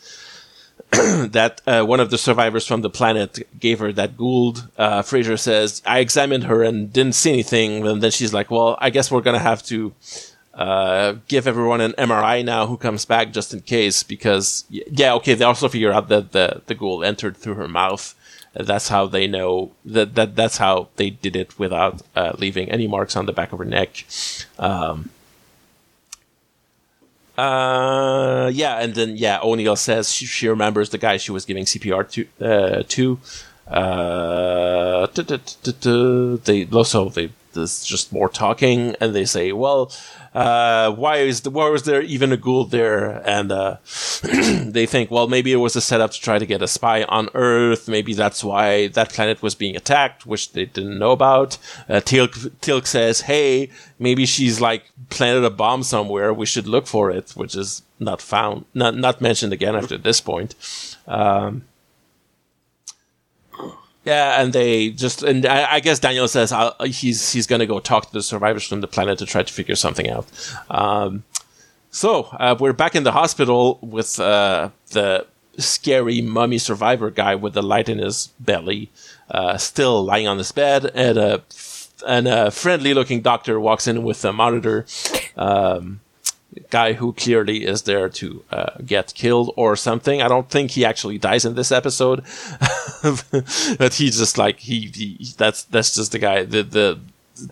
that 0.91 1.61
uh, 1.67 1.85
one 1.85 2.01
of 2.01 2.11
the 2.11 2.19
survivors 2.19 2.67
from 2.67 2.83
the 2.83 2.91
planet 2.91 3.47
gave 3.59 3.79
her 3.79 3.93
that 3.93 4.17
Goa'uld. 4.17 4.69
Uh, 4.77 5.03
Fraiser 5.03 5.39
says, 5.39 5.83
I 5.85 5.99
examined 5.99 6.45
her 6.45 6.63
and 6.63 6.93
didn't 6.93 7.15
see 7.15 7.33
anything. 7.33 7.87
And 7.87 8.03
then 8.03 8.11
she's 8.11 8.33
like, 8.33 8.51
well, 8.51 8.77
I 8.81 8.91
guess 8.91 9.11
we're 9.11 9.21
going 9.21 9.37
to 9.37 9.41
have 9.41 9.63
to 9.65 9.93
uh, 10.55 11.17
give 11.29 11.47
everyone 11.47 11.81
an 11.81 11.93
MRI 11.93 12.45
now 12.45 12.67
who 12.67 12.77
comes 12.77 13.05
back 13.05 13.33
just 13.33 13.53
in 13.53 13.61
case. 13.61 14.03
Because, 14.03 14.65
yeah, 14.71 15.15
okay, 15.15 15.35
they 15.35 15.45
also 15.45 15.69
figure 15.69 15.93
out 15.93 16.09
that 16.09 16.33
the, 16.33 16.63
the 16.67 16.75
Goa'uld 16.75 17.07
entered 17.07 17.37
through 17.37 17.55
her 17.55 17.69
mouth. 17.69 18.15
That's 18.55 18.89
how 18.89 19.07
they 19.07 19.27
know 19.27 19.73
that, 19.85 20.15
that 20.15 20.35
that's 20.35 20.57
how 20.57 20.89
they 20.97 21.11
did 21.11 21.37
it 21.37 21.59
without 21.59 22.03
uh, 22.17 22.33
leaving 22.39 22.71
any 22.71 22.87
marks 22.87 23.15
on 23.15 23.27
the 23.27 23.33
back 23.33 23.53
of 23.53 23.59
her 23.59 23.65
neck. 23.65 24.05
Um, 24.59 25.11
uh, 27.39 28.51
yeah, 28.53 28.81
and 28.81 28.95
then 28.97 29.17
yeah, 29.17 29.39
O'Neill 29.41 29.77
says 29.77 30.13
she, 30.13 30.27
she 30.27 30.49
remembers 30.49 30.91
the 30.91 30.99
guy 30.99 31.17
she 31.19 31.31
was 31.31 31.45
giving 31.45 31.65
CPR 31.65 32.11
to. 32.11 32.27
Uh, 32.45 32.83
to. 32.89 33.19
Uh, 33.69 35.07
they 36.45 36.67
also 36.73 37.09
they 37.11 37.31
there's 37.59 37.85
just 37.85 38.13
more 38.13 38.29
talking, 38.29 38.95
and 39.01 39.15
they 39.15 39.25
say, 39.25 39.53
well, 39.53 39.93
uh, 40.35 40.91
why 40.93 41.17
is 41.17 41.41
the, 41.43 41.51
why 41.51 41.69
was 41.69 41.83
there 41.85 42.03
even 42.03 42.33
a 42.33 42.37
Goa'uld 42.37 42.71
there? 42.71 43.27
And 43.29 43.51
uh, 43.51 43.77
they 44.23 44.87
think, 44.87 45.11
well, 45.11 45.27
maybe 45.27 45.53
it 45.53 45.57
was 45.57 45.77
a 45.77 45.81
setup 45.81 46.13
to 46.13 46.21
try 46.21 46.39
to 46.39 46.47
get 46.47 46.63
a 46.63 46.69
spy 46.69 47.03
on 47.05 47.29
Earth. 47.35 47.89
Maybe 47.89 48.15
that's 48.15 48.45
why 48.45 48.89
that 48.89 49.11
planet 49.11 49.43
was 49.43 49.55
being 49.55 49.77
attacked, 49.77 50.27
which 50.27 50.53
they 50.53 50.67
didn't 50.67 50.99
know 50.99 51.13
about. 51.13 51.59
Uh, 51.89 52.01
Teal'c, 52.01 52.51
Teal'c 52.61 52.87
says, 52.87 53.23
hey, 53.23 53.71
maybe 53.99 54.27
she's 54.27 54.61
like 54.61 54.85
planted 55.11 55.45
a 55.45 55.51
bomb 55.51 55.83
somewhere. 55.83 56.33
We 56.33 56.47
should 56.47 56.67
look 56.67 56.87
for 56.87 57.11
it, 57.11 57.33
which 57.33 57.55
is 57.55 57.83
not 57.99 58.23
found, 58.23 58.65
not 58.75 58.95
not 58.97 59.21
mentioned 59.21 59.53
again 59.53 59.75
after 59.75 59.99
this 59.99 60.21
point. 60.21 60.55
Um, 61.07 61.65
yeah, 64.09 64.41
and 64.41 64.55
they 64.55 64.89
just 64.89 65.23
and 65.23 65.45
I, 65.45 65.75
I 65.75 65.81
guess 65.81 65.99
Daniel 65.99 66.29
says 66.29 66.51
uh, 66.51 66.73
he's 66.85 67.31
he's 67.33 67.47
gonna 67.47 67.67
go 67.67 67.79
talk 67.79 68.07
to 68.07 68.13
the 68.13 68.23
survivors 68.23 68.67
from 68.67 68.81
the 68.81 68.89
planet 68.89 69.19
to 69.19 69.27
try 69.27 69.43
to 69.43 69.53
figure 69.53 69.75
something 69.75 70.09
out. 70.09 70.27
Um, 70.71 71.25
so 71.91 72.23
uh, 72.41 72.57
we're 72.59 72.73
back 72.73 72.95
in 72.95 73.05
the 73.05 73.13
hospital 73.13 73.79
with 73.83 74.19
uh, 74.19 74.71
the 74.93 75.27
scary 75.59 76.23
mummy 76.23 76.57
survivor 76.57 77.11
guy 77.11 77.35
with 77.35 77.53
the 77.53 77.63
light 77.63 77.89
in 77.91 77.99
his 77.99 78.29
belly, 78.41 78.91
uh, 79.31 79.59
still 79.59 80.03
lying 80.03 80.27
on 80.27 80.39
his 80.39 80.53
bed, 80.53 80.91
and 80.95 81.19
a 81.19 81.43
and 82.07 82.27
a 82.27 82.51
friendly 82.51 82.95
looking 82.95 83.21
doctor 83.21 83.61
walks 83.61 83.87
in 83.87 84.03
with 84.03 84.25
a 84.25 84.33
monitor. 84.33 84.87
Um, 85.37 86.01
guy 86.71 86.95
who 86.95 87.13
clearly 87.13 87.65
is 87.65 87.83
there 87.83 88.09
to 88.09 88.45
uh, 88.51 88.71
get 88.85 89.15
killed 89.15 89.53
or 89.57 89.77
something. 89.77 90.23
I 90.23 90.29
don't 90.29 90.49
think 90.49 90.73
he 90.73 90.85
actually 90.85 91.19
dies 91.19 91.45
in 91.45 91.55
this 91.55 91.71
episode, 91.71 92.25
but 93.79 93.95
he's 93.95 94.19
just 94.19 94.39
like 94.39 94.61
he, 94.61 94.91
he, 94.95 95.33
That's 95.37 95.63
that's 95.65 95.95
just 95.95 96.13
the 96.13 96.19
guy. 96.19 96.45
The 96.45 96.63
the 96.63 97.01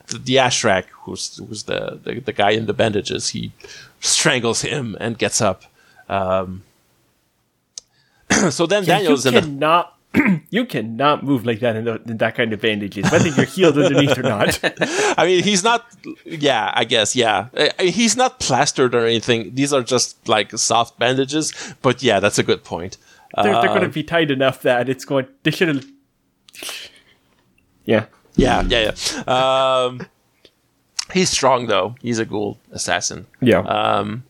the, 0.08 0.18
the 0.18 0.36
Ashrak 0.36 0.84
who's 1.02 1.36
who's 1.36 1.64
the, 1.64 2.00
the, 2.02 2.20
the 2.20 2.32
guy 2.32 2.50
in 2.50 2.66
the 2.66 2.74
bandages. 2.74 3.30
He 3.30 3.52
strangles 4.00 4.62
him 4.62 4.96
and 5.00 5.18
gets 5.18 5.40
up. 5.40 5.64
Um, 6.08 6.62
so 8.50 8.66
then 8.66 8.84
Daniel's 8.84 9.24
you 9.24 9.30
in 9.30 9.34
the 9.34 9.40
cannot 9.42 9.95
you 10.50 10.64
cannot 10.64 11.24
move 11.24 11.44
like 11.46 11.60
that 11.60 11.76
in, 11.76 11.84
the, 11.84 12.00
in, 12.02 12.16
that 12.18 12.34
kind 12.34 12.52
of 12.52 12.60
bandages, 12.60 13.10
whether 13.10 13.28
you're 13.28 13.46
healed 13.46 13.78
underneath 13.78 14.16
or 14.18 14.22
not. 14.22 14.58
I 15.18 15.26
mean, 15.26 15.42
he's 15.42 15.62
not. 15.62 15.86
Yeah, 16.24 16.72
I 16.74 16.84
guess. 16.84 17.16
Yeah, 17.16 17.48
he's 17.78 18.16
not 18.16 18.40
plastered 18.40 18.94
or 18.94 19.06
anything. 19.06 19.54
These 19.54 19.72
are 19.72 19.82
just 19.82 20.28
like 20.28 20.52
soft 20.52 20.98
bandages. 20.98 21.52
But 21.82 22.02
yeah, 22.02 22.20
that's 22.20 22.38
a 22.38 22.42
good 22.42 22.64
point. 22.64 22.96
They're, 23.34 23.52
they're 23.52 23.68
going 23.68 23.82
to 23.82 23.88
be 23.88 24.02
tight 24.02 24.30
enough 24.30 24.62
that 24.62 24.88
it's 24.88 25.04
going. 25.04 25.26
They 25.42 25.50
should 25.50 25.68
have. 25.68 25.86
Yeah. 27.84 28.06
Yeah. 28.34 28.62
Yeah. 28.62 28.92
Yeah. 28.92 29.84
Um, 29.84 30.06
he's 31.12 31.30
strong 31.30 31.66
though. 31.66 31.96
He's 32.00 32.18
a 32.18 32.26
Goa'uld 32.26 32.58
assassin. 32.70 33.26
Yeah. 33.40 33.60
Um, 33.60 34.24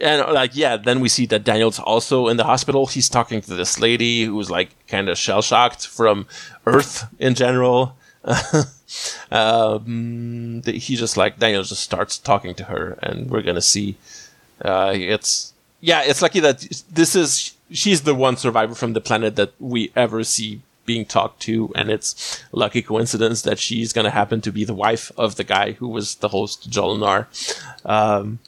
and 0.00 0.32
like 0.32 0.54
yeah 0.54 0.76
then 0.76 1.00
we 1.00 1.08
see 1.08 1.26
that 1.26 1.44
daniel's 1.44 1.78
also 1.78 2.28
in 2.28 2.36
the 2.36 2.44
hospital. 2.44 2.86
He's 2.86 3.08
talking 3.08 3.40
to 3.40 3.54
this 3.54 3.80
lady 3.80 4.24
who's 4.24 4.50
like 4.50 4.70
kind 4.86 5.08
of 5.08 5.18
shell 5.18 5.42
shocked 5.42 5.86
from 5.86 6.26
earth 6.66 7.06
in 7.18 7.34
general. 7.34 7.96
Um, 9.30 10.62
he 10.64 10.96
just 10.96 11.16
like 11.16 11.38
daniel 11.38 11.62
just 11.62 11.82
starts 11.82 12.18
talking 12.18 12.54
to 12.56 12.64
her 12.64 12.98
and 13.02 13.30
we're 13.30 13.42
gonna 13.42 13.60
see 13.60 13.96
uh, 14.64 14.92
it's 14.92 15.52
yeah 15.80 16.02
it's 16.02 16.20
lucky 16.20 16.40
that 16.40 16.66
this 16.90 17.14
is 17.14 17.54
she's 17.70 18.02
the 18.02 18.16
one 18.16 18.36
survivor 18.36 18.74
from 18.74 18.94
the 18.94 19.00
planet 19.00 19.36
that 19.36 19.52
we 19.60 19.92
ever 19.94 20.24
see 20.24 20.62
being 20.86 21.04
talked 21.04 21.40
to 21.42 21.70
and 21.76 21.88
it's 21.88 22.42
lucky 22.50 22.82
coincidence 22.82 23.42
that 23.42 23.60
she's 23.60 23.92
gonna 23.92 24.10
happen 24.10 24.40
to 24.40 24.50
be 24.50 24.64
the 24.64 24.74
wife 24.74 25.12
of 25.16 25.36
the 25.36 25.44
guy 25.44 25.72
who 25.72 25.86
was 25.86 26.16
the 26.16 26.28
host 26.28 26.68
jolinar 26.68 27.26
um, 27.86 28.40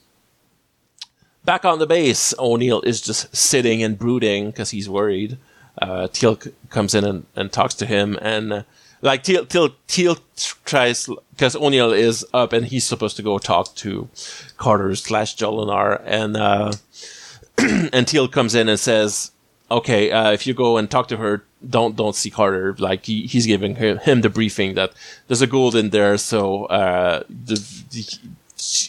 Back 1.44 1.64
on 1.64 1.78
the 1.78 1.86
base, 1.86 2.32
O'Neill 2.38 2.82
is 2.82 3.00
just 3.00 3.34
sitting 3.34 3.82
and 3.82 3.98
brooding 3.98 4.50
because 4.50 4.70
he's 4.70 4.88
worried. 4.88 5.38
Uh, 5.80 6.06
Teal'c 6.06 6.52
comes 6.70 6.94
in 6.94 7.04
and, 7.04 7.26
and 7.34 7.50
talks 7.50 7.74
to 7.74 7.86
him, 7.86 8.16
and 8.22 8.52
uh, 8.52 8.62
like 9.00 9.24
Teal, 9.24 9.44
Teal, 9.46 9.70
Teal 9.88 10.18
tries 10.64 11.08
because 11.30 11.56
O'Neill 11.56 11.92
is 11.92 12.24
up 12.32 12.52
and 12.52 12.66
he's 12.66 12.84
supposed 12.84 13.16
to 13.16 13.22
go 13.22 13.38
talk 13.38 13.74
to 13.76 14.08
Carter 14.56 14.94
slash 14.94 15.36
Jolinar, 15.36 16.00
and 16.04 16.36
uh, 16.36 16.72
and 17.92 18.06
Teal 18.06 18.28
comes 18.28 18.54
in 18.54 18.68
and 18.68 18.78
says, 18.78 19.32
"Okay, 19.70 20.12
uh, 20.12 20.30
if 20.30 20.46
you 20.46 20.54
go 20.54 20.76
and 20.76 20.90
talk 20.90 21.08
to 21.08 21.16
her, 21.16 21.42
don't 21.68 21.96
don't 21.96 22.14
see 22.14 22.30
Carter. 22.30 22.76
Like 22.78 23.06
he, 23.06 23.26
he's 23.26 23.46
giving 23.46 23.76
him, 23.76 23.98
him 23.98 24.20
the 24.20 24.30
briefing 24.30 24.74
that 24.74 24.92
there's 25.26 25.42
a 25.42 25.48
Goa'uld 25.48 25.74
in 25.74 25.90
there, 25.90 26.16
so 26.16 26.66
uh, 26.66 27.24
the, 27.28 27.56
the 27.90 28.18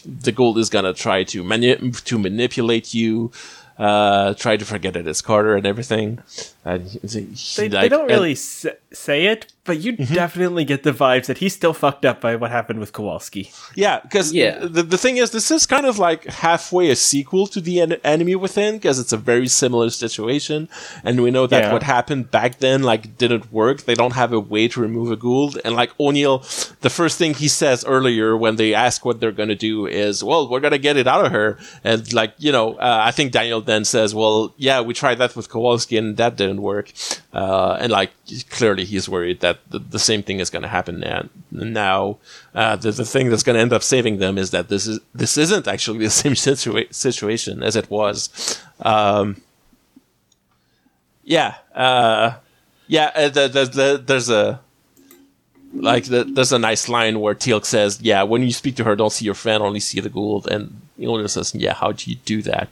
the 0.04 0.32
Goa'uld 0.32 0.58
is 0.58 0.68
gonna 0.70 0.92
try 0.94 1.24
to 1.24 1.42
mani- 1.42 1.90
to 1.90 2.18
manipulate 2.18 2.94
you, 2.94 3.30
uh, 3.78 4.34
try 4.34 4.56
to 4.56 4.64
forget 4.64 4.96
it 4.96 5.06
is 5.06 5.20
Carter 5.22 5.56
and 5.56 5.66
everything. 5.66 6.20
And 6.64 6.88
he, 6.88 6.98
they, 6.98 7.68
like, 7.68 7.82
they, 7.82 7.88
don't 7.88 8.06
really 8.08 8.30
and, 8.30 8.76
say 8.92 9.26
it, 9.26 9.52
but 9.64 9.80
you 9.80 9.94
mm-hmm. 9.94 10.14
definitely 10.14 10.64
get 10.64 10.82
the 10.82 10.92
vibes 10.92 11.26
that 11.26 11.38
he's 11.38 11.54
still 11.54 11.74
fucked 11.74 12.06
up 12.06 12.22
by 12.22 12.36
what 12.36 12.50
happened 12.50 12.80
with 12.80 12.92
Kawalsky. 12.92 13.52
Yeah, 13.74 14.00
because 14.00 14.32
yeah. 14.32 14.58
the, 14.58 14.82
the 14.82 14.96
thing 14.96 15.18
is, 15.18 15.30
this 15.30 15.50
is 15.50 15.66
kind 15.66 15.84
of 15.84 15.98
like 15.98 16.24
halfway 16.24 16.90
a 16.90 16.96
sequel 16.96 17.46
to 17.48 17.60
the 17.60 17.80
en- 17.80 17.92
Enemy 18.04 18.36
Within, 18.36 18.76
because 18.76 18.98
it's 18.98 19.12
a 19.12 19.18
very 19.18 19.48
similar 19.48 19.90
situation, 19.90 20.68
and 21.02 21.22
we 21.22 21.30
know 21.30 21.46
that 21.46 21.64
yeah. 21.64 21.72
what 21.72 21.82
happened 21.82 22.30
back 22.30 22.58
then 22.58 22.82
like 22.82 23.18
didn't 23.18 23.52
work. 23.52 23.82
They 23.82 23.94
don't 23.94 24.14
have 24.14 24.32
a 24.32 24.40
way 24.40 24.68
to 24.68 24.80
remove 24.80 25.10
a 25.10 25.16
Goa'uld, 25.16 25.60
and 25.66 25.74
like 25.74 25.98
O'Neill, 26.00 26.38
the 26.80 26.90
first 26.90 27.18
thing 27.18 27.34
he 27.34 27.48
says 27.48 27.84
earlier 27.84 28.36
when 28.36 28.56
they 28.56 28.72
ask 28.72 29.04
what 29.04 29.20
they're 29.20 29.32
gonna 29.32 29.54
do 29.54 29.86
is, 29.86 30.24
"Well, 30.24 30.48
we're 30.48 30.60
gonna 30.60 30.78
get 30.78 30.96
it 30.96 31.06
out 31.06 31.26
of 31.26 31.32
her," 31.32 31.58
and 31.82 32.10
like 32.12 32.34
you 32.38 32.52
know, 32.52 32.74
uh, 32.74 33.00
I 33.02 33.10
think 33.10 33.32
Daniel 33.32 33.60
then 33.60 33.84
says, 33.84 34.14
"Well, 34.14 34.54
yeah, 34.56 34.80
we 34.80 34.94
tried 34.94 35.18
that 35.18 35.36
with 35.36 35.50
Kawalsky, 35.50 35.98
and 35.98 36.16
that 36.16 36.36
didn't." 36.36 36.53
Work. 36.62 36.92
Uh, 37.32 37.76
and 37.80 37.90
like 37.92 38.10
clearly 38.50 38.84
he's 38.84 39.08
worried 39.08 39.40
that 39.40 39.58
the, 39.70 39.78
the 39.78 39.98
same 39.98 40.22
thing 40.22 40.40
is 40.40 40.50
going 40.50 40.62
to 40.62 40.68
happen 40.68 41.00
now. 41.00 41.28
now 41.50 42.18
uh, 42.54 42.76
the, 42.76 42.90
the 42.92 43.04
thing 43.04 43.30
that's 43.30 43.42
going 43.42 43.54
to 43.54 43.60
end 43.60 43.72
up 43.72 43.82
saving 43.82 44.18
them 44.18 44.38
is 44.38 44.50
that 44.50 44.68
this 44.68 44.86
is 44.86 45.00
this 45.14 45.36
isn't 45.36 45.66
actually 45.66 45.98
the 45.98 46.10
same 46.22 46.32
situa- 46.32 46.92
situation 46.92 47.62
as 47.62 47.76
it 47.76 47.90
was. 47.90 48.60
Um, 48.80 49.42
yeah, 51.24 51.54
uh, 51.74 52.34
yeah. 52.86 53.10
Uh, 53.14 53.28
the, 53.28 53.48
the, 53.48 53.64
the, 53.64 54.02
there's 54.06 54.28
a 54.28 54.60
like 55.74 56.04
the, 56.04 56.24
there's 56.24 56.52
a 56.52 56.58
nice 56.58 56.88
line 56.88 57.20
where 57.20 57.34
Teal'c 57.34 57.64
says, 57.64 58.00
"Yeah, 58.00 58.22
when 58.22 58.42
you 58.42 58.52
speak 58.52 58.76
to 58.76 58.84
her, 58.84 58.94
don't 58.94 59.12
see 59.12 59.24
your 59.24 59.34
friend, 59.34 59.62
only 59.62 59.80
see 59.80 60.00
the 60.00 60.10
Goa'uld." 60.10 60.46
And 60.46 60.82
Ilona 60.98 61.28
says, 61.28 61.54
"Yeah, 61.54 61.74
how 61.74 61.92
do 61.92 62.10
you 62.10 62.16
do 62.16 62.42
that?" 62.42 62.68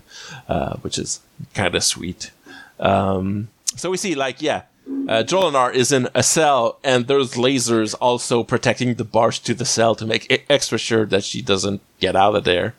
Uh, 0.48 0.76
which 0.76 0.98
is 0.98 1.20
kind 1.54 1.74
of 1.74 1.82
sweet. 1.82 2.30
Um, 2.78 3.48
so 3.76 3.90
we 3.90 3.96
see, 3.96 4.14
like, 4.14 4.42
yeah, 4.42 4.62
uh, 4.86 5.22
Jolinar 5.22 5.72
is 5.72 5.92
in 5.92 6.08
a 6.14 6.22
cell, 6.22 6.78
and 6.82 7.06
there's 7.06 7.34
lasers 7.34 7.94
also 8.00 8.42
protecting 8.42 8.94
the 8.94 9.04
bars 9.04 9.38
to 9.40 9.54
the 9.54 9.64
cell 9.64 9.94
to 9.94 10.06
make 10.06 10.44
extra 10.50 10.78
sure 10.78 11.06
that 11.06 11.24
she 11.24 11.40
doesn't 11.42 11.80
get 12.00 12.16
out 12.16 12.34
of 12.34 12.44
there. 12.44 12.74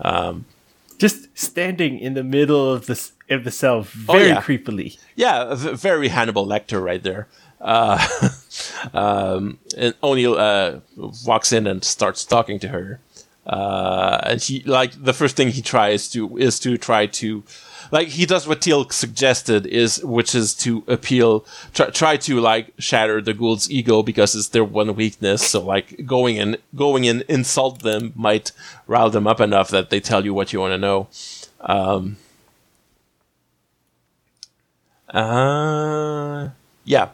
Um, 0.00 0.44
Just 0.98 1.36
standing 1.36 1.98
in 1.98 2.14
the 2.14 2.24
middle 2.24 2.72
of 2.72 2.86
the 2.86 3.10
of 3.28 3.44
the 3.44 3.50
cell, 3.50 3.82
very 3.82 4.24
oh, 4.24 4.26
yeah. 4.26 4.40
creepily. 4.42 4.98
Yeah, 5.16 5.54
very 5.54 6.08
Hannibal 6.08 6.46
Lecter 6.46 6.82
right 6.82 7.02
there. 7.02 7.26
Uh, 7.60 8.06
um, 8.94 9.58
and 9.76 9.94
O'Neill 10.02 10.34
uh, 10.34 10.80
walks 11.24 11.52
in 11.52 11.66
and 11.66 11.82
starts 11.82 12.24
talking 12.24 12.58
to 12.60 12.68
her, 12.68 13.00
uh, 13.46 14.20
and 14.24 14.42
she 14.42 14.62
like 14.64 14.92
the 15.02 15.12
first 15.12 15.36
thing 15.36 15.48
he 15.50 15.62
tries 15.62 16.08
to 16.10 16.36
is 16.38 16.58
to 16.60 16.76
try 16.76 17.06
to 17.06 17.44
like 17.92 18.08
he 18.08 18.26
does 18.26 18.46
what 18.46 18.60
Teal'c 18.60 18.92
suggested 18.92 19.66
is, 19.66 20.04
which 20.04 20.34
is 20.34 20.54
to 20.54 20.82
appeal, 20.88 21.46
try, 21.72 21.90
try 21.90 22.16
to 22.16 22.40
like 22.40 22.72
shatter 22.78 23.20
the 23.20 23.32
Goa'uld's 23.32 23.70
ego 23.70 24.02
because 24.02 24.34
it's 24.34 24.48
their 24.48 24.64
one 24.64 24.94
weakness. 24.96 25.46
So 25.46 25.62
like 25.62 26.04
going 26.04 26.38
and 26.38 26.58
going 26.74 27.06
and 27.06 27.22
insult 27.28 27.82
them 27.82 28.12
might 28.16 28.50
rile 28.88 29.10
them 29.10 29.26
up 29.26 29.40
enough 29.40 29.68
that 29.70 29.90
they 29.90 30.00
tell 30.00 30.24
you 30.24 30.34
what 30.34 30.52
you 30.52 30.60
want 30.60 30.72
to 30.72 30.78
know. 30.78 31.08
Um, 31.60 32.16
Uh, 35.08 36.50
yeah. 36.84 37.08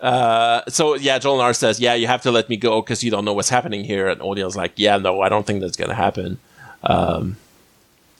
Uh, 0.00 0.62
so 0.68 0.94
yeah, 0.94 1.18
Jolinar 1.18 1.54
says, 1.54 1.78
"Yeah, 1.80 1.94
you 1.94 2.06
have 2.06 2.22
to 2.22 2.30
let 2.30 2.48
me 2.48 2.56
go 2.56 2.80
because 2.80 3.04
you 3.04 3.10
don't 3.10 3.24
know 3.24 3.34
what's 3.34 3.50
happening 3.50 3.84
here." 3.84 4.08
And 4.08 4.20
O'Neill's 4.22 4.56
like, 4.56 4.72
"Yeah, 4.76 4.96
no, 4.96 5.20
I 5.20 5.28
don't 5.28 5.46
think 5.46 5.60
that's 5.60 5.76
gonna 5.76 5.94
happen." 5.94 6.38
Um, 6.82 7.36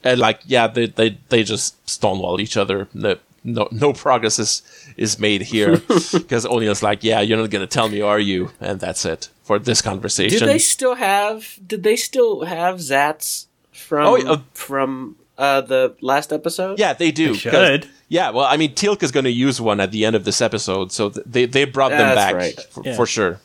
and 0.05 0.19
like, 0.21 0.41
yeah, 0.47 0.67
they 0.67 0.87
they 0.87 1.19
they 1.31 1.43
just 1.43 1.75
stonewall 1.89 2.41
each 2.41 2.57
other. 2.57 2.89
No, 2.93 3.17
no, 3.45 3.69
no 3.71 3.93
progress 3.93 4.39
is 4.39 4.63
is 4.97 5.19
made 5.19 5.43
here 5.43 5.79
because 6.13 6.45
O'Neill's 6.45 6.83
like, 6.83 7.03
"Yeah, 7.03 7.21
you're 7.21 7.39
not 7.39 7.51
gonna 7.51 7.67
tell 7.67 7.89
me, 7.89 8.03
are 8.03 8.21
you?" 8.21 8.51
And 8.61 8.79
that's 8.81 9.05
it 9.05 9.31
for 9.45 9.59
this 9.59 9.81
conversation. 9.81 10.41
Did 10.41 10.49
they 10.49 10.59
still 10.59 10.97
have? 10.97 11.59
Did 11.67 11.83
they 11.83 11.97
still 11.97 12.45
have 12.45 12.77
Zats 12.77 13.47
from 13.73 14.07
Oh, 14.07 14.43
from 14.53 15.17
uh, 15.41 15.61
the 15.63 15.95
last 16.01 16.33
episode? 16.33 16.79
yeah, 16.79 16.93
they 16.93 17.11
do. 17.11 17.29
'cause- 17.29 17.39
should. 17.41 17.89
Yeah, 18.13 18.31
well, 18.31 18.45
I 18.45 18.57
mean, 18.57 18.75
Teal'c 18.75 19.05
is 19.05 19.13
going 19.13 19.23
to 19.25 19.31
use 19.31 19.61
one 19.61 19.79
at 19.79 19.93
the 19.93 20.05
end 20.05 20.17
of 20.17 20.25
this 20.25 20.41
episode, 20.41 20.91
so 20.91 21.11
th- 21.11 21.25
they 21.31 21.45
they 21.47 21.65
brought 21.65 21.91
them 21.91 21.99
That's 22.01 22.17
back 22.17 22.35
right. 22.35 22.61
for, 22.73 22.83
Yeah. 22.85 22.97
for 22.97 23.07
sure. 23.07 23.39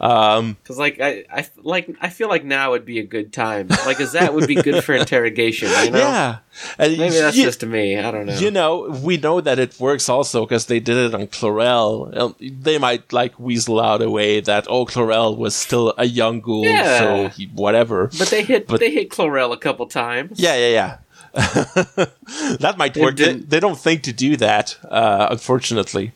Um, 0.00 0.56
Because 0.60 0.76
like 0.78 1.00
I, 1.00 1.24
I 1.32 1.46
like 1.62 1.88
I 2.00 2.08
feel 2.08 2.28
like 2.28 2.44
now 2.44 2.72
would 2.72 2.84
be 2.84 2.98
a 2.98 3.04
good 3.04 3.32
time. 3.32 3.68
Like 3.86 4.00
a 4.00 4.06
that 4.06 4.34
would 4.34 4.48
be 4.48 4.56
good 4.56 4.82
for 4.82 4.94
interrogation. 4.94 5.68
You 5.84 5.90
know? 5.92 5.98
Yeah, 5.98 6.38
and 6.80 6.98
Maybe 6.98 7.14
that's 7.18 7.36
you, 7.36 7.44
just 7.44 7.64
me. 7.64 7.96
I 7.96 8.10
don't 8.10 8.26
know. 8.26 8.34
you 8.38 8.50
know 8.50 8.90
we 9.04 9.18
know 9.18 9.40
that 9.40 9.58
it 9.60 9.78
works 9.78 10.08
also 10.08 10.44
because 10.44 10.66
they 10.66 10.80
did 10.80 10.96
it 10.96 11.14
on 11.14 11.28
Klorel. 11.28 12.16
Um, 12.18 12.34
They 12.40 12.78
might 12.78 13.12
like 13.12 13.38
weasel 13.38 13.78
out 13.80 14.02
a 14.02 14.10
way 14.10 14.40
that 14.40 14.66
oh 14.68 14.84
Klorel 14.84 15.36
was 15.36 15.54
still 15.54 15.94
a 15.96 16.06
young 16.06 16.42
Goa'uld, 16.42 16.64
Yeah. 16.64 16.98
so 16.98 17.28
he, 17.28 17.46
whatever. 17.54 18.10
but 18.18 18.28
they 18.28 18.42
hit 18.42 18.66
but- 18.66 18.80
they 18.80 18.90
hit 18.90 19.10
Klorel 19.10 19.52
a 19.52 19.58
couple 19.58 19.86
times. 19.86 20.40
Yeah, 20.40 20.56
yeah, 20.56 20.70
yeah. 20.80 20.96
that 21.34 22.74
might 22.78 22.96
work. 22.96 23.16
They, 23.16 23.34
they 23.34 23.60
don't 23.60 23.78
think 23.78 24.02
to 24.04 24.12
do 24.12 24.36
that, 24.36 24.76
uh, 24.88 25.28
unfortunately. 25.30 26.12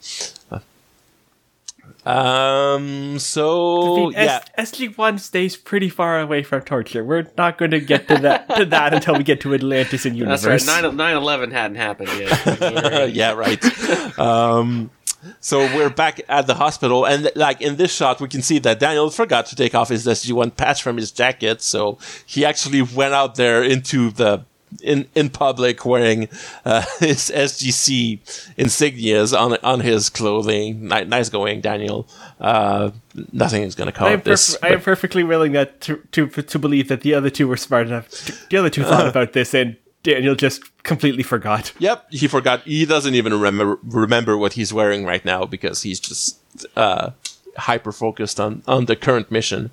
Um. 2.05 3.21
So 3.21 4.11
yeah. 4.11 4.43
SG 4.59 4.99
One 4.99 5.19
stays 5.19 5.57
pretty 5.57 5.89
far 5.89 6.21
away 6.21 6.43
from 6.43 6.63
torture. 6.63 7.05
We're 7.05 7.29
not 7.39 7.59
going 7.59 7.71
to 7.71 7.79
get 7.79 8.09
to 8.09 8.19
that 8.19 8.49
to 8.57 8.65
that 8.67 8.93
until 8.93 9.17
we 9.17 9.23
get 9.23 9.41
to 9.43 9.55
Atlantis 9.55 10.05
and 10.05 10.17
That's 10.21 10.43
universe. 10.43 10.69
right. 10.69 10.93
9 10.93 11.17
11 11.17 11.53
hadn't 11.53 11.77
happened 11.77 12.09
yet. 12.19 13.13
yeah, 13.15 13.35
right. 13.35 14.19
um, 14.19 14.91
so 15.39 15.61
we're 15.61 15.91
back 15.91 16.21
at 16.29 16.49
the 16.49 16.55
hospital, 16.55 17.05
and 17.05 17.31
like 17.37 17.61
in 17.61 17.77
this 17.77 17.95
shot, 17.95 18.21
we 18.21 18.27
can 18.27 18.43
see 18.43 18.59
that 18.59 18.81
Daniel 18.81 19.09
forgot 19.09 19.47
to 19.47 19.57
take 19.57 19.73
off 19.73 19.89
his 19.89 20.05
SG-1 20.05 20.57
patch 20.57 20.83
from 20.83 20.97
his 20.97 21.13
jacket, 21.13 21.63
so 21.63 21.99
he 22.27 22.45
actually 22.45 22.83
went 22.83 23.15
out 23.15 23.37
there 23.37 23.63
into 23.63 24.11
the 24.11 24.45
in 24.83 25.07
in 25.15 25.31
public 25.31 25.85
wearing 25.85 26.29
uh, 26.65 26.83
his 26.99 27.31
SGC 27.35 28.21
insignias 28.57 29.39
on 29.39 29.57
on 29.63 29.81
his 29.81 30.09
clothing. 30.09 30.89
Ni- 30.89 31.05
nice 31.05 31.29
going, 31.29 31.61
Daniel. 31.61 32.07
Uh, 32.41 32.91
nothing 33.33 33.63
is 33.63 33.75
going 33.75 33.87
to 33.87 33.93
come 33.93 34.09
I 34.09 34.13
am, 34.13 34.19
of 34.19 34.25
this. 34.25 34.57
perf- 34.57 34.59
I 34.63 34.73
am 34.75 34.81
perfectly 34.81 35.23
willing 35.23 35.53
that 35.53 35.81
to, 35.83 35.97
to 36.13 36.27
to 36.29 36.59
believe 36.59 36.89
that 36.89 37.03
the 37.03 37.15
other 37.15 37.31
two 37.31 37.49
were 37.49 37.57
smart 37.57 37.87
enough. 37.87 38.09
The 38.49 38.57
other 38.57 38.71
two 38.71 38.85
thought 38.85 39.07
about 39.15 39.33
this, 39.33 39.55
and 39.55 39.77
Daniel 40.03 40.35
just 40.35 40.63
completely 40.83 41.23
forgot. 41.23 41.73
Yep, 41.79 42.07
he 42.11 42.27
forgot. 42.27 42.63
He 42.63 42.85
doesn't 42.85 43.15
even 43.15 43.33
remember 43.33 43.79
remember 43.83 44.37
what 44.37 44.55
he's 44.55 44.73
wearing 44.73 45.05
right 45.05 45.25
now 45.25 45.45
because 45.45 45.83
he's 45.83 46.01
just 46.01 46.41
uh, 46.77 47.11
hyper 47.57 47.93
focused 47.93 48.41
on 48.41 48.63
on 48.67 48.87
the 48.87 48.97
current 48.97 49.31
mission. 49.31 49.71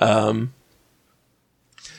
Um, 0.00 0.52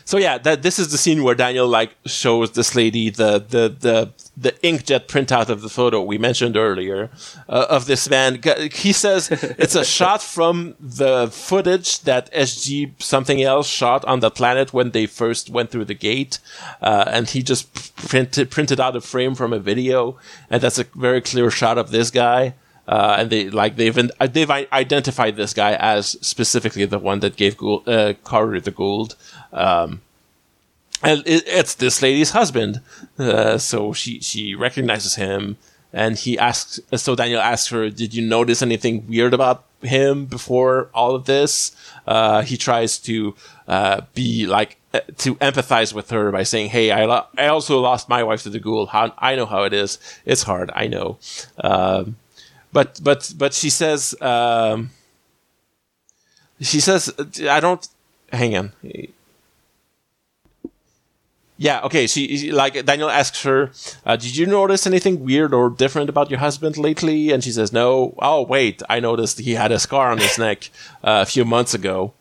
so 0.05 0.17
yeah, 0.17 0.37
that 0.39 0.63
this 0.63 0.79
is 0.79 0.91
the 0.91 0.97
scene 0.97 1.23
where 1.23 1.35
Daniel 1.35 1.67
like 1.67 1.95
shows 2.05 2.51
this 2.51 2.75
lady 2.75 3.09
the 3.09 3.39
the 3.39 3.75
the 3.79 4.11
the 4.35 4.51
inkjet 4.63 5.07
printout 5.07 5.49
of 5.49 5.61
the 5.61 5.69
photo 5.69 6.01
we 6.01 6.17
mentioned 6.17 6.57
earlier 6.57 7.09
uh, 7.47 7.67
of 7.69 7.85
this 7.85 8.09
man. 8.09 8.41
He 8.73 8.91
says 8.91 9.31
it's 9.31 9.75
a 9.75 9.85
shot 9.97 10.21
from 10.21 10.75
the 10.79 11.29
footage 11.31 12.01
that 12.01 12.31
SG 12.33 13.01
something 13.01 13.41
else 13.41 13.67
shot 13.67 14.03
on 14.05 14.19
the 14.19 14.31
planet 14.31 14.73
when 14.73 14.91
they 14.91 15.05
first 15.05 15.49
went 15.49 15.71
through 15.71 15.85
the 15.85 15.93
gate, 15.93 16.39
uh, 16.81 17.05
and 17.07 17.29
he 17.29 17.43
just 17.43 17.95
printed 17.95 18.51
printed 18.51 18.79
out 18.79 18.95
a 18.95 19.01
frame 19.01 19.35
from 19.35 19.53
a 19.53 19.59
video, 19.59 20.17
and 20.49 20.61
that's 20.61 20.79
a 20.79 20.85
very 20.95 21.21
clear 21.21 21.49
shot 21.49 21.77
of 21.77 21.91
this 21.91 22.11
guy. 22.11 22.55
Uh, 22.87 23.15
and 23.19 23.29
they 23.29 23.49
like 23.49 23.77
they've 23.77 23.97
uh, 23.97 24.27
they've 24.27 24.49
identified 24.49 25.35
this 25.37 25.53
guy 25.53 25.73
as 25.75 26.17
specifically 26.21 26.85
the 26.85 26.99
one 26.99 27.21
that 27.21 27.37
gave 27.37 27.57
Gould, 27.57 27.87
uh, 27.87 28.13
Carter 28.23 28.59
the 28.59 28.71
Goa'uld. 28.71 29.15
Um, 29.53 30.01
and 31.01 31.21
it, 31.25 31.43
it's 31.47 31.75
this 31.75 32.01
lady's 32.01 32.31
husband. 32.31 32.81
Uh, 33.17 33.57
so 33.57 33.93
she 33.93 34.19
she 34.19 34.53
recognizes 34.53 35.15
him, 35.15 35.57
and 35.93 36.17
he 36.17 36.37
asks. 36.37 36.79
So 36.95 37.15
Daniel 37.15 37.39
asks 37.39 37.69
her, 37.69 37.89
"Did 37.89 38.13
you 38.13 38.21
notice 38.21 38.61
anything 38.61 39.07
weird 39.07 39.33
about 39.33 39.63
him 39.81 40.25
before 40.25 40.89
all 40.93 41.15
of 41.15 41.25
this?" 41.25 41.71
Uh, 42.05 42.41
he 42.41 42.57
tries 42.57 42.97
to 42.99 43.33
uh, 43.65 44.01
be 44.13 44.45
like 44.45 44.75
uh, 44.93 44.99
to 45.19 45.35
empathize 45.35 45.93
with 45.93 46.09
her 46.09 46.31
by 46.33 46.43
saying, 46.43 46.69
"Hey, 46.69 46.91
I 46.91 47.05
lo- 47.05 47.27
I 47.37 47.47
also 47.47 47.79
lost 47.79 48.09
my 48.09 48.23
wife 48.23 48.43
to 48.43 48.49
the 48.49 48.59
Goa'uld. 48.59 48.89
How 48.89 49.13
I 49.17 49.37
know 49.37 49.45
how 49.45 49.63
it 49.63 49.71
is. 49.71 49.99
It's 50.25 50.43
hard. 50.43 50.69
I 50.75 50.87
know." 50.87 51.17
Um, 51.63 52.17
but 52.73 52.99
but 53.03 53.33
but 53.37 53.53
she 53.53 53.69
says 53.69 54.15
um, 54.21 54.89
she 56.59 56.79
says 56.79 57.13
I 57.49 57.59
don't. 57.59 57.87
Hang 58.31 58.57
on. 58.57 58.73
Yeah, 61.55 61.81
okay. 61.83 62.07
She, 62.07 62.51
like 62.51 62.83
Daniel 62.85 63.09
asks 63.09 63.43
her, 63.43 63.71
uh, 64.05 64.15
"Did 64.15 64.35
you 64.35 64.47
notice 64.47 64.87
anything 64.87 65.23
weird 65.23 65.53
or 65.53 65.69
different 65.69 66.09
about 66.09 66.29
your 66.31 66.39
husband 66.39 66.77
lately?" 66.77 67.31
And 67.31 67.43
she 67.43 67.51
says, 67.51 67.71
"No." 67.71 68.15
Oh, 68.19 68.41
wait, 68.41 68.81
I 68.89 68.99
noticed 68.99 69.39
he 69.39 69.53
had 69.53 69.71
a 69.71 69.79
scar 69.79 70.11
on 70.11 70.17
his 70.17 70.37
neck 70.39 70.71
uh, 71.03 71.21
a 71.21 71.25
few 71.27 71.45
months 71.45 71.75
ago, 71.75 72.13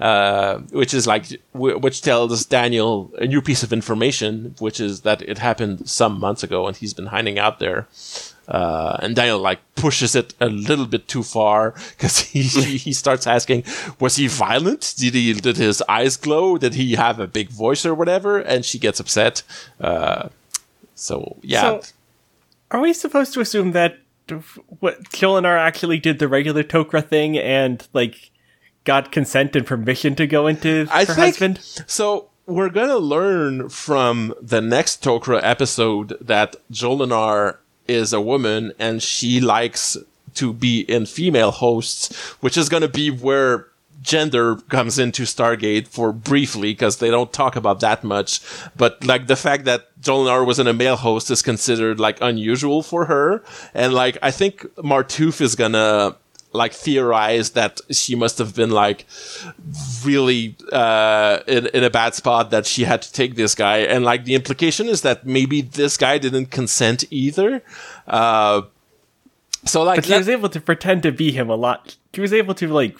uh, 0.00 0.58
which 0.72 0.94
is 0.94 1.06
like, 1.06 1.26
w- 1.52 1.78
which 1.78 2.00
tells 2.00 2.46
Daniel 2.46 3.12
a 3.18 3.26
new 3.26 3.42
piece 3.42 3.62
of 3.62 3.74
information, 3.74 4.54
which 4.58 4.80
is 4.80 5.02
that 5.02 5.20
it 5.22 5.38
happened 5.38 5.88
some 5.88 6.18
months 6.18 6.42
ago, 6.42 6.66
and 6.66 6.76
he's 6.78 6.94
been 6.94 7.06
hiding 7.06 7.38
out 7.38 7.58
there. 7.58 7.86
Uh, 8.48 8.96
and 9.02 9.14
Daniel 9.14 9.38
like 9.38 9.60
pushes 9.74 10.16
it 10.16 10.32
a 10.40 10.48
little 10.48 10.86
bit 10.86 11.06
too 11.06 11.22
far 11.22 11.74
because 11.90 12.18
he, 12.32 12.40
he 12.42 12.92
starts 12.94 13.26
asking, 13.26 13.62
was 14.00 14.16
he 14.16 14.26
violent? 14.26 14.94
Did 14.96 15.12
he 15.14 15.34
did 15.34 15.58
his 15.58 15.82
eyes 15.88 16.16
glow? 16.16 16.56
Did 16.56 16.74
he 16.74 16.94
have 16.94 17.20
a 17.20 17.26
big 17.26 17.50
voice 17.50 17.84
or 17.84 17.94
whatever? 17.94 18.38
And 18.38 18.64
she 18.64 18.78
gets 18.78 19.00
upset. 19.00 19.42
Uh, 19.80 20.30
so 20.94 21.36
yeah, 21.42 21.60
So, 21.60 21.82
are 22.70 22.80
we 22.80 22.92
supposed 22.94 23.34
to 23.34 23.40
assume 23.40 23.72
that 23.72 23.98
what 24.80 25.04
Jolinar 25.10 25.58
actually 25.58 25.98
did 25.98 26.18
the 26.18 26.28
regular 26.28 26.62
Tok'ra 26.62 27.06
thing 27.06 27.36
and 27.38 27.86
like 27.92 28.30
got 28.84 29.12
consent 29.12 29.54
and 29.56 29.66
permission 29.66 30.14
to 30.16 30.26
go 30.26 30.46
into 30.46 30.86
I 30.90 31.04
her 31.04 31.14
think 31.14 31.18
husband? 31.36 31.60
so. 31.86 32.30
We're 32.46 32.70
gonna 32.70 32.96
learn 32.96 33.68
from 33.68 34.32
the 34.40 34.62
next 34.62 35.04
Tok'ra 35.04 35.38
episode 35.42 36.16
that 36.18 36.56
Jolinar 36.72 37.58
is 37.88 38.12
a 38.12 38.20
woman 38.20 38.72
and 38.78 39.02
she 39.02 39.40
likes 39.40 39.96
to 40.34 40.52
be 40.52 40.80
in 40.82 41.06
female 41.06 41.50
hosts, 41.50 42.14
which 42.40 42.56
is 42.56 42.68
gonna 42.68 42.88
be 42.88 43.10
where 43.10 43.66
gender 44.02 44.56
comes 44.68 44.98
into 44.98 45.24
Stargate 45.24 45.88
for 45.88 46.12
briefly 46.12 46.72
because 46.72 46.98
they 46.98 47.10
don't 47.10 47.32
talk 47.32 47.56
about 47.56 47.80
that 47.80 48.04
much. 48.04 48.40
But 48.76 49.04
like 49.04 49.26
the 49.26 49.36
fact 49.36 49.64
that 49.64 49.88
Jolinar 50.00 50.46
was 50.46 50.58
in 50.58 50.66
a 50.66 50.72
male 50.72 50.96
host 50.96 51.30
is 51.30 51.42
considered 51.42 51.98
like 51.98 52.18
unusual 52.20 52.82
for 52.82 53.06
her, 53.06 53.42
and 53.74 53.92
like 53.92 54.16
I 54.22 54.30
think 54.30 54.62
Martouf 54.76 55.40
is 55.40 55.54
gonna 55.54 56.16
like 56.52 56.72
theorize 56.72 57.50
that 57.50 57.80
she 57.90 58.14
must 58.16 58.38
have 58.38 58.54
been 58.54 58.70
like 58.70 59.04
really 60.04 60.56
uh 60.72 61.40
in, 61.46 61.66
in 61.68 61.84
a 61.84 61.90
bad 61.90 62.14
spot 62.14 62.50
that 62.50 62.64
she 62.66 62.84
had 62.84 63.02
to 63.02 63.12
take 63.12 63.34
this 63.34 63.54
guy 63.54 63.78
and 63.78 64.04
like 64.04 64.24
the 64.24 64.34
implication 64.34 64.88
is 64.88 65.02
that 65.02 65.26
maybe 65.26 65.60
this 65.60 65.96
guy 65.96 66.16
didn't 66.18 66.46
consent 66.46 67.04
either 67.10 67.62
uh 68.06 68.62
so 69.64 69.82
like 69.82 69.96
But 69.96 70.04
she 70.06 70.10
that- 70.12 70.18
was 70.18 70.28
able 70.28 70.48
to 70.48 70.60
pretend 70.60 71.02
to 71.02 71.12
be 71.12 71.32
him 71.32 71.50
a 71.50 71.56
lot. 71.56 71.96
She 72.14 72.20
was 72.20 72.32
able 72.32 72.54
to 72.54 72.68
like 72.68 72.96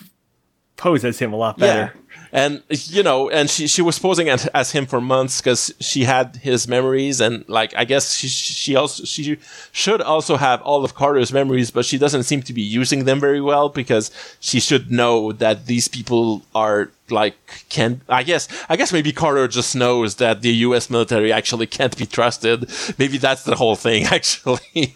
pose 0.77 1.05
as 1.05 1.19
him 1.19 1.33
a 1.33 1.37
lot 1.37 1.57
better. 1.59 1.95
And 2.33 2.63
you 2.69 3.03
know, 3.03 3.29
and 3.31 3.49
she 3.51 3.67
she 3.67 3.83
was 3.83 3.99
posing 3.99 4.29
as, 4.29 4.47
as 4.49 4.73
him 4.73 4.87
for 4.87 5.01
months 5.01 5.41
because 5.41 5.73
she 5.81 6.05
had 6.05 6.37
his 6.37 6.69
memories, 6.69 7.21
and 7.21 7.49
like 7.49 7.75
I 7.77 7.85
guess 7.85 8.15
she 8.17 8.29
she 8.29 8.77
also 8.77 9.05
she 9.05 9.39
should 9.73 10.01
also 10.01 10.37
have 10.37 10.61
all 10.63 10.85
of 10.85 10.95
Carter's 10.95 11.33
memories, 11.33 11.71
but 11.71 11.85
she 11.85 11.99
doesn't 11.99 12.25
seem 12.25 12.43
to 12.43 12.53
be 12.53 12.63
using 12.63 13.05
them 13.05 13.21
very 13.21 13.41
well 13.41 13.69
because 13.69 14.11
she 14.41 14.61
should 14.61 14.91
know 14.91 15.33
that 15.33 15.67
these 15.67 15.89
people 15.89 16.43
are 16.55 16.91
like 17.11 17.37
can 17.71 18.03
I 18.09 18.23
guess 18.23 18.49
I 18.69 18.77
guess 18.77 18.93
maybe 18.93 19.13
Carter 19.13 19.49
just 19.49 19.75
knows 19.75 20.17
that 20.17 20.43
the 20.43 20.53
U.S. 20.69 20.91
military 20.91 21.33
actually 21.33 21.67
can't 21.67 21.97
be 21.97 22.05
trusted. 22.07 22.69
Maybe 22.99 23.17
that's 23.19 23.45
the 23.45 23.57
whole 23.57 23.77
thing 23.77 24.05
actually. 24.19 24.95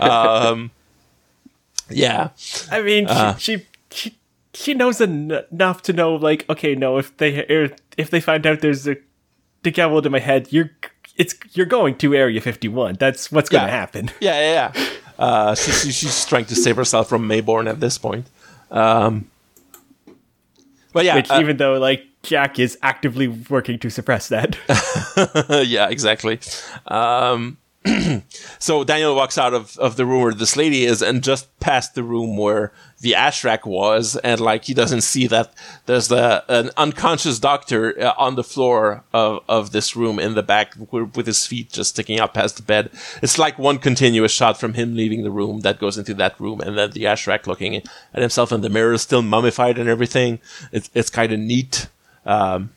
um, 0.00 0.70
yeah. 1.90 2.30
I 2.70 2.82
mean, 2.82 3.06
Uh. 3.06 3.36
she, 3.36 3.64
she 3.90 4.14
she 4.14 4.14
she 4.54 4.74
knows 4.74 5.00
en- 5.00 5.38
enough 5.50 5.82
to 5.82 5.92
know 5.92 6.14
like 6.14 6.48
okay, 6.48 6.74
no, 6.74 6.98
if 6.98 7.16
they 7.16 7.44
er, 7.48 7.70
if 7.96 8.10
they 8.10 8.20
find 8.20 8.46
out 8.46 8.60
there's 8.60 8.86
a 8.88 8.96
the 9.62 9.72
Goa'uld 9.72 10.06
in 10.06 10.12
my 10.12 10.20
head, 10.20 10.48
you're 10.50 10.70
it's 11.16 11.34
you're 11.52 11.66
going 11.66 11.96
to 11.98 12.14
Area 12.14 12.40
51. 12.40 12.96
That's 12.98 13.30
what's 13.30 13.48
going 13.48 13.64
to 13.64 13.70
happen. 13.70 14.10
Yeah, 14.20 14.40
yeah, 14.40 14.72
yeah. 14.76 14.88
Uh, 15.18 15.54
she, 15.54 15.70
she, 15.70 15.92
she's 15.92 16.24
trying 16.26 16.44
to 16.46 16.56
save 16.56 16.76
herself 16.76 17.08
from 17.08 17.28
Maybourne 17.28 17.68
at 17.68 17.80
this 17.80 17.98
point. 17.98 18.26
Um, 18.70 19.30
but 20.92 21.04
yeah, 21.04 21.16
Which, 21.16 21.30
uh, 21.30 21.38
even 21.40 21.56
though 21.56 21.78
like 21.78 22.04
Jack 22.22 22.58
is 22.58 22.78
actively 22.82 23.28
working 23.28 23.78
to 23.80 23.90
suppress 23.90 24.28
that. 24.28 24.56
yeah, 25.66 25.88
exactly. 25.88 26.40
Um, 26.86 27.58
so 28.58 28.82
Daniel 28.82 29.14
walks 29.14 29.36
out 29.36 29.54
of, 29.54 29.76
of 29.78 29.96
the 29.96 30.06
room 30.06 30.22
where 30.22 30.34
this 30.34 30.56
lady 30.56 30.84
is 30.84 31.02
and 31.02 31.22
just 31.22 31.58
past 31.60 31.94
the 31.94 32.02
room 32.02 32.36
where 32.36 32.72
the 33.04 33.12
Ashrak 33.12 33.66
was, 33.66 34.16
and 34.16 34.40
like 34.40 34.64
he 34.64 34.72
doesn't 34.72 35.02
see 35.02 35.26
that 35.26 35.52
there's 35.84 36.08
the 36.08 36.42
an 36.48 36.70
unconscious 36.78 37.38
doctor 37.38 38.00
uh, 38.00 38.14
on 38.16 38.34
the 38.34 38.42
floor 38.42 39.04
of, 39.12 39.44
of 39.46 39.72
this 39.72 39.94
room 39.94 40.18
in 40.18 40.34
the 40.34 40.42
back 40.42 40.72
with 40.90 41.26
his 41.26 41.46
feet 41.46 41.70
just 41.70 41.90
sticking 41.90 42.18
out 42.18 42.32
past 42.32 42.56
the 42.56 42.62
bed. 42.62 42.88
It's 43.22 43.38
like 43.38 43.58
one 43.58 43.76
continuous 43.76 44.32
shot 44.32 44.58
from 44.58 44.72
him 44.72 44.96
leaving 44.96 45.22
the 45.22 45.30
room 45.30 45.60
that 45.60 45.78
goes 45.78 45.98
into 45.98 46.14
that 46.14 46.40
room, 46.40 46.62
and 46.62 46.78
then 46.78 46.92
the 46.92 47.04
Ashrak 47.04 47.46
looking 47.46 47.76
at 47.76 48.22
himself 48.22 48.50
in 48.52 48.62
the 48.62 48.70
mirror, 48.70 48.96
still 48.96 49.20
mummified 49.20 49.76
and 49.76 49.86
everything. 49.86 50.38
It's 50.72 50.88
it's 50.94 51.10
kind 51.10 51.30
of 51.30 51.38
neat. 51.38 51.88
Um, 52.24 52.72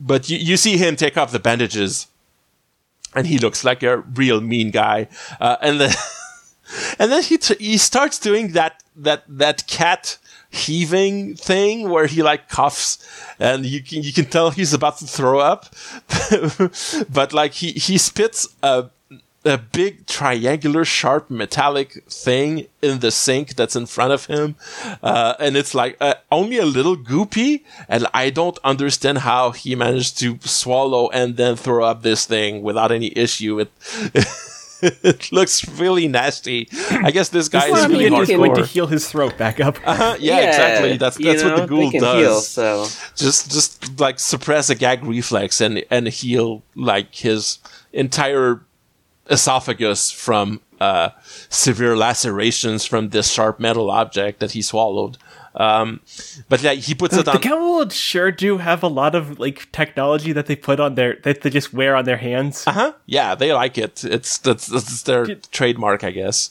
but 0.00 0.28
you, 0.28 0.36
you 0.36 0.56
see 0.56 0.78
him 0.78 0.96
take 0.96 1.16
off 1.16 1.30
the 1.30 1.38
bandages 1.38 2.08
and 3.14 3.28
he 3.28 3.38
looks 3.38 3.62
like 3.62 3.84
a 3.84 3.98
real 3.98 4.40
mean 4.40 4.72
guy. 4.72 5.06
Uh, 5.40 5.58
and 5.62 5.80
then, 5.80 5.94
and 6.98 7.12
then 7.12 7.22
he 7.22 7.38
t- 7.38 7.54
he 7.60 7.78
starts 7.78 8.18
doing 8.18 8.48
that 8.54 8.81
that 8.96 9.24
that 9.28 9.66
cat 9.66 10.18
heaving 10.50 11.34
thing 11.34 11.88
where 11.88 12.06
he 12.06 12.22
like 12.22 12.48
coughs 12.48 12.98
and 13.38 13.64
you 13.64 13.82
can 13.82 14.02
you 14.02 14.12
can 14.12 14.26
tell 14.26 14.50
he's 14.50 14.74
about 14.74 14.98
to 14.98 15.06
throw 15.06 15.38
up, 15.38 15.74
but 17.10 17.32
like 17.32 17.54
he 17.54 17.72
he 17.72 17.98
spits 17.98 18.48
a 18.62 18.90
a 19.44 19.58
big 19.58 20.06
triangular 20.06 20.84
sharp 20.84 21.28
metallic 21.28 22.04
thing 22.08 22.66
in 22.80 23.00
the 23.00 23.10
sink 23.10 23.56
that's 23.56 23.74
in 23.74 23.86
front 23.86 24.12
of 24.12 24.26
him. 24.26 24.54
Uh, 25.02 25.34
and 25.40 25.56
it's 25.56 25.74
like 25.74 25.96
uh, 26.00 26.14
only 26.30 26.58
a 26.58 26.64
little 26.66 26.96
goopy. 26.96 27.62
And 27.88 28.06
i 28.14 28.30
don't 28.30 28.58
understand 28.62 29.18
how 29.18 29.50
he 29.50 29.74
managed 29.74 30.18
to 30.20 30.38
swallow 30.42 31.08
and 31.10 31.36
then 31.36 31.56
throw 31.56 31.84
up 31.84 32.02
this 32.02 32.24
thing 32.24 32.62
without 32.62 32.92
any 32.92 33.16
issue 33.16 33.58
it 33.58 33.70
it 35.02 35.30
looks 35.30 35.68
really 35.78 36.08
nasty. 36.08 36.68
I 36.90 37.12
guess 37.12 37.28
this 37.28 37.48
guy 37.48 37.70
This 37.70 37.84
is 37.84 37.88
really 37.88 38.04
is 38.06 38.28
going 38.28 38.54
to 38.56 38.66
heal 38.66 38.88
his 38.88 39.08
throat 39.08 39.38
back 39.38 39.60
up. 39.60 39.78
uh, 39.86 40.16
yeah, 40.18 40.38
exactly. 40.38 40.96
That's 40.96 41.20
you 41.20 41.26
that's 41.26 41.44
what 41.44 41.56
the 41.56 41.66
Goa'uld 41.72 41.92
they 41.92 41.98
can 41.98 42.00
does. 42.00 42.20
Heal, 42.20 42.40
so. 42.40 42.86
Just 43.14 43.52
just 43.52 44.00
like 44.00 44.18
suppress 44.18 44.70
a 44.70 44.74
gag 44.74 45.04
reflex 45.04 45.60
and 45.60 45.84
and 45.88 46.08
heal 46.08 46.64
like 46.74 47.14
his 47.14 47.58
entire 47.92 48.62
esophagus 49.30 50.10
from 50.10 50.60
uh, 50.80 51.10
severe 51.48 51.96
lacerations 51.96 52.84
from 52.84 53.10
this 53.10 53.30
sharp 53.30 53.60
metal 53.60 53.88
object 53.88 54.40
that 54.40 54.50
he 54.50 54.62
swallowed. 54.62 55.16
Um, 55.54 56.00
but 56.48 56.62
yeah, 56.62 56.72
he 56.72 56.94
puts 56.94 57.16
it 57.16 57.28
on. 57.28 57.34
the. 57.34 57.40
Goa'uld 57.40 57.92
sure 57.92 58.32
do 58.32 58.58
have 58.58 58.82
a 58.82 58.88
lot 58.88 59.14
of 59.14 59.38
like 59.38 59.70
technology 59.72 60.32
that 60.32 60.46
they 60.46 60.56
put 60.56 60.80
on 60.80 60.94
their 60.94 61.18
that 61.24 61.42
they 61.42 61.50
just 61.50 61.72
wear 61.74 61.94
on 61.94 62.04
their 62.04 62.16
hands. 62.16 62.66
Uh 62.66 62.72
huh. 62.72 62.92
Yeah, 63.06 63.34
they 63.34 63.52
like 63.52 63.76
it. 63.76 64.02
It's 64.04 64.38
that's, 64.38 64.66
that's 64.66 65.02
their 65.02 65.24
Did- 65.24 65.48
trademark, 65.52 66.04
I 66.04 66.10
guess. 66.10 66.50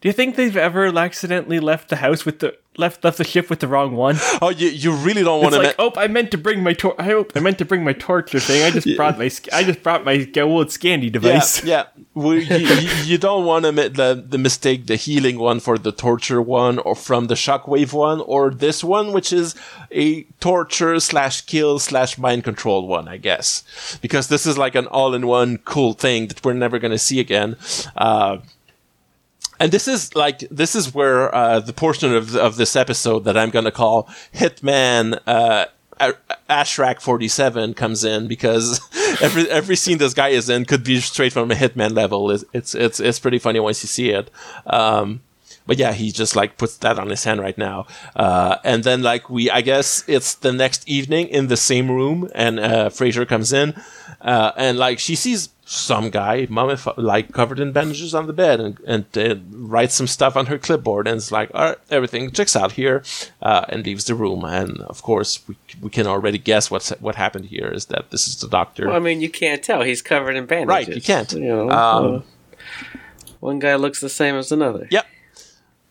Do 0.00 0.08
you 0.08 0.12
think 0.12 0.34
they've 0.34 0.56
ever 0.56 0.86
accidentally 0.98 1.60
left 1.60 1.88
the 1.88 1.96
house 1.96 2.24
with 2.24 2.40
the 2.40 2.56
left 2.78 3.04
left 3.04 3.18
the 3.18 3.22
ship 3.24 3.48
with 3.48 3.60
the 3.60 3.68
wrong 3.68 3.94
one? 3.94 4.16
Oh, 4.42 4.48
you 4.48 4.68
you 4.68 4.92
really 4.92 5.22
don't 5.22 5.40
want 5.42 5.54
to. 5.54 5.60
like, 5.62 5.76
oh, 5.78 5.92
I 5.96 6.08
meant 6.08 6.30
to 6.32 6.38
bring 6.38 6.62
my 6.64 6.72
tor- 6.72 6.96
I 6.98 7.04
hope 7.04 7.32
I 7.36 7.40
meant 7.40 7.58
to 7.58 7.64
bring 7.64 7.84
my 7.84 7.92
torture 7.92 8.40
thing. 8.40 8.62
I 8.64 8.70
just 8.70 8.88
brought 8.96 9.18
my 9.18 9.30
I 9.52 9.62
just 9.62 9.82
brought 9.84 10.04
my 10.04 10.16
Goa'uld 10.18 10.66
Scandy 10.76 11.12
device. 11.12 11.62
yeah. 11.62 11.84
We, 11.96 11.97
you, 12.26 12.56
you, 12.56 12.90
you 13.04 13.18
don't 13.18 13.44
want 13.44 13.64
to 13.64 13.72
make 13.72 13.94
the 13.94 14.24
the 14.26 14.38
mistake 14.38 14.86
the 14.86 14.96
healing 14.96 15.38
one 15.38 15.60
for 15.60 15.78
the 15.78 15.92
torture 15.92 16.42
one, 16.42 16.78
or 16.78 16.94
from 16.94 17.26
the 17.26 17.34
shockwave 17.34 17.92
one, 17.92 18.20
or 18.20 18.50
this 18.50 18.82
one, 18.82 19.12
which 19.12 19.32
is 19.32 19.54
a 19.90 20.22
torture 20.40 20.98
slash 21.00 21.42
kill 21.42 21.78
slash 21.78 22.18
mind 22.18 22.44
control 22.44 22.86
one, 22.86 23.08
I 23.08 23.16
guess, 23.16 23.98
because 24.02 24.28
this 24.28 24.46
is 24.46 24.58
like 24.58 24.74
an 24.74 24.86
all 24.86 25.14
in 25.14 25.26
one 25.26 25.58
cool 25.58 25.92
thing 25.92 26.28
that 26.28 26.44
we're 26.44 26.52
never 26.52 26.78
going 26.78 26.92
to 26.92 26.98
see 26.98 27.20
again. 27.20 27.56
Uh, 27.96 28.38
and 29.60 29.72
this 29.72 29.88
is 29.88 30.14
like 30.14 30.40
this 30.50 30.74
is 30.74 30.94
where 30.94 31.34
uh, 31.34 31.60
the 31.60 31.72
portion 31.72 32.14
of 32.14 32.36
of 32.36 32.56
this 32.56 32.76
episode 32.76 33.24
that 33.24 33.36
I'm 33.36 33.50
going 33.50 33.64
to 33.64 33.72
call 33.72 34.08
Hitman 34.34 35.18
uh, 35.26 35.66
Ashrak 36.48 37.00
47 37.00 37.74
comes 37.74 38.04
in 38.04 38.26
because 38.26 38.80
every 39.20 39.48
every 39.50 39.76
scene 39.76 39.98
this 39.98 40.14
guy 40.14 40.28
is 40.28 40.48
in 40.48 40.64
could 40.64 40.84
be 40.84 41.00
straight 41.00 41.32
from 41.32 41.50
a 41.50 41.54
Hitman 41.54 41.94
level. 41.94 42.30
It's 42.30 42.44
it's 42.52 43.00
it's, 43.00 43.18
pretty 43.18 43.38
funny 43.38 43.60
once 43.60 43.82
you 43.82 43.88
see 43.88 44.10
it. 44.10 44.30
Um, 44.66 45.20
but 45.68 45.76
yeah, 45.76 45.92
he 45.92 46.10
just 46.10 46.34
like 46.34 46.56
puts 46.56 46.78
that 46.78 46.98
on 46.98 47.10
his 47.10 47.22
hand 47.24 47.40
right 47.40 47.58
now. 47.58 47.86
Uh, 48.16 48.56
and 48.64 48.82
then 48.84 49.02
like 49.02 49.28
we, 49.30 49.50
I 49.50 49.60
guess 49.60 50.02
it's 50.08 50.34
the 50.34 50.52
next 50.52 50.88
evening 50.88 51.28
in 51.28 51.46
the 51.48 51.56
same 51.58 51.90
room, 51.90 52.28
and 52.34 52.58
uh, 52.58 52.88
Fraiser 52.88 53.26
comes 53.28 53.52
in, 53.52 53.74
uh, 54.22 54.52
and 54.56 54.78
like 54.78 54.98
she 54.98 55.14
sees 55.14 55.50
some 55.70 56.08
guy 56.08 56.46
mummified, 56.48 56.96
like 56.96 57.34
covered 57.34 57.60
in 57.60 57.72
bandages 57.72 58.14
on 58.14 58.26
the 58.26 58.32
bed, 58.32 58.58
and 58.60 58.80
and 58.86 59.04
uh, 59.18 59.36
writes 59.50 59.94
some 59.94 60.06
stuff 60.06 60.36
on 60.36 60.46
her 60.46 60.56
clipboard, 60.56 61.06
and 61.06 61.18
it's 61.18 61.30
like, 61.30 61.50
all 61.52 61.66
right, 61.66 61.78
everything 61.90 62.30
checks 62.30 62.56
out 62.56 62.72
here, 62.72 63.02
uh, 63.42 63.66
and 63.68 63.84
leaves 63.84 64.06
the 64.06 64.14
room. 64.14 64.44
And 64.44 64.80
of 64.80 65.02
course, 65.02 65.46
we 65.46 65.54
we 65.82 65.90
can 65.90 66.06
already 66.06 66.38
guess 66.38 66.70
what's 66.70 66.88
what 67.00 67.16
happened 67.16 67.44
here 67.44 67.68
is 67.68 67.86
that 67.86 68.10
this 68.10 68.26
is 68.26 68.40
the 68.40 68.48
doctor. 68.48 68.86
well, 68.86 68.96
I 68.96 69.00
mean, 69.00 69.20
you 69.20 69.28
can't 69.28 69.62
tell. 69.62 69.82
He's 69.82 70.00
covered 70.00 70.34
in 70.34 70.46
bandages. 70.46 70.88
Right, 70.88 70.96
you 70.96 71.02
can't. 71.02 71.30
You 71.34 71.40
know, 71.40 71.70
Um, 71.70 72.24
one 73.40 73.58
guy 73.58 73.74
looks 73.76 74.00
the 74.00 74.08
same 74.08 74.34
as 74.34 74.50
another. 74.50 74.88
Yep. 74.90 75.06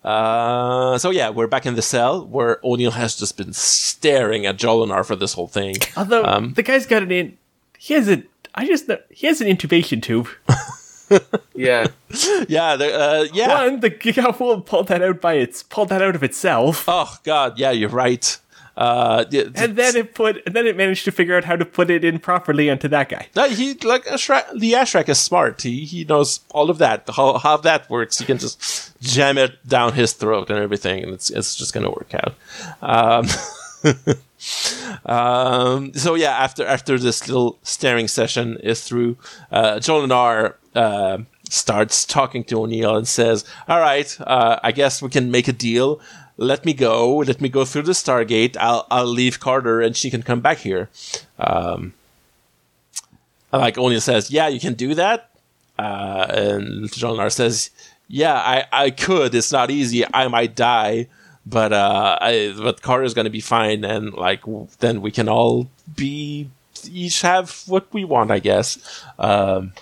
Uh, 0.04 0.98
so 0.98 1.10
yeah, 1.10 1.30
we're 1.30 1.48
back 1.48 1.66
in 1.66 1.76
the 1.76 1.82
cell 1.82 2.26
where 2.26 2.60
O'Neill 2.64 2.92
has 2.92 3.16
just 3.16 3.36
been 3.38 3.54
staring 3.54 4.46
at 4.46 4.58
Jolinar 4.58 5.06
for 5.06 5.16
this 5.16 5.34
whole 5.34 5.48
thing. 5.48 5.76
Although 5.98 6.24
Um, 6.24 6.54
the 6.54 6.64
guy's 6.64 6.86
got 6.86 7.04
an 7.04 7.12
in, 7.12 7.38
he 7.78 7.94
has 7.94 8.08
a 8.10 8.24
I 8.56 8.66
just 8.66 8.88
know 8.88 8.98
he 9.10 9.28
has 9.28 9.42
an 9.42 9.48
intubation 9.48 10.02
tube. 10.02 10.28
Yeah, 11.56 11.88
Yeah, 12.50 12.76
the, 12.76 12.94
uh, 12.94 13.28
yeah. 13.32 13.64
One, 13.64 13.80
the 13.80 13.90
Goa'uld 13.90 14.66
pulled 14.66 14.90
that 14.90 15.02
out 15.02 15.22
by 15.22 15.36
its 15.36 15.64
pulled 15.64 15.88
that 15.90 16.02
out 16.02 16.16
of 16.16 16.24
itself, 16.24 16.84
Oh 16.88 17.16
God, 17.24 17.58
yeah, 17.58 17.72
you're 17.72 17.88
right. 17.90 18.38
Uh, 18.78 19.26
and 19.56 19.76
then 19.76 19.96
it 19.96 20.14
put 20.14 20.40
and 20.46 20.56
then 20.56 20.68
it 20.68 20.78
managed 20.78 21.04
to 21.04 21.12
figure 21.12 21.36
out 21.36 21.44
how 21.44 21.56
to 21.56 21.66
put 21.66 21.90
it 21.90 22.06
in 22.06 22.20
properly 22.20 22.70
onto 22.70 22.88
that 22.88 23.10
guy. 23.10 23.28
No, 23.36 23.50
he 23.50 23.74
like 23.74 24.06
Ashrak, 24.06 24.60
the 24.60 24.74
Ashrak 24.74 25.10
is 25.10 25.18
smart. 25.18 25.64
He 25.64 25.84
he 25.84 26.04
knows 26.04 26.42
all 26.52 26.70
of 26.70 26.78
that. 26.78 27.10
How 27.10 27.40
how 27.40 27.58
that 27.58 27.90
works. 27.90 28.20
He 28.20 28.26
can 28.26 28.38
just 28.38 28.96
jam 29.02 29.40
it 29.40 29.68
down 29.68 29.94
his 29.94 30.14
throat 30.14 30.52
and 30.52 30.60
everything, 30.60 31.04
and 31.04 31.12
it's 31.12 31.32
it's 31.32 31.56
just 31.56 31.74
gonna 31.74 31.90
work 31.90 32.14
out. 32.14 32.36
Um, 32.84 33.26
um, 35.08 35.94
so 35.96 36.14
yeah, 36.14 36.38
after 36.38 36.64
after 36.64 37.00
this 37.00 37.28
little 37.28 37.58
staring 37.64 38.08
session 38.08 38.58
is 38.58 38.84
through, 38.84 39.18
uh, 39.52 39.78
Jolinar 39.78 40.54
uh, 40.76 41.18
starts 41.50 42.06
talking 42.06 42.44
to 42.44 42.62
O'Neill 42.62 42.96
and 42.96 43.08
says, 43.08 43.44
"All 43.68 43.80
right, 43.80 44.16
uh, 44.22 44.60
I 44.62 44.72
guess 44.72 45.02
we 45.02 45.10
can 45.10 45.32
make 45.32 45.48
a 45.48 45.54
deal." 45.54 46.00
Let 46.38 46.66
me 46.66 46.74
go. 46.74 47.18
Let 47.18 47.42
me 47.42 47.50
go 47.50 47.66
through 47.66 47.84
the 47.84 47.94
Stargate. 47.94 48.56
I'll 48.60 48.86
I'll 48.92 49.08
leave 49.08 49.40
Carter, 49.40 49.82
and 49.82 49.96
she 49.96 50.12
can 50.12 50.22
come 50.22 50.40
back 50.40 50.60
here. 50.60 50.90
Um, 51.40 51.94
like 53.52 53.78
O'Neill 53.78 54.02
says, 54.02 54.30
yeah, 54.30 54.48
you 54.48 54.60
can 54.60 54.74
do 54.74 54.94
that. 54.96 55.32
Uh, 55.80 56.26
and 56.30 56.90
Jolinar 56.90 57.32
says, 57.32 57.72
yeah, 58.08 58.36
I, 58.36 58.66
I 58.72 58.90
could. 58.90 59.34
It's 59.36 59.52
not 59.52 59.70
easy. 59.72 60.04
I 60.14 60.28
might 60.28 60.56
die, 60.56 61.08
but 61.46 61.74
uh, 61.74 62.18
I, 62.22 62.54
but 62.58 62.82
Carter's 62.82 63.14
gonna 63.14 63.30
be 63.30 63.42
fine, 63.42 63.84
and 63.84 64.14
like 64.14 64.42
then 64.80 65.02
we 65.02 65.12
can 65.12 65.28
all 65.28 65.70
be 65.96 66.50
each 66.90 67.22
have 67.22 67.64
what 67.68 67.92
we 67.94 68.06
want, 68.06 68.32
I 68.32 68.40
guess. 68.40 69.04
Um, 69.20 69.74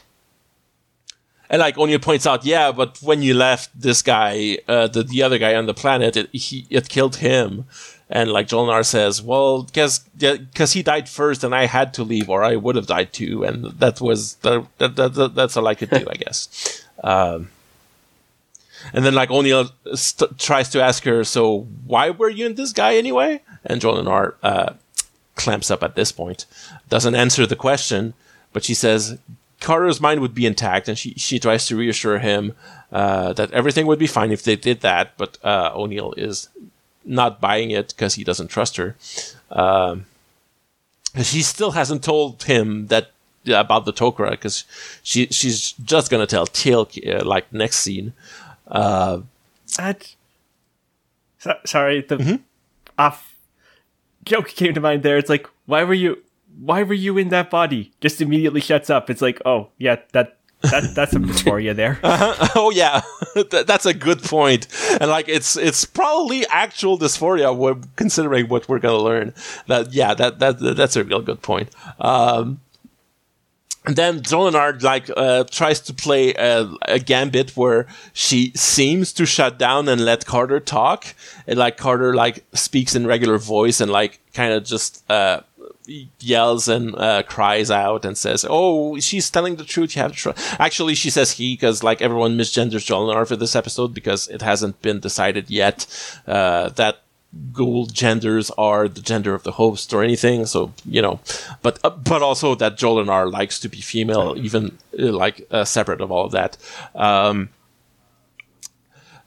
and 1.49 1.59
like 1.59 1.77
O'Neill 1.77 1.99
points 1.99 2.25
out, 2.25 2.45
yeah, 2.45 2.71
but 2.71 2.99
when 3.01 3.21
you 3.21 3.33
left 3.33 3.69
this 3.79 4.01
guy, 4.01 4.57
uh, 4.67 4.87
the 4.87 5.03
the 5.03 5.23
other 5.23 5.37
guy 5.37 5.55
on 5.55 5.65
the 5.65 5.73
planet, 5.73 6.17
it 6.17 6.29
he 6.33 6.65
it 6.69 6.89
killed 6.89 7.17
him. 7.17 7.65
And 8.07 8.31
like 8.31 8.47
Jolinar 8.47 8.85
says, 8.85 9.21
well, 9.21 9.63
because 9.63 9.99
because 9.99 10.73
he 10.73 10.83
died 10.83 11.09
first, 11.09 11.43
and 11.43 11.55
I 11.55 11.65
had 11.65 11.93
to 11.95 12.03
leave, 12.03 12.29
or 12.29 12.43
I 12.43 12.55
would 12.55 12.75
have 12.75 12.85
died 12.85 13.13
too, 13.13 13.43
and 13.43 13.65
that 13.79 13.99
was 13.99 14.35
the, 14.35 14.67
that, 14.77 14.95
that, 14.95 15.13
that 15.15 15.35
that's 15.35 15.57
all 15.57 15.67
I 15.67 15.75
could 15.75 15.89
do, 15.89 16.05
I 16.09 16.15
guess. 16.15 16.81
Um, 17.03 17.49
and 18.93 19.05
then 19.05 19.13
like 19.13 19.29
O'Neill 19.29 19.69
st- 19.93 20.39
tries 20.39 20.69
to 20.69 20.81
ask 20.81 21.03
her, 21.03 21.23
so 21.23 21.67
why 21.85 22.09
were 22.09 22.29
you 22.29 22.45
in 22.45 22.55
this 22.55 22.71
guy 22.71 22.95
anyway? 22.95 23.41
And 23.65 23.81
Jolinar 23.81 24.35
uh, 24.41 24.73
clamps 25.35 25.69
up 25.69 25.83
at 25.83 25.95
this 25.95 26.11
point, 26.11 26.45
doesn't 26.89 27.15
answer 27.15 27.45
the 27.45 27.55
question, 27.55 28.13
but 28.53 28.63
she 28.63 28.73
says 28.73 29.19
Carter's 29.65 29.99
mind 29.99 30.19
would 30.21 30.35
be 30.35 30.45
intact, 30.45 30.87
and 30.89 30.95
she 30.97 31.09
she 31.25 31.39
tries 31.39 31.65
to 31.67 31.75
reassure 31.75 32.19
him 32.19 32.53
uh, 32.91 33.33
that 33.33 33.49
everything 33.51 33.85
would 33.87 33.99
be 33.99 34.07
fine 34.07 34.31
if 34.31 34.43
they 34.43 34.55
did 34.55 34.81
that. 34.81 35.05
But 35.17 35.31
uh, 35.43 35.71
O'Neill 35.73 36.13
is 36.17 36.49
not 37.03 37.41
buying 37.41 37.71
it 37.71 37.87
because 37.89 38.13
he 38.17 38.23
doesn't 38.23 38.49
trust 38.49 38.77
her. 38.77 38.95
Um, 39.49 40.05
she 41.23 41.41
still 41.41 41.71
hasn't 41.71 42.03
told 42.03 42.43
him 42.43 42.87
that 42.87 43.05
about 43.47 43.85
the 43.85 43.93
Tok'ra 43.93 44.31
because 44.31 44.65
she 45.03 45.27
she's 45.27 45.73
just 45.93 46.09
gonna 46.11 46.27
tell 46.27 46.45
Teal'c 46.47 46.91
uh, 47.07 47.23
like 47.25 47.51
next 47.51 47.77
scene. 47.77 48.13
Uh, 48.67 49.21
so, 51.39 51.53
sorry, 51.65 52.01
the 52.01 52.17
Mm-hmm. 52.17 52.35
off 52.97 53.35
joke 54.25 54.47
came 54.49 54.73
to 54.73 54.81
mind 54.81 55.03
there. 55.03 55.17
It's 55.17 55.29
like, 55.29 55.47
why 55.65 55.83
were 55.83 55.93
you, 55.93 56.17
why 56.59 56.83
were 56.83 56.93
you 56.93 57.17
in 57.17 57.29
that 57.29 57.49
body? 57.49 57.91
Just 58.01 58.21
immediately 58.21 58.61
shuts 58.61 58.89
up. 58.89 59.09
It's 59.09 59.21
like, 59.21 59.41
oh 59.45 59.69
yeah, 59.77 59.97
that 60.13 60.37
that 60.61 60.95
that's 60.95 61.11
some 61.11 61.25
dysphoria 61.25 61.75
there. 61.75 61.99
oh 62.03 62.71
yeah, 62.73 63.01
that's 63.65 63.85
a 63.85 63.93
good 63.93 64.21
point. 64.23 64.67
And 64.99 65.09
like 65.09 65.27
it's 65.27 65.57
it's 65.57 65.85
probably 65.85 66.45
actual 66.47 66.97
dysphoria. 66.97 67.55
We're 67.55 67.77
considering 67.95 68.47
what 68.47 68.67
we're 68.67 68.79
gonna 68.79 68.97
learn. 68.97 69.33
That 69.67 69.93
yeah, 69.93 70.13
that 70.13 70.39
that 70.39 70.59
that's 70.59 70.95
a 70.95 71.03
real 71.03 71.21
good 71.21 71.41
point. 71.41 71.69
Um, 71.99 72.61
and 73.85 73.95
then 73.95 74.21
Jolinar 74.21 74.81
like 74.81 75.11
uh, 75.15 75.43
tries 75.43 75.79
to 75.81 75.93
play 75.93 76.33
a, 76.33 76.67
a 76.83 76.99
gambit 76.99 77.55
where 77.55 77.85
she 78.13 78.51
seems 78.55 79.13
to 79.13 79.25
shut 79.27 79.59
down 79.59 79.87
and 79.87 80.03
let 80.03 80.25
Carter 80.25 80.59
talk, 80.59 81.13
and 81.45 81.59
like 81.59 81.77
Carter 81.77 82.15
like 82.15 82.43
speaks 82.53 82.95
in 82.95 83.05
regular 83.05 83.37
voice 83.37 83.79
and 83.79 83.91
like 83.91 84.19
kind 84.33 84.53
of 84.53 84.63
just 84.63 85.09
uh, 85.09 85.41
yells 86.19 86.67
and 86.67 86.95
uh, 86.95 87.23
cries 87.23 87.69
out 87.71 88.05
and 88.05 88.17
says, 88.17 88.45
"Oh, 88.47 88.99
she's 88.99 89.29
telling 89.29 89.55
the 89.55 89.63
truth. 89.63 89.95
You 89.95 90.01
have 90.01 90.11
to 90.11 90.17
trust." 90.17 90.59
Actually, 90.59 90.95
she 90.95 91.09
says 91.09 91.31
he 91.31 91.53
because 91.53 91.83
like 91.83 92.01
everyone 92.01 92.37
misgenders 92.37 92.85
Jolinar 92.85 93.27
for 93.27 93.35
this 93.35 93.55
episode 93.55 93.93
because 93.93 94.27
it 94.27 94.41
hasn't 94.41 94.81
been 94.81 94.99
decided 94.99 95.49
yet 95.49 95.85
uh, 96.27 96.69
that 96.69 97.01
Goa'uld 97.51 97.91
genders 97.91 98.49
are 98.51 98.87
the 98.87 99.01
gender 99.01 99.33
of 99.33 99.43
the 99.43 99.53
host 99.53 99.93
or 99.93 100.03
anything. 100.03 100.45
So 100.45 100.73
you 100.85 101.01
know, 101.01 101.19
but 101.61 101.79
uh, 101.83 101.89
but 101.89 102.21
also 102.21 102.55
that 102.55 102.77
Jolinar 102.77 103.31
likes 103.31 103.59
to 103.59 103.69
be 103.69 103.81
female, 103.81 104.35
even 104.37 104.77
uh, 104.97 105.11
like 105.11 105.45
uh, 105.51 105.65
separate 105.65 106.01
of 106.01 106.11
all 106.11 106.25
of 106.25 106.31
that. 106.31 106.57
Um, 106.93 107.49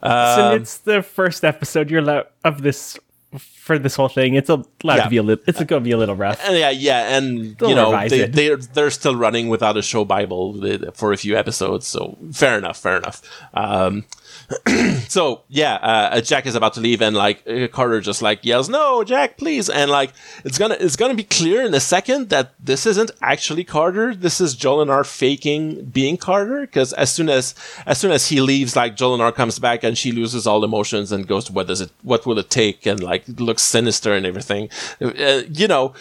so 0.01 0.55
it's 0.55 0.79
the 0.79 1.03
first 1.03 1.45
episode 1.45 1.91
you're 1.91 2.01
allowed 2.01 2.29
of 2.45 2.63
this 2.63 2.99
for 3.37 3.79
this 3.79 3.95
whole 3.97 4.09
thing. 4.09 4.35
It's 4.35 4.49
allowed 4.49 4.69
Yeah. 4.83 5.05
to 5.05 5.11
be 5.11 5.17
a 5.19 5.23
little. 5.23 5.45
It's 5.47 5.59
going 5.65 5.83
to 5.83 5.85
be 5.85 5.91
a 5.93 5.99
little 5.99 6.17
rough. 6.17 6.41
And 6.47 6.57
yeah, 6.57 6.71
yeah, 6.71 7.17
and 7.17 7.57
They'll 7.59 7.69
you 7.69 7.75
know 7.75 8.09
they, 8.09 8.27
they're 8.27 8.57
they're 8.57 8.91
still 8.91 9.17
running 9.17 9.49
without 9.49 9.77
a 9.77 9.83
show 9.83 10.05
bible 10.05 10.59
uh, 10.65 10.91
for 10.93 11.13
a 11.13 11.17
few 11.17 11.37
episodes, 11.37 11.87
so 11.87 12.17
fair 12.33 12.57
enough, 12.59 12.79
fair 12.79 12.97
enough. 12.97 13.21
Um, 13.55 14.05
so 15.09 15.43
yeah, 15.49 15.75
uh, 15.75 16.21
Jack 16.21 16.47
is 16.47 16.55
about 16.55 16.75
to 16.75 16.81
leave, 16.81 17.03
and 17.03 17.17
like 17.17 17.43
uh, 17.49 17.69
Carter 17.69 18.01
just 18.01 18.23
like 18.23 18.45
yells, 18.45 18.69
"No, 18.69 19.05
Jack, 19.05 19.37
please!" 19.37 19.69
And 19.69 19.91
like 19.91 20.13
it's 20.45 20.59
gonna 20.59 20.77
it's 20.79 20.97
gonna 20.97 21.15
be 21.15 21.25
clear 21.25 21.63
in 21.63 21.75
a 21.75 21.81
second 21.81 22.31
that 22.31 22.53
this 22.59 22.87
isn't 22.87 23.11
actually 23.23 23.65
Carter. 23.65 24.15
This 24.15 24.41
is 24.41 24.57
Jolinar 24.57 25.05
faking 25.07 25.87
being 25.87 26.17
Carter, 26.17 26.63
because 26.63 26.93
as 26.95 27.13
soon 27.13 27.29
as 27.29 27.55
as 27.87 27.99
soon 27.99 28.11
as 28.11 28.29
he 28.29 28.41
leaves, 28.41 28.77
like 28.77 28.97
Jolinar 28.97 29.35
comes 29.35 29.59
back 29.59 29.85
and 29.85 29.97
she 29.97 30.13
loses 30.13 30.47
all 30.47 30.65
emotions 30.65 31.13
and 31.13 31.27
goes, 31.27 31.51
"What 31.51 31.67
does 31.67 31.81
it? 31.81 31.91
What 32.03 32.27
will 32.27 32.39
it 32.39 32.51
take?" 32.51 32.87
And 32.87 33.03
like 33.03 33.25
looks 33.39 33.63
sinister 33.63 34.15
and 34.15 34.25
everything. 34.25 34.71
Uh, 35.01 35.43
you 35.51 35.69
know, 35.69 35.95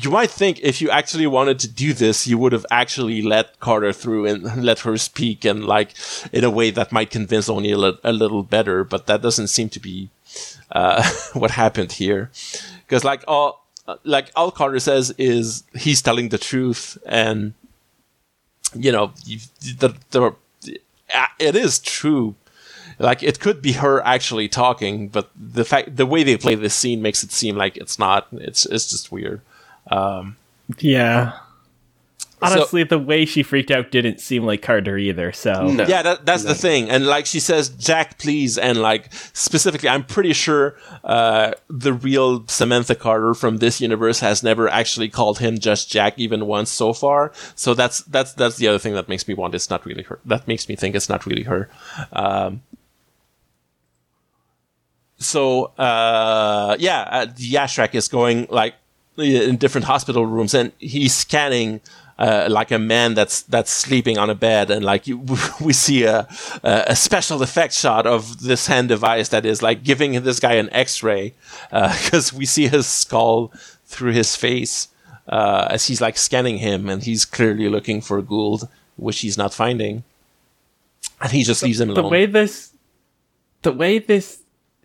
you 0.00 0.10
might 0.10 0.30
think 0.30 0.60
if 0.62 0.80
you 0.80 0.90
actually 0.90 1.26
wanted 1.26 1.58
to 1.60 1.68
do 1.68 1.92
this, 1.92 2.26
you 2.26 2.38
would 2.38 2.52
have 2.52 2.66
actually 2.70 3.22
let 3.22 3.58
Carter 3.60 3.92
through 3.92 4.26
and 4.26 4.64
let 4.64 4.80
her 4.80 4.96
speak 4.96 5.44
and 5.44 5.64
like 5.64 5.94
in 6.32 6.44
a 6.44 6.50
way 6.50 6.70
that 6.70 6.92
might 6.92 7.10
convince 7.10 7.48
Oni 7.48 7.72
a, 7.72 7.83
a 8.02 8.12
little 8.12 8.42
better. 8.42 8.84
But 8.84 9.06
that 9.06 9.22
doesn't 9.22 9.48
seem 9.48 9.68
to 9.70 9.80
be 9.80 10.10
uh, 10.72 11.02
what 11.32 11.52
happened 11.52 11.92
here, 11.92 12.30
because 12.86 13.04
like 13.04 13.24
all 13.26 13.64
like 14.04 14.30
all 14.34 14.50
Carter 14.50 14.80
says 14.80 15.14
is 15.18 15.64
he's 15.74 16.02
telling 16.02 16.30
the 16.30 16.38
truth, 16.38 16.98
and 17.06 17.54
you 18.74 18.92
know 18.92 19.12
the, 19.78 19.94
the 20.10 20.34
uh, 21.14 21.26
it 21.38 21.56
is 21.56 21.78
true. 21.78 22.34
Like 22.98 23.22
it 23.22 23.40
could 23.40 23.60
be 23.60 23.72
her 23.72 24.00
actually 24.02 24.48
talking, 24.48 25.08
but 25.08 25.30
the 25.34 25.64
fact 25.64 25.96
the 25.96 26.06
way 26.06 26.22
they 26.22 26.36
play 26.36 26.54
this 26.54 26.74
scene 26.74 27.02
makes 27.02 27.24
it 27.24 27.32
seem 27.32 27.56
like 27.56 27.76
it's 27.76 27.98
not. 27.98 28.28
It's 28.32 28.66
it's 28.66 28.88
just 28.88 29.10
weird. 29.10 29.40
Yeah. 30.78 31.38
Honestly, 32.42 32.84
the 32.84 32.98
way 32.98 33.24
she 33.24 33.42
freaked 33.42 33.70
out 33.70 33.90
didn't 33.90 34.20
seem 34.20 34.44
like 34.44 34.62
Carter 34.62 34.98
either. 34.98 35.32
So 35.32 35.68
No. 35.68 35.86
Yeah, 35.86 36.02
that, 36.02 36.26
that's 36.26 36.44
the 36.44 36.54
thing. 36.54 36.90
And 36.90 37.06
like 37.06 37.26
she 37.26 37.40
says, 37.40 37.70
Jack, 37.70 38.18
please. 38.18 38.58
And 38.58 38.78
like 38.78 39.12
specifically, 39.32 39.88
I'm 39.88 40.04
pretty 40.04 40.32
sure 40.32 40.76
uh, 41.04 41.52
the 41.68 41.92
real 41.92 42.46
Samantha 42.48 42.94
Carter 42.94 43.34
from 43.34 43.58
this 43.58 43.80
universe 43.80 44.20
has 44.20 44.42
never 44.42 44.68
actually 44.68 45.08
called 45.08 45.38
him 45.38 45.58
just 45.58 45.90
Jack 45.90 46.18
even 46.18 46.46
once 46.46 46.70
so 46.70 46.92
far. 46.92 47.32
So 47.54 47.74
that's 47.74 48.02
that's 48.02 48.32
that's 48.34 48.56
the 48.56 48.68
other 48.68 48.78
thing 48.78 48.94
that 48.94 49.08
makes 49.08 49.26
me 49.26 49.34
want 49.34 49.54
it's 49.54 49.70
not 49.70 49.86
really 49.86 50.02
her. 50.04 50.18
That 50.24 50.46
makes 50.46 50.68
me 50.68 50.76
think 50.76 50.94
it's 50.94 51.08
not 51.08 51.26
really 51.26 51.44
her. 51.44 51.68
Um, 52.12 52.62
so 55.18 55.66
uh, 55.78 56.76
yeah, 56.78 57.08
uh, 57.10 57.26
Yashrak 57.36 57.94
is 57.94 58.08
going 58.08 58.46
like 58.50 58.74
in 59.16 59.56
different 59.56 59.86
hospital 59.86 60.26
rooms, 60.26 60.54
and 60.54 60.72
he's 60.78 61.14
scanning 61.14 61.80
uh, 62.18 62.46
like 62.50 62.70
a 62.70 62.78
man 62.78 63.14
that's 63.14 63.42
that's 63.42 63.70
sleeping 63.70 64.18
on 64.18 64.30
a 64.30 64.34
bed, 64.34 64.70
and 64.70 64.84
like 64.84 65.06
you, 65.06 65.18
we 65.60 65.72
see 65.72 66.04
a 66.04 66.28
a 66.62 66.94
special 66.96 67.42
effect 67.42 67.74
shot 67.74 68.06
of 68.06 68.42
this 68.42 68.66
hand 68.66 68.88
device 68.88 69.28
that 69.30 69.44
is 69.44 69.62
like 69.62 69.82
giving 69.82 70.12
this 70.22 70.38
guy 70.40 70.54
an 70.54 70.68
X-ray 70.72 71.34
because 71.70 72.32
we 72.32 72.46
see 72.46 72.68
his 72.68 72.86
skull 72.86 73.52
through 73.86 74.12
his 74.12 74.36
face 74.36 74.88
uh, 75.28 75.66
as 75.70 75.86
he's 75.88 76.00
like 76.00 76.16
scanning 76.16 76.58
him, 76.58 76.88
and 76.88 77.02
he's 77.02 77.24
clearly 77.24 77.68
looking 77.68 78.00
for 78.00 78.22
Goa'uld, 78.22 78.68
which 78.96 79.20
he's 79.20 79.36
not 79.38 79.52
finding, 79.54 80.04
and 81.20 81.32
he 81.32 81.42
just 81.42 81.62
leaves 81.62 81.80
him 81.80 81.90
alone. 81.90 82.04
the 82.04 82.08
way 82.10 82.26
this, 82.26 82.72
the 83.62 83.72
way 83.72 83.98
this 83.98 84.40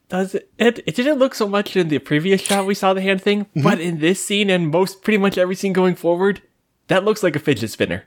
does 0.10 0.34
it, 0.34 0.50
it, 0.58 0.80
it 0.88 0.96
didn't 0.96 1.20
look 1.20 1.36
so 1.36 1.48
much 1.48 1.76
in 1.78 1.90
the 1.90 2.00
previous 2.00 2.42
shot 2.42 2.66
we 2.66 2.74
saw 2.74 2.94
the 2.94 3.02
hand 3.02 3.22
thing, 3.22 3.46
Mm-hmm. 3.46 3.62
but 3.62 3.80
in 3.80 4.00
this 4.00 4.26
scene 4.26 4.50
and 4.50 4.70
most 4.72 5.04
pretty 5.04 5.20
much 5.20 5.38
every 5.38 5.54
scene 5.56 5.74
going 5.74 5.94
forward, 5.96 6.42
that 6.90 7.04
looks 7.06 7.24
like 7.24 7.36
a 7.36 7.40
fidget 7.40 7.72
spinner. 7.72 8.04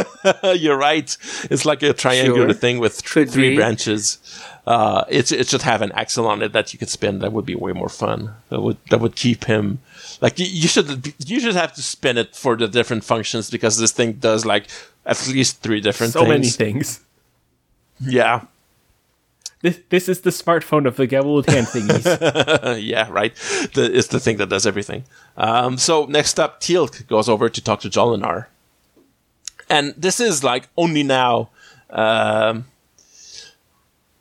You're 0.54 0.76
right. 0.76 1.16
It's 1.50 1.64
like 1.64 1.82
a 1.82 1.92
triangular 1.92 2.48
Sure. 2.48 2.54
thing 2.54 2.78
with 2.80 2.94
th- 3.02 3.10
Could 3.12 3.30
three 3.30 3.50
be. 3.50 3.56
branches. 3.56 4.18
Uh, 4.66 5.04
it's 5.08 5.32
it 5.32 5.48
should 5.48 5.62
have 5.62 5.80
an 5.82 5.92
axle 5.92 6.26
on 6.26 6.42
it 6.42 6.52
that 6.52 6.72
you 6.72 6.78
could 6.78 6.88
spin. 6.90 7.20
That 7.20 7.32
would 7.32 7.46
be 7.46 7.54
way 7.54 7.72
more 7.72 7.88
fun. 7.88 8.34
That 8.50 8.60
would 8.60 8.76
that 8.90 9.00
would 9.00 9.16
keep 9.16 9.44
him 9.44 9.78
like 10.20 10.38
you, 10.38 10.46
you 10.46 10.68
should 10.68 11.14
you 11.18 11.40
should 11.40 11.54
have 11.56 11.72
to 11.74 11.82
spin 11.82 12.16
it 12.18 12.36
for 12.36 12.56
the 12.56 12.68
different 12.68 13.04
functions 13.04 13.50
because 13.50 13.78
this 13.78 13.92
thing 13.92 14.12
does 14.14 14.44
like 14.44 14.66
at 15.06 15.26
least 15.28 15.62
three 15.62 15.80
different 15.80 16.12
things. 16.12 16.22
So 16.24 16.28
things. 16.30 16.58
many 16.58 16.72
things. 16.72 17.00
Yeah, 18.00 18.42
This 19.62 19.80
this 19.90 20.08
is 20.08 20.20
the 20.22 20.30
smartphone 20.30 20.86
of 20.86 20.96
the 20.96 21.06
Goa'uld 21.06 21.48
hand 21.48 21.68
thingies. 21.68 22.82
Yeah, 22.82 23.08
right. 23.10 23.34
The, 23.74 23.90
it's 23.96 24.08
the 24.08 24.18
thing 24.20 24.36
that 24.38 24.48
does 24.48 24.66
everything. 24.66 25.04
Um, 25.36 25.78
so 25.78 26.04
next 26.06 26.38
up, 26.40 26.60
Teal'c 26.60 27.06
goes 27.06 27.28
over 27.28 27.48
to 27.48 27.60
talk 27.62 27.80
to 27.80 27.88
Jolinar, 27.88 28.46
and 29.70 29.94
this 29.96 30.20
is 30.20 30.42
like 30.42 30.68
only 30.76 31.02
now. 31.02 31.50
Um, 31.90 32.64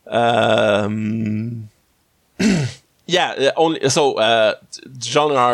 um, 0.08 1.70
yeah, 3.12 3.30
uh, 3.32 3.52
only 3.58 3.90
so 3.90 4.04
uh, 4.16 4.56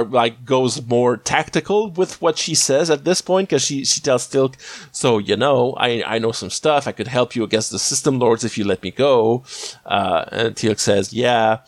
like 0.10 0.46
goes 0.46 0.82
more 0.86 1.18
tactical 1.18 1.92
with 1.92 2.22
what 2.22 2.38
she 2.38 2.56
says 2.56 2.90
at 2.90 3.04
this 3.04 3.22
point 3.22 3.50
because 3.50 3.64
she 3.64 3.86
she 3.86 4.02
tells 4.02 4.28
Teal'c, 4.28 4.56
so 4.92 5.18
you 5.18 5.36
know 5.36 5.74
I 5.78 6.04
I 6.16 6.20
know 6.20 6.32
some 6.32 6.50
stuff 6.50 6.88
I 6.88 6.92
could 6.92 7.08
help 7.08 7.36
you 7.36 7.44
against 7.44 7.72
the 7.72 7.80
System 7.80 8.20
Lords 8.20 8.44
if 8.44 8.58
you 8.58 8.64
let 8.64 8.84
me 8.84 8.92
go. 8.92 9.44
Uh, 9.86 10.26
and 10.32 10.56
Teal'c 10.56 10.80
says, 10.80 11.14
yeah 11.14 11.60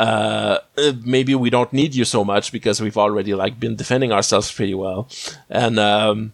uh, 0.00 0.58
uh, 0.78 0.92
maybe 1.04 1.34
we 1.34 1.50
don't 1.50 1.72
need 1.74 1.94
you 1.94 2.06
so 2.06 2.24
much 2.24 2.52
because 2.52 2.80
we've 2.80 2.96
already 2.96 3.34
like 3.34 3.60
been 3.60 3.76
defending 3.76 4.12
ourselves 4.12 4.50
pretty 4.50 4.74
well, 4.74 5.06
and 5.50 5.78
um, 5.78 6.32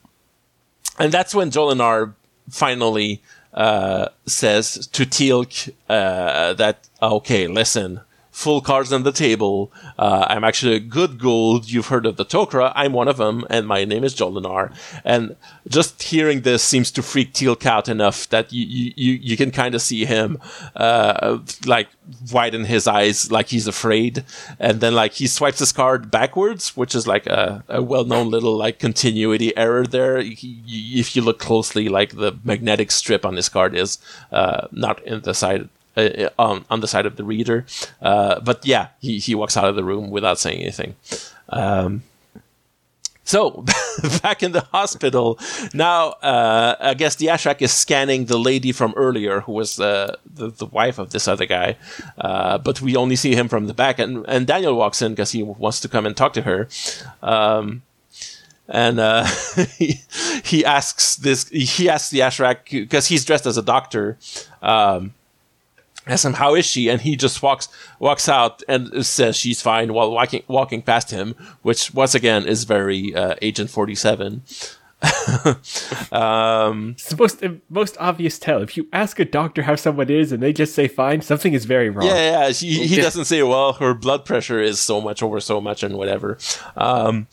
and 1.01 1.11
that's 1.11 1.35
when 1.35 1.51
Jolinar 1.51 2.15
finally 2.49 3.23
uh, 3.55 4.09
says 4.25 4.87
to 4.93 5.05
Teal'c 5.05 5.71
uh, 5.89 6.53
that 6.55 6.89
okay, 7.03 7.49
listen. 7.49 8.01
Full 8.37 8.61
cards 8.61 8.93
on 8.93 9.03
the 9.03 9.13
table. 9.13 9.73
Uh, 9.99 10.27
I'm 10.29 10.45
actually 10.45 10.75
a 10.77 10.79
good 10.79 11.13
Goa'uld. 11.19 11.71
You've 11.73 11.87
heard 11.87 12.05
of 12.05 12.17
the 12.19 12.25
Tok'ra. 12.27 12.71
I'm 12.75 12.93
one 12.93 13.09
of 13.09 13.17
them, 13.17 13.47
and 13.49 13.67
my 13.67 13.87
name 13.87 14.05
is 14.05 14.15
Jolinar. 14.15 14.75
And 15.07 15.37
just 15.67 16.03
hearing 16.03 16.43
this 16.43 16.63
seems 16.63 16.91
to 16.91 17.03
freak 17.03 17.33
Teal'c 17.33 17.65
out 17.65 17.89
enough 17.89 18.29
that 18.29 18.53
you 18.53 18.93
you, 18.95 19.13
you, 19.15 19.37
can 19.39 19.51
kind 19.51 19.75
of 19.75 19.81
see 19.81 20.05
him 20.05 20.39
uh, 20.77 21.39
like 21.65 21.89
widen 22.31 22.67
his 22.67 22.87
eyes 22.87 23.33
like 23.33 23.49
he's 23.49 23.67
afraid 23.67 24.23
and 24.61 24.81
then 24.81 24.95
like 24.95 25.15
he 25.15 25.27
swipes 25.27 25.59
his 25.59 25.73
card 25.73 26.09
backwards 26.11 26.77
which 26.77 26.95
is 26.95 27.05
like 27.07 27.27
a, 27.27 27.65
a 27.69 27.83
well-known 27.83 28.31
little 28.31 28.57
like 28.57 28.79
continuity 28.79 29.57
error 29.57 29.85
there 29.85 30.21
He- 30.21 30.61
he- 30.65 31.01
if 31.01 31.17
you 31.17 31.23
look 31.23 31.41
closely 31.41 31.89
like 31.89 32.15
the 32.15 32.39
magnetic 32.45 32.93
strip 32.93 33.25
on 33.27 33.35
this 33.35 33.49
card 33.49 33.75
is 33.75 33.99
uh, 34.31 34.69
not 34.71 35.03
in 35.03 35.23
the 35.23 35.35
side 35.35 35.69
uh, 35.97 36.29
on, 36.39 36.65
on 36.71 36.81
the 36.81 36.89
side 36.89 37.07
of 37.07 37.17
the 37.17 37.25
reader 37.25 37.65
uh, 38.03 38.41
but 38.41 38.65
yeah 38.65 38.89
he, 39.01 39.19
he 39.19 39.35
walks 39.35 39.57
out 39.57 39.65
of 39.65 39.77
the 39.77 39.85
room 39.85 40.11
without 40.11 40.39
saying 40.39 40.61
anything 40.61 40.95
um, 41.51 42.03
So 43.27 43.65
back 44.23 44.45
in 44.45 44.53
the 44.53 44.61
hospital 44.71 45.37
now, 45.75 46.11
uh, 46.23 46.77
I 46.79 46.95
guess 46.95 47.17
the 47.17 47.27
Ashrak 47.27 47.61
is 47.61 47.73
scanning 47.73 48.27
the 48.27 48.39
lady 48.39 48.71
from 48.71 48.95
earlier, 48.97 49.41
who 49.41 49.53
was 49.53 49.81
uh, 49.81 50.15
the 50.25 50.51
the 50.51 50.67
wife 50.67 50.99
of 51.01 51.11
this 51.11 51.27
other 51.27 51.45
guy, 51.45 51.77
uh, 52.19 52.59
but 52.59 52.81
we 52.81 52.95
only 52.95 53.17
see 53.17 53.35
him 53.35 53.49
from 53.49 53.67
the 53.67 53.75
back. 53.75 53.99
And 53.99 54.25
and 54.29 54.47
Daniel 54.47 54.77
walks 54.77 55.03
in 55.03 55.13
because 55.13 55.33
he 55.33 55.43
wants 55.43 55.81
to 55.81 55.89
come 55.89 56.07
and 56.07 56.17
talk 56.17 56.35
to 56.35 56.43
her. 56.43 56.69
Um, 57.21 57.83
and 58.69 59.01
uh, 59.01 59.27
he, 59.77 60.03
he 60.45 60.65
asks 60.65 61.17
this. 61.17 61.49
He 61.49 61.89
asks 61.89 62.11
the 62.11 62.21
Ashrak 62.21 62.71
because 62.71 63.09
he's 63.09 63.25
dressed 63.25 63.47
as 63.47 63.57
a 63.59 63.63
doctor. 63.63 64.19
Um, 64.63 65.15
asks 66.07 66.25
him 66.25 66.35
how 66.35 66.55
is 66.55 66.65
she, 66.65 66.89
and 66.89 67.01
he 67.01 67.17
just 67.17 67.43
walks 67.43 67.69
walks 67.99 68.29
out 68.29 68.63
and 68.69 69.05
says 69.05 69.37
she's 69.37 69.61
fine 69.61 69.93
while 69.93 70.11
walking 70.11 70.43
walking 70.49 70.83
past 70.83 71.11
him, 71.11 71.35
which 71.63 71.93
once 71.95 72.15
again 72.15 72.47
is 72.47 72.65
very 72.65 73.15
uh, 73.15 73.35
Agent 73.43 73.71
Forty 73.71 73.95
Seven. 73.95 74.43
um, 76.11 76.93
it's 76.93 77.11
the 77.11 77.17
most 77.19 77.45
most 77.69 77.97
obvious 78.01 78.39
tell. 78.39 78.63
If 78.63 78.77
you 78.77 78.89
ask 78.93 79.19
a 79.19 79.25
doctor 79.25 79.63
how 79.63 79.75
someone 79.75 80.09
is 80.09 80.33
and 80.33 80.43
they 80.43 80.53
just 80.53 80.75
say 80.75 80.89
fine, 80.89 81.21
something 81.21 81.53
is 81.53 81.65
very 81.65 81.91
wrong. 81.91 82.07
Yeah, 82.07 82.47
yeah. 82.47 82.51
He, 82.51 82.87
he 82.87 82.97
doesn't 82.97 83.27
say, 83.27 83.43
well, 83.43 83.75
her 83.75 83.93
blood 83.93 84.25
pressure 84.25 84.61
is 84.61 84.81
so 84.81 85.01
much 85.01 85.23
over 85.23 85.39
so 85.41 85.61
much 85.61 85.83
and 85.83 85.97
whatever. 85.99 86.39
Um, 86.77 87.27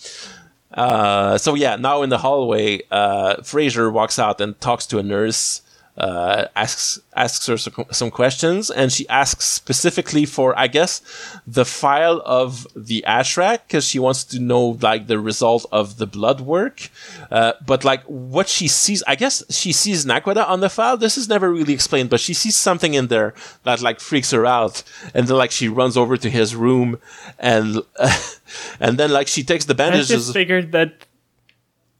uh, 0.73 1.37
so 1.37 1.55
yeah, 1.55 1.77
now 1.77 2.01
in 2.01 2.09
the 2.09 2.17
hallway, 2.17 2.81
uh, 2.91 3.37
Fraiser 3.37 3.91
walks 3.91 4.19
out 4.19 4.41
and 4.41 4.59
talks 4.59 4.85
to 4.87 4.99
a 4.99 5.03
nurse 5.03 5.61
uh, 5.97 6.47
asks 6.55 6.99
asks 7.15 7.45
her 7.45 7.55
some, 7.55 7.85
some, 7.91 8.09
questions, 8.09 8.71
and 8.71 8.91
she 8.91 9.07
asks 9.09 9.45
specifically 9.45 10.25
for, 10.25 10.57
I 10.57 10.65
guess, 10.65 11.01
the 11.45 11.65
file 11.65 12.19
of 12.25 12.65
the 12.75 13.03
Ashrak 13.07 13.59
because 13.67 13.85
she 13.85 13.99
wants 13.99 14.23
to 14.25 14.39
know 14.39 14.79
like 14.81 15.05
the 15.05 15.19
result 15.19 15.67
of 15.71 15.97
the 15.97 16.07
blood 16.07 16.41
work. 16.41 16.89
Uh, 17.29 17.53
but 17.63 17.83
like 17.83 18.01
what 18.05 18.49
she 18.49 18.67
sees, 18.67 19.03
I 19.05 19.13
guess 19.15 19.43
she 19.51 19.71
sees 19.71 20.03
Naquadah 20.03 20.49
on 20.49 20.61
the 20.61 20.69
file. 20.69 20.97
This 20.97 21.15
is 21.15 21.29
never 21.29 21.51
really 21.51 21.73
explained, 21.73 22.09
but 22.09 22.19
she 22.19 22.33
sees 22.33 22.57
something 22.57 22.95
in 22.95 23.07
there 23.07 23.35
that 23.63 23.81
like 23.81 23.99
freaks 23.99 24.31
her 24.31 24.47
out, 24.47 24.81
and 25.13 25.27
then 25.27 25.37
like 25.37 25.51
she 25.51 25.67
runs 25.67 25.95
over 25.95 26.17
to 26.17 26.29
his 26.29 26.55
room, 26.55 26.99
and 27.37 27.81
and 28.79 28.97
then 28.97 29.11
like 29.11 29.27
she 29.27 29.43
takes 29.43 29.65
the 29.65 29.75
bandages. 29.75 30.11
I 30.11 30.15
just 30.15 30.33
figured 30.33 30.71
that. 30.71 31.05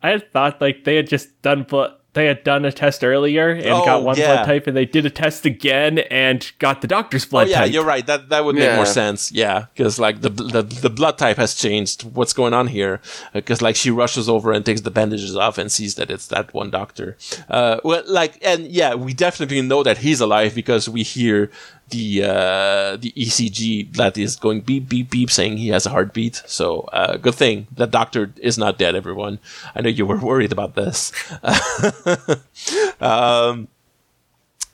I 0.01 0.09
had 0.09 0.31
thought 0.33 0.59
like 0.59 0.83
they 0.83 0.95
had 0.95 1.07
just 1.07 1.41
done 1.43 1.63
blood 1.63 1.93
they 2.13 2.25
had 2.25 2.43
done 2.43 2.63
a 2.65 2.71
test 2.71 3.03
earlier 3.03 3.49
and 3.49 3.65
oh, 3.65 3.85
got 3.85 4.03
one 4.03 4.17
yeah. 4.17 4.33
blood 4.33 4.45
type, 4.45 4.67
and 4.67 4.77
they 4.77 4.85
did 4.85 5.05
a 5.05 5.09
test 5.09 5.45
again 5.45 5.99
and 5.99 6.51
got 6.59 6.81
the 6.81 6.87
doctor's 6.87 7.25
blood 7.25 7.47
oh, 7.47 7.51
yeah, 7.51 7.59
type. 7.61 7.71
you're 7.71 7.83
right. 7.83 8.05
That 8.05 8.29
that 8.29 8.45
would 8.45 8.55
make 8.55 8.65
yeah. 8.65 8.75
more 8.75 8.85
sense. 8.85 9.31
Yeah, 9.31 9.65
because 9.73 9.99
like 9.99 10.21
the, 10.21 10.29
the 10.29 10.61
the 10.61 10.89
blood 10.89 11.17
type 11.17 11.37
has 11.37 11.55
changed. 11.55 12.03
What's 12.03 12.33
going 12.33 12.53
on 12.53 12.67
here? 12.67 13.01
Because 13.33 13.61
like 13.61 13.75
she 13.75 13.89
rushes 13.89 14.29
over 14.29 14.51
and 14.51 14.65
takes 14.65 14.81
the 14.81 14.91
bandages 14.91 15.35
off 15.35 15.57
and 15.57 15.71
sees 15.71 15.95
that 15.95 16.11
it's 16.11 16.27
that 16.27 16.53
one 16.53 16.69
doctor. 16.69 17.17
Uh, 17.49 17.79
well, 17.83 18.03
like 18.07 18.37
and 18.43 18.67
yeah, 18.67 18.93
we 18.93 19.13
definitely 19.13 19.61
know 19.61 19.83
that 19.83 19.99
he's 19.99 20.21
alive 20.21 20.53
because 20.53 20.87
we 20.87 21.03
hear 21.03 21.49
the 21.93 22.23
uh, 22.23 22.97
the 22.97 23.13
ECG 23.15 23.93
that 23.95 24.17
is 24.17 24.35
going 24.35 24.61
beep 24.61 24.89
beep 24.89 25.09
beep 25.09 25.29
saying 25.29 25.57
he 25.57 25.69
has 25.69 25.85
a 25.85 25.89
heartbeat. 25.89 26.41
So 26.45 26.81
uh, 26.91 27.17
good 27.17 27.35
thing 27.35 27.67
the 27.71 27.85
doctor 27.85 28.33
is 28.41 28.57
not 28.57 28.77
dead. 28.77 28.95
Everyone, 28.95 29.39
I 29.75 29.81
know 29.81 29.89
you 29.89 30.05
were 30.05 30.17
worried 30.17 30.51
about 30.51 30.75
this. 30.75 31.13
um, 33.01 33.67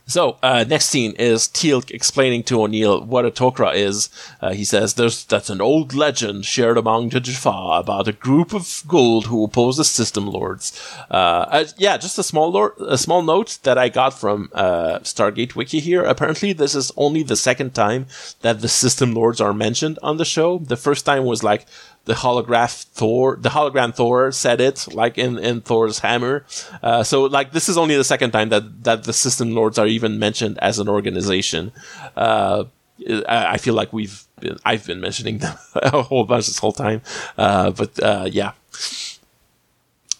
so 0.09 0.37
uh, 0.43 0.65
next 0.67 0.87
scene 0.87 1.13
is 1.13 1.47
Teal'c 1.47 1.91
explaining 1.91 2.43
to 2.43 2.63
O'Neill 2.63 3.05
what 3.05 3.25
a 3.25 3.31
Tok'ra 3.31 3.73
is. 3.75 4.09
Uh, 4.41 4.51
he 4.51 4.65
says 4.65 4.95
there's 4.95 5.23
that's 5.23 5.49
an 5.49 5.61
old 5.61 5.93
legend 5.93 6.45
shared 6.45 6.77
among 6.77 7.09
the 7.09 7.19
Jaffa 7.19 7.79
about 7.79 8.07
a 8.07 8.11
group 8.11 8.53
of 8.53 8.63
Goa'uld 8.63 9.25
who 9.25 9.43
oppose 9.43 9.77
the 9.77 9.85
System 9.85 10.27
Lords. 10.27 10.67
Uh, 11.09 11.65
yeah, 11.77 11.97
just 11.97 12.17
a 12.17 12.23
small 12.23 12.49
a 12.81 12.97
small 12.97 13.21
note 13.21 13.59
that 13.63 13.77
I 13.77 13.89
got 13.89 14.19
from 14.19 14.49
uh, 14.53 14.99
Stargate 14.99 15.55
Wiki 15.55 15.79
here. 15.79 16.03
Apparently, 16.03 16.53
this 16.53 16.75
is 16.75 16.91
only 16.97 17.23
the 17.23 17.35
second 17.35 17.73
time 17.73 18.07
that 18.41 18.61
the 18.61 18.67
System 18.67 19.13
Lords 19.13 19.39
are 19.39 19.53
mentioned 19.53 19.99
on 20.01 20.17
the 20.17 20.25
show. 20.25 20.57
The 20.57 20.77
first 20.77 21.05
time 21.05 21.25
was 21.25 21.43
like 21.43 21.65
the 22.05 22.13
holograph 22.13 22.83
Thor, 22.83 23.37
the 23.39 23.49
hologram 23.49 23.93
Thor 23.93 24.31
said 24.31 24.61
it, 24.61 24.87
like 24.93 25.17
in, 25.17 25.37
in 25.37 25.61
Thor's 25.61 25.99
hammer. 25.99 26.45
Uh, 26.81 27.03
so 27.03 27.23
like 27.23 27.51
this 27.51 27.69
is 27.69 27.77
only 27.77 27.95
the 27.95 28.03
second 28.03 28.31
time 28.31 28.49
that, 28.49 28.83
that 28.83 29.03
the 29.03 29.13
system 29.13 29.53
lords 29.53 29.77
are 29.77 29.87
even 29.87 30.19
mentioned 30.19 30.57
as 30.59 30.79
an 30.79 30.89
organization. 30.89 31.71
Uh, 32.15 32.65
I, 33.07 33.53
I, 33.53 33.57
feel 33.57 33.73
like 33.75 33.93
we've 33.93 34.23
been, 34.39 34.57
I've 34.65 34.85
been 34.85 34.99
mentioning 34.99 35.37
them 35.37 35.57
a 35.75 36.01
whole 36.01 36.25
bunch 36.25 36.47
this 36.47 36.59
whole 36.59 36.71
time. 36.71 37.01
Uh, 37.37 37.71
but, 37.71 38.01
uh, 38.01 38.27
yeah. 38.29 38.53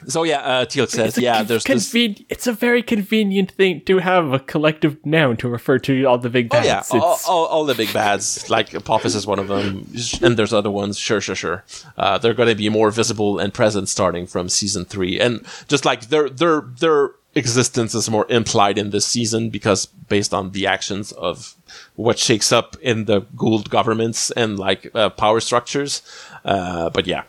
So 0.08 0.24
yeah, 0.24 0.40
uh, 0.40 0.66
Teal'c 0.66 0.90
says, 0.90 1.18
yeah, 1.18 1.44
there's 1.44 1.64
conven- 1.64 2.18
this. 2.18 2.26
It's 2.30 2.48
a 2.48 2.54
very 2.54 2.82
convenient 2.82 3.52
thing 3.52 3.82
to 3.82 3.98
have 3.98 4.32
a 4.32 4.40
collective 4.40 5.06
noun 5.06 5.36
to 5.38 5.50
refer 5.50 5.78
to 5.80 6.06
all 6.06 6.18
the 6.18 6.30
big 6.30 6.50
bads. 6.50 6.92
Oh 6.92 6.96
yeah, 6.96 7.02
all, 7.02 7.20
all, 7.28 7.46
all, 7.48 7.66
the 7.66 7.76
big 7.76 7.92
bads. 7.94 8.50
Like 8.50 8.74
Apophis 8.74 9.14
is 9.14 9.28
one 9.28 9.40
of 9.40 9.50
them, 9.50 9.92
and 10.22 10.38
there's 10.38 10.54
other 10.54 10.72
ones. 10.72 10.98
Sure, 10.98 11.20
sure, 11.20 11.36
sure. 11.36 11.64
Uh, 11.98 12.18
they're 12.18 12.34
going 12.34 12.50
to 12.50 12.56
be 12.56 12.70
more 12.70 12.92
visible 12.92 13.40
and 13.40 13.54
present 13.54 13.90
starting 13.90 14.26
from 14.26 14.48
season 14.48 14.86
three, 14.86 15.20
and 15.20 15.46
just 15.68 15.84
like 15.84 16.08
their 16.08 16.30
their 16.30 16.62
their 16.62 17.12
existence 17.36 17.94
is 17.94 18.10
more 18.10 18.26
implied 18.30 18.78
in 18.78 18.90
this 18.90 19.06
season 19.06 19.50
because 19.50 19.86
based 19.86 20.34
on 20.34 20.52
the 20.52 20.66
actions 20.66 21.12
of 21.12 21.56
what 21.96 22.18
shakes 22.18 22.52
up 22.52 22.76
in 22.82 23.06
the 23.06 23.22
Goa'uld 23.22 23.70
governments 23.70 24.32
and 24.32 24.58
like 24.58 24.90
uh, 24.96 25.10
power 25.10 25.40
structures. 25.40 26.02
Uh, 26.44 26.90
but 26.90 27.06
yeah. 27.06 27.24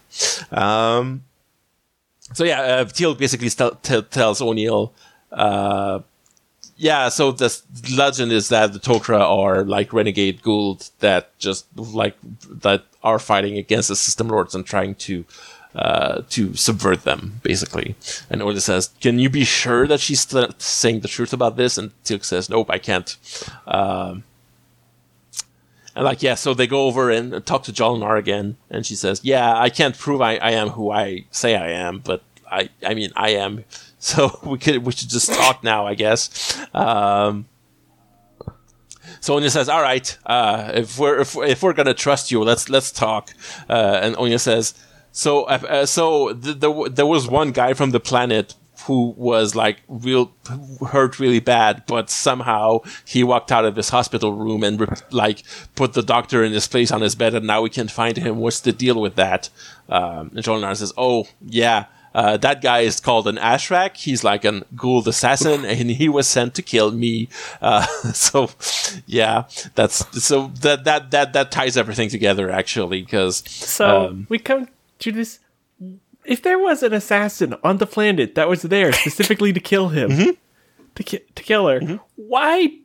Um, 0.50 1.24
so 2.32 2.44
yeah, 2.44 2.60
uh, 2.60 2.84
Teal 2.84 3.14
basically 3.14 3.48
st- 3.48 3.82
t- 3.82 4.02
tells 4.02 4.40
O'Neill, 4.40 4.92
uh, 5.32 6.00
yeah, 6.76 7.10
so 7.10 7.30
the 7.30 7.54
legend 7.94 8.32
is 8.32 8.48
that 8.48 8.72
the 8.72 8.78
Tok'ra 8.78 9.20
are 9.20 9.64
like 9.64 9.92
renegade 9.92 10.40
Goa'uld 10.40 10.90
that 11.00 11.38
just 11.38 11.66
like 11.76 12.16
that 12.48 12.84
are 13.02 13.18
fighting 13.18 13.58
against 13.58 13.88
the 13.88 13.96
system 13.96 14.28
lords 14.28 14.54
and 14.54 14.64
trying 14.64 14.94
to 14.94 15.26
uh, 15.74 16.22
to 16.30 16.54
subvert 16.54 17.04
them, 17.04 17.40
basically. 17.42 17.94
And 18.30 18.42
O'Neill 18.42 18.60
says, 18.60 18.90
"Can 19.00 19.18
you 19.18 19.28
be 19.28 19.44
sure 19.44 19.86
that 19.86 20.00
she's 20.00 20.22
st- 20.22 20.60
saying 20.60 21.00
the 21.00 21.08
truth 21.08 21.32
about 21.32 21.56
this?" 21.56 21.76
And 21.76 21.90
Teal'c 22.02 22.24
says, 22.24 22.48
"Nope, 22.48 22.70
I 22.70 22.78
can't." 22.78 23.14
Um, 23.66 24.24
and 25.94 26.04
like, 26.04 26.22
yeah, 26.22 26.34
so 26.34 26.54
they 26.54 26.66
go 26.66 26.86
over 26.86 27.10
and 27.10 27.44
talk 27.44 27.64
to 27.64 27.72
Jolinar 27.72 28.18
again, 28.18 28.56
and 28.70 28.86
she 28.86 28.94
says, 28.94 29.20
"Yeah, 29.24 29.56
I 29.56 29.70
can't 29.70 29.98
prove 29.98 30.20
I, 30.20 30.36
I 30.36 30.52
am 30.52 30.68
who 30.70 30.90
I 30.90 31.26
say 31.30 31.56
I 31.56 31.70
am, 31.70 31.98
but 31.98 32.22
I, 32.50 32.68
I 32.84 32.94
mean, 32.94 33.10
I 33.16 33.30
am." 33.30 33.64
So 34.02 34.40
we 34.42 34.56
could 34.56 34.78
we 34.78 34.92
should 34.92 35.10
just 35.10 35.30
talk 35.30 35.62
now, 35.62 35.86
I 35.86 35.92
guess. 35.92 36.58
Um, 36.72 37.44
so 39.20 39.34
Onya 39.36 39.50
says, 39.50 39.68
"All 39.68 39.82
right, 39.82 40.16
uh, 40.24 40.70
if 40.72 40.98
we're 40.98 41.20
if, 41.20 41.36
if 41.36 41.62
we're 41.62 41.74
gonna 41.74 41.92
trust 41.92 42.30
you, 42.30 42.42
let's 42.42 42.70
let's 42.70 42.90
talk." 42.90 43.28
Uh, 43.68 44.00
and 44.02 44.16
Onya 44.16 44.38
says, 44.38 44.72
"So 45.12 45.44
uh, 45.44 45.84
so 45.84 46.32
th- 46.32 46.60
th- 46.60 46.92
there 46.92 47.04
was 47.04 47.28
one 47.28 47.52
guy 47.52 47.74
from 47.74 47.90
the 47.90 48.00
planet 48.00 48.54
who 48.86 49.14
was 49.16 49.54
like 49.54 49.82
real 49.88 50.32
hurt 50.90 51.18
really 51.18 51.40
bad, 51.40 51.84
but 51.86 52.10
somehow 52.10 52.80
he 53.04 53.24
walked 53.24 53.52
out 53.52 53.64
of 53.64 53.76
his 53.76 53.90
hospital 53.90 54.32
room 54.32 54.62
and 54.62 55.02
like 55.10 55.42
put 55.74 55.92
the 55.92 56.02
doctor 56.02 56.42
in 56.42 56.52
his 56.52 56.68
place 56.68 56.90
on 56.90 57.00
his 57.00 57.14
bed, 57.14 57.34
and 57.34 57.46
now 57.46 57.62
we 57.62 57.70
can't 57.70 57.90
find 57.90 58.16
him. 58.16 58.38
What's 58.38 58.60
the 58.60 58.72
deal 58.72 59.00
with 59.00 59.16
that? 59.16 59.48
Um, 59.88 60.30
and 60.34 60.44
Jolinar 60.44 60.76
says, 60.76 60.92
"Oh 60.96 61.26
yeah." 61.44 61.86
Uh, 62.12 62.36
that 62.36 62.60
guy 62.60 62.80
is 62.80 62.98
called 62.98 63.28
an 63.28 63.36
Ashrak. 63.36 63.96
He's 63.96 64.24
like 64.24 64.44
an 64.44 64.64
Goa'uld 64.74 65.06
assassin, 65.06 65.64
and 65.64 65.90
he 65.90 66.08
was 66.08 66.26
sent 66.26 66.54
to 66.54 66.62
kill 66.62 66.90
me. 66.90 67.28
Uh, 67.60 67.86
so, 68.12 68.50
yeah, 69.06 69.44
that's 69.76 70.24
so 70.24 70.48
that 70.60 70.84
that 70.84 71.12
that 71.12 71.32
that 71.32 71.52
ties 71.52 71.76
everything 71.76 72.08
together 72.08 72.50
actually. 72.50 73.02
Because 73.02 73.44
so 73.46 74.08
um, 74.08 74.26
we 74.28 74.38
come 74.38 74.68
to 74.98 75.12
this 75.12 75.38
if 76.30 76.42
there 76.42 76.58
was 76.58 76.82
an 76.84 76.92
assassin 76.94 77.56
on 77.64 77.78
the 77.78 77.86
planet 77.86 78.36
that 78.36 78.48
was 78.48 78.62
there 78.62 78.92
specifically 78.92 79.52
to 79.52 79.58
kill 79.58 79.88
him, 79.88 80.10
mm-hmm. 80.10 80.30
to, 80.94 81.02
ki- 81.02 81.24
to 81.34 81.42
kill 81.42 81.66
her, 81.66 81.80
mm-hmm. 81.80 81.96
why? 82.14 82.78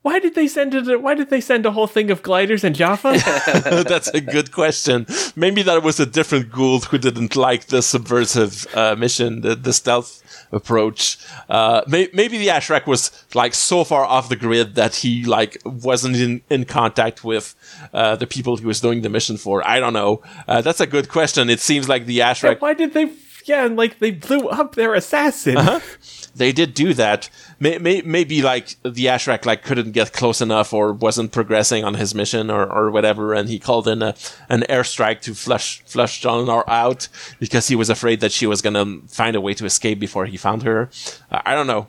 Why 0.00 0.18
did 0.18 0.34
they 0.34 0.48
send 0.48 0.74
it? 0.74 1.02
Why 1.02 1.14
did 1.14 1.30
they 1.30 1.40
send 1.40 1.64
a 1.64 1.70
whole 1.70 1.86
thing 1.86 2.10
of 2.10 2.22
gliders 2.22 2.64
and 2.64 2.74
Jaffa? 2.74 3.12
That's 3.88 4.08
a 4.08 4.20
good 4.20 4.52
question. 4.52 5.06
Maybe 5.36 5.62
that 5.62 5.82
was 5.82 6.00
a 6.00 6.06
different 6.06 6.50
Goa'uld 6.50 6.84
who 6.84 6.98
didn't 6.98 7.36
like 7.36 7.66
the 7.66 7.82
subversive 7.82 8.66
uh, 8.74 8.96
mission, 8.96 9.42
the, 9.42 9.54
the 9.54 9.72
stealth 9.72 10.22
approach. 10.54 11.18
Uh, 11.48 11.82
may- 11.86 12.08
maybe 12.12 12.38
the 12.38 12.48
Ashrak 12.48 12.86
was 12.86 13.10
like 13.34 13.54
so 13.54 13.84
far 13.84 14.04
off 14.04 14.28
the 14.28 14.36
grid 14.36 14.74
that 14.76 14.94
he 14.96 15.24
like 15.24 15.60
wasn't 15.64 16.16
in, 16.16 16.42
in 16.50 16.64
contact 16.64 17.24
with 17.24 17.54
uh, 17.92 18.16
the 18.16 18.26
people 18.26 18.56
he 18.56 18.64
was 18.66 18.80
doing 18.80 19.02
the 19.02 19.08
mission 19.10 19.36
for. 19.36 19.66
I 19.66 19.80
don't 19.80 19.92
know. 19.92 20.22
Uh, 20.48 20.60
that's 20.62 20.80
a 20.80 20.86
good 20.86 21.08
question. 21.08 21.50
It 21.50 21.60
seems 21.60 21.88
like 21.88 22.06
the 22.06 22.18
Ashrak. 22.20 22.60
why 22.60 22.74
did 22.74 22.92
they? 22.94 23.10
Yeah, 23.46 23.66
and 23.66 23.76
like 23.76 23.98
they 23.98 24.10
blew 24.10 24.48
up 24.48 24.74
their 24.74 24.94
assassin. 24.94 25.56
Uh-huh. 25.58 25.80
They 26.34 26.52
did 26.52 26.74
do 26.74 26.94
that. 26.94 27.28
May, 27.60 27.78
may, 27.78 28.02
maybe 28.02 28.42
like 28.42 28.76
the 28.82 29.06
Ashrak 29.06 29.44
like 29.44 29.62
couldn't 29.62 29.92
get 29.92 30.12
close 30.12 30.40
enough 30.40 30.72
or 30.72 30.92
wasn't 30.92 31.32
progressing 31.32 31.84
on 31.84 31.94
his 31.94 32.14
mission 32.14 32.50
or, 32.50 32.70
or 32.70 32.90
whatever, 32.90 33.32
and 33.34 33.48
he 33.48 33.58
called 33.58 33.86
in 33.88 34.02
a, 34.02 34.14
an 34.48 34.64
airstrike 34.68 35.20
to 35.22 35.34
flush 35.34 35.82
flush 35.82 36.22
Jolinar 36.22 36.64
out 36.66 37.08
because 37.38 37.68
he 37.68 37.76
was 37.76 37.90
afraid 37.90 38.20
that 38.20 38.32
she 38.32 38.46
was 38.46 38.62
gonna 38.62 39.00
find 39.08 39.36
a 39.36 39.40
way 39.40 39.54
to 39.54 39.64
escape 39.64 39.98
before 39.98 40.26
he 40.26 40.36
found 40.36 40.62
her. 40.64 40.90
Uh, 41.30 41.42
I 41.44 41.54
don't 41.54 41.66
know. 41.66 41.88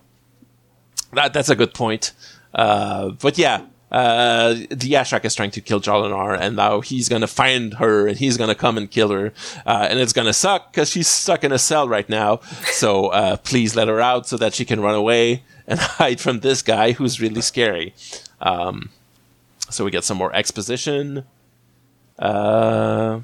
That 1.14 1.34
that's 1.34 1.50
a 1.50 1.56
good 1.56 1.74
point. 1.74 2.14
Uh, 2.54 3.10
but 3.10 3.38
yeah, 3.38 3.66
uh, 3.96 4.54
the 4.70 4.92
Ashrak 4.92 5.24
is 5.24 5.34
trying 5.36 5.52
to 5.52 5.62
kill 5.62 5.80
Jolinar, 5.80 6.38
and 6.38 6.58
now 6.58 6.82
he's 6.82 7.08
gonna 7.08 7.28
find 7.28 7.76
her, 7.76 8.08
and 8.08 8.18
he's 8.18 8.36
gonna 8.36 8.54
come 8.54 8.78
and 8.78 8.92
kill 8.92 9.10
her, 9.12 9.32
uh, 9.66 9.88
and 9.90 10.02
it's 10.02 10.12
gonna 10.12 10.34
suck 10.34 10.74
because 10.74 10.90
she's 10.90 11.08
stuck 11.08 11.46
in 11.46 11.54
a 11.54 11.58
cell 11.58 11.88
right 11.88 12.10
now. 12.10 12.42
So 12.76 13.08
uh, 13.08 13.38
please 13.38 13.74
let 13.74 13.88
her 13.88 14.02
out 14.02 14.28
so 14.28 14.36
that 14.36 14.54
she 14.54 14.66
can 14.66 14.82
run 14.82 14.96
away 14.96 15.44
and 15.66 15.80
hide 15.98 16.20
from 16.20 16.42
this 16.42 16.62
guy 16.62 16.92
who's 16.92 17.22
really 17.22 17.40
scary. 17.40 17.94
Um, 18.42 18.90
so 19.70 19.86
we 19.86 19.92
get 19.92 20.04
some 20.04 20.18
more 20.18 20.36
exposition. 20.36 21.24
Uh, 22.20 23.22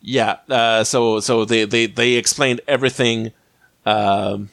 yeah. 0.00 0.38
Uh, 0.48 0.82
so 0.82 1.20
so 1.20 1.44
they 1.44 1.64
they 1.64 1.86
they 1.86 2.14
explained 2.14 2.60
everything. 2.66 3.30
Um, 3.86 4.50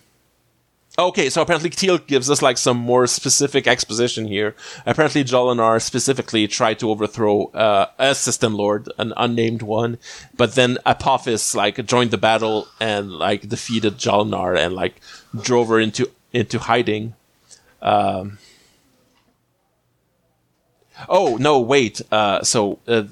Okay, 0.98 1.30
so 1.30 1.42
apparently 1.42 1.70
Teal 1.70 1.98
gives 1.98 2.30
us 2.30 2.42
like 2.42 2.58
some 2.58 2.78
more 2.78 3.06
specific 3.06 3.68
exposition 3.68 4.28
here. 4.28 4.56
Apparently 4.86 5.26
Jolinar 5.26 5.82
specifically 5.82 6.48
tried 6.48 6.80
to 6.80 6.90
overthrow 6.90 7.48
uh, 7.48 7.88
a 8.00 8.16
system 8.16 8.54
lord, 8.54 8.88
an 8.98 9.12
unnamed 9.18 9.62
one, 9.62 9.98
but 10.38 10.56
then 10.56 10.78
Apophis 10.86 11.54
like 11.54 11.86
joined 11.86 12.12
the 12.12 12.18
battle 12.18 12.70
and 12.80 13.12
like 13.12 13.50
defeated 13.50 13.98
Jolinar 13.98 14.58
and 14.58 14.74
like 14.74 15.02
drove 15.40 15.68
her 15.68 15.82
into 15.82 16.10
into 16.32 16.60
hiding. 16.60 17.14
Um, 17.82 18.38
Oh 21.10 21.38
no! 21.38 21.60
Wait. 21.60 22.02
Uh, 22.12 22.42
so 22.44 22.80
uh, 22.88 23.04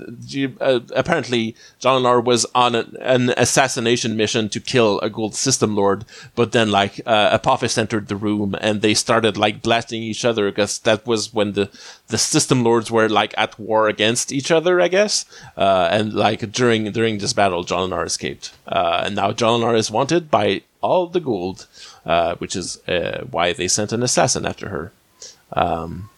uh, 0.62 0.80
apparently, 0.96 1.56
Jolinar 1.82 2.24
was 2.24 2.46
on 2.56 2.76
an 2.76 3.30
assassination 3.36 4.16
mission 4.16 4.50
to 4.50 4.60
kill 4.60 5.00
a 5.02 5.10
Goa'uld 5.10 5.34
system 5.34 5.76
lord, 5.76 6.06
but 6.36 6.54
then 6.54 6.72
like 6.72 7.02
uh, 7.06 7.30
Apophis 7.34 7.78
entered 7.78 8.08
the 8.08 8.16
room 8.16 8.56
and 8.62 8.82
they 8.82 8.94
started 8.94 9.38
like 9.38 9.62
blasting 9.62 10.02
each 10.02 10.24
other 10.24 10.50
because 10.50 10.80
that 10.80 11.06
was 11.06 11.34
when 11.34 11.54
the 11.54 11.70
the 12.08 12.18
system 12.18 12.64
lords 12.64 12.90
were 12.90 13.10
like 13.10 13.34
at 13.38 13.60
war 13.60 13.90
against 13.90 14.32
each 14.32 14.50
other, 14.50 14.80
I 14.80 14.88
guess. 14.88 15.26
Uh, 15.58 15.90
and 15.92 16.14
like 16.14 16.52
during 16.52 16.92
during 16.92 17.18
this 17.18 17.34
battle, 17.34 17.66
Jolinar 17.66 18.06
escaped, 18.06 18.54
uh, 18.68 19.04
and 19.06 19.16
now 19.16 19.32
Jolinar 19.32 19.78
is 19.78 19.92
wanted 19.92 20.32
by 20.32 20.62
all 20.82 21.08
the 21.08 21.22
Goa'uld, 21.22 21.66
uh, 22.06 22.36
which 22.36 22.56
is 22.56 22.80
why 23.30 23.54
they 23.54 23.68
sent 23.68 23.92
an 23.92 24.04
assassin 24.04 24.46
after 24.46 24.70
her. 24.70 24.92
Um, 25.52 26.10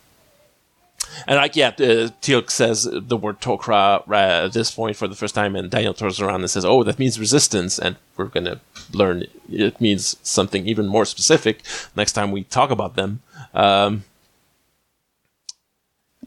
and 1.27 1.37
like, 1.37 1.55
yeah, 1.55 1.69
uh, 1.69 2.09
Teal'c 2.21 2.49
says 2.49 2.87
the 2.91 3.17
word 3.17 3.41
Tok'ra 3.41 4.07
uh, 4.07 4.45
at 4.45 4.53
this 4.53 4.71
point 4.71 4.95
for 4.95 5.07
the 5.07 5.15
first 5.15 5.35
time, 5.35 5.55
and 5.55 5.69
Daniel 5.69 5.93
turns 5.93 6.19
around 6.19 6.41
and 6.41 6.49
says, 6.49 6.65
"Oh, 6.65 6.83
that 6.83 6.99
means 6.99 7.19
resistance," 7.19 7.79
and 7.79 7.95
we're 8.17 8.25
gonna 8.25 8.61
learn 8.93 9.25
it 9.51 9.79
means 9.79 10.17
something 10.23 10.67
even 10.67 10.87
more 10.87 11.05
specific 11.05 11.61
next 11.95 12.13
time 12.13 12.31
we 12.31 12.43
talk 12.43 12.71
about 12.71 12.95
them. 12.95 13.21
Um, 13.53 14.03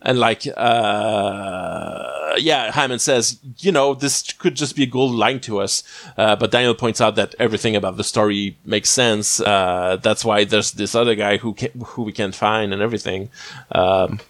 and 0.03 0.19
like, 0.19 0.47
uh, 0.57 2.35
yeah, 2.39 2.71
Hyman 2.71 2.99
says, 2.99 3.39
you 3.59 3.73
know, 3.73 3.95
this 3.95 4.33
could 4.33 4.55
just 4.55 4.77
be 4.77 4.85
a 4.85 4.87
Goa'uld 4.87 5.17
lying 5.17 5.41
to 5.41 5.61
us. 5.61 5.83
Uh, 6.17 6.37
but 6.37 6.51
Daniel 6.51 6.75
points 6.75 7.01
out 7.01 7.17
that 7.17 7.35
everything 7.39 7.75
about 7.75 7.97
the 7.97 8.05
story 8.05 8.57
makes 8.65 8.91
sense. 8.91 9.41
Uh, 9.41 9.99
that's 10.01 10.25
why 10.25 10.45
there's 10.45 10.73
this 10.73 10.95
other 10.95 11.15
guy 11.15 11.39
who 11.39 11.55
can, 11.55 11.71
who 11.81 12.03
we 12.03 12.13
can't 12.13 12.35
find 12.35 12.73
and 12.73 12.81
everything. 12.81 13.31
Um, 13.73 14.21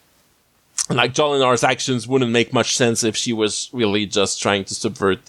like 0.91 1.15
Jolinar's 1.15 1.65
actions 1.65 2.09
wouldn't 2.09 2.33
make 2.33 2.53
much 2.53 2.77
sense 2.77 3.05
if 3.05 3.17
she 3.17 3.33
was 3.33 3.69
really 3.73 4.07
just 4.07 4.41
trying 4.41 4.65
to 4.65 4.75
subvert 4.75 5.21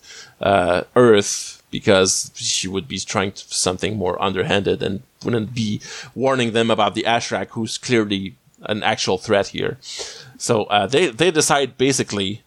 uh, 0.41 0.83
Earth 0.95 1.61
because 1.71 2.31
she 2.35 2.67
would 2.67 2.87
be 2.87 2.99
trying 2.99 3.31
to 3.31 3.43
something 3.53 3.97
more 3.97 4.21
underhanded 4.21 4.81
and 4.81 5.01
wouldn't 5.23 5.53
be 5.53 5.81
warning 6.15 6.53
them 6.53 6.71
about 6.71 6.95
the 6.95 7.03
Ashrak, 7.03 7.49
who's 7.49 7.77
clearly 7.77 8.35
an 8.63 8.83
actual 8.83 9.17
threat 9.17 9.47
here. 9.47 9.77
So 10.37 10.63
uh, 10.65 10.87
they 10.87 11.07
they 11.07 11.31
decide 11.31 11.77
basically. 11.77 12.43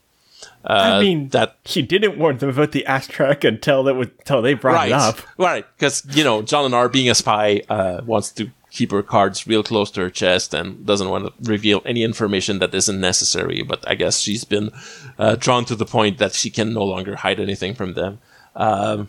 Uh, 0.65 0.99
I 0.99 1.01
mean, 1.01 1.29
that 1.31 1.57
she 1.65 1.83
didn't 1.83 2.19
warn 2.19 2.39
them 2.39 2.49
about 2.49 2.71
the 2.71 2.85
Ashrak 2.89 3.45
until 3.45 3.83
that 3.85 3.97
until 3.97 4.43
they 4.43 4.55
brought 4.55 4.75
right, 4.75 4.89
it 4.89 4.93
up. 4.93 5.19
right? 5.37 5.67
Because 5.77 6.05
you 6.17 6.23
know, 6.23 6.43
Jolinar 6.43 6.91
being 6.91 7.11
a 7.11 7.15
spy 7.15 7.63
uh, 7.69 8.01
wants 8.05 8.31
to 8.33 8.51
keep 8.73 8.91
her 8.91 9.03
cards 9.03 9.47
real 9.47 9.63
close 9.63 9.91
to 9.93 10.01
her 10.01 10.11
chest 10.11 10.55
and 10.55 10.87
doesn't 10.87 11.11
want 11.11 11.27
to 11.27 11.51
reveal 11.51 11.83
any 11.85 12.03
information 12.03 12.59
that 12.59 12.75
isn't 12.75 13.01
necessary. 13.01 13.63
But 13.63 13.87
I 13.87 13.95
guess 13.95 14.19
she's 14.19 14.45
been 14.45 14.71
uh, 15.19 15.37
drawn 15.37 15.65
to 15.67 15.77
the 15.77 15.85
point 15.85 16.19
that 16.19 16.33
she 16.33 16.51
can 16.51 16.73
no 16.73 16.85
longer 16.85 17.17
hide 17.17 17.39
anything 17.39 17.75
from 17.75 17.93
them. 17.93 18.19
Um, 18.57 19.09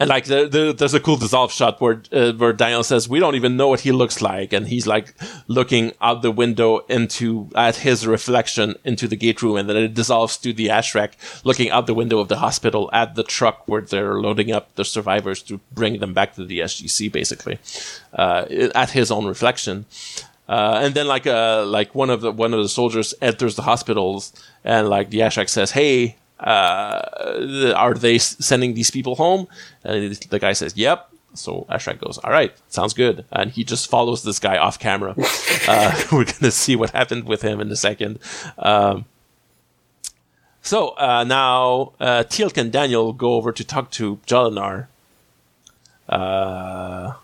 and 0.00 0.10
like 0.10 0.24
the, 0.24 0.48
the, 0.48 0.74
there's 0.76 0.94
a 0.94 1.00
cool 1.00 1.16
dissolve 1.16 1.52
shot 1.52 1.80
where 1.80 2.02
uh, 2.10 2.32
where 2.32 2.52
Daniel 2.52 2.82
says 2.82 3.08
we 3.08 3.20
don't 3.20 3.36
even 3.36 3.56
know 3.56 3.68
what 3.68 3.80
he 3.80 3.92
looks 3.92 4.20
like, 4.20 4.52
and 4.52 4.66
he's 4.66 4.88
like 4.88 5.14
looking 5.46 5.92
out 6.00 6.22
the 6.22 6.32
window 6.32 6.78
into 6.88 7.48
at 7.54 7.76
his 7.76 8.04
reflection 8.04 8.74
into 8.84 9.06
the 9.06 9.14
gate 9.14 9.40
room, 9.40 9.56
and 9.56 9.68
then 9.68 9.76
it 9.76 9.94
dissolves 9.94 10.36
to 10.38 10.52
the 10.52 10.66
Ashrak 10.66 11.12
looking 11.44 11.70
out 11.70 11.86
the 11.86 11.94
window 11.94 12.18
of 12.18 12.26
the 12.28 12.38
hospital 12.38 12.90
at 12.92 13.14
the 13.14 13.22
truck 13.22 13.68
where 13.68 13.82
they're 13.82 14.20
loading 14.20 14.50
up 14.50 14.74
the 14.74 14.84
survivors 14.84 15.42
to 15.44 15.60
bring 15.70 16.00
them 16.00 16.12
back 16.12 16.34
to 16.34 16.44
the 16.44 16.58
SGC, 16.58 17.12
basically, 17.12 17.58
uh, 18.14 18.46
at 18.74 18.90
his 18.90 19.12
own 19.12 19.26
reflection. 19.26 19.86
Uh, 20.48 20.80
and 20.82 20.94
then 20.94 21.06
like 21.06 21.26
uh 21.26 21.64
like 21.64 21.94
one 21.94 22.10
of 22.10 22.20
the 22.20 22.32
one 22.32 22.52
of 22.52 22.60
the 22.60 22.68
soldiers 22.68 23.14
enters 23.22 23.54
the 23.54 23.62
hospitals 23.62 24.32
and 24.64 24.88
like 24.88 25.10
the 25.10 25.20
Ashrak 25.20 25.48
says, 25.48 25.70
"Hey, 25.70 26.16
uh, 26.44 27.72
are 27.76 27.94
they 27.94 28.18
sending 28.18 28.74
these 28.74 28.90
people 28.90 29.16
home?" 29.16 29.48
And 29.82 30.14
the 30.14 30.38
guy 30.38 30.52
says, 30.52 30.76
"Yep." 30.76 31.10
So 31.34 31.66
Ashrak 31.68 31.98
goes, 31.98 32.18
"All 32.18 32.30
right, 32.30 32.52
sounds 32.68 32.94
good," 32.94 33.24
and 33.32 33.50
he 33.50 33.64
just 33.64 33.88
follows 33.88 34.22
this 34.22 34.38
guy 34.38 34.56
off 34.56 34.78
camera. 34.78 35.14
uh, 35.68 36.02
we're 36.12 36.24
gonna 36.24 36.50
see 36.52 36.76
what 36.76 36.90
happened 36.90 37.24
with 37.24 37.42
him 37.42 37.60
in 37.60 37.70
a 37.70 37.76
second. 37.76 38.18
Um, 38.58 39.06
so 40.62 40.90
uh, 40.96 41.24
now 41.24 41.92
uh, 42.00 42.24
Teal'c 42.24 42.56
and 42.56 42.72
Daniel 42.72 43.12
go 43.12 43.34
over 43.34 43.52
to 43.52 43.64
talk 43.64 43.90
to 43.92 44.16
Jolinar. 44.26 44.86
Uh, 46.08 47.14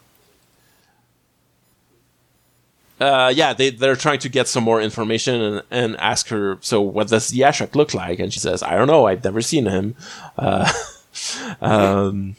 uh, 3.01 3.33
yeah, 3.35 3.53
they 3.55 3.71
they're 3.71 3.97
trying 3.97 4.19
to 4.21 4.29
get 4.29 4.47
some 4.47 4.63
more 4.63 4.81
information 4.81 5.41
and, 5.41 5.63
and 5.71 5.97
ask 5.97 6.29
her. 6.29 6.59
So, 6.61 6.81
what 6.83 7.09
does 7.09 7.29
the 7.29 7.41
Ashrak 7.41 7.75
look 7.75 7.95
like? 7.95 8.19
And 8.21 8.33
she 8.33 8.41
says, 8.41 8.63
"I 8.63 8.77
don't 8.77 8.87
know. 8.89 9.07
I've 9.07 9.25
never 9.25 9.41
seen 9.41 9.67
him." 9.67 9.97
Uh, 10.37 10.71
um, 11.61 12.37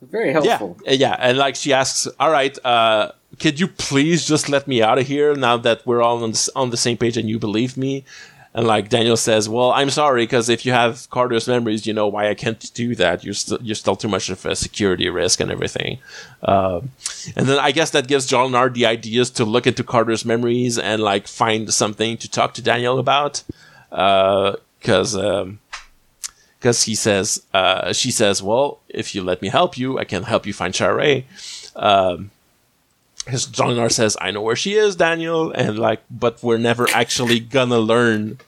Very 0.00 0.32
helpful. 0.32 0.78
yeah, 0.84 0.92
yeah, 0.92 1.16
and 1.18 1.38
like 1.38 1.56
she 1.56 1.72
asks, 1.72 2.06
"All 2.20 2.30
right, 2.30 2.56
uh, 2.64 3.12
could 3.40 3.58
you 3.60 3.68
please 3.68 4.26
just 4.26 4.48
let 4.48 4.68
me 4.68 4.82
out 4.82 4.98
of 4.98 5.06
here 5.06 5.34
now 5.34 5.56
that 5.56 5.86
we're 5.86 6.02
all 6.02 6.22
on 6.22 6.32
on 6.54 6.70
the 6.70 6.76
same 6.76 6.96
page 6.96 7.16
and 7.16 7.28
you 7.28 7.38
believe 7.38 7.76
me?" 7.76 8.04
And 8.54 8.66
like 8.66 8.90
Daniel 8.90 9.16
says, 9.16 9.48
"Well, 9.48 9.72
I'm 9.72 9.88
sorry 9.88 10.24
because 10.24 10.50
if 10.50 10.66
you 10.66 10.72
have 10.72 11.08
Carter's 11.08 11.48
memories, 11.48 11.86
you 11.86 11.94
know 11.94 12.06
why 12.06 12.28
I 12.28 12.34
can't 12.34 12.72
do 12.74 12.94
that. 12.96 13.24
You're 13.24 13.32
still 13.34 13.58
you're 13.62 13.74
still 13.74 13.96
too 13.96 14.08
much 14.08 14.28
of 14.28 14.44
a 14.44 14.54
security 14.54 15.08
risk 15.08 15.40
and 15.40 15.50
everything." 15.50 15.98
Um, 16.42 16.90
and 17.34 17.46
then 17.46 17.58
I 17.58 17.72
guess 17.72 17.90
that 17.90 18.08
gives 18.08 18.30
Jolinar 18.30 18.72
the 18.72 18.84
ideas 18.84 19.30
to 19.30 19.46
look 19.46 19.66
into 19.66 19.82
Carter's 19.82 20.24
memories 20.24 20.78
and 20.78 21.02
like 21.02 21.28
find 21.28 21.72
something 21.72 22.18
to 22.18 22.30
talk 22.30 22.54
to 22.54 22.62
Daniel 22.62 22.98
about, 22.98 23.42
because. 23.90 25.16
Um, 25.16 25.60
because 26.58 26.84
he 26.84 26.94
says, 26.94 27.42
uh, 27.52 27.92
she 27.92 28.12
says, 28.12 28.40
well, 28.40 28.78
if 28.88 29.16
you 29.16 29.24
let 29.24 29.42
me 29.42 29.48
help 29.48 29.76
you, 29.76 29.98
I 29.98 30.04
can 30.04 30.22
help 30.22 30.46
you 30.46 30.52
find 30.52 30.72
Sha're. 30.72 31.24
Um, 31.74 32.30
because 33.24 33.46
Jolinar 33.46 33.90
says, 33.90 34.16
I 34.20 34.30
know 34.30 34.42
where 34.42 34.56
she 34.56 34.74
is, 34.74 34.96
Daniel, 34.96 35.52
and 35.52 35.78
like, 35.78 36.02
but 36.10 36.42
we're 36.42 36.58
never 36.58 36.88
actually 36.90 37.40
gonna 37.40 37.78
learn 37.78 38.38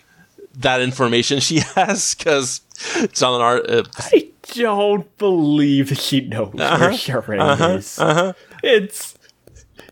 that 0.57 0.81
information 0.81 1.41
she 1.41 1.59
has, 1.75 2.15
because 2.15 2.61
Jolinar, 2.77 3.69
uh, 3.69 3.83
I 3.99 4.31
don't 4.55 5.17
believe 5.19 5.97
she 5.99 6.21
knows 6.23 6.55
Uh-huh. 6.59 6.79
where 6.79 6.93
Sha're 6.97 7.77
is. 7.77 7.99
It's 8.63 9.14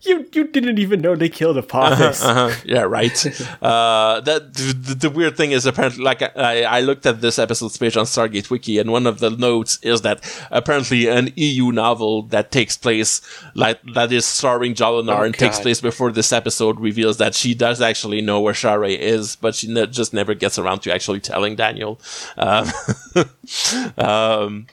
You 0.05 0.27
you 0.33 0.49
didn't 0.49 0.81
even 0.81 1.01
know 1.01 1.15
they 1.15 1.29
killed 1.29 1.57
Apophis. 1.59 2.25
Uh-huh. 2.25 2.51
Yeah, 2.65 2.83
right. 2.83 3.15
uh, 3.63 4.21
that 4.21 4.53
the, 4.55 4.95
the 4.99 5.11
weird 5.11 5.37
thing 5.37 5.53
is 5.53 5.65
apparently, 5.65 6.03
like 6.03 6.23
I, 6.37 6.65
I 6.65 6.81
looked 6.81 7.07
at 7.07 7.21
this 7.21 7.39
episode's 7.39 7.77
page 7.77 7.97
on 7.97 8.05
Stargate 8.05 8.51
Wiki, 8.51 8.79
and 8.79 8.91
one 8.91 9.07
of 9.07 9.21
the 9.21 9.31
notes 9.31 9.79
is 9.83 10.01
that 10.03 10.21
apparently 10.51 11.07
an 11.07 11.31
EU 11.37 11.71
novel 11.71 12.23
that 12.23 12.51
takes 12.51 12.77
place 12.77 13.21
like 13.55 13.81
that 13.95 14.11
is 14.11 14.27
starring 14.27 14.75
Jolinar 14.75 15.21
Oh, 15.21 15.23
and 15.23 15.35
takes 15.35 15.61
place 15.61 15.81
before 15.81 16.11
this 16.11 16.33
episode 16.33 16.81
reveals 16.81 17.19
that 17.19 17.35
she 17.35 17.55
does 17.55 17.81
actually 17.81 18.21
know 18.21 18.41
where 18.41 18.55
Sha're 18.55 18.85
is, 18.85 19.37
but 19.37 19.55
she 19.55 19.73
ne- 19.73 19.87
just 19.87 20.13
never 20.13 20.35
gets 20.35 20.59
around 20.59 20.81
to 20.81 20.93
actually 20.93 21.21
telling 21.21 21.55
Daniel. 21.55 22.01
Um, 22.37 22.67
um, 23.99 24.67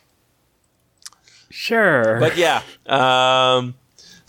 Sure. 1.52 2.20
but 2.20 2.36
yeah. 2.38 2.62
Um, 2.88 3.76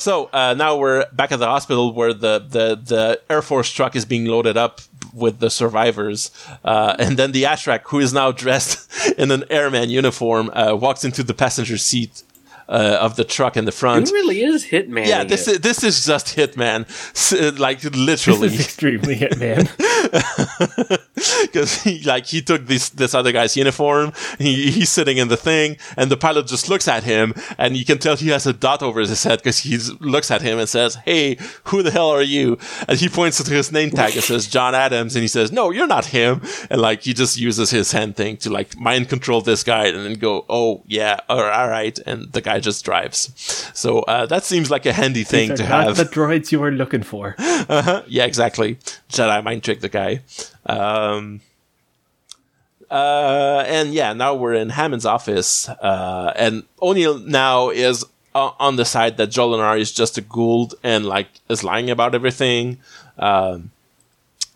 so 0.01 0.31
uh, 0.33 0.55
now 0.55 0.79
we're 0.79 1.05
back 1.13 1.31
at 1.31 1.39
the 1.39 1.47
hospital 1.47 1.93
where 1.93 2.15
the, 2.15 2.39
the, 2.39 2.75
the 2.75 3.21
Air 3.29 3.43
Force 3.43 3.71
truck 3.71 3.95
is 3.95 4.07
being 4.07 4.25
loaded 4.25 4.57
up 4.57 4.81
with 5.13 5.41
the 5.41 5.51
survivors. 5.51 6.31
Uh, 6.65 6.97
and 6.99 7.19
then 7.19 7.33
the 7.33 7.43
Ashrak, 7.43 7.83
who 7.85 7.99
is 7.99 8.13
now 8.15 8.33
dressed 8.33 8.91
in 9.19 9.31
an 9.31 9.45
airman 9.51 9.91
uniform, 9.91 10.51
uh, 10.55 10.75
walks 10.75 11.05
into 11.05 11.23
the 11.23 11.35
passenger 11.35 11.77
seat 11.77 12.23
uh, 12.71 12.99
of 13.01 13.17
the 13.17 13.25
truck 13.25 13.57
in 13.57 13.65
the 13.65 13.73
Who 13.73 13.77
front. 13.77 14.11
really 14.11 14.43
is 14.43 14.65
Hitman? 14.67 15.07
Yeah, 15.07 15.25
this 15.25 15.49
is 15.49 15.61
this 15.61 15.83
is 15.85 16.07
just 16.07 16.37
Hitman, 16.37 16.89
S- 17.11 17.59
like 17.59 17.81
this 17.81 17.97
literally, 17.97 18.47
is 18.49 18.61
extremely 18.61 19.17
Hitman. 19.17 19.69
because 21.43 21.83
he 21.83 22.03
like 22.05 22.27
he 22.27 22.41
took 22.43 22.67
this 22.67 22.89
this 22.91 23.15
other 23.15 23.33
guy's 23.33 23.57
uniform. 23.57 24.13
He, 24.39 24.71
he's 24.71 24.89
sitting 24.91 25.17
in 25.19 25.29
the 25.29 25.37
thing, 25.37 25.77
and 25.97 26.11
the 26.11 26.17
pilot 26.17 26.47
just 26.47 26.69
looks 26.69 26.89
at 26.89 27.03
him, 27.05 27.35
and 27.59 27.77
you 27.77 27.85
can 27.85 27.99
tell 27.99 28.17
he 28.17 28.29
has 28.29 28.47
a 28.47 28.53
dot 28.53 28.83
over 28.83 29.01
his 29.01 29.23
head 29.25 29.41
because 29.41 29.59
he 29.59 29.77
looks 30.01 30.31
at 30.31 30.43
him 30.43 30.59
and 30.59 30.69
says, 30.69 30.95
"Hey, 31.05 31.37
who 31.65 31.83
the 31.83 31.91
hell 31.91 32.11
are 32.11 32.23
you?" 32.23 32.57
And 32.89 32.99
he 32.99 33.09
points 33.09 33.43
to 33.43 33.53
his 33.53 33.73
name 33.73 33.91
tag. 33.91 34.17
It 34.17 34.23
says 34.23 34.47
John 34.47 34.75
Adams, 34.75 35.17
and 35.17 35.23
he 35.23 35.29
says, 35.29 35.51
"No, 35.53 35.71
you're 35.71 35.87
not 35.87 36.07
him." 36.07 36.41
And 36.71 36.81
like 36.81 37.03
he 37.03 37.15
just 37.15 37.39
uses 37.39 37.71
his 37.71 37.93
hand 37.93 38.17
thing 38.17 38.37
to 38.39 38.51
like 38.51 38.79
mind 38.79 39.09
control 39.09 39.41
this 39.41 39.65
guy, 39.65 39.87
and 39.87 40.05
then 40.05 40.15
go, 40.15 40.45
"Oh 40.49 40.83
yeah, 40.87 41.19
all 41.29 41.41
all 41.43 41.69
right," 41.69 41.99
and 42.07 42.33
the 42.33 42.41
guy 42.41 42.60
just 42.61 42.85
drives. 42.85 43.33
So 43.75 44.01
uh, 44.01 44.27
that 44.27 44.45
seems 44.45 44.71
like 44.71 44.87
a 44.87 44.93
handy 44.93 45.25
thing 45.25 45.55
to 45.57 45.65
have. 45.65 45.97
the 45.97 46.05
droids 46.05 46.53
you 46.53 46.61
were 46.61 46.71
looking 46.71 47.03
for. 47.03 47.37
Yeah, 48.07 48.25
exactly. 48.25 48.77
Jedi 49.09 49.43
mind 49.45 49.63
trick 49.63 49.81
the 49.81 49.89
guy. 49.89 50.21
Um, 50.67 51.41
uh, 52.91 53.65
and 53.67 53.95
yeah, 53.95 54.13
now 54.13 54.35
we're 54.35 54.55
in 54.55 54.71
Hammond's 54.71 55.07
office, 55.07 55.69
uh, 55.69 56.33
and 56.37 56.65
O'Neill 56.83 57.19
now 57.19 57.71
is 57.71 58.05
uh, 58.35 58.51
on 58.59 58.77
the 58.77 58.85
side 58.85 59.17
that 59.19 59.31
Jolinar 59.31 59.79
is 59.79 59.93
just 59.93 60.19
a 60.19 60.21
Gould 60.21 60.75
and 60.83 61.07
like 61.07 61.29
is 61.49 61.63
lying 61.63 61.89
about 61.91 62.15
everything. 62.15 62.79
Um, 63.19 63.71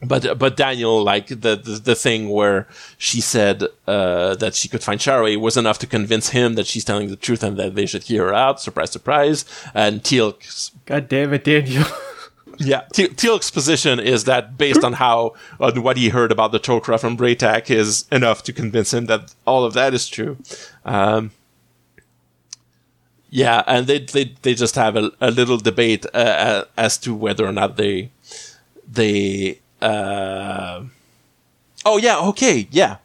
but 0.02 0.38
but 0.38 0.56
Daniel, 0.56 1.02
like 1.02 1.28
the, 1.28 1.56
the 1.56 1.80
the 1.82 1.94
thing 1.94 2.28
where 2.28 2.66
she 2.98 3.20
said 3.20 3.64
uh, 3.86 4.34
that 4.36 4.54
she 4.54 4.68
could 4.68 4.82
find 4.82 5.00
Sharaway 5.00 5.38
was 5.38 5.56
enough 5.56 5.78
to 5.80 5.86
convince 5.86 6.30
him 6.30 6.54
that 6.54 6.66
she's 6.66 6.84
telling 6.84 7.08
the 7.08 7.16
truth 7.16 7.42
and 7.42 7.56
that 7.56 7.74
they 7.74 7.86
should 7.86 8.04
hear 8.04 8.26
her 8.26 8.34
out. 8.34 8.60
Surprise, 8.60 8.90
surprise. 8.90 9.44
And 9.74 10.02
Teal'c 10.02 10.72
God 10.86 11.08
damn 11.08 11.32
it, 11.32 11.44
Daniel. 11.44 11.86
yeah, 12.58 12.82
Te- 12.92 13.08
Teal'c's 13.08 13.50
position 13.50 13.98
is 13.98 14.24
that 14.24 14.58
based 14.58 14.84
on 14.84 14.94
how 14.94 15.34
on 15.58 15.82
what 15.82 15.96
he 15.96 16.10
heard 16.10 16.32
about 16.32 16.52
the 16.52 16.60
Tok'ra 16.60 17.00
from 17.00 17.16
Bra'tac 17.16 17.70
is 17.70 18.06
enough 18.12 18.42
to 18.44 18.52
convince 18.52 18.92
him 18.92 19.06
that 19.06 19.34
all 19.46 19.64
of 19.64 19.72
that 19.74 19.94
is 19.94 20.08
true. 20.08 20.36
Um, 20.84 21.30
yeah, 23.30 23.64
and 23.66 23.86
they 23.86 23.98
they, 23.98 24.34
they 24.42 24.54
just 24.54 24.76
have 24.76 24.96
a, 24.96 25.10
a 25.20 25.30
little 25.30 25.58
debate 25.58 26.06
uh, 26.14 26.18
uh, 26.18 26.64
as 26.76 26.98
to 26.98 27.14
whether 27.14 27.46
or 27.46 27.52
not 27.52 27.76
they 27.76 28.10
they. 28.90 29.60
Uh, 29.84 30.84
oh 31.84 31.98
yeah, 31.98 32.18
okay, 32.18 32.66
yeah. 32.70 32.96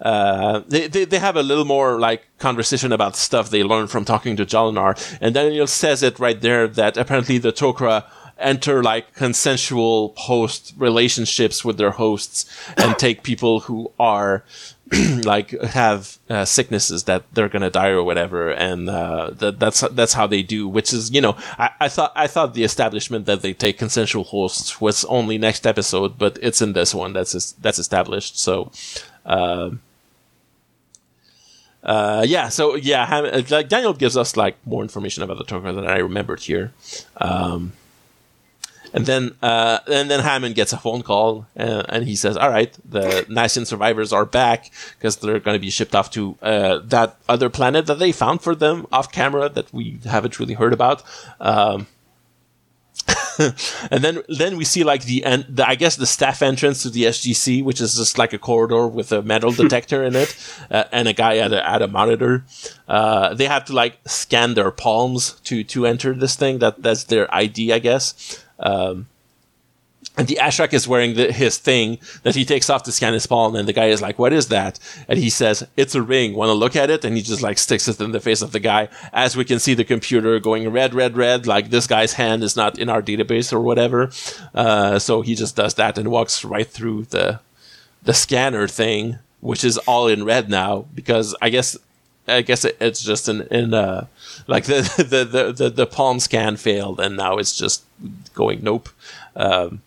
Uh, 0.00 0.62
they, 0.68 0.88
they 0.88 1.04
they 1.04 1.18
have 1.18 1.36
a 1.36 1.42
little 1.42 1.64
more 1.64 1.98
like 2.00 2.26
conversation 2.38 2.92
about 2.92 3.16
stuff 3.16 3.50
they 3.50 3.62
learned 3.62 3.90
from 3.90 4.04
talking 4.04 4.36
to 4.36 4.44
Jolinar, 4.44 4.94
and 5.20 5.34
Daniel 5.34 5.66
says 5.66 6.02
it 6.02 6.18
right 6.18 6.40
there 6.40 6.66
that 6.68 6.96
apparently 6.96 7.38
the 7.38 7.52
Tok'ra 7.52 8.04
enter 8.38 8.82
like 8.82 9.14
consensual 9.14 10.14
host 10.16 10.74
relationships 10.76 11.64
with 11.64 11.78
their 11.78 11.92
hosts 11.92 12.46
and 12.76 12.98
take 12.98 13.22
people 13.22 13.60
who 13.60 13.92
are 13.98 14.44
like 15.24 15.50
have 15.62 16.18
uh, 16.28 16.44
sicknesses 16.44 17.04
that 17.04 17.24
they're 17.32 17.48
gonna 17.48 17.70
die 17.70 17.88
or 17.88 18.02
whatever, 18.02 18.50
and 18.50 18.88
uh, 18.90 19.30
that, 19.30 19.58
that's 19.58 19.80
that's 19.92 20.12
how 20.12 20.26
they 20.26 20.42
do. 20.42 20.68
Which 20.68 20.92
is 20.92 21.10
you 21.10 21.20
know 21.20 21.36
I, 21.58 21.70
I 21.80 21.88
thought 21.88 22.12
I 22.14 22.26
thought 22.26 22.54
the 22.54 22.64
establishment 22.64 23.24
that 23.26 23.40
they 23.40 23.54
take 23.54 23.78
consensual 23.78 24.24
hosts 24.24 24.80
was 24.80 25.04
only 25.06 25.38
next 25.38 25.66
episode, 25.66 26.18
but 26.18 26.38
it's 26.42 26.60
in 26.60 26.74
this 26.74 26.94
one 26.94 27.12
that's 27.12 27.52
that's 27.52 27.78
established. 27.78 28.38
So. 28.38 28.70
Um, 29.26 29.80
uh, 31.82 32.24
yeah, 32.26 32.48
so 32.48 32.76
yeah, 32.76 33.04
uh, 33.04 33.42
like 33.50 33.68
Daniel 33.68 33.92
gives 33.92 34.16
us 34.16 34.38
like 34.38 34.56
more 34.66 34.80
information 34.82 35.22
about 35.22 35.36
the 35.36 35.44
Tok'ra 35.44 35.74
than 35.74 35.86
I 35.86 35.98
remembered 35.98 36.40
here. 36.40 36.72
Um, 37.18 37.74
and 38.94 39.06
then, 39.06 39.34
uh, 39.42 39.80
and 39.88 40.08
then 40.08 40.20
Hammond 40.20 40.54
gets 40.54 40.72
a 40.72 40.76
phone 40.78 41.02
call, 41.02 41.46
uh, 41.58 41.82
and 41.88 42.04
he 42.04 42.14
says, 42.14 42.36
"All 42.36 42.48
right, 42.48 42.72
the 42.88 43.26
Nasyan 43.28 43.66
survivors 43.66 44.12
are 44.12 44.24
back 44.24 44.70
because 44.96 45.16
they're 45.16 45.40
going 45.40 45.56
to 45.56 45.60
be 45.60 45.68
shipped 45.68 45.96
off 45.96 46.12
to 46.12 46.38
uh, 46.40 46.78
that 46.84 47.16
other 47.28 47.50
planet 47.50 47.86
that 47.86 47.98
they 47.98 48.12
found 48.12 48.40
for 48.40 48.54
them 48.54 48.86
off 48.92 49.10
camera 49.10 49.48
that 49.48 49.72
we 49.74 49.98
haven't 50.04 50.38
really 50.38 50.54
heard 50.54 50.72
about." 50.72 51.02
Um, 51.40 51.88
and 53.90 54.04
then 54.04 54.22
then 54.28 54.56
we 54.56 54.64
see 54.64 54.84
like 54.84 55.02
the, 55.04 55.24
end 55.24 55.46
the 55.48 55.68
I 55.68 55.74
guess 55.74 55.96
the 55.96 56.06
staff 56.06 56.40
entrance 56.40 56.84
to 56.84 56.90
the 56.90 57.02
SGC, 57.04 57.64
which 57.64 57.80
is 57.80 57.96
just 57.96 58.16
like 58.16 58.32
a 58.32 58.38
corridor 58.38 58.86
with 58.86 59.10
a 59.10 59.22
metal 59.22 59.50
detector 59.62 60.04
in 60.04 60.14
it, 60.14 60.36
uh, 60.70 60.84
and 60.92 61.08
a 61.08 61.12
guy 61.12 61.38
at 61.38 61.52
a 61.52 61.68
at 61.68 61.82
a 61.82 61.88
monitor. 61.88 62.44
Uh, 62.86 63.34
they 63.34 63.46
have 63.46 63.64
to 63.64 63.72
like 63.72 63.98
scan 64.06 64.54
their 64.54 64.70
palms 64.70 65.32
to 65.40 65.64
to 65.64 65.84
enter 65.84 66.14
this 66.14 66.36
thing. 66.36 66.60
That 66.60 66.80
that's 66.80 67.04
their 67.04 67.32
ID, 67.34 67.72
I 67.72 67.80
guess. 67.80 68.43
Um, 68.58 69.06
and 70.16 70.28
the 70.28 70.38
Ashrak 70.40 70.72
is 70.72 70.86
wearing 70.86 71.14
the, 71.14 71.32
his 71.32 71.58
thing 71.58 71.98
that 72.22 72.36
he 72.36 72.44
takes 72.44 72.70
off 72.70 72.84
to 72.84 72.92
scan 72.92 73.14
his 73.14 73.26
palm, 73.26 73.56
and 73.56 73.66
the 73.66 73.72
guy 73.72 73.86
is 73.86 74.00
like, 74.00 74.18
"What 74.18 74.32
is 74.32 74.48
that?" 74.48 74.78
And 75.08 75.18
he 75.18 75.28
says, 75.28 75.66
"It's 75.76 75.96
a 75.96 76.02
ring. 76.02 76.34
Want 76.34 76.50
to 76.50 76.54
look 76.54 76.76
at 76.76 76.88
it?" 76.88 77.04
And 77.04 77.16
he 77.16 77.22
just 77.22 77.42
like 77.42 77.58
sticks 77.58 77.88
it 77.88 78.00
in 78.00 78.12
the 78.12 78.20
face 78.20 78.40
of 78.40 78.52
the 78.52 78.60
guy. 78.60 78.88
As 79.12 79.36
we 79.36 79.44
can 79.44 79.58
see, 79.58 79.74
the 79.74 79.84
computer 79.84 80.38
going 80.38 80.68
red, 80.68 80.94
red, 80.94 81.16
red. 81.16 81.46
Like 81.48 81.70
this 81.70 81.88
guy's 81.88 82.12
hand 82.12 82.44
is 82.44 82.54
not 82.54 82.78
in 82.78 82.88
our 82.88 83.02
database 83.02 83.52
or 83.52 83.60
whatever. 83.60 84.10
Uh, 84.54 85.00
so 85.00 85.22
he 85.22 85.34
just 85.34 85.56
does 85.56 85.74
that 85.74 85.98
and 85.98 86.08
walks 86.08 86.44
right 86.44 86.68
through 86.68 87.06
the 87.06 87.40
the 88.04 88.14
scanner 88.14 88.68
thing, 88.68 89.18
which 89.40 89.64
is 89.64 89.78
all 89.78 90.06
in 90.06 90.24
red 90.24 90.48
now 90.48 90.84
because 90.94 91.34
I 91.42 91.48
guess 91.48 91.76
I 92.28 92.42
guess 92.42 92.64
it, 92.64 92.76
it's 92.80 93.02
just 93.02 93.28
in 93.28 93.42
in 93.50 93.74
uh 93.74 94.06
like 94.46 94.64
the 94.64 94.82
the, 95.08 95.24
the 95.24 95.52
the 95.52 95.70
the 95.70 95.86
palm 95.86 96.20
scan 96.20 96.56
failed 96.56 97.00
and 97.00 97.16
now 97.16 97.38
it's 97.38 97.56
just 97.56 97.84
going 98.34 98.62
nope. 98.62 98.88
Um, 99.36 99.82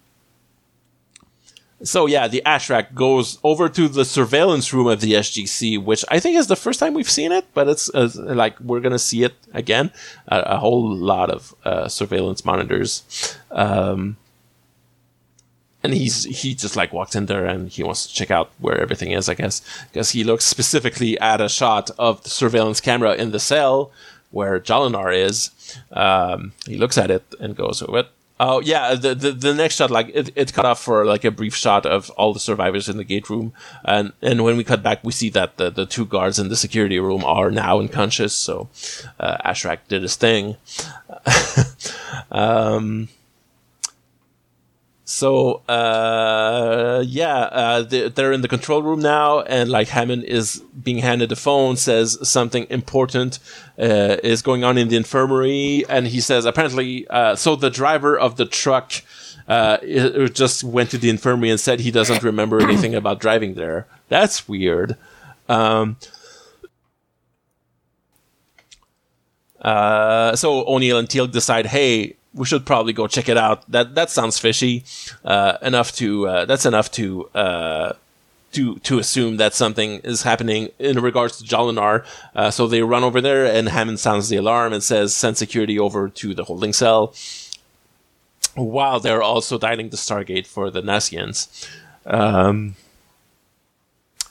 so 1.84 2.08
yeah, 2.08 2.28
the 2.28 2.41
Ashrak 2.45 2.95
goes 2.95 3.38
over 3.43 3.70
to 3.70 3.88
the 3.88 4.03
surveillance 4.03 4.74
room 4.74 4.88
of 4.88 4.99
the 4.99 5.14
SGC, 5.14 5.84
which 5.84 6.03
I 6.10 6.20
think 6.20 6.36
is 6.36 6.47
the 6.47 6.55
first 6.55 6.80
time 6.80 6.95
we've 6.95 7.10
seen 7.10 7.32
it, 7.32 7.45
but 7.53 7.68
it's 7.68 7.89
uh, 7.93 8.10
like 8.16 8.60
we're 8.60 8.80
gonna 8.80 8.99
see 8.99 9.24
it 9.24 9.36
again. 9.53 9.91
A, 10.28 10.39
a 10.39 10.58
whole 10.58 10.95
lot 10.95 11.30
of 11.30 11.53
uh, 11.64 11.88
surveillance 11.88 12.43
monitors. 12.43 13.38
Um, 13.51 14.18
and 15.84 15.93
he's 15.93 16.24
he 16.24 16.55
just 16.55 16.76
like 16.76 16.91
walks 16.91 17.16
in 17.16 17.28
there 17.28 17.45
and 17.45 17.70
he 17.70 17.84
wants 17.84 18.08
to 18.08 18.14
check 18.14 18.32
out 18.32 18.49
where 18.58 18.80
everything 18.80 19.12
is, 19.12 19.30
I 19.30 19.36
guess, 19.36 19.62
because 19.91 20.12
he 20.12 20.24
looks 20.24 20.45
specifically 20.45 21.20
at 21.20 21.39
a 21.39 21.47
shot 21.47 21.91
of 21.99 22.24
the 22.24 22.30
surveillance 22.30 22.82
camera 22.82 23.14
in 23.14 23.32
the 23.32 23.39
cell 23.39 23.91
where 24.32 24.59
Jolinar 24.59 25.15
is. 25.15 25.51
Um, 25.91 26.53
he 26.65 26.78
looks 26.78 26.97
at 26.97 27.11
it 27.11 27.23
and 27.39 27.55
goes, 27.55 27.82
"What? 27.82 28.11
Oh 28.39 28.61
yeah." 28.61 28.95
The, 28.95 29.15
the 29.15 29.32
the 29.32 29.53
next 29.53 29.75
shot, 29.75 29.91
like 29.91 30.09
it, 30.13 30.32
it 30.36 30.53
cut 30.53 30.65
off 30.65 30.82
for 30.82 31.05
like 31.05 31.23
a 31.25 31.32
brief 31.32 31.55
shot 31.55 31.86
of 31.86 32.09
all 32.11 32.34
the 32.34 32.39
survivors 32.39 32.89
in 32.89 32.97
the 32.97 33.03
gate 33.03 33.30
room, 33.30 33.53
and 33.84 34.13
and 34.21 34.43
when 34.43 34.57
we 34.57 34.63
cut 34.63 34.84
back, 34.84 35.03
we 35.03 35.11
see 35.11 35.30
that 35.32 35.57
the 35.57 35.69
the 35.69 35.86
two 35.86 36.05
guards 36.05 36.39
in 36.39 36.49
the 36.49 36.55
security 36.55 36.99
room 36.99 37.23
are 37.23 37.51
now 37.51 37.80
unconscious. 37.80 38.34
So 38.34 38.69
uh, 39.19 39.38
Ashrak 39.45 39.80
did 39.88 40.03
his 40.03 40.15
thing. 40.15 40.57
um, 42.32 43.09
so 45.10 45.62
uh, 45.70 47.01
yeah, 47.08 47.38
uh, 47.38 47.82
they- 47.82 48.10
they're 48.10 48.34
in 48.34 48.41
the 48.41 48.49
control 48.49 48.84
room 48.84 48.99
now, 48.99 49.39
and 49.39 49.70
like 49.70 49.88
Hammond 49.88 50.26
is 50.26 50.62
being 50.84 50.97
handed 50.97 51.30
the 51.30 51.38
phone, 51.38 51.78
says 51.78 52.18
something 52.28 52.68
important 52.70 53.39
uh, 53.80 54.18
is 54.22 54.41
going 54.41 54.66
on 54.66 54.78
in 54.78 54.89
the 54.89 54.97
infirmary, 54.97 55.86
and 55.88 56.08
he 56.08 56.20
says 56.20 56.43
apparently, 56.45 57.08
uh, 57.08 57.36
so 57.38 57.55
the 57.55 57.70
driver 57.70 58.20
of 58.20 58.36
the 58.36 58.45
truck. 58.45 58.91
Uh, 59.47 59.78
it- 59.82 60.14
it 60.24 60.36
just 60.36 60.62
went 60.62 60.91
to 60.91 60.97
the 60.97 61.10
infirmary 61.10 61.49
and 61.49 61.58
said 61.58 61.80
he 61.80 61.89
doesn't 61.89 62.22
remember 62.22 62.60
anything 62.62 62.93
about 62.93 63.18
driving 63.22 63.53
there. 63.53 63.88
That's 64.10 64.45
weird. 64.45 64.97
Um, 65.47 65.95
uh, 69.62 70.36
so 70.36 70.68
O'Neill 70.68 70.97
and 70.97 71.08
Teal'c 71.08 71.32
decide, 71.32 71.68
hey, 71.68 72.16
we 72.38 72.45
should 72.45 72.65
probably 72.65 72.93
go 72.93 73.07
check 73.07 73.27
it 73.27 73.38
out. 73.38 73.69
That 73.69 73.95
that 73.95 74.09
sounds 74.09 74.38
fishy 74.39 74.83
uh, 75.25 75.57
enough 75.61 75.91
to 75.93 76.27
uh, 76.27 76.45
that's 76.45 76.65
enough 76.65 76.91
to 76.91 77.29
uh, 77.33 77.93
to 78.53 78.79
to 78.79 78.99
assume 78.99 79.38
that 79.38 79.53
something 79.53 79.99
is 80.03 80.23
happening 80.23 80.69
in 80.79 81.01
regards 81.01 81.38
to 81.38 81.43
Jolinar. 81.43 82.05
Uh, 82.35 82.51
so 82.51 82.67
they 82.67 82.81
run 82.81 83.03
over 83.03 83.19
there, 83.19 83.45
and 83.45 83.69
Hammond 83.69 83.99
sounds 83.99 84.29
the 84.29 84.38
alarm 84.38 84.71
and 84.73 84.83
says, 84.83 85.15
"Send 85.15 85.38
security 85.38 85.77
over 85.79 86.09
to 86.09 86.33
the 86.33 86.45
holding 86.45 86.73
cell." 86.73 87.13
While 88.55 88.99
they're 88.99 89.21
also 89.21 89.57
dialing 89.59 89.89
the 89.89 89.97
Stargate 89.97 90.47
for 90.47 90.71
the 90.71 90.81
Nasyans. 90.81 91.67
Um, 92.05 92.75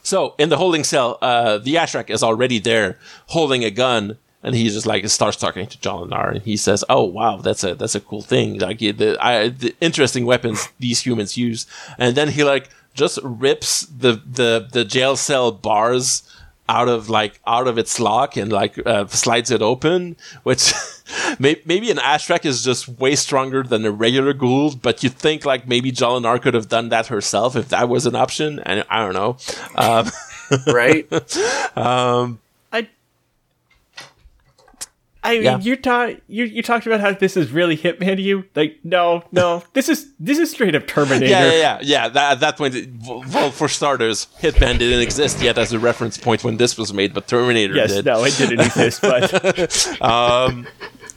so 0.03 0.35
in 0.39 0.49
the 0.49 0.57
holding 0.57 0.83
cell, 0.83 1.19
uh, 1.21 1.59
the 1.59 1.75
Ashrak 1.75 2.11
is 2.11 2.23
already 2.23 2.59
there, 2.59 2.99
holding 3.27 3.65
a 3.65 3.71
gun, 3.71 4.19
and 4.43 4.55
he 4.55 4.69
just 4.69 4.87
like 4.87 5.09
starts 5.09 5.37
talking 5.37 5.67
to 5.67 5.79
Jolinar, 5.79 6.33
and 6.33 6.43
he 6.43 6.57
says, 6.57 6.85
"Oh 6.89 7.05
wow, 7.05 7.39
that's 7.39 7.65
a 7.65 7.75
that's 7.75 7.95
a 7.95 8.01
cool 8.01 8.23
thing. 8.23 8.59
Like 8.59 8.79
the, 8.79 9.17
I, 9.21 9.49
the 9.49 9.75
interesting 9.81 10.27
weapons 10.27 10.69
these 10.79 11.01
humans 11.01 11.37
use." 11.37 11.67
And 11.99 12.17
then 12.17 12.29
he 12.29 12.45
like 12.45 12.71
just 12.95 13.19
rips 13.23 13.83
the 13.83 14.21
the 14.25 14.69
the 14.73 14.85
jail 14.85 15.17
cell 15.17 15.53
bars 15.53 16.23
out 16.69 16.89
of 16.89 17.09
like 17.09 17.41
out 17.47 17.69
of 17.69 17.79
its 17.79 18.01
lock 18.01 18.37
and 18.37 18.53
like 18.53 18.85
uh, 18.87 19.07
slides 19.07 19.51
it 19.51 19.63
open 19.63 20.17
which 20.43 20.73
maybe 21.39 21.91
an 21.91 21.99
Ashrak 21.99 22.45
is 22.45 22.65
just 22.65 22.89
way 22.89 23.15
stronger 23.15 23.63
than 23.63 23.85
a 23.85 23.91
regular 23.91 24.35
Goa'uld 24.35 24.83
but 24.83 25.05
you 25.05 25.09
think 25.09 25.45
like 25.45 25.69
maybe 25.69 25.93
Jolinar 25.93 26.43
could 26.43 26.55
have 26.55 26.69
done 26.69 26.89
that 26.89 27.07
herself 27.07 27.55
if 27.55 27.69
that 27.69 27.89
was 27.89 28.07
an 28.07 28.17
option 28.17 28.59
and 28.61 28.85
I 28.91 28.99
don't 29.05 29.15
know 29.15 29.37
um, 29.77 30.11
right 30.67 31.07
um, 31.77 32.41
I 35.27 35.35
mean, 35.35 35.43
yeah. 35.43 35.59
you 35.59 35.77
talk 35.77 36.17
you 36.29 36.45
you 36.45 36.63
talked 36.63 36.87
about 36.87 37.01
how 37.01 37.13
this 37.13 37.37
is 37.37 37.51
really 37.51 37.77
Hitman 37.77 38.17
to 38.17 38.23
you. 38.23 38.45
Like, 38.55 38.79
no, 38.85 39.25
no, 39.33 39.65
this 39.73 39.89
is 39.89 40.13
this 40.21 40.39
is 40.39 40.51
straight 40.51 40.75
up 40.77 40.87
Terminator. 40.87 41.27
Yeah, 41.27 41.47
yeah, 41.47 41.53
yeah. 41.53 41.79
yeah 41.83 42.09
that, 42.09 42.33
at 42.33 42.41
that 42.41 42.57
point, 42.57 42.75
well, 43.07 43.51
for 43.51 43.69
starters, 43.69 44.29
Hitman 44.41 44.79
didn't 44.79 45.01
exist 45.01 45.41
yet 45.43 45.59
as 45.59 45.73
a 45.73 45.79
reference 45.81 46.17
point 46.17 46.45
when 46.45 46.59
this 46.59 46.79
was 46.79 46.93
made, 46.93 47.13
but 47.13 47.27
Terminator 47.27 47.75
yes, 47.75 47.93
did. 47.93 48.05
no, 48.05 48.25
it 48.25 48.37
didn't 48.39 48.61
exist, 48.61 49.03
but. 49.03 50.03
um, 50.03 50.67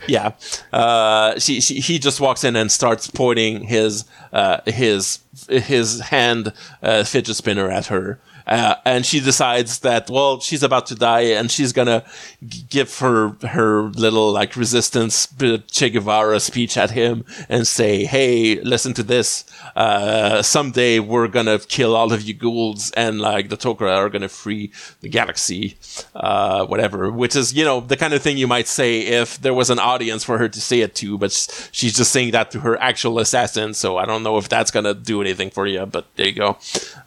yeah, 0.07 0.32
uh, 0.74 1.38
she, 1.38 1.62
she, 1.62 1.80
he 1.80 1.99
just 1.99 2.20
walks 2.20 2.43
in 2.43 2.55
and 2.55 2.72
starts 2.72 3.10
pointing 3.10 3.64
his 3.64 4.05
uh, 4.34 4.62
his 4.66 5.20
his 5.49 5.99
hand 5.99 6.53
uh, 6.82 7.03
fidget 7.03 7.36
spinner 7.36 7.70
at 7.70 7.88
her, 7.88 8.20
uh, 8.49 8.75
and 8.83 9.05
she 9.05 9.19
decides 9.19 9.79
that 9.79 10.09
well 10.09 10.39
she's 10.39 10.63
about 10.63 10.87
to 10.87 10.95
die 10.95 11.21
and 11.21 11.51
she's 11.51 11.71
gonna 11.71 12.03
g- 12.47 12.65
give 12.69 12.97
her 12.99 13.29
her 13.47 13.83
little 13.83 14.31
like 14.31 14.55
resistance 14.55 15.27
Che 15.71 15.89
Guevara 15.91 16.39
speech 16.39 16.75
at 16.75 16.91
him 16.91 17.23
and 17.47 17.65
say 17.67 18.05
hey 18.05 18.59
listen 18.61 18.93
to 18.95 19.03
this. 19.03 19.45
Uh, 19.75 20.41
someday 20.41 20.99
we're 20.99 21.27
gonna 21.27 21.59
kill 21.59 21.95
all 21.95 22.11
of 22.11 22.23
you 22.23 22.33
ghouls 22.33 22.91
and 22.91 23.21
like 23.21 23.49
the 23.49 23.57
Tok'ra 23.57 23.95
are 23.95 24.09
gonna 24.09 24.27
free 24.27 24.71
the 25.01 25.09
galaxy 25.09 25.77
uh, 26.15 26.65
whatever 26.65 27.11
which 27.11 27.35
is 27.35 27.53
you 27.53 27.63
know 27.63 27.79
the 27.79 27.95
kind 27.95 28.13
of 28.13 28.21
thing 28.21 28.37
you 28.37 28.47
might 28.47 28.67
say 28.67 29.01
if 29.01 29.39
there 29.41 29.53
was 29.53 29.69
an 29.69 29.79
audience 29.79 30.23
for 30.23 30.37
her 30.39 30.49
to 30.49 30.59
say 30.59 30.81
it 30.81 30.95
to 30.95 31.17
but 31.17 31.31
she's 31.71 31.95
just 31.95 32.11
saying 32.11 32.31
that 32.31 32.49
to 32.51 32.61
her 32.61 32.81
actual 32.81 33.19
assassin 33.19 33.73
so 33.73 33.97
I 33.97 34.05
don't 34.05 34.23
know 34.23 34.37
if 34.37 34.49
that's 34.49 34.71
gonna 34.71 34.95
do 34.95 35.21
anything 35.21 35.51
for 35.51 35.67
you 35.67 35.85
but 35.85 36.05
there 36.15 36.27
you 36.27 36.33
go. 36.33 36.57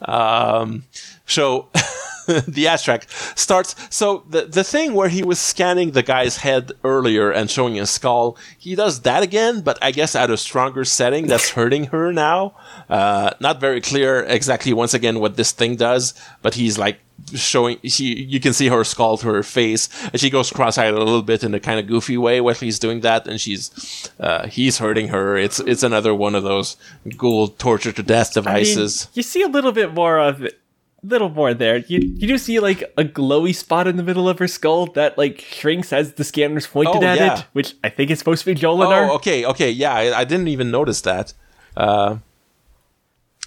Um, 0.04 0.84
so 1.32 1.68
the 2.26 2.66
Ashrak 2.66 3.02
starts. 3.36 3.74
So 3.90 4.24
the 4.28 4.42
the 4.44 4.64
thing 4.64 4.94
where 4.94 5.08
he 5.08 5.22
was 5.22 5.38
scanning 5.38 5.90
the 5.90 6.02
guy's 6.02 6.38
head 6.38 6.72
earlier 6.84 7.30
and 7.30 7.50
showing 7.50 7.74
his 7.74 7.90
skull, 7.90 8.36
he 8.58 8.74
does 8.74 9.00
that 9.00 9.22
again, 9.22 9.62
but 9.62 9.78
I 9.82 9.90
guess 9.90 10.14
at 10.14 10.30
a 10.30 10.36
stronger 10.36 10.84
setting 10.84 11.26
that's 11.26 11.50
hurting 11.58 11.86
her 11.86 12.12
now. 12.12 12.54
Uh, 12.88 13.30
not 13.40 13.60
very 13.60 13.80
clear 13.80 14.20
exactly 14.22 14.72
once 14.72 14.94
again 14.94 15.18
what 15.18 15.36
this 15.36 15.52
thing 15.52 15.76
does, 15.76 16.14
but 16.42 16.54
he's 16.54 16.78
like 16.78 17.00
showing 17.34 17.78
she 17.84 18.24
you 18.24 18.40
can 18.40 18.52
see 18.52 18.68
her 18.68 18.84
skull 18.84 19.16
to 19.16 19.28
her 19.28 19.42
face 19.42 19.88
and 20.06 20.20
she 20.20 20.28
goes 20.28 20.50
cross-eyed 20.50 20.92
a 20.92 20.98
little 20.98 21.22
bit 21.22 21.44
in 21.44 21.54
a 21.54 21.60
kind 21.60 21.78
of 21.78 21.86
goofy 21.86 22.18
way 22.18 22.40
while 22.40 22.54
he's 22.54 22.80
doing 22.80 23.00
that 23.00 23.28
and 23.28 23.40
she's 23.40 24.10
uh, 24.18 24.46
he's 24.48 24.78
hurting 24.78 25.08
her 25.08 25.36
it's 25.36 25.60
it's 25.60 25.84
another 25.84 26.12
one 26.14 26.34
of 26.34 26.42
those 26.42 26.76
Goa'uld 27.06 27.58
torture 27.58 27.92
to 27.92 28.02
death 28.02 28.34
devices 28.34 29.04
I 29.04 29.06
mean, 29.06 29.12
you 29.14 29.22
see 29.22 29.42
a 29.42 29.46
little 29.46 29.70
bit 29.70 29.94
more 29.94 30.18
of 30.18 30.42
it 30.42 30.61
little 31.02 31.28
more 31.28 31.54
there. 31.54 31.78
You 31.78 31.98
you 31.98 32.28
do 32.28 32.38
see 32.38 32.60
like 32.60 32.82
a 32.96 33.04
glowy 33.04 33.54
spot 33.54 33.86
in 33.86 33.96
the 33.96 34.02
middle 34.02 34.28
of 34.28 34.38
her 34.38 34.48
skull 34.48 34.86
that 34.92 35.18
like 35.18 35.40
shrinks 35.40 35.92
as 35.92 36.14
the 36.14 36.24
scanner's 36.24 36.66
pointed 36.66 37.02
oh, 37.02 37.06
at 37.06 37.18
yeah. 37.18 37.38
it, 37.38 37.46
which 37.52 37.74
I 37.82 37.88
think 37.88 38.10
is 38.10 38.18
supposed 38.18 38.44
to 38.44 38.54
be 38.54 38.60
Jolinar. 38.60 39.08
Oh, 39.08 39.16
okay, 39.16 39.44
okay, 39.44 39.70
yeah, 39.70 39.92
I, 39.94 40.20
I 40.20 40.24
didn't 40.24 40.48
even 40.48 40.70
notice 40.70 41.00
that. 41.02 41.34
Uh, 41.76 42.18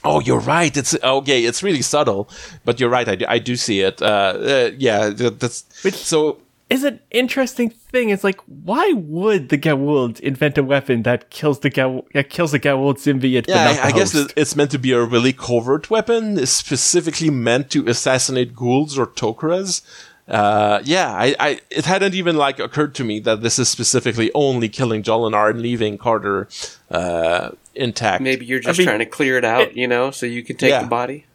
oh, 0.03 0.19
you're 0.19 0.39
right. 0.39 0.75
It's 0.75 0.95
okay. 1.01 1.45
It's 1.45 1.63
really 1.63 1.81
subtle, 1.81 2.29
but 2.63 2.79
you're 2.79 2.89
right. 2.89 3.07
I 3.07 3.15
do, 3.15 3.25
I 3.27 3.39
do 3.39 3.55
see 3.55 3.81
it. 3.81 4.01
Uh, 4.01 4.05
uh, 4.05 4.71
yeah, 4.77 5.09
that's 5.09 5.65
which, 5.83 5.95
so 5.95 6.39
is 6.69 6.83
an 6.83 6.99
interesting 7.11 7.69
thing. 7.69 8.09
It's 8.09 8.23
like, 8.23 8.39
why 8.47 8.91
would 8.95 9.49
the 9.49 9.57
Goa'uld 9.57 10.19
invent 10.21 10.57
a 10.57 10.63
weapon 10.63 11.03
that 11.03 11.29
kills 11.29 11.59
the 11.59 11.69
Ga- 11.69 12.01
that 12.13 12.29
kills 12.29 12.51
the 12.51 12.59
Goa'uld 12.59 12.97
symbiote? 12.97 13.47
Yeah, 13.47 13.77
I, 13.83 13.87
I 13.87 13.91
guess 13.91 14.15
it's 14.15 14.55
meant 14.55 14.71
to 14.71 14.79
be 14.79 14.91
a 14.91 15.03
really 15.03 15.33
covert 15.33 15.89
weapon. 15.89 16.39
It's 16.39 16.51
specifically 16.51 17.29
meant 17.29 17.69
to 17.71 17.87
assassinate 17.87 18.55
Goa'ulds 18.55 18.97
or 18.97 19.05
Tok'ras. 19.07 19.81
Uh, 20.27 20.81
yeah, 20.83 21.11
I, 21.11 21.35
I, 21.39 21.59
it 21.69 21.85
hadn't 21.85 22.15
even 22.15 22.35
like 22.35 22.57
occurred 22.57 22.95
to 22.95 23.03
me 23.03 23.19
that 23.19 23.43
this 23.43 23.59
is 23.59 23.69
specifically 23.69 24.31
only 24.33 24.67
killing 24.69 25.03
Jolinar 25.03 25.51
and 25.51 25.61
leaving 25.61 25.99
Carter 25.99 26.47
uh, 26.89 27.51
intact. 27.75 28.23
Maybe 28.23 28.43
you're 28.45 28.59
just 28.59 28.79
I 28.79 28.81
mean, 28.81 28.87
trying 28.87 28.99
to 28.99 29.05
clear 29.05 29.37
it 29.37 29.45
out, 29.45 29.61
it- 29.61 29.77
you 29.77 29.87
know, 29.87 30.09
so 30.09 30.25
you 30.25 30.41
can 30.43 30.55
take 30.57 30.71
Yeah. 30.71 30.81
the 30.81 30.87
body. 30.87 31.25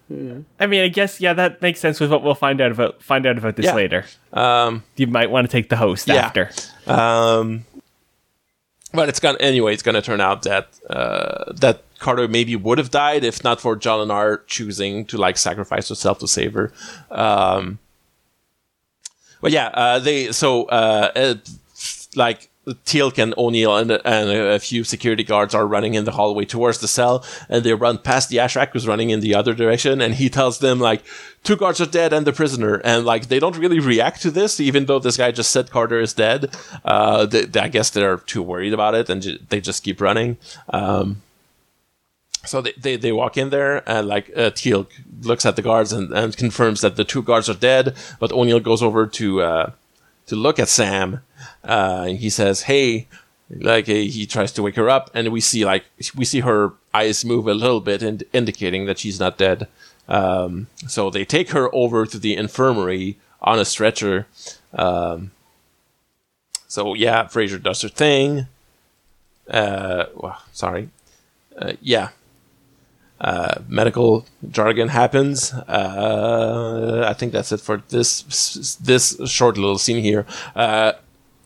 I 0.59 0.67
mean, 0.67 0.83
I 0.83 0.89
guess 0.89 1.21
yeah, 1.21 1.33
that 1.35 1.63
makes 1.63 1.79
sense 1.79 2.01
with 2.01 2.11
what 2.11 2.23
we'll 2.25 2.35
find 2.35 2.61
out 2.61 2.73
about 2.73 3.01
find 3.03 3.27
out 3.27 3.39
about 3.39 3.55
this 3.57 3.67
Yeah. 3.67 3.75
later. 3.75 4.05
Um, 4.33 4.83
You 4.97 5.07
might 5.07 5.31
want 5.31 5.49
to 5.49 5.51
take 5.53 5.69
the 5.69 5.77
host 5.77 6.09
Yeah. 6.09 6.17
after. 6.27 6.51
Um, 6.87 7.65
but 8.93 9.09
it's 9.09 9.21
gonna 9.21 9.39
anyway. 9.39 9.73
It's 9.73 9.85
gonna 9.85 10.03
turn 10.03 10.21
out 10.21 10.43
that 10.43 10.67
uh, 10.89 11.53
that 11.53 11.83
Carter 12.01 12.27
maybe 12.27 12.57
would 12.57 12.79
have 12.79 12.91
died 12.91 13.23
if 13.23 13.45
not 13.45 13.61
for 13.61 13.77
Jolinar 13.77 14.41
choosing 14.49 15.05
to 15.07 15.17
like 15.17 15.37
sacrifice 15.39 15.89
herself 15.89 16.19
to 16.19 16.27
save 16.27 16.55
her. 16.55 16.73
Um, 17.13 17.79
but 19.41 19.53
yeah, 19.53 19.69
uh, 19.69 19.99
they 20.01 20.33
so 20.33 20.65
uh, 20.65 21.13
uh, 21.15 21.35
like 22.17 22.50
Teal'c 22.85 23.19
and 23.19 23.35
O'Neill 23.37 23.77
and, 23.77 23.91
and 23.91 24.31
a 24.31 24.59
few 24.59 24.85
security 24.85 25.25
guards 25.25 25.55
are 25.55 25.67
running 25.67 25.95
in 25.95 26.05
the 26.05 26.13
hallway 26.13 26.45
towards 26.45 26.79
the 26.79 26.89
cell, 26.89 27.25
and 27.49 27.65
they 27.65 27.75
run 27.75 27.99
past 27.99 28.29
the 28.29 28.37
Ashrak 28.39 28.71
who's 28.73 28.87
running 28.87 29.11
in 29.11 29.21
the 29.21 29.35
other 29.35 29.55
direction, 29.55 30.01
and 30.01 30.15
he 30.15 30.29
tells 30.29 30.59
them 30.59 30.79
like 30.81 31.03
two 31.43 31.57
guards 31.57 31.81
are 31.81 31.87
dead 31.87 32.13
and 32.13 32.27
the 32.27 32.33
prisoner, 32.33 32.77
and 32.85 33.05
like 33.05 33.29
they 33.29 33.39
don't 33.39 33.57
really 33.59 33.81
react 33.81 34.23
to 34.23 34.31
this, 34.31 34.61
even 34.61 34.87
though 34.87 34.99
this 34.99 35.17
guy 35.17 35.31
just 35.33 35.51
said 35.51 35.71
Carter 35.71 36.01
is 36.01 36.13
dead. 36.15 36.55
Uh, 36.85 37.27
they, 37.27 37.45
they- 37.45 37.61
I 37.61 37.69
guess 37.69 37.91
they're 37.91 38.19
too 38.19 38.43
worried 38.43 38.73
about 38.73 38.95
it, 38.95 39.09
and 39.11 39.23
they 39.49 39.61
just 39.61 39.83
keep 39.85 40.01
running. 40.01 40.37
Um, 40.71 41.23
so 42.47 42.63
they, 42.63 42.73
they, 42.79 42.97
they 42.97 43.13
walk 43.13 43.37
in 43.37 43.51
there 43.51 43.87
and 43.89 44.09
like 44.09 44.31
uh, 44.35 44.49
Teal 44.51 44.87
looks 45.23 45.45
at 45.45 45.57
the 45.57 45.63
guards 45.63 45.93
and, 45.93 46.11
and 46.13 46.35
confirms 46.35 46.81
that 46.81 46.97
the 46.97 47.05
two 47.05 47.23
guards 47.23 47.51
are 47.51 47.55
dead. 47.55 47.95
But 48.19 48.33
O'Neill 48.33 48.61
goes 48.61 48.83
over 48.83 49.07
to 49.07 49.43
uh, 49.43 49.71
to 50.27 50.37
look 50.37 50.59
at 50.59 50.69
Sam. 50.69 51.21
Uh, 51.65 52.07
he 52.07 52.31
says, 52.31 52.63
"Hey," 52.63 53.07
like 53.51 53.89
uh, 53.89 53.93
he 53.93 54.27
tries 54.27 54.53
to 54.53 54.63
wake 54.63 54.77
her 54.77 54.89
up, 54.89 55.11
and 55.15 55.29
we 55.29 55.41
see 55.41 55.65
like 55.65 55.85
we 56.17 56.25
see 56.25 56.41
her 56.41 56.73
eyes 56.95 57.25
move 57.25 57.47
a 57.47 57.55
little 57.55 57.81
bit, 57.81 58.03
and 58.03 58.25
indicating 58.33 58.87
that 58.87 58.99
she's 58.99 59.21
not 59.21 59.39
dead. 59.39 59.69
Um, 60.09 60.67
so 60.89 61.11
they 61.11 61.25
take 61.25 61.51
her 61.51 61.73
over 61.75 62.05
to 62.07 62.19
the 62.19 62.37
infirmary 62.37 63.17
on 63.41 63.59
a 63.59 63.65
stretcher. 63.65 64.27
Um, 64.73 65.31
so 66.67 66.95
yeah, 66.95 67.25
Fraiser 67.25 67.59
does 67.59 67.83
her 67.83 67.89
thing. 67.89 68.47
Uh, 69.49 70.07
well, 70.15 70.43
sorry. 70.53 70.89
Uh, 71.57 71.73
yeah, 71.81 72.11
uh, 73.21 73.61
medical 73.69 74.25
jargon 74.51 74.89
happens. 74.89 75.53
Uh, 75.53 77.05
I 77.07 77.13
think 77.13 77.33
that's 77.33 77.53
it 77.53 77.61
for 77.61 77.83
this 77.89 78.77
this 78.77 79.17
short 79.27 79.59
little 79.59 79.79
scene 79.79 80.03
here. 80.03 80.27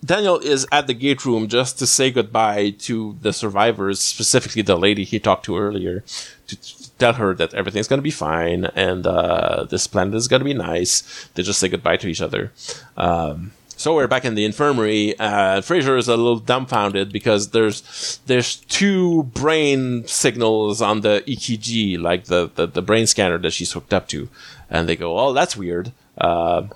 Daniel 0.05 0.39
is 0.39 0.67
at 0.71 0.87
the 0.87 0.95
gate 0.95 1.25
room 1.25 1.49
just 1.49 1.79
to 1.79 1.87
say 1.87 2.11
goodbye 2.11 2.71
to 2.71 3.17
the 3.23 3.33
survivors, 3.33 4.01
specifically 4.01 4.63
the 4.63 4.77
lady 4.77 5.05
he 5.05 5.19
talked 5.19 5.45
to 5.47 5.57
earlier, 5.57 6.05
to 6.47 6.57
to 6.57 6.91
tell 6.99 7.15
her 7.15 7.35
that 7.35 7.55
everything's 7.55 7.89
gonna 7.89 8.03
be 8.03 8.11
fine 8.11 8.67
and 8.77 9.07
uh, 9.07 9.65
this 9.65 9.87
planet 9.87 10.15
is 10.15 10.29
gonna 10.29 10.45
be 10.45 10.55
nice. 10.55 11.29
They 11.35 11.43
just 11.43 11.59
say 11.59 11.69
goodbye 11.69 11.97
to 11.99 12.09
each 12.09 12.21
other. 12.21 12.53
Um, 12.97 13.53
so 13.77 13.95
we're 13.95 14.07
back 14.07 14.25
in 14.25 14.35
the 14.35 14.45
infirmary. 14.45 15.19
Uh, 15.19 15.61
Fraiser 15.61 15.97
is 15.97 16.07
a 16.09 16.17
little 16.17 16.39
dumbfounded 16.39 17.13
because 17.13 17.51
there's 17.51 18.21
there's 18.27 18.57
two 18.57 19.25
brain 19.25 20.07
signals 20.07 20.81
on 20.81 21.01
the 21.01 21.25
EKG, 21.27 22.01
like 22.01 22.25
the, 22.27 22.51
the, 22.55 22.67
the 22.67 22.83
brain 22.83 23.07
scanner 23.07 23.39
that 23.39 23.53
she's 23.53 23.73
hooked 23.73 23.93
up 23.93 24.07
to, 24.09 24.29
and 24.71 24.89
they 24.89 24.97
go, 24.97 25.19
"Oh, 25.19 25.33
that's 25.33 25.57
weird." 25.57 25.93
Uh, 26.17 26.69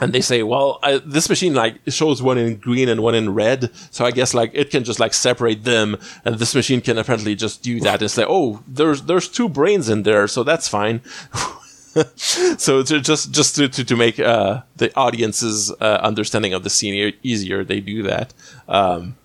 and 0.00 0.12
they 0.12 0.20
say, 0.20 0.42
well, 0.42 0.78
I, 0.82 0.98
this 0.98 1.28
machine 1.28 1.54
like 1.54 1.80
shows 1.88 2.22
one 2.22 2.38
in 2.38 2.56
green 2.56 2.88
and 2.88 3.02
one 3.02 3.14
in 3.14 3.34
red, 3.34 3.70
so 3.90 4.04
I 4.04 4.10
guess 4.10 4.34
like 4.34 4.50
it 4.54 4.70
can 4.70 4.84
just 4.84 5.00
like 5.00 5.14
separate 5.14 5.64
them, 5.64 5.96
and 6.24 6.36
this 6.36 6.54
machine 6.54 6.80
can 6.80 6.98
apparently 6.98 7.34
just 7.34 7.62
do 7.62 7.80
that 7.80 8.00
and 8.00 8.10
say, 8.10 8.24
oh, 8.28 8.62
there's 8.66 9.02
there's 9.02 9.28
two 9.28 9.48
brains 9.48 9.88
in 9.88 10.02
there, 10.02 10.26
so 10.26 10.42
that's 10.42 10.68
fine. 10.68 11.02
so 12.16 12.82
to 12.82 13.00
just 13.00 13.32
just 13.32 13.56
to 13.56 13.68
to, 13.68 13.84
to 13.84 13.96
make 13.96 14.18
uh, 14.18 14.62
the 14.76 14.94
audience's 14.96 15.70
uh, 15.80 16.00
understanding 16.02 16.54
of 16.54 16.64
the 16.64 16.70
scene 16.70 17.12
easier, 17.22 17.64
they 17.64 17.80
do 17.80 18.02
that. 18.02 18.32
Um, 18.68 19.16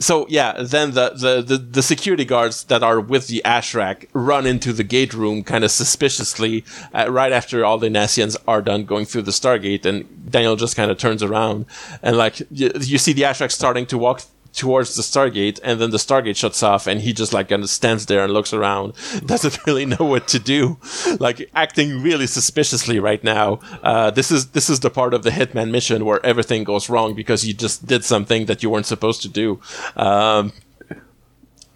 so 0.00 0.26
yeah, 0.28 0.62
then 0.62 0.92
the, 0.92 1.10
the, 1.10 1.42
the, 1.42 1.58
the, 1.58 1.82
security 1.82 2.24
guards 2.24 2.64
that 2.64 2.82
are 2.82 3.00
with 3.00 3.26
the 3.26 3.42
Ashrak 3.44 4.06
run 4.12 4.46
into 4.46 4.72
the 4.72 4.84
gate 4.84 5.12
room 5.12 5.42
kind 5.42 5.64
of 5.64 5.70
suspiciously 5.70 6.64
uh, 6.94 7.10
right 7.10 7.32
after 7.32 7.64
all 7.64 7.78
the 7.78 7.88
Nasyans 7.88 8.36
are 8.46 8.62
done 8.62 8.84
going 8.84 9.06
through 9.06 9.22
the 9.22 9.32
Stargate, 9.32 9.84
and 9.84 10.30
Daniel 10.30 10.56
just 10.56 10.76
kind 10.76 10.90
of 10.90 10.98
turns 10.98 11.22
around 11.22 11.66
and 12.02 12.16
like 12.16 12.40
you, 12.50 12.70
you 12.80 12.98
see 12.98 13.12
the 13.12 13.22
Ashrak 13.22 13.50
starting 13.50 13.86
to 13.86 13.98
walk 13.98 14.22
towards 14.58 14.96
the 14.96 15.02
Stargate, 15.02 15.60
and 15.62 15.80
then 15.80 15.90
the 15.90 15.98
Stargate 15.98 16.36
shuts 16.36 16.62
off, 16.62 16.86
and 16.86 17.00
he 17.00 17.12
just 17.12 17.32
like 17.32 17.48
kind 17.48 17.62
of 17.62 17.70
stands 17.70 18.06
there 18.06 18.24
and 18.24 18.32
looks 18.32 18.52
around, 18.52 18.94
doesn't 19.26 19.64
really 19.66 19.86
know 19.86 20.04
what 20.04 20.28
to 20.28 20.38
do, 20.38 20.78
like 21.20 21.48
acting 21.54 22.02
really 22.02 22.26
suspiciously 22.26 22.98
right 22.98 23.22
now. 23.24 23.60
Uh, 23.82 24.10
this 24.10 24.30
is 24.30 24.50
this 24.50 24.68
is 24.68 24.80
the 24.80 24.90
part 24.90 25.14
of 25.14 25.22
the 25.22 25.30
Hitman 25.30 25.70
mission 25.70 26.04
where 26.04 26.24
everything 26.26 26.64
goes 26.64 26.90
wrong 26.90 27.14
because 27.14 27.46
you 27.46 27.54
just 27.54 27.86
did 27.86 28.04
something 28.04 28.46
that 28.46 28.62
you 28.62 28.70
weren't 28.70 28.86
supposed 28.86 29.22
to 29.22 29.28
do. 29.28 29.60
Um, 29.96 30.52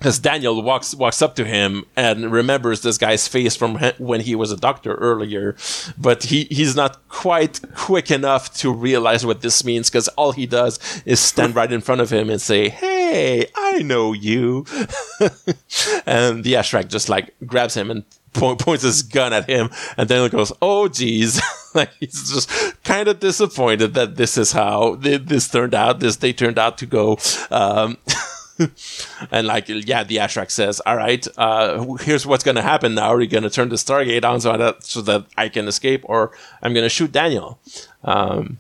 because 0.03 0.19
Daniel 0.19 0.61
walks 0.61 0.97
walks 0.97 1.23
up 1.23 1.37
to 1.37 1.45
him 1.45 1.85
and 1.95 2.33
remembers 2.33 2.81
this 2.81 2.99
guy's 2.99 3.29
face 3.29 3.55
from 3.55 3.79
when 3.99 4.21
he 4.23 4.35
was 4.35 4.51
a 4.51 4.57
doctor 4.57 4.95
earlier, 4.95 5.55
but 5.97 6.25
he 6.25 6.49
he's 6.51 6.75
not 6.75 7.09
quite 7.09 7.61
quick 7.77 8.11
enough 8.11 8.53
to 8.55 8.73
realize 8.73 9.25
what 9.25 9.43
this 9.43 9.65
means 9.65 9.89
because 9.89 10.09
all 10.09 10.33
he 10.33 10.45
does 10.45 10.81
is 11.07 11.21
stand 11.21 11.55
right 11.55 11.71
in 11.71 11.81
front 11.81 12.01
of 12.01 12.11
him 12.11 12.31
and 12.31 12.43
say, 12.43 12.69
"Hey, 12.69 13.47
I 13.55 13.79
know 13.83 14.13
you," 14.13 14.67
and 16.05 16.43
the 16.43 16.55
Ashrak 16.55 16.89
just 16.89 17.09
like 17.09 17.33
grabs 17.47 17.77
him 17.77 17.89
and 17.89 18.03
point, 18.33 18.59
points 18.59 18.83
his 18.83 19.03
gun 19.05 19.33
at 19.33 19.49
him, 19.49 19.71
and 19.97 20.09
Daniel 20.09 20.29
goes, 20.29 20.53
"Oh, 20.61 20.89
geez." 20.89 21.41
like 21.75 21.93
he's 22.01 22.29
just 22.29 22.51
kind 22.83 23.07
of 23.07 23.21
disappointed 23.21 23.95
that 23.95 24.17
this 24.17 24.37
is 24.37 24.51
how 24.51 24.97
this 24.97 25.49
turned 25.49 25.75
out. 25.75 26.01
This 26.01 26.17
they 26.17 26.33
turned 26.33 26.59
out 26.59 26.77
to 26.79 26.87
go. 26.87 27.19
Um, 27.53 27.99
and 29.31 29.47
like, 29.47 29.69
yeah, 29.69 30.05
the 30.05 30.17
Ashrak 30.17 30.51
says, 30.51 30.81
"All 30.85 30.97
right, 30.97 31.27
uh, 31.37 31.85
here's 32.01 32.27
what's 32.27 32.45
going 32.45 32.57
to 32.57 32.63
happen 32.63 32.95
now. 32.95 33.09
Are 33.09 33.21
you 33.21 33.29
going 33.29 33.43
to 33.45 33.51
turn 33.51 33.69
the 33.69 33.77
Stargate 33.77 34.25
on 34.25 34.41
so 34.41 34.57
that 34.57 34.85
so 34.85 35.03
that 35.03 35.27
I 35.37 35.49
can 35.49 35.69
escape, 35.69 36.03
or 36.05 36.33
I'm 36.63 36.73
going 36.73 36.85
to 36.85 36.91
shoot 36.91 37.13
Daniel?" 37.13 37.59
Um, 38.05 38.59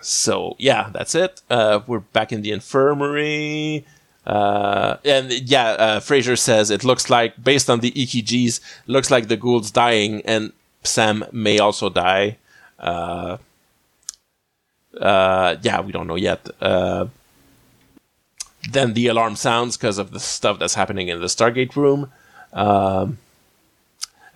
so 0.00 0.56
yeah, 0.58 0.90
that's 0.92 1.14
it. 1.14 1.42
Uh, 1.50 1.80
we're 1.86 2.00
back 2.00 2.32
in 2.32 2.42
the 2.42 2.52
infirmary. 2.52 3.84
Uh, 4.26 4.98
and 5.06 5.32
yeah, 5.32 5.70
uh, 5.70 6.00
Fraiser 6.00 6.36
says 6.36 6.70
it 6.70 6.84
looks 6.84 7.08
like, 7.08 7.42
based 7.42 7.70
on 7.70 7.80
the 7.80 7.90
EKGs, 7.92 8.60
looks 8.86 9.10
like 9.10 9.28
the 9.28 9.38
Goa'uld's 9.38 9.70
dying, 9.70 10.20
and 10.26 10.52
Sam 10.84 11.24
may 11.32 11.58
also 11.58 11.88
die. 11.88 12.36
Uh, 12.78 13.38
uh 15.00 15.56
yeah, 15.62 15.80
we 15.80 15.92
don't 15.92 16.06
know 16.06 16.16
yet. 16.16 16.46
Then 18.70 18.94
the 18.94 19.06
alarm 19.06 19.36
sounds 19.36 19.76
because 19.76 19.98
of 19.98 20.10
the 20.10 20.20
stuff 20.20 20.58
that's 20.58 20.74
happening 20.74 21.08
in 21.08 21.20
the 21.20 21.26
Stargate 21.26 21.76
room. 21.76 22.12
Um, 22.52 23.18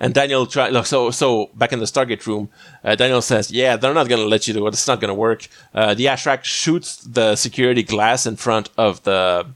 and 0.03 0.13
Daniel 0.15 0.47
try 0.47 0.83
so 0.83 1.11
so 1.13 1.51
back 1.55 1.73
in 1.73 1.79
the 1.79 1.85
Stargate 1.87 2.27
room. 2.27 2.49
Uh, 2.83 2.97
Daniel 2.97 3.23
says, 3.23 3.53
"Yeah, 3.53 3.77
they're 3.77 3.95
not 3.95 4.09
gonna 4.09 4.25
let 4.25 4.49
you 4.49 4.55
do 4.55 4.67
it. 4.67 4.75
It's 4.75 4.89
not 4.89 5.01
gonna 5.01 5.15
work." 5.15 5.49
Uh, 5.73 5.95
the 5.95 6.07
Ashrak 6.07 6.43
shoots 6.43 6.97
the 6.97 7.37
security 7.37 7.85
glass 7.85 8.27
in 8.27 8.37
front 8.37 8.69
of 8.77 9.05
the 9.05 9.47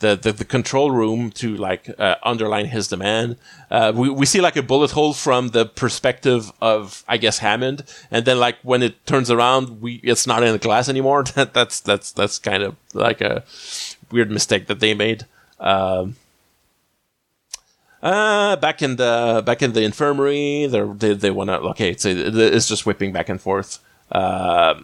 the, 0.00 0.16
the, 0.16 0.32
the 0.32 0.44
control 0.44 0.90
room 0.90 1.30
to 1.32 1.56
like 1.56 1.90
uh, 1.98 2.16
underline 2.22 2.66
his 2.66 2.88
demand. 2.88 3.36
Uh, 3.70 3.92
we, 3.94 4.08
we 4.08 4.26
see 4.26 4.40
like 4.40 4.56
a 4.56 4.62
bullet 4.62 4.92
hole 4.92 5.12
from 5.12 5.48
the 5.48 5.66
perspective 5.66 6.52
of 6.60 7.04
I 7.08 7.16
guess 7.16 7.38
Hammond, 7.38 7.84
and 8.10 8.24
then 8.24 8.38
like 8.38 8.56
when 8.62 8.82
it 8.82 9.04
turns 9.06 9.30
around, 9.30 9.80
we 9.80 9.94
it's 10.02 10.26
not 10.26 10.42
in 10.42 10.52
the 10.52 10.58
glass 10.58 10.88
anymore. 10.88 11.22
that 11.34 11.54
that's 11.54 11.80
that's 11.80 12.12
that's 12.12 12.38
kind 12.38 12.62
of 12.62 12.76
like 12.94 13.20
a 13.20 13.44
weird 14.10 14.30
mistake 14.30 14.66
that 14.66 14.80
they 14.80 14.94
made. 14.94 15.26
Um, 15.60 16.16
uh, 18.02 18.56
back 18.56 18.80
in 18.82 18.96
the 18.96 19.42
back 19.44 19.62
in 19.62 19.72
the 19.72 19.82
infirmary, 19.82 20.66
they 20.66 21.14
they 21.14 21.30
want 21.30 21.50
to 21.50 21.58
okay, 21.70 21.90
it's 21.90 22.04
it's 22.04 22.68
just 22.68 22.86
whipping 22.86 23.12
back 23.12 23.28
and 23.28 23.40
forth. 23.40 23.80
Uh, 24.12 24.80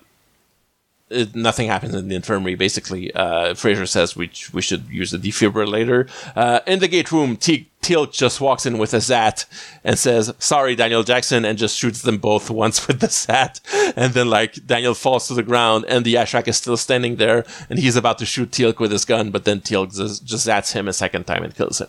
it, 1.10 1.34
nothing 1.34 1.68
happens 1.68 1.94
in 1.94 2.08
the 2.08 2.14
infirmary. 2.14 2.54
Basically, 2.54 3.12
uh, 3.14 3.54
Fraiser 3.54 3.86
says 3.86 4.16
we 4.16 4.30
we 4.52 4.62
should 4.62 4.88
use 4.88 5.12
a 5.12 5.18
defibrillator. 5.18 6.08
Uh, 6.34 6.60
in 6.66 6.78
the 6.78 6.88
gate 6.88 7.12
room, 7.12 7.36
T- 7.36 7.68
Teal'c 7.82 8.12
just 8.12 8.40
walks 8.40 8.64
in 8.64 8.78
with 8.78 8.94
a 8.94 9.00
Zat 9.00 9.44
and 9.84 9.98
says, 9.98 10.32
"Sorry, 10.38 10.74
Daniel 10.74 11.02
Jackson," 11.02 11.44
and 11.44 11.58
just 11.58 11.76
shoots 11.76 12.00
them 12.00 12.16
both 12.16 12.48
once 12.64 12.88
with 12.88 13.00
the 13.00 13.08
Zat. 13.08 13.60
And 13.96 14.14
then 14.14 14.30
like 14.30 14.66
Daniel 14.66 14.94
falls 14.94 15.28
to 15.28 15.34
the 15.34 15.42
ground, 15.42 15.84
and 15.88 16.06
the 16.06 16.14
Ashrak 16.14 16.48
is 16.48 16.56
still 16.56 16.78
standing 16.78 17.16
there, 17.16 17.44
and 17.68 17.78
he's 17.78 17.96
about 17.96 18.18
to 18.18 18.26
shoot 18.26 18.50
Teal'c 18.50 18.78
with 18.78 18.90
his 18.90 19.04
gun, 19.04 19.30
but 19.30 19.44
then 19.44 19.60
Teal'c 19.60 19.94
just, 19.94 20.24
just 20.24 20.48
Zats 20.48 20.72
him 20.72 20.88
a 20.88 20.92
second 20.94 21.24
time 21.24 21.42
and 21.42 21.54
kills 21.54 21.80
him. 21.80 21.88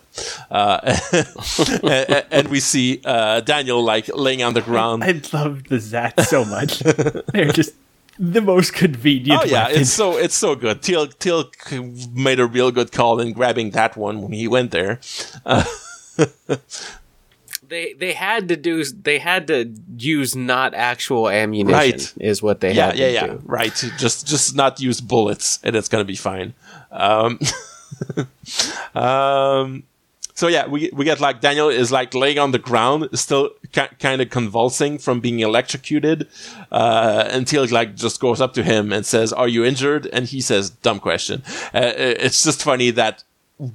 Uh, 0.52 0.98
and, 1.84 2.26
and, 2.32 2.48
we 2.50 2.60
see 2.60 3.02
uh, 3.06 3.40
Daniel 3.40 3.82
like 3.82 4.10
laying 4.14 4.44
on 4.44 4.54
the 4.54 4.62
ground. 4.62 5.04
I, 5.04 5.08
I 5.08 5.22
love 5.32 5.64
the 5.66 5.80
Zat 5.80 6.20
so 6.22 6.44
much. 6.44 6.80
They're 7.34 7.52
just 7.54 7.72
the 8.18 8.42
most 8.42 8.74
convenient. 8.74 9.42
Oh 9.42 9.46
yeah, 9.46 9.66
weapon. 9.66 9.82
it's 9.82 9.92
so 9.92 10.18
it's 10.18 10.36
so 10.36 10.56
good. 10.56 10.82
Teal 10.82 11.08
Teal 11.08 11.50
made 12.14 12.40
a 12.40 12.46
real 12.46 12.72
good 12.72 12.92
call 12.92 13.20
in 13.20 13.34
grabbing 13.34 13.72
that 13.72 13.98
one 13.98 14.22
when 14.22 14.32
he 14.32 14.48
went 14.48 14.72
there. 14.72 15.00
Uh, 15.46 15.64
they 17.68 17.94
they 17.94 18.14
had 18.14 18.48
to 18.50 18.56
do 18.56 18.84
they 18.84 19.20
had 19.20 19.48
to 19.48 19.74
use 19.98 20.36
not 20.36 20.74
actual 20.74 21.30
ammunition. 21.30 21.74
Right, 21.74 22.14
is 22.18 22.42
what 22.42 22.62
they 22.62 22.74
yeah 22.74 22.88
had. 22.88 22.98
Yeah, 22.98 23.08
yeah, 23.08 23.26
yeah. 23.26 23.38
Right. 23.44 23.74
Just 23.98 24.28
just 24.28 24.56
not 24.56 24.80
use 24.80 25.02
bullets, 25.02 25.60
and 25.64 25.76
it's 25.76 25.90
gonna 25.90 26.06
be 26.06 26.16
fine. 26.16 26.54
Um, 26.92 27.40
um, 28.96 29.84
so 30.36 30.48
yeah, 30.48 30.68
we 30.68 30.90
we 30.92 31.06
get 31.06 31.22
like 31.22 31.40
Daniel 31.40 31.70
is 31.70 31.94
like 31.94 32.14
laying 32.14 32.38
on 32.38 32.52
the 32.52 32.60
ground, 32.60 33.08
still 33.14 33.52
ca- 33.74 33.90
kind 34.00 34.22
of 34.22 34.30
convulsing 34.30 34.98
from 34.98 35.22
being 35.22 35.40
electrocuted, 35.40 36.28
uh, 36.72 37.30
until 37.32 37.66
like 37.72 37.96
just 37.96 38.20
goes 38.20 38.42
up 38.42 38.54
to 38.56 38.64
him 38.64 38.92
and 38.92 39.06
says, 39.06 39.32
"Are 39.32 39.48
you 39.48 39.64
injured?" 39.64 40.08
And 40.08 40.26
he 40.26 40.42
says, 40.42 40.70
"Dumb 40.70 41.00
question." 41.00 41.42
Uh, 41.74 41.94
it's 41.96 42.44
just 42.44 42.64
funny 42.64 42.92
that 42.92 43.24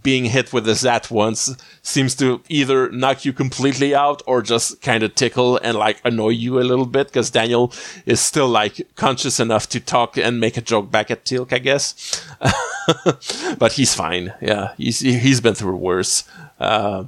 being 0.03 0.27
hit 0.27 0.53
with 0.53 0.69
a 0.69 0.75
Zat 0.75 1.11
once 1.11 1.57
seems 1.81 2.15
to 2.17 2.43
either 2.51 2.91
knock 2.91 3.25
you 3.25 3.33
completely 3.33 3.95
out 3.95 4.23
or 4.27 4.43
just 4.43 4.83
kind 4.83 5.03
of 5.03 5.15
tickle 5.15 5.57
and 5.57 5.79
like 5.79 5.99
annoy 6.05 6.29
you 6.29 6.61
a 6.61 6.63
little 6.63 6.85
bit 6.85 7.07
because 7.07 7.31
Daniel 7.31 7.73
is 8.05 8.21
still 8.21 8.49
like 8.49 8.87
conscious 8.97 9.41
enough 9.41 9.69
to 9.71 9.81
talk 9.81 10.19
and 10.19 10.39
make 10.39 10.59
a 10.59 10.61
joke 10.61 10.91
back 10.91 11.11
at 11.11 11.25
Teal'c, 11.25 11.53
I 11.55 11.59
guess. 11.59 12.23
but 13.59 13.73
he's 13.73 13.95
fine. 13.95 14.35
Yeah, 14.43 14.75
he's 14.77 15.01
he's 15.01 15.41
been 15.41 15.55
through 15.55 15.77
worse. 15.77 16.25
Uh, 16.61 17.05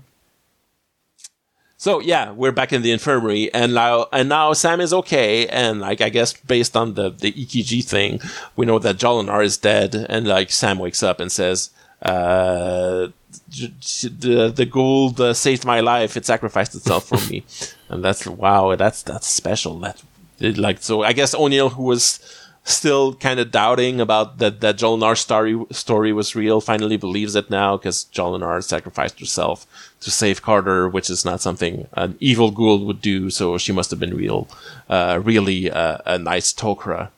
so 1.77 2.01
yeah, 2.01 2.31
we're 2.31 2.53
back 2.53 2.73
in 2.73 2.83
the 2.83 2.93
infirmary, 2.93 3.53
and 3.53 3.75
now 3.75 4.07
and 4.13 4.29
now 4.29 4.53
Sam 4.53 4.81
is 4.81 4.93
okay, 4.93 5.49
and 5.49 5.81
like 5.81 6.01
I 6.01 6.11
guess 6.11 6.33
based 6.33 6.77
on 6.77 6.95
the 6.95 7.11
the 7.11 7.33
EKG 7.33 7.85
thing, 7.85 8.21
we 8.55 8.67
know 8.67 8.79
that 8.79 8.99
Jolinar 8.99 9.45
is 9.45 9.57
dead, 9.57 9.95
and 9.95 10.27
like 10.27 10.53
Sam 10.53 10.79
wakes 10.79 11.03
up 11.03 11.19
and 11.19 11.31
says, 11.31 11.71
uh, 12.03 13.09
the 13.49 14.53
the 14.55 14.67
Goa'uld 14.67 15.21
uh, 15.21 15.35
saved 15.35 15.65
my 15.65 15.81
life. 15.81 16.17
It 16.17 16.27
sacrificed 16.27 16.75
itself 16.75 17.09
for 17.09 17.19
me, 17.31 17.45
and 17.89 18.05
that's 18.05 18.27
wow. 18.27 18.77
That's 18.77 19.03
that's 19.03 19.27
special. 19.27 19.79
That 19.81 20.03
it, 20.39 20.59
like 20.59 20.83
so. 20.83 21.03
I 21.03 21.13
guess 21.13 21.35
O'Neill, 21.35 21.71
who 21.71 21.83
was 21.83 22.21
still 22.65 23.15
kind 23.15 23.41
of 23.41 23.51
doubting 23.51 24.01
about 24.01 24.39
that 24.39 24.61
that 24.61 24.77
Jolinar 24.77 25.17
story 25.17 25.65
story 25.71 26.13
was 26.13 26.37
real, 26.37 26.61
finally 26.61 26.97
believes 26.97 27.35
it 27.35 27.51
now 27.51 27.77
because 27.77 28.07
Jolinar 28.13 28.63
sacrificed 28.63 29.19
herself 29.19 29.67
to 30.01 30.11
save 30.11 30.43
Carter, 30.43 30.89
which 30.89 31.11
is 31.11 31.25
not 31.25 31.41
something 31.41 31.89
an 31.95 32.17
evil 32.21 32.51
ghoul 32.51 32.85
would 32.85 33.01
do. 33.01 33.31
So 33.31 33.59
she 33.59 33.73
must 33.73 33.91
have 33.91 34.01
been 34.01 34.17
real, 34.17 34.49
uh, 34.89 35.21
really 35.23 35.71
uh, 35.71 35.99
a 36.07 36.19
nice 36.19 36.53
Tok'ra. 36.53 37.11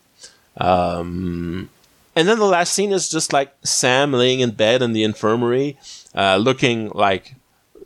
Um, 0.57 1.69
and 2.17 2.29
then 2.29 2.39
the 2.39 2.47
last 2.47 2.73
scene 2.73 2.93
is 2.93 3.09
just 3.09 3.33
like 3.33 3.55
Sam 3.65 4.13
laying 4.13 4.41
in 4.41 4.53
bed 4.53 4.83
in 4.83 4.93
the 4.93 5.03
infirmary, 5.03 5.77
uh, 6.15 6.37
looking 6.37 6.91
like 6.91 7.35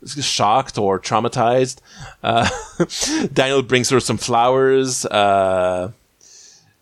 shocked 0.05 0.77
or 0.77 0.99
traumatized. 0.99 1.79
Uh, 2.23 2.47
Daniel 3.33 3.63
brings 3.63 3.89
her 3.89 3.99
some 3.99 4.17
flowers. 4.17 5.05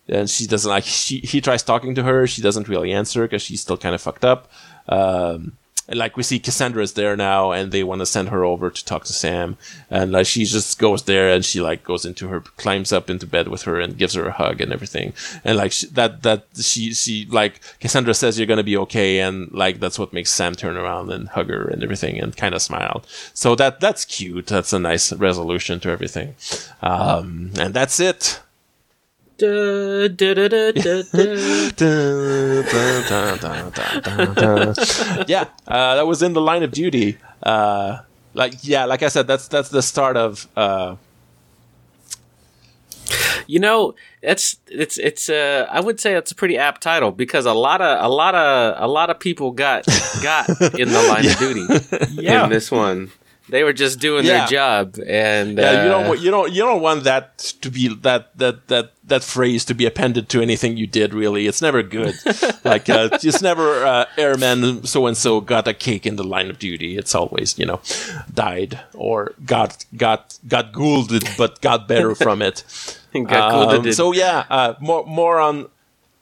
And 0.10 0.30
she 0.30 0.48
doesn't 0.48 0.70
like 0.70 0.86
she 0.86 1.20
he 1.20 1.42
tries 1.42 1.64
talking 1.64 1.96
to 1.96 2.04
her 2.04 2.28
she 2.28 2.42
doesn't 2.42 2.70
really 2.70 2.94
answer 2.94 3.24
because 3.24 3.42
she's 3.42 3.62
still 3.62 3.78
kind 3.78 3.94
of 3.94 4.02
fucked 4.02 4.24
up 4.24 4.50
um, 4.90 5.54
and 5.90 5.98
like 5.98 6.18
we 6.18 6.24
see 6.24 6.40
Cassandra's 6.40 6.94
there 6.94 7.16
now, 7.16 7.52
and 7.52 7.72
they 7.72 7.84
want 7.84 8.00
to 8.00 8.06
send 8.06 8.30
her 8.30 8.44
over 8.44 8.70
to 8.70 8.86
talk 8.86 9.06
to 9.06 9.14
Sam, 9.14 9.58
and 9.90 10.12
like 10.12 10.26
she 10.26 10.44
just 10.44 10.78
goes 10.80 11.04
there, 11.04 11.32
and 11.32 11.46
she 11.46 11.62
like 11.62 11.84
goes 11.84 12.04
into 12.04 12.28
her, 12.28 12.42
climbs 12.42 12.92
up 12.92 13.10
into 13.10 13.26
bed 13.26 13.48
with 13.48 13.64
her, 13.64 13.80
and 13.80 13.98
gives 13.98 14.14
her 14.16 14.26
a 14.26 14.34
hug 14.34 14.60
and 14.60 14.74
everything, 14.74 15.14
and 15.46 15.58
like 15.58 15.72
she, 15.72 15.88
that 15.88 16.24
that 16.24 16.46
she 16.56 16.94
she 16.94 17.26
like 17.30 17.62
Cassandra 17.80 18.14
says 18.14 18.38
you're 18.38 18.48
gonna 18.48 18.64
be 18.64 18.78
okay, 18.78 19.20
and 19.20 19.50
like 19.54 19.80
that's 19.80 19.98
what 19.98 20.12
makes 20.12 20.32
Sam 20.32 20.56
turn 20.56 20.76
around 20.76 21.10
and 21.10 21.30
hug 21.30 21.50
her 21.50 21.68
and 21.68 21.82
everything, 21.82 22.20
and 22.20 22.36
kind 22.36 22.54
of 22.54 22.62
smile. 22.62 23.06
So 23.34 23.56
that 23.56 23.80
that's 23.80 24.04
cute. 24.04 24.48
That's 24.48 24.74
a 24.74 24.80
nice 24.80 25.14
resolution 25.14 25.80
to 25.82 25.90
everything, 25.90 26.36
um, 26.82 27.52
and 27.58 27.74
that's 27.74 28.02
it. 28.02 28.42
yeah, 35.28 35.46
uh, 35.68 35.96
that 35.96 36.06
was 36.08 36.22
in 36.22 36.34
the 36.34 36.42
line 36.42 36.64
of 36.64 36.72
duty. 36.72 37.18
Uh, 37.44 38.00
like 38.34 38.54
yeah, 38.62 38.86
like 38.86 39.04
I 39.04 39.08
said, 39.10 39.28
that's 39.28 39.48
that's 39.48 39.70
the 39.70 39.82
start 39.82 40.18
of. 40.18 40.48
Uh, 40.56 40.96
You 43.50 43.60
know, 43.60 43.96
it's 44.22 44.58
it's 44.68 44.98
it's 44.98 45.30
uh 45.30 45.66
I 45.72 45.80
would 45.80 46.02
say 46.02 46.16
it's 46.16 46.32
a 46.32 46.36
pretty 46.36 46.58
apt 46.58 46.82
title 46.84 47.12
because 47.12 47.46
a 47.46 47.54
lot 47.54 47.80
of 47.80 48.04
a 48.04 48.10
lot 48.10 48.36
of 48.36 48.76
a 48.84 48.88
lot 48.92 49.10
of 49.10 49.20
people 49.22 49.52
got 49.52 49.86
got 50.22 50.50
in 50.78 50.90
the 50.90 51.02
line 51.08 51.26
of 51.26 51.38
duty 51.40 51.66
Yeah. 52.22 52.44
in 52.44 52.50
this 52.50 52.70
one. 52.70 53.10
They 53.50 53.64
were 53.64 53.74
just 53.74 54.00
doing 54.00 54.26
Yeah. 54.26 54.40
their 54.40 54.48
job 54.48 55.00
and 55.08 55.58
yeah, 55.58 55.84
you 55.84 55.90
uh, 55.90 55.94
don't 55.98 56.08
wa- 56.10 56.14
you 56.16 56.32
don't 56.32 56.52
you 56.52 56.64
don't 56.64 56.82
want 56.82 57.04
that 57.06 57.38
to 57.62 57.72
be 57.72 57.88
that 58.02 58.38
that 58.38 58.68
that 58.68 58.92
that 59.06 59.24
phrase 59.24 59.64
to 59.66 59.74
be 59.74 59.86
appended 59.86 60.28
to 60.30 60.42
anything 60.42 60.76
you 60.76 60.86
did. 60.86 61.14
Really, 61.14 61.48
it's 61.48 61.62
never 61.62 61.82
good. 61.82 62.14
like 62.66 62.90
uh, 62.90 63.10
it's 63.24 63.42
never 63.42 63.86
uh, 63.86 64.06
airman 64.18 64.84
so 64.86 65.08
and 65.08 65.16
so 65.16 65.40
got 65.40 65.68
a 65.68 65.74
cake 65.74 66.06
in 66.06 66.18
the 66.18 66.26
line 66.26 66.50
of 66.50 66.60
duty. 66.60 66.98
It's 66.98 67.16
always 67.16 67.58
you 67.58 67.66
know 67.66 67.80
died 68.34 68.80
or 68.94 69.34
got 69.46 69.86
got 69.96 70.38
got 70.48 70.74
Goa'ulded 70.74 71.38
but 71.38 71.62
got 71.62 71.88
better 71.88 72.16
from 72.16 72.42
it. 72.42 72.64
got 73.28 73.76
Um, 73.86 73.92
so 73.94 74.12
yeah, 74.12 74.44
uh, 74.50 74.74
more 74.82 75.06
more 75.06 75.40
on 75.40 75.68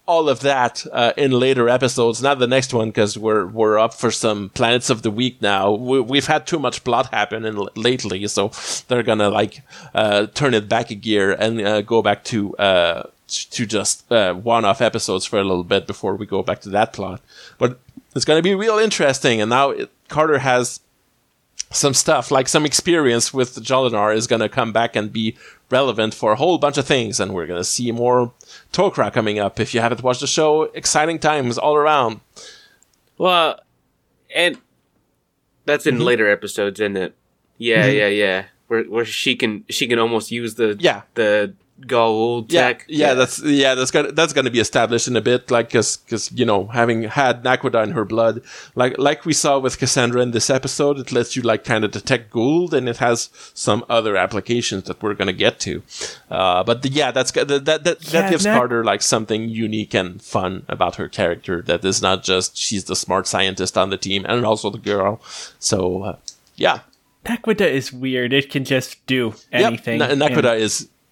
all 0.08 0.30
of 0.30 0.42
that 0.42 0.86
uh, 0.92 1.14
in 1.18 1.32
later 1.32 1.68
episodes. 1.68 2.22
Not 2.22 2.40
the 2.40 2.48
next 2.48 2.74
one 2.74 2.90
because 2.90 3.18
we're 3.18 3.46
we're 3.46 3.80
up 3.80 3.94
for 3.94 4.12
some 4.12 4.50
planets 4.50 4.90
of 4.90 5.02
the 5.02 5.12
week 5.12 5.42
now. 5.42 5.72
We, 5.72 6.00
we've 6.00 6.28
had 6.28 6.46
too 6.46 6.60
much 6.60 6.84
plot 6.84 7.14
happen 7.14 7.46
in, 7.46 7.68
lately, 7.76 8.28
so 8.28 8.52
they're 8.88 9.04
gonna 9.04 9.30
like 9.30 9.62
uh, 9.94 10.28
turn 10.28 10.54
it 10.54 10.70
back 10.70 10.92
a 10.92 10.96
gear 10.96 11.32
and 11.32 11.62
uh, 11.62 11.82
go 11.82 12.02
back 12.02 12.24
to. 12.26 12.56
Uh, 12.58 13.04
to 13.28 13.66
just 13.66 14.10
uh, 14.12 14.36
one-off 14.36 14.82
episodes 14.82 15.26
for 15.26 15.40
a 15.40 15.44
little 15.44 15.64
bit 15.64 15.88
before 15.88 16.16
we 16.16 16.28
go 16.28 16.44
back 16.44 16.62
to 16.62 16.70
that 16.70 16.94
plot, 16.94 17.20
but 17.58 17.80
it's 18.16 18.24
to 18.24 18.42
be 18.44 18.54
real 18.54 18.78
interesting. 18.78 19.42
And 19.42 19.50
now 19.50 19.72
it, 19.72 19.92
Carter 20.10 20.38
has 20.38 20.80
some 21.72 21.94
stuff 21.94 22.32
like 22.32 22.48
some 22.48 22.66
experience 22.66 23.34
with 23.34 23.56
Jolinar 23.56 24.16
is 24.16 24.28
going 24.28 24.42
to 24.42 24.50
come 24.50 24.72
back 24.72 24.96
and 24.96 25.12
be 25.12 25.36
relevant 25.72 26.14
for 26.14 26.32
a 26.32 26.36
whole 26.36 26.58
bunch 26.58 26.78
of 26.78 26.86
things 26.86 27.20
and 27.20 27.34
we're 27.34 27.48
to 27.48 27.64
see 27.64 27.92
more 27.92 28.34
Tok'ra 28.72 29.12
coming 29.12 29.40
up 29.40 29.60
if 29.60 29.74
you 29.74 29.82
haven't 29.82 30.04
watched 30.04 30.22
the 30.22 30.28
show 30.28 30.64
exciting 30.74 31.20
times 31.20 31.58
all 31.58 31.76
around 31.76 32.20
Well, 33.18 33.60
and 34.34 34.58
that's 35.66 35.88
in 35.88 35.96
Mm-hmm. 35.96 36.04
later 36.04 36.30
episodes, 36.30 36.80
isn't 36.80 36.98
it? 36.98 37.16
Yeah, 37.58 37.86
yeah, 37.88 38.08
yeah. 38.08 38.46
Where 38.68 38.84
where 38.84 39.06
she 39.06 39.36
can 39.36 39.64
she 39.70 39.88
can 39.88 39.98
almost 40.00 40.32
use 40.32 40.56
the 40.56 40.76
Yeah. 40.80 41.02
the 41.16 41.54
Goa'uld 41.82 42.54
yeah, 42.54 42.68
tech. 42.68 42.86
yeah, 42.88 43.14
that's 43.16 43.44
yeah, 43.44 43.76
that's 43.76 43.92
gonna 43.92 44.14
that's 44.14 44.32
gonna 44.32 44.50
be 44.50 44.62
established 44.62 45.10
in 45.10 45.18
a 45.18 45.22
bit, 45.22 45.52
like 45.52 45.68
because 45.68 45.98
because 45.98 46.32
you 46.32 46.46
know 46.46 46.68
having 46.68 47.04
had 47.04 47.44
Naquadah 47.44 47.84
in 47.84 47.92
her 47.92 48.06
blood, 48.06 48.42
like 48.76 48.98
like 48.98 49.26
we 49.26 49.34
saw 49.34 49.60
with 49.60 49.78
Cassandra 49.78 50.22
in 50.22 50.32
this 50.32 50.50
episode, 50.50 50.98
it 51.00 51.12
lets 51.12 51.36
you 51.36 51.42
like 51.42 51.66
kind 51.66 51.84
of 51.84 51.92
detect 51.92 52.32
Goa'uld, 52.32 52.72
and 52.72 52.88
it 52.88 52.98
has 52.98 53.30
some 53.54 53.84
other 53.90 54.16
applications 54.16 54.86
that 54.86 55.04
we're 55.04 55.16
gonna 55.16 55.34
get 55.34 55.60
to. 55.62 55.84
Uh, 56.32 56.64
but 56.64 56.82
the, 56.82 56.88
yeah, 56.90 57.12
that's 57.12 57.32
that 57.34 57.48
that 57.50 57.66
that, 57.66 58.00
that 58.00 58.32
gives 58.32 58.46
Nak- 58.46 58.58
Carter 58.58 58.86
like 58.86 59.02
something 59.02 59.50
unique 59.50 59.94
and 59.94 60.22
fun 60.22 60.66
about 60.70 60.96
her 60.96 61.10
character 61.10 61.62
that 61.64 61.84
is 61.84 62.02
not 62.02 62.24
just 62.24 62.56
she's 62.56 62.86
the 62.86 62.96
smart 62.96 63.28
scientist 63.28 63.78
on 63.78 63.90
the 63.90 63.98
team 63.98 64.26
and 64.30 64.46
also 64.46 64.70
the 64.70 64.78
girl. 64.78 65.22
So 65.60 66.04
uh, 66.04 66.18
yeah, 66.56 66.80
Naquadah 67.26 67.70
is 67.70 67.92
weird. 67.92 68.32
It 68.32 68.50
can 68.50 68.64
just 68.64 69.06
do 69.08 69.34
anything. 69.52 70.00
Yep. 70.00 70.18
Na- 70.18 70.26
and 70.26 70.36
Naquadah 70.36 70.58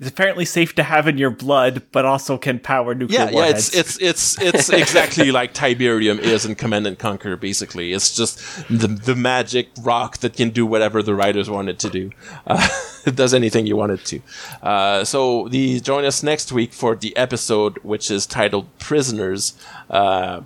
is 0.04 0.08
It's 0.08 0.14
apparently 0.14 0.46
safe 0.46 0.76
to 0.76 0.84
have 0.84 1.08
in 1.08 1.18
your 1.18 1.30
blood, 1.30 1.82
but 1.92 2.06
also 2.06 2.38
can 2.38 2.60
power 2.60 2.94
nuclear 2.94 3.26
yeah, 3.26 3.30
yeah, 3.30 3.48
it's 3.48 3.76
it's 3.76 4.02
it's 4.02 4.42
it's 4.42 4.70
exactly 4.84 5.32
like 5.32 5.54
Tiberium 5.54 6.20
is 6.20 6.46
in 6.46 6.56
Command 6.56 6.88
and 6.88 6.98
Conquer. 6.98 7.36
Basically, 7.36 7.94
it's 7.94 8.16
just 8.16 8.40
the 8.70 8.88
the 8.88 9.16
magic 9.16 9.70
rock 9.82 10.18
that 10.20 10.36
can 10.36 10.50
do 10.50 10.66
whatever 10.66 11.02
the 11.02 11.16
writers 11.16 11.50
want 11.50 11.70
it 11.70 11.80
to 11.80 11.90
do. 11.90 12.12
Uh, 12.46 12.68
it 13.06 13.16
does 13.16 13.34
anything 13.34 13.66
you 13.66 13.76
want 13.76 13.92
it 13.92 14.06
to. 14.06 14.22
Uh, 14.62 15.04
so, 15.04 15.48
the 15.50 15.80
join 15.80 16.06
us 16.06 16.24
next 16.24 16.52
week 16.52 16.74
for 16.74 16.96
the 16.96 17.16
episode 17.18 17.78
which 17.80 18.12
is 18.12 18.26
titled 18.26 18.68
"Prisoners." 18.80 19.54
Uh, 19.90 20.42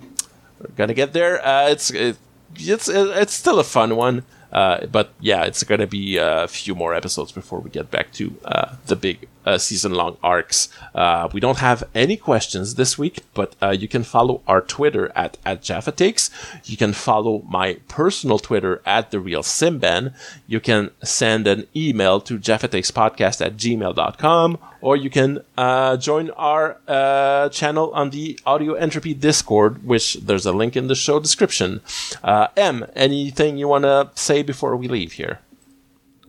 we're 0.60 0.74
gonna 0.76 0.94
get 0.94 1.12
there. 1.12 1.44
Uh, 1.44 1.68
it's 1.68 1.90
it, 1.90 2.16
it's 2.56 2.88
it's 2.88 3.32
still 3.32 3.58
a 3.58 3.64
fun 3.64 3.96
one. 3.96 4.24
Uh, 4.52 4.86
but 4.86 5.12
yeah, 5.20 5.44
it's 5.44 5.62
going 5.62 5.80
to 5.80 5.86
be 5.86 6.16
a 6.16 6.48
few 6.48 6.74
more 6.74 6.94
episodes 6.94 7.32
before 7.32 7.60
we 7.60 7.70
get 7.70 7.90
back 7.90 8.12
to 8.12 8.34
uh, 8.44 8.76
the 8.86 8.96
big 8.96 9.28
uh, 9.48 9.56
season 9.56 9.94
long 9.94 10.16
arcs. 10.22 10.68
Uh, 10.94 11.28
we 11.32 11.40
don't 11.40 11.58
have 11.58 11.82
any 11.94 12.16
questions 12.16 12.74
this 12.74 12.98
week, 12.98 13.24
but 13.32 13.56
uh, 13.62 13.70
you 13.70 13.88
can 13.88 14.02
follow 14.04 14.42
our 14.46 14.60
Twitter 14.60 15.10
at, 15.16 15.38
at 15.44 15.62
Jaffa 15.62 15.92
Takes. 15.92 16.30
You 16.64 16.76
can 16.76 16.92
follow 16.92 17.42
my 17.48 17.78
personal 17.88 18.38
Twitter 18.38 18.82
at 18.84 19.10
The 19.10 19.20
Real 19.20 19.42
Simban. 19.42 20.14
You 20.46 20.60
can 20.60 20.90
send 21.02 21.46
an 21.46 21.66
email 21.74 22.20
to 22.20 22.38
jaffatakes.podcast 22.38 23.44
at 23.44 23.56
gmail.com, 23.56 24.58
or 24.82 24.96
you 24.96 25.08
can 25.08 25.40
uh, 25.56 25.96
join 25.96 26.30
our 26.32 26.76
uh, 26.86 27.48
channel 27.48 27.90
on 27.94 28.10
the 28.10 28.38
Audio 28.44 28.74
Entropy 28.74 29.14
Discord, 29.14 29.82
which 29.82 30.14
there's 30.14 30.44
a 30.44 30.52
link 30.52 30.76
in 30.76 30.88
the 30.88 30.94
show 30.94 31.18
description. 31.18 31.80
Uh, 32.22 32.48
M, 32.56 32.84
anything 32.94 33.56
you 33.56 33.68
want 33.68 33.84
to 33.84 34.10
say 34.14 34.42
before 34.42 34.76
we 34.76 34.88
leave 34.88 35.12
here? 35.12 35.38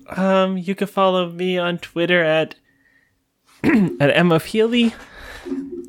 Um, 0.10 0.58
you 0.58 0.74
can 0.74 0.88
follow 0.88 1.30
me 1.30 1.58
on 1.58 1.78
Twitter 1.78 2.24
at 2.24 2.56
at 3.99 4.10
Emma 4.15 4.40
Healy. 4.40 4.94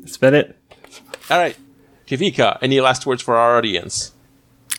That's 0.01 0.15
about 0.17 0.33
it. 0.33 0.57
All 1.29 1.37
right, 1.39 1.55
Kivika, 2.07 2.57
any 2.61 2.81
last 2.81 3.05
words 3.05 3.21
for 3.21 3.35
our 3.37 3.57
audience? 3.57 4.11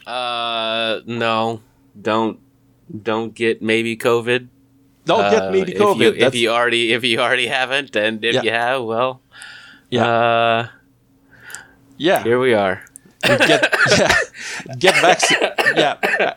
Uh, 0.07 1.01
no, 1.07 1.61
don't 2.01 2.41
don't 2.91 3.35
get 3.35 3.63
maybe 3.63 3.97
COVID. 3.97 4.49
Don't 5.05 5.25
Uh, 5.25 5.31
get 5.31 5.53
maybe 5.53 5.73
if 5.73 5.79
COVID. 5.79 6.19
You, 6.19 6.27
if 6.27 6.35
you 6.35 6.51
already 6.51 6.93
if 6.93 7.05
you 7.05 7.19
already 7.21 7.47
haven't, 7.47 7.97
and 7.97 8.25
if 8.25 8.35
Yeah. 8.35 8.43
you 8.43 8.51
have, 8.51 8.83
well, 8.85 9.21
yeah, 9.91 10.07
uh, 10.07 10.69
yeah. 11.97 12.23
here 12.23 12.39
we 12.39 12.53
are. 12.55 12.85
Get 13.23 13.75
yeah, 13.99 14.15
get 14.79 14.95
vaccinated. 15.01 15.53
Yeah. 15.77 16.35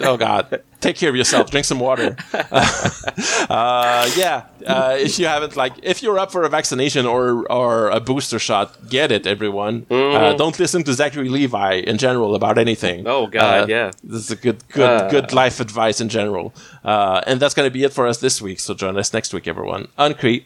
Oh 0.00 0.16
God, 0.16 0.62
take 0.80 0.96
care 0.96 1.08
of 1.10 1.16
yourself. 1.16 1.50
Drink 1.50 1.64
some 1.64 1.80
water. 1.80 2.16
uh, 2.34 4.10
yeah. 4.16 4.44
Uh, 4.66 4.96
if 4.98 5.18
you 5.18 5.26
haven't, 5.26 5.56
like, 5.56 5.72
if 5.82 6.02
you're 6.02 6.18
up 6.18 6.30
for 6.30 6.42
a 6.44 6.48
vaccination 6.48 7.06
or 7.06 7.46
or 7.50 7.88
a 7.90 8.00
booster 8.00 8.38
shot, 8.38 8.88
get 8.88 9.10
it, 9.10 9.26
everyone. 9.26 9.86
Uh, 9.90 10.34
don't 10.34 10.58
listen 10.58 10.82
to 10.84 10.92
Zachary 10.92 11.28
Levi 11.28 11.74
in 11.86 11.98
general 11.98 12.34
about 12.34 12.58
anything. 12.58 13.06
Oh, 13.06 13.26
God, 13.26 13.62
Uh, 13.62 13.66
yeah. 13.68 13.90
This 14.04 14.20
is 14.24 14.30
a 14.30 14.36
good 14.36 14.62
good 14.68 14.88
Uh. 15.02 15.08
good 15.10 15.32
life 15.32 15.60
advice 15.60 16.00
in 16.00 16.08
general. 16.08 16.52
Uh, 16.84 17.20
and 17.26 17.40
that's 17.40 17.54
gonna 17.54 17.70
be 17.70 17.84
it 17.84 17.92
for 17.92 18.06
us 18.06 18.18
this 18.18 18.40
week. 18.42 18.60
So 18.60 18.74
join 18.74 18.96
us 18.98 19.12
next 19.12 19.32
week, 19.34 19.48
everyone. 19.48 19.88
Uncrete. 19.98 20.44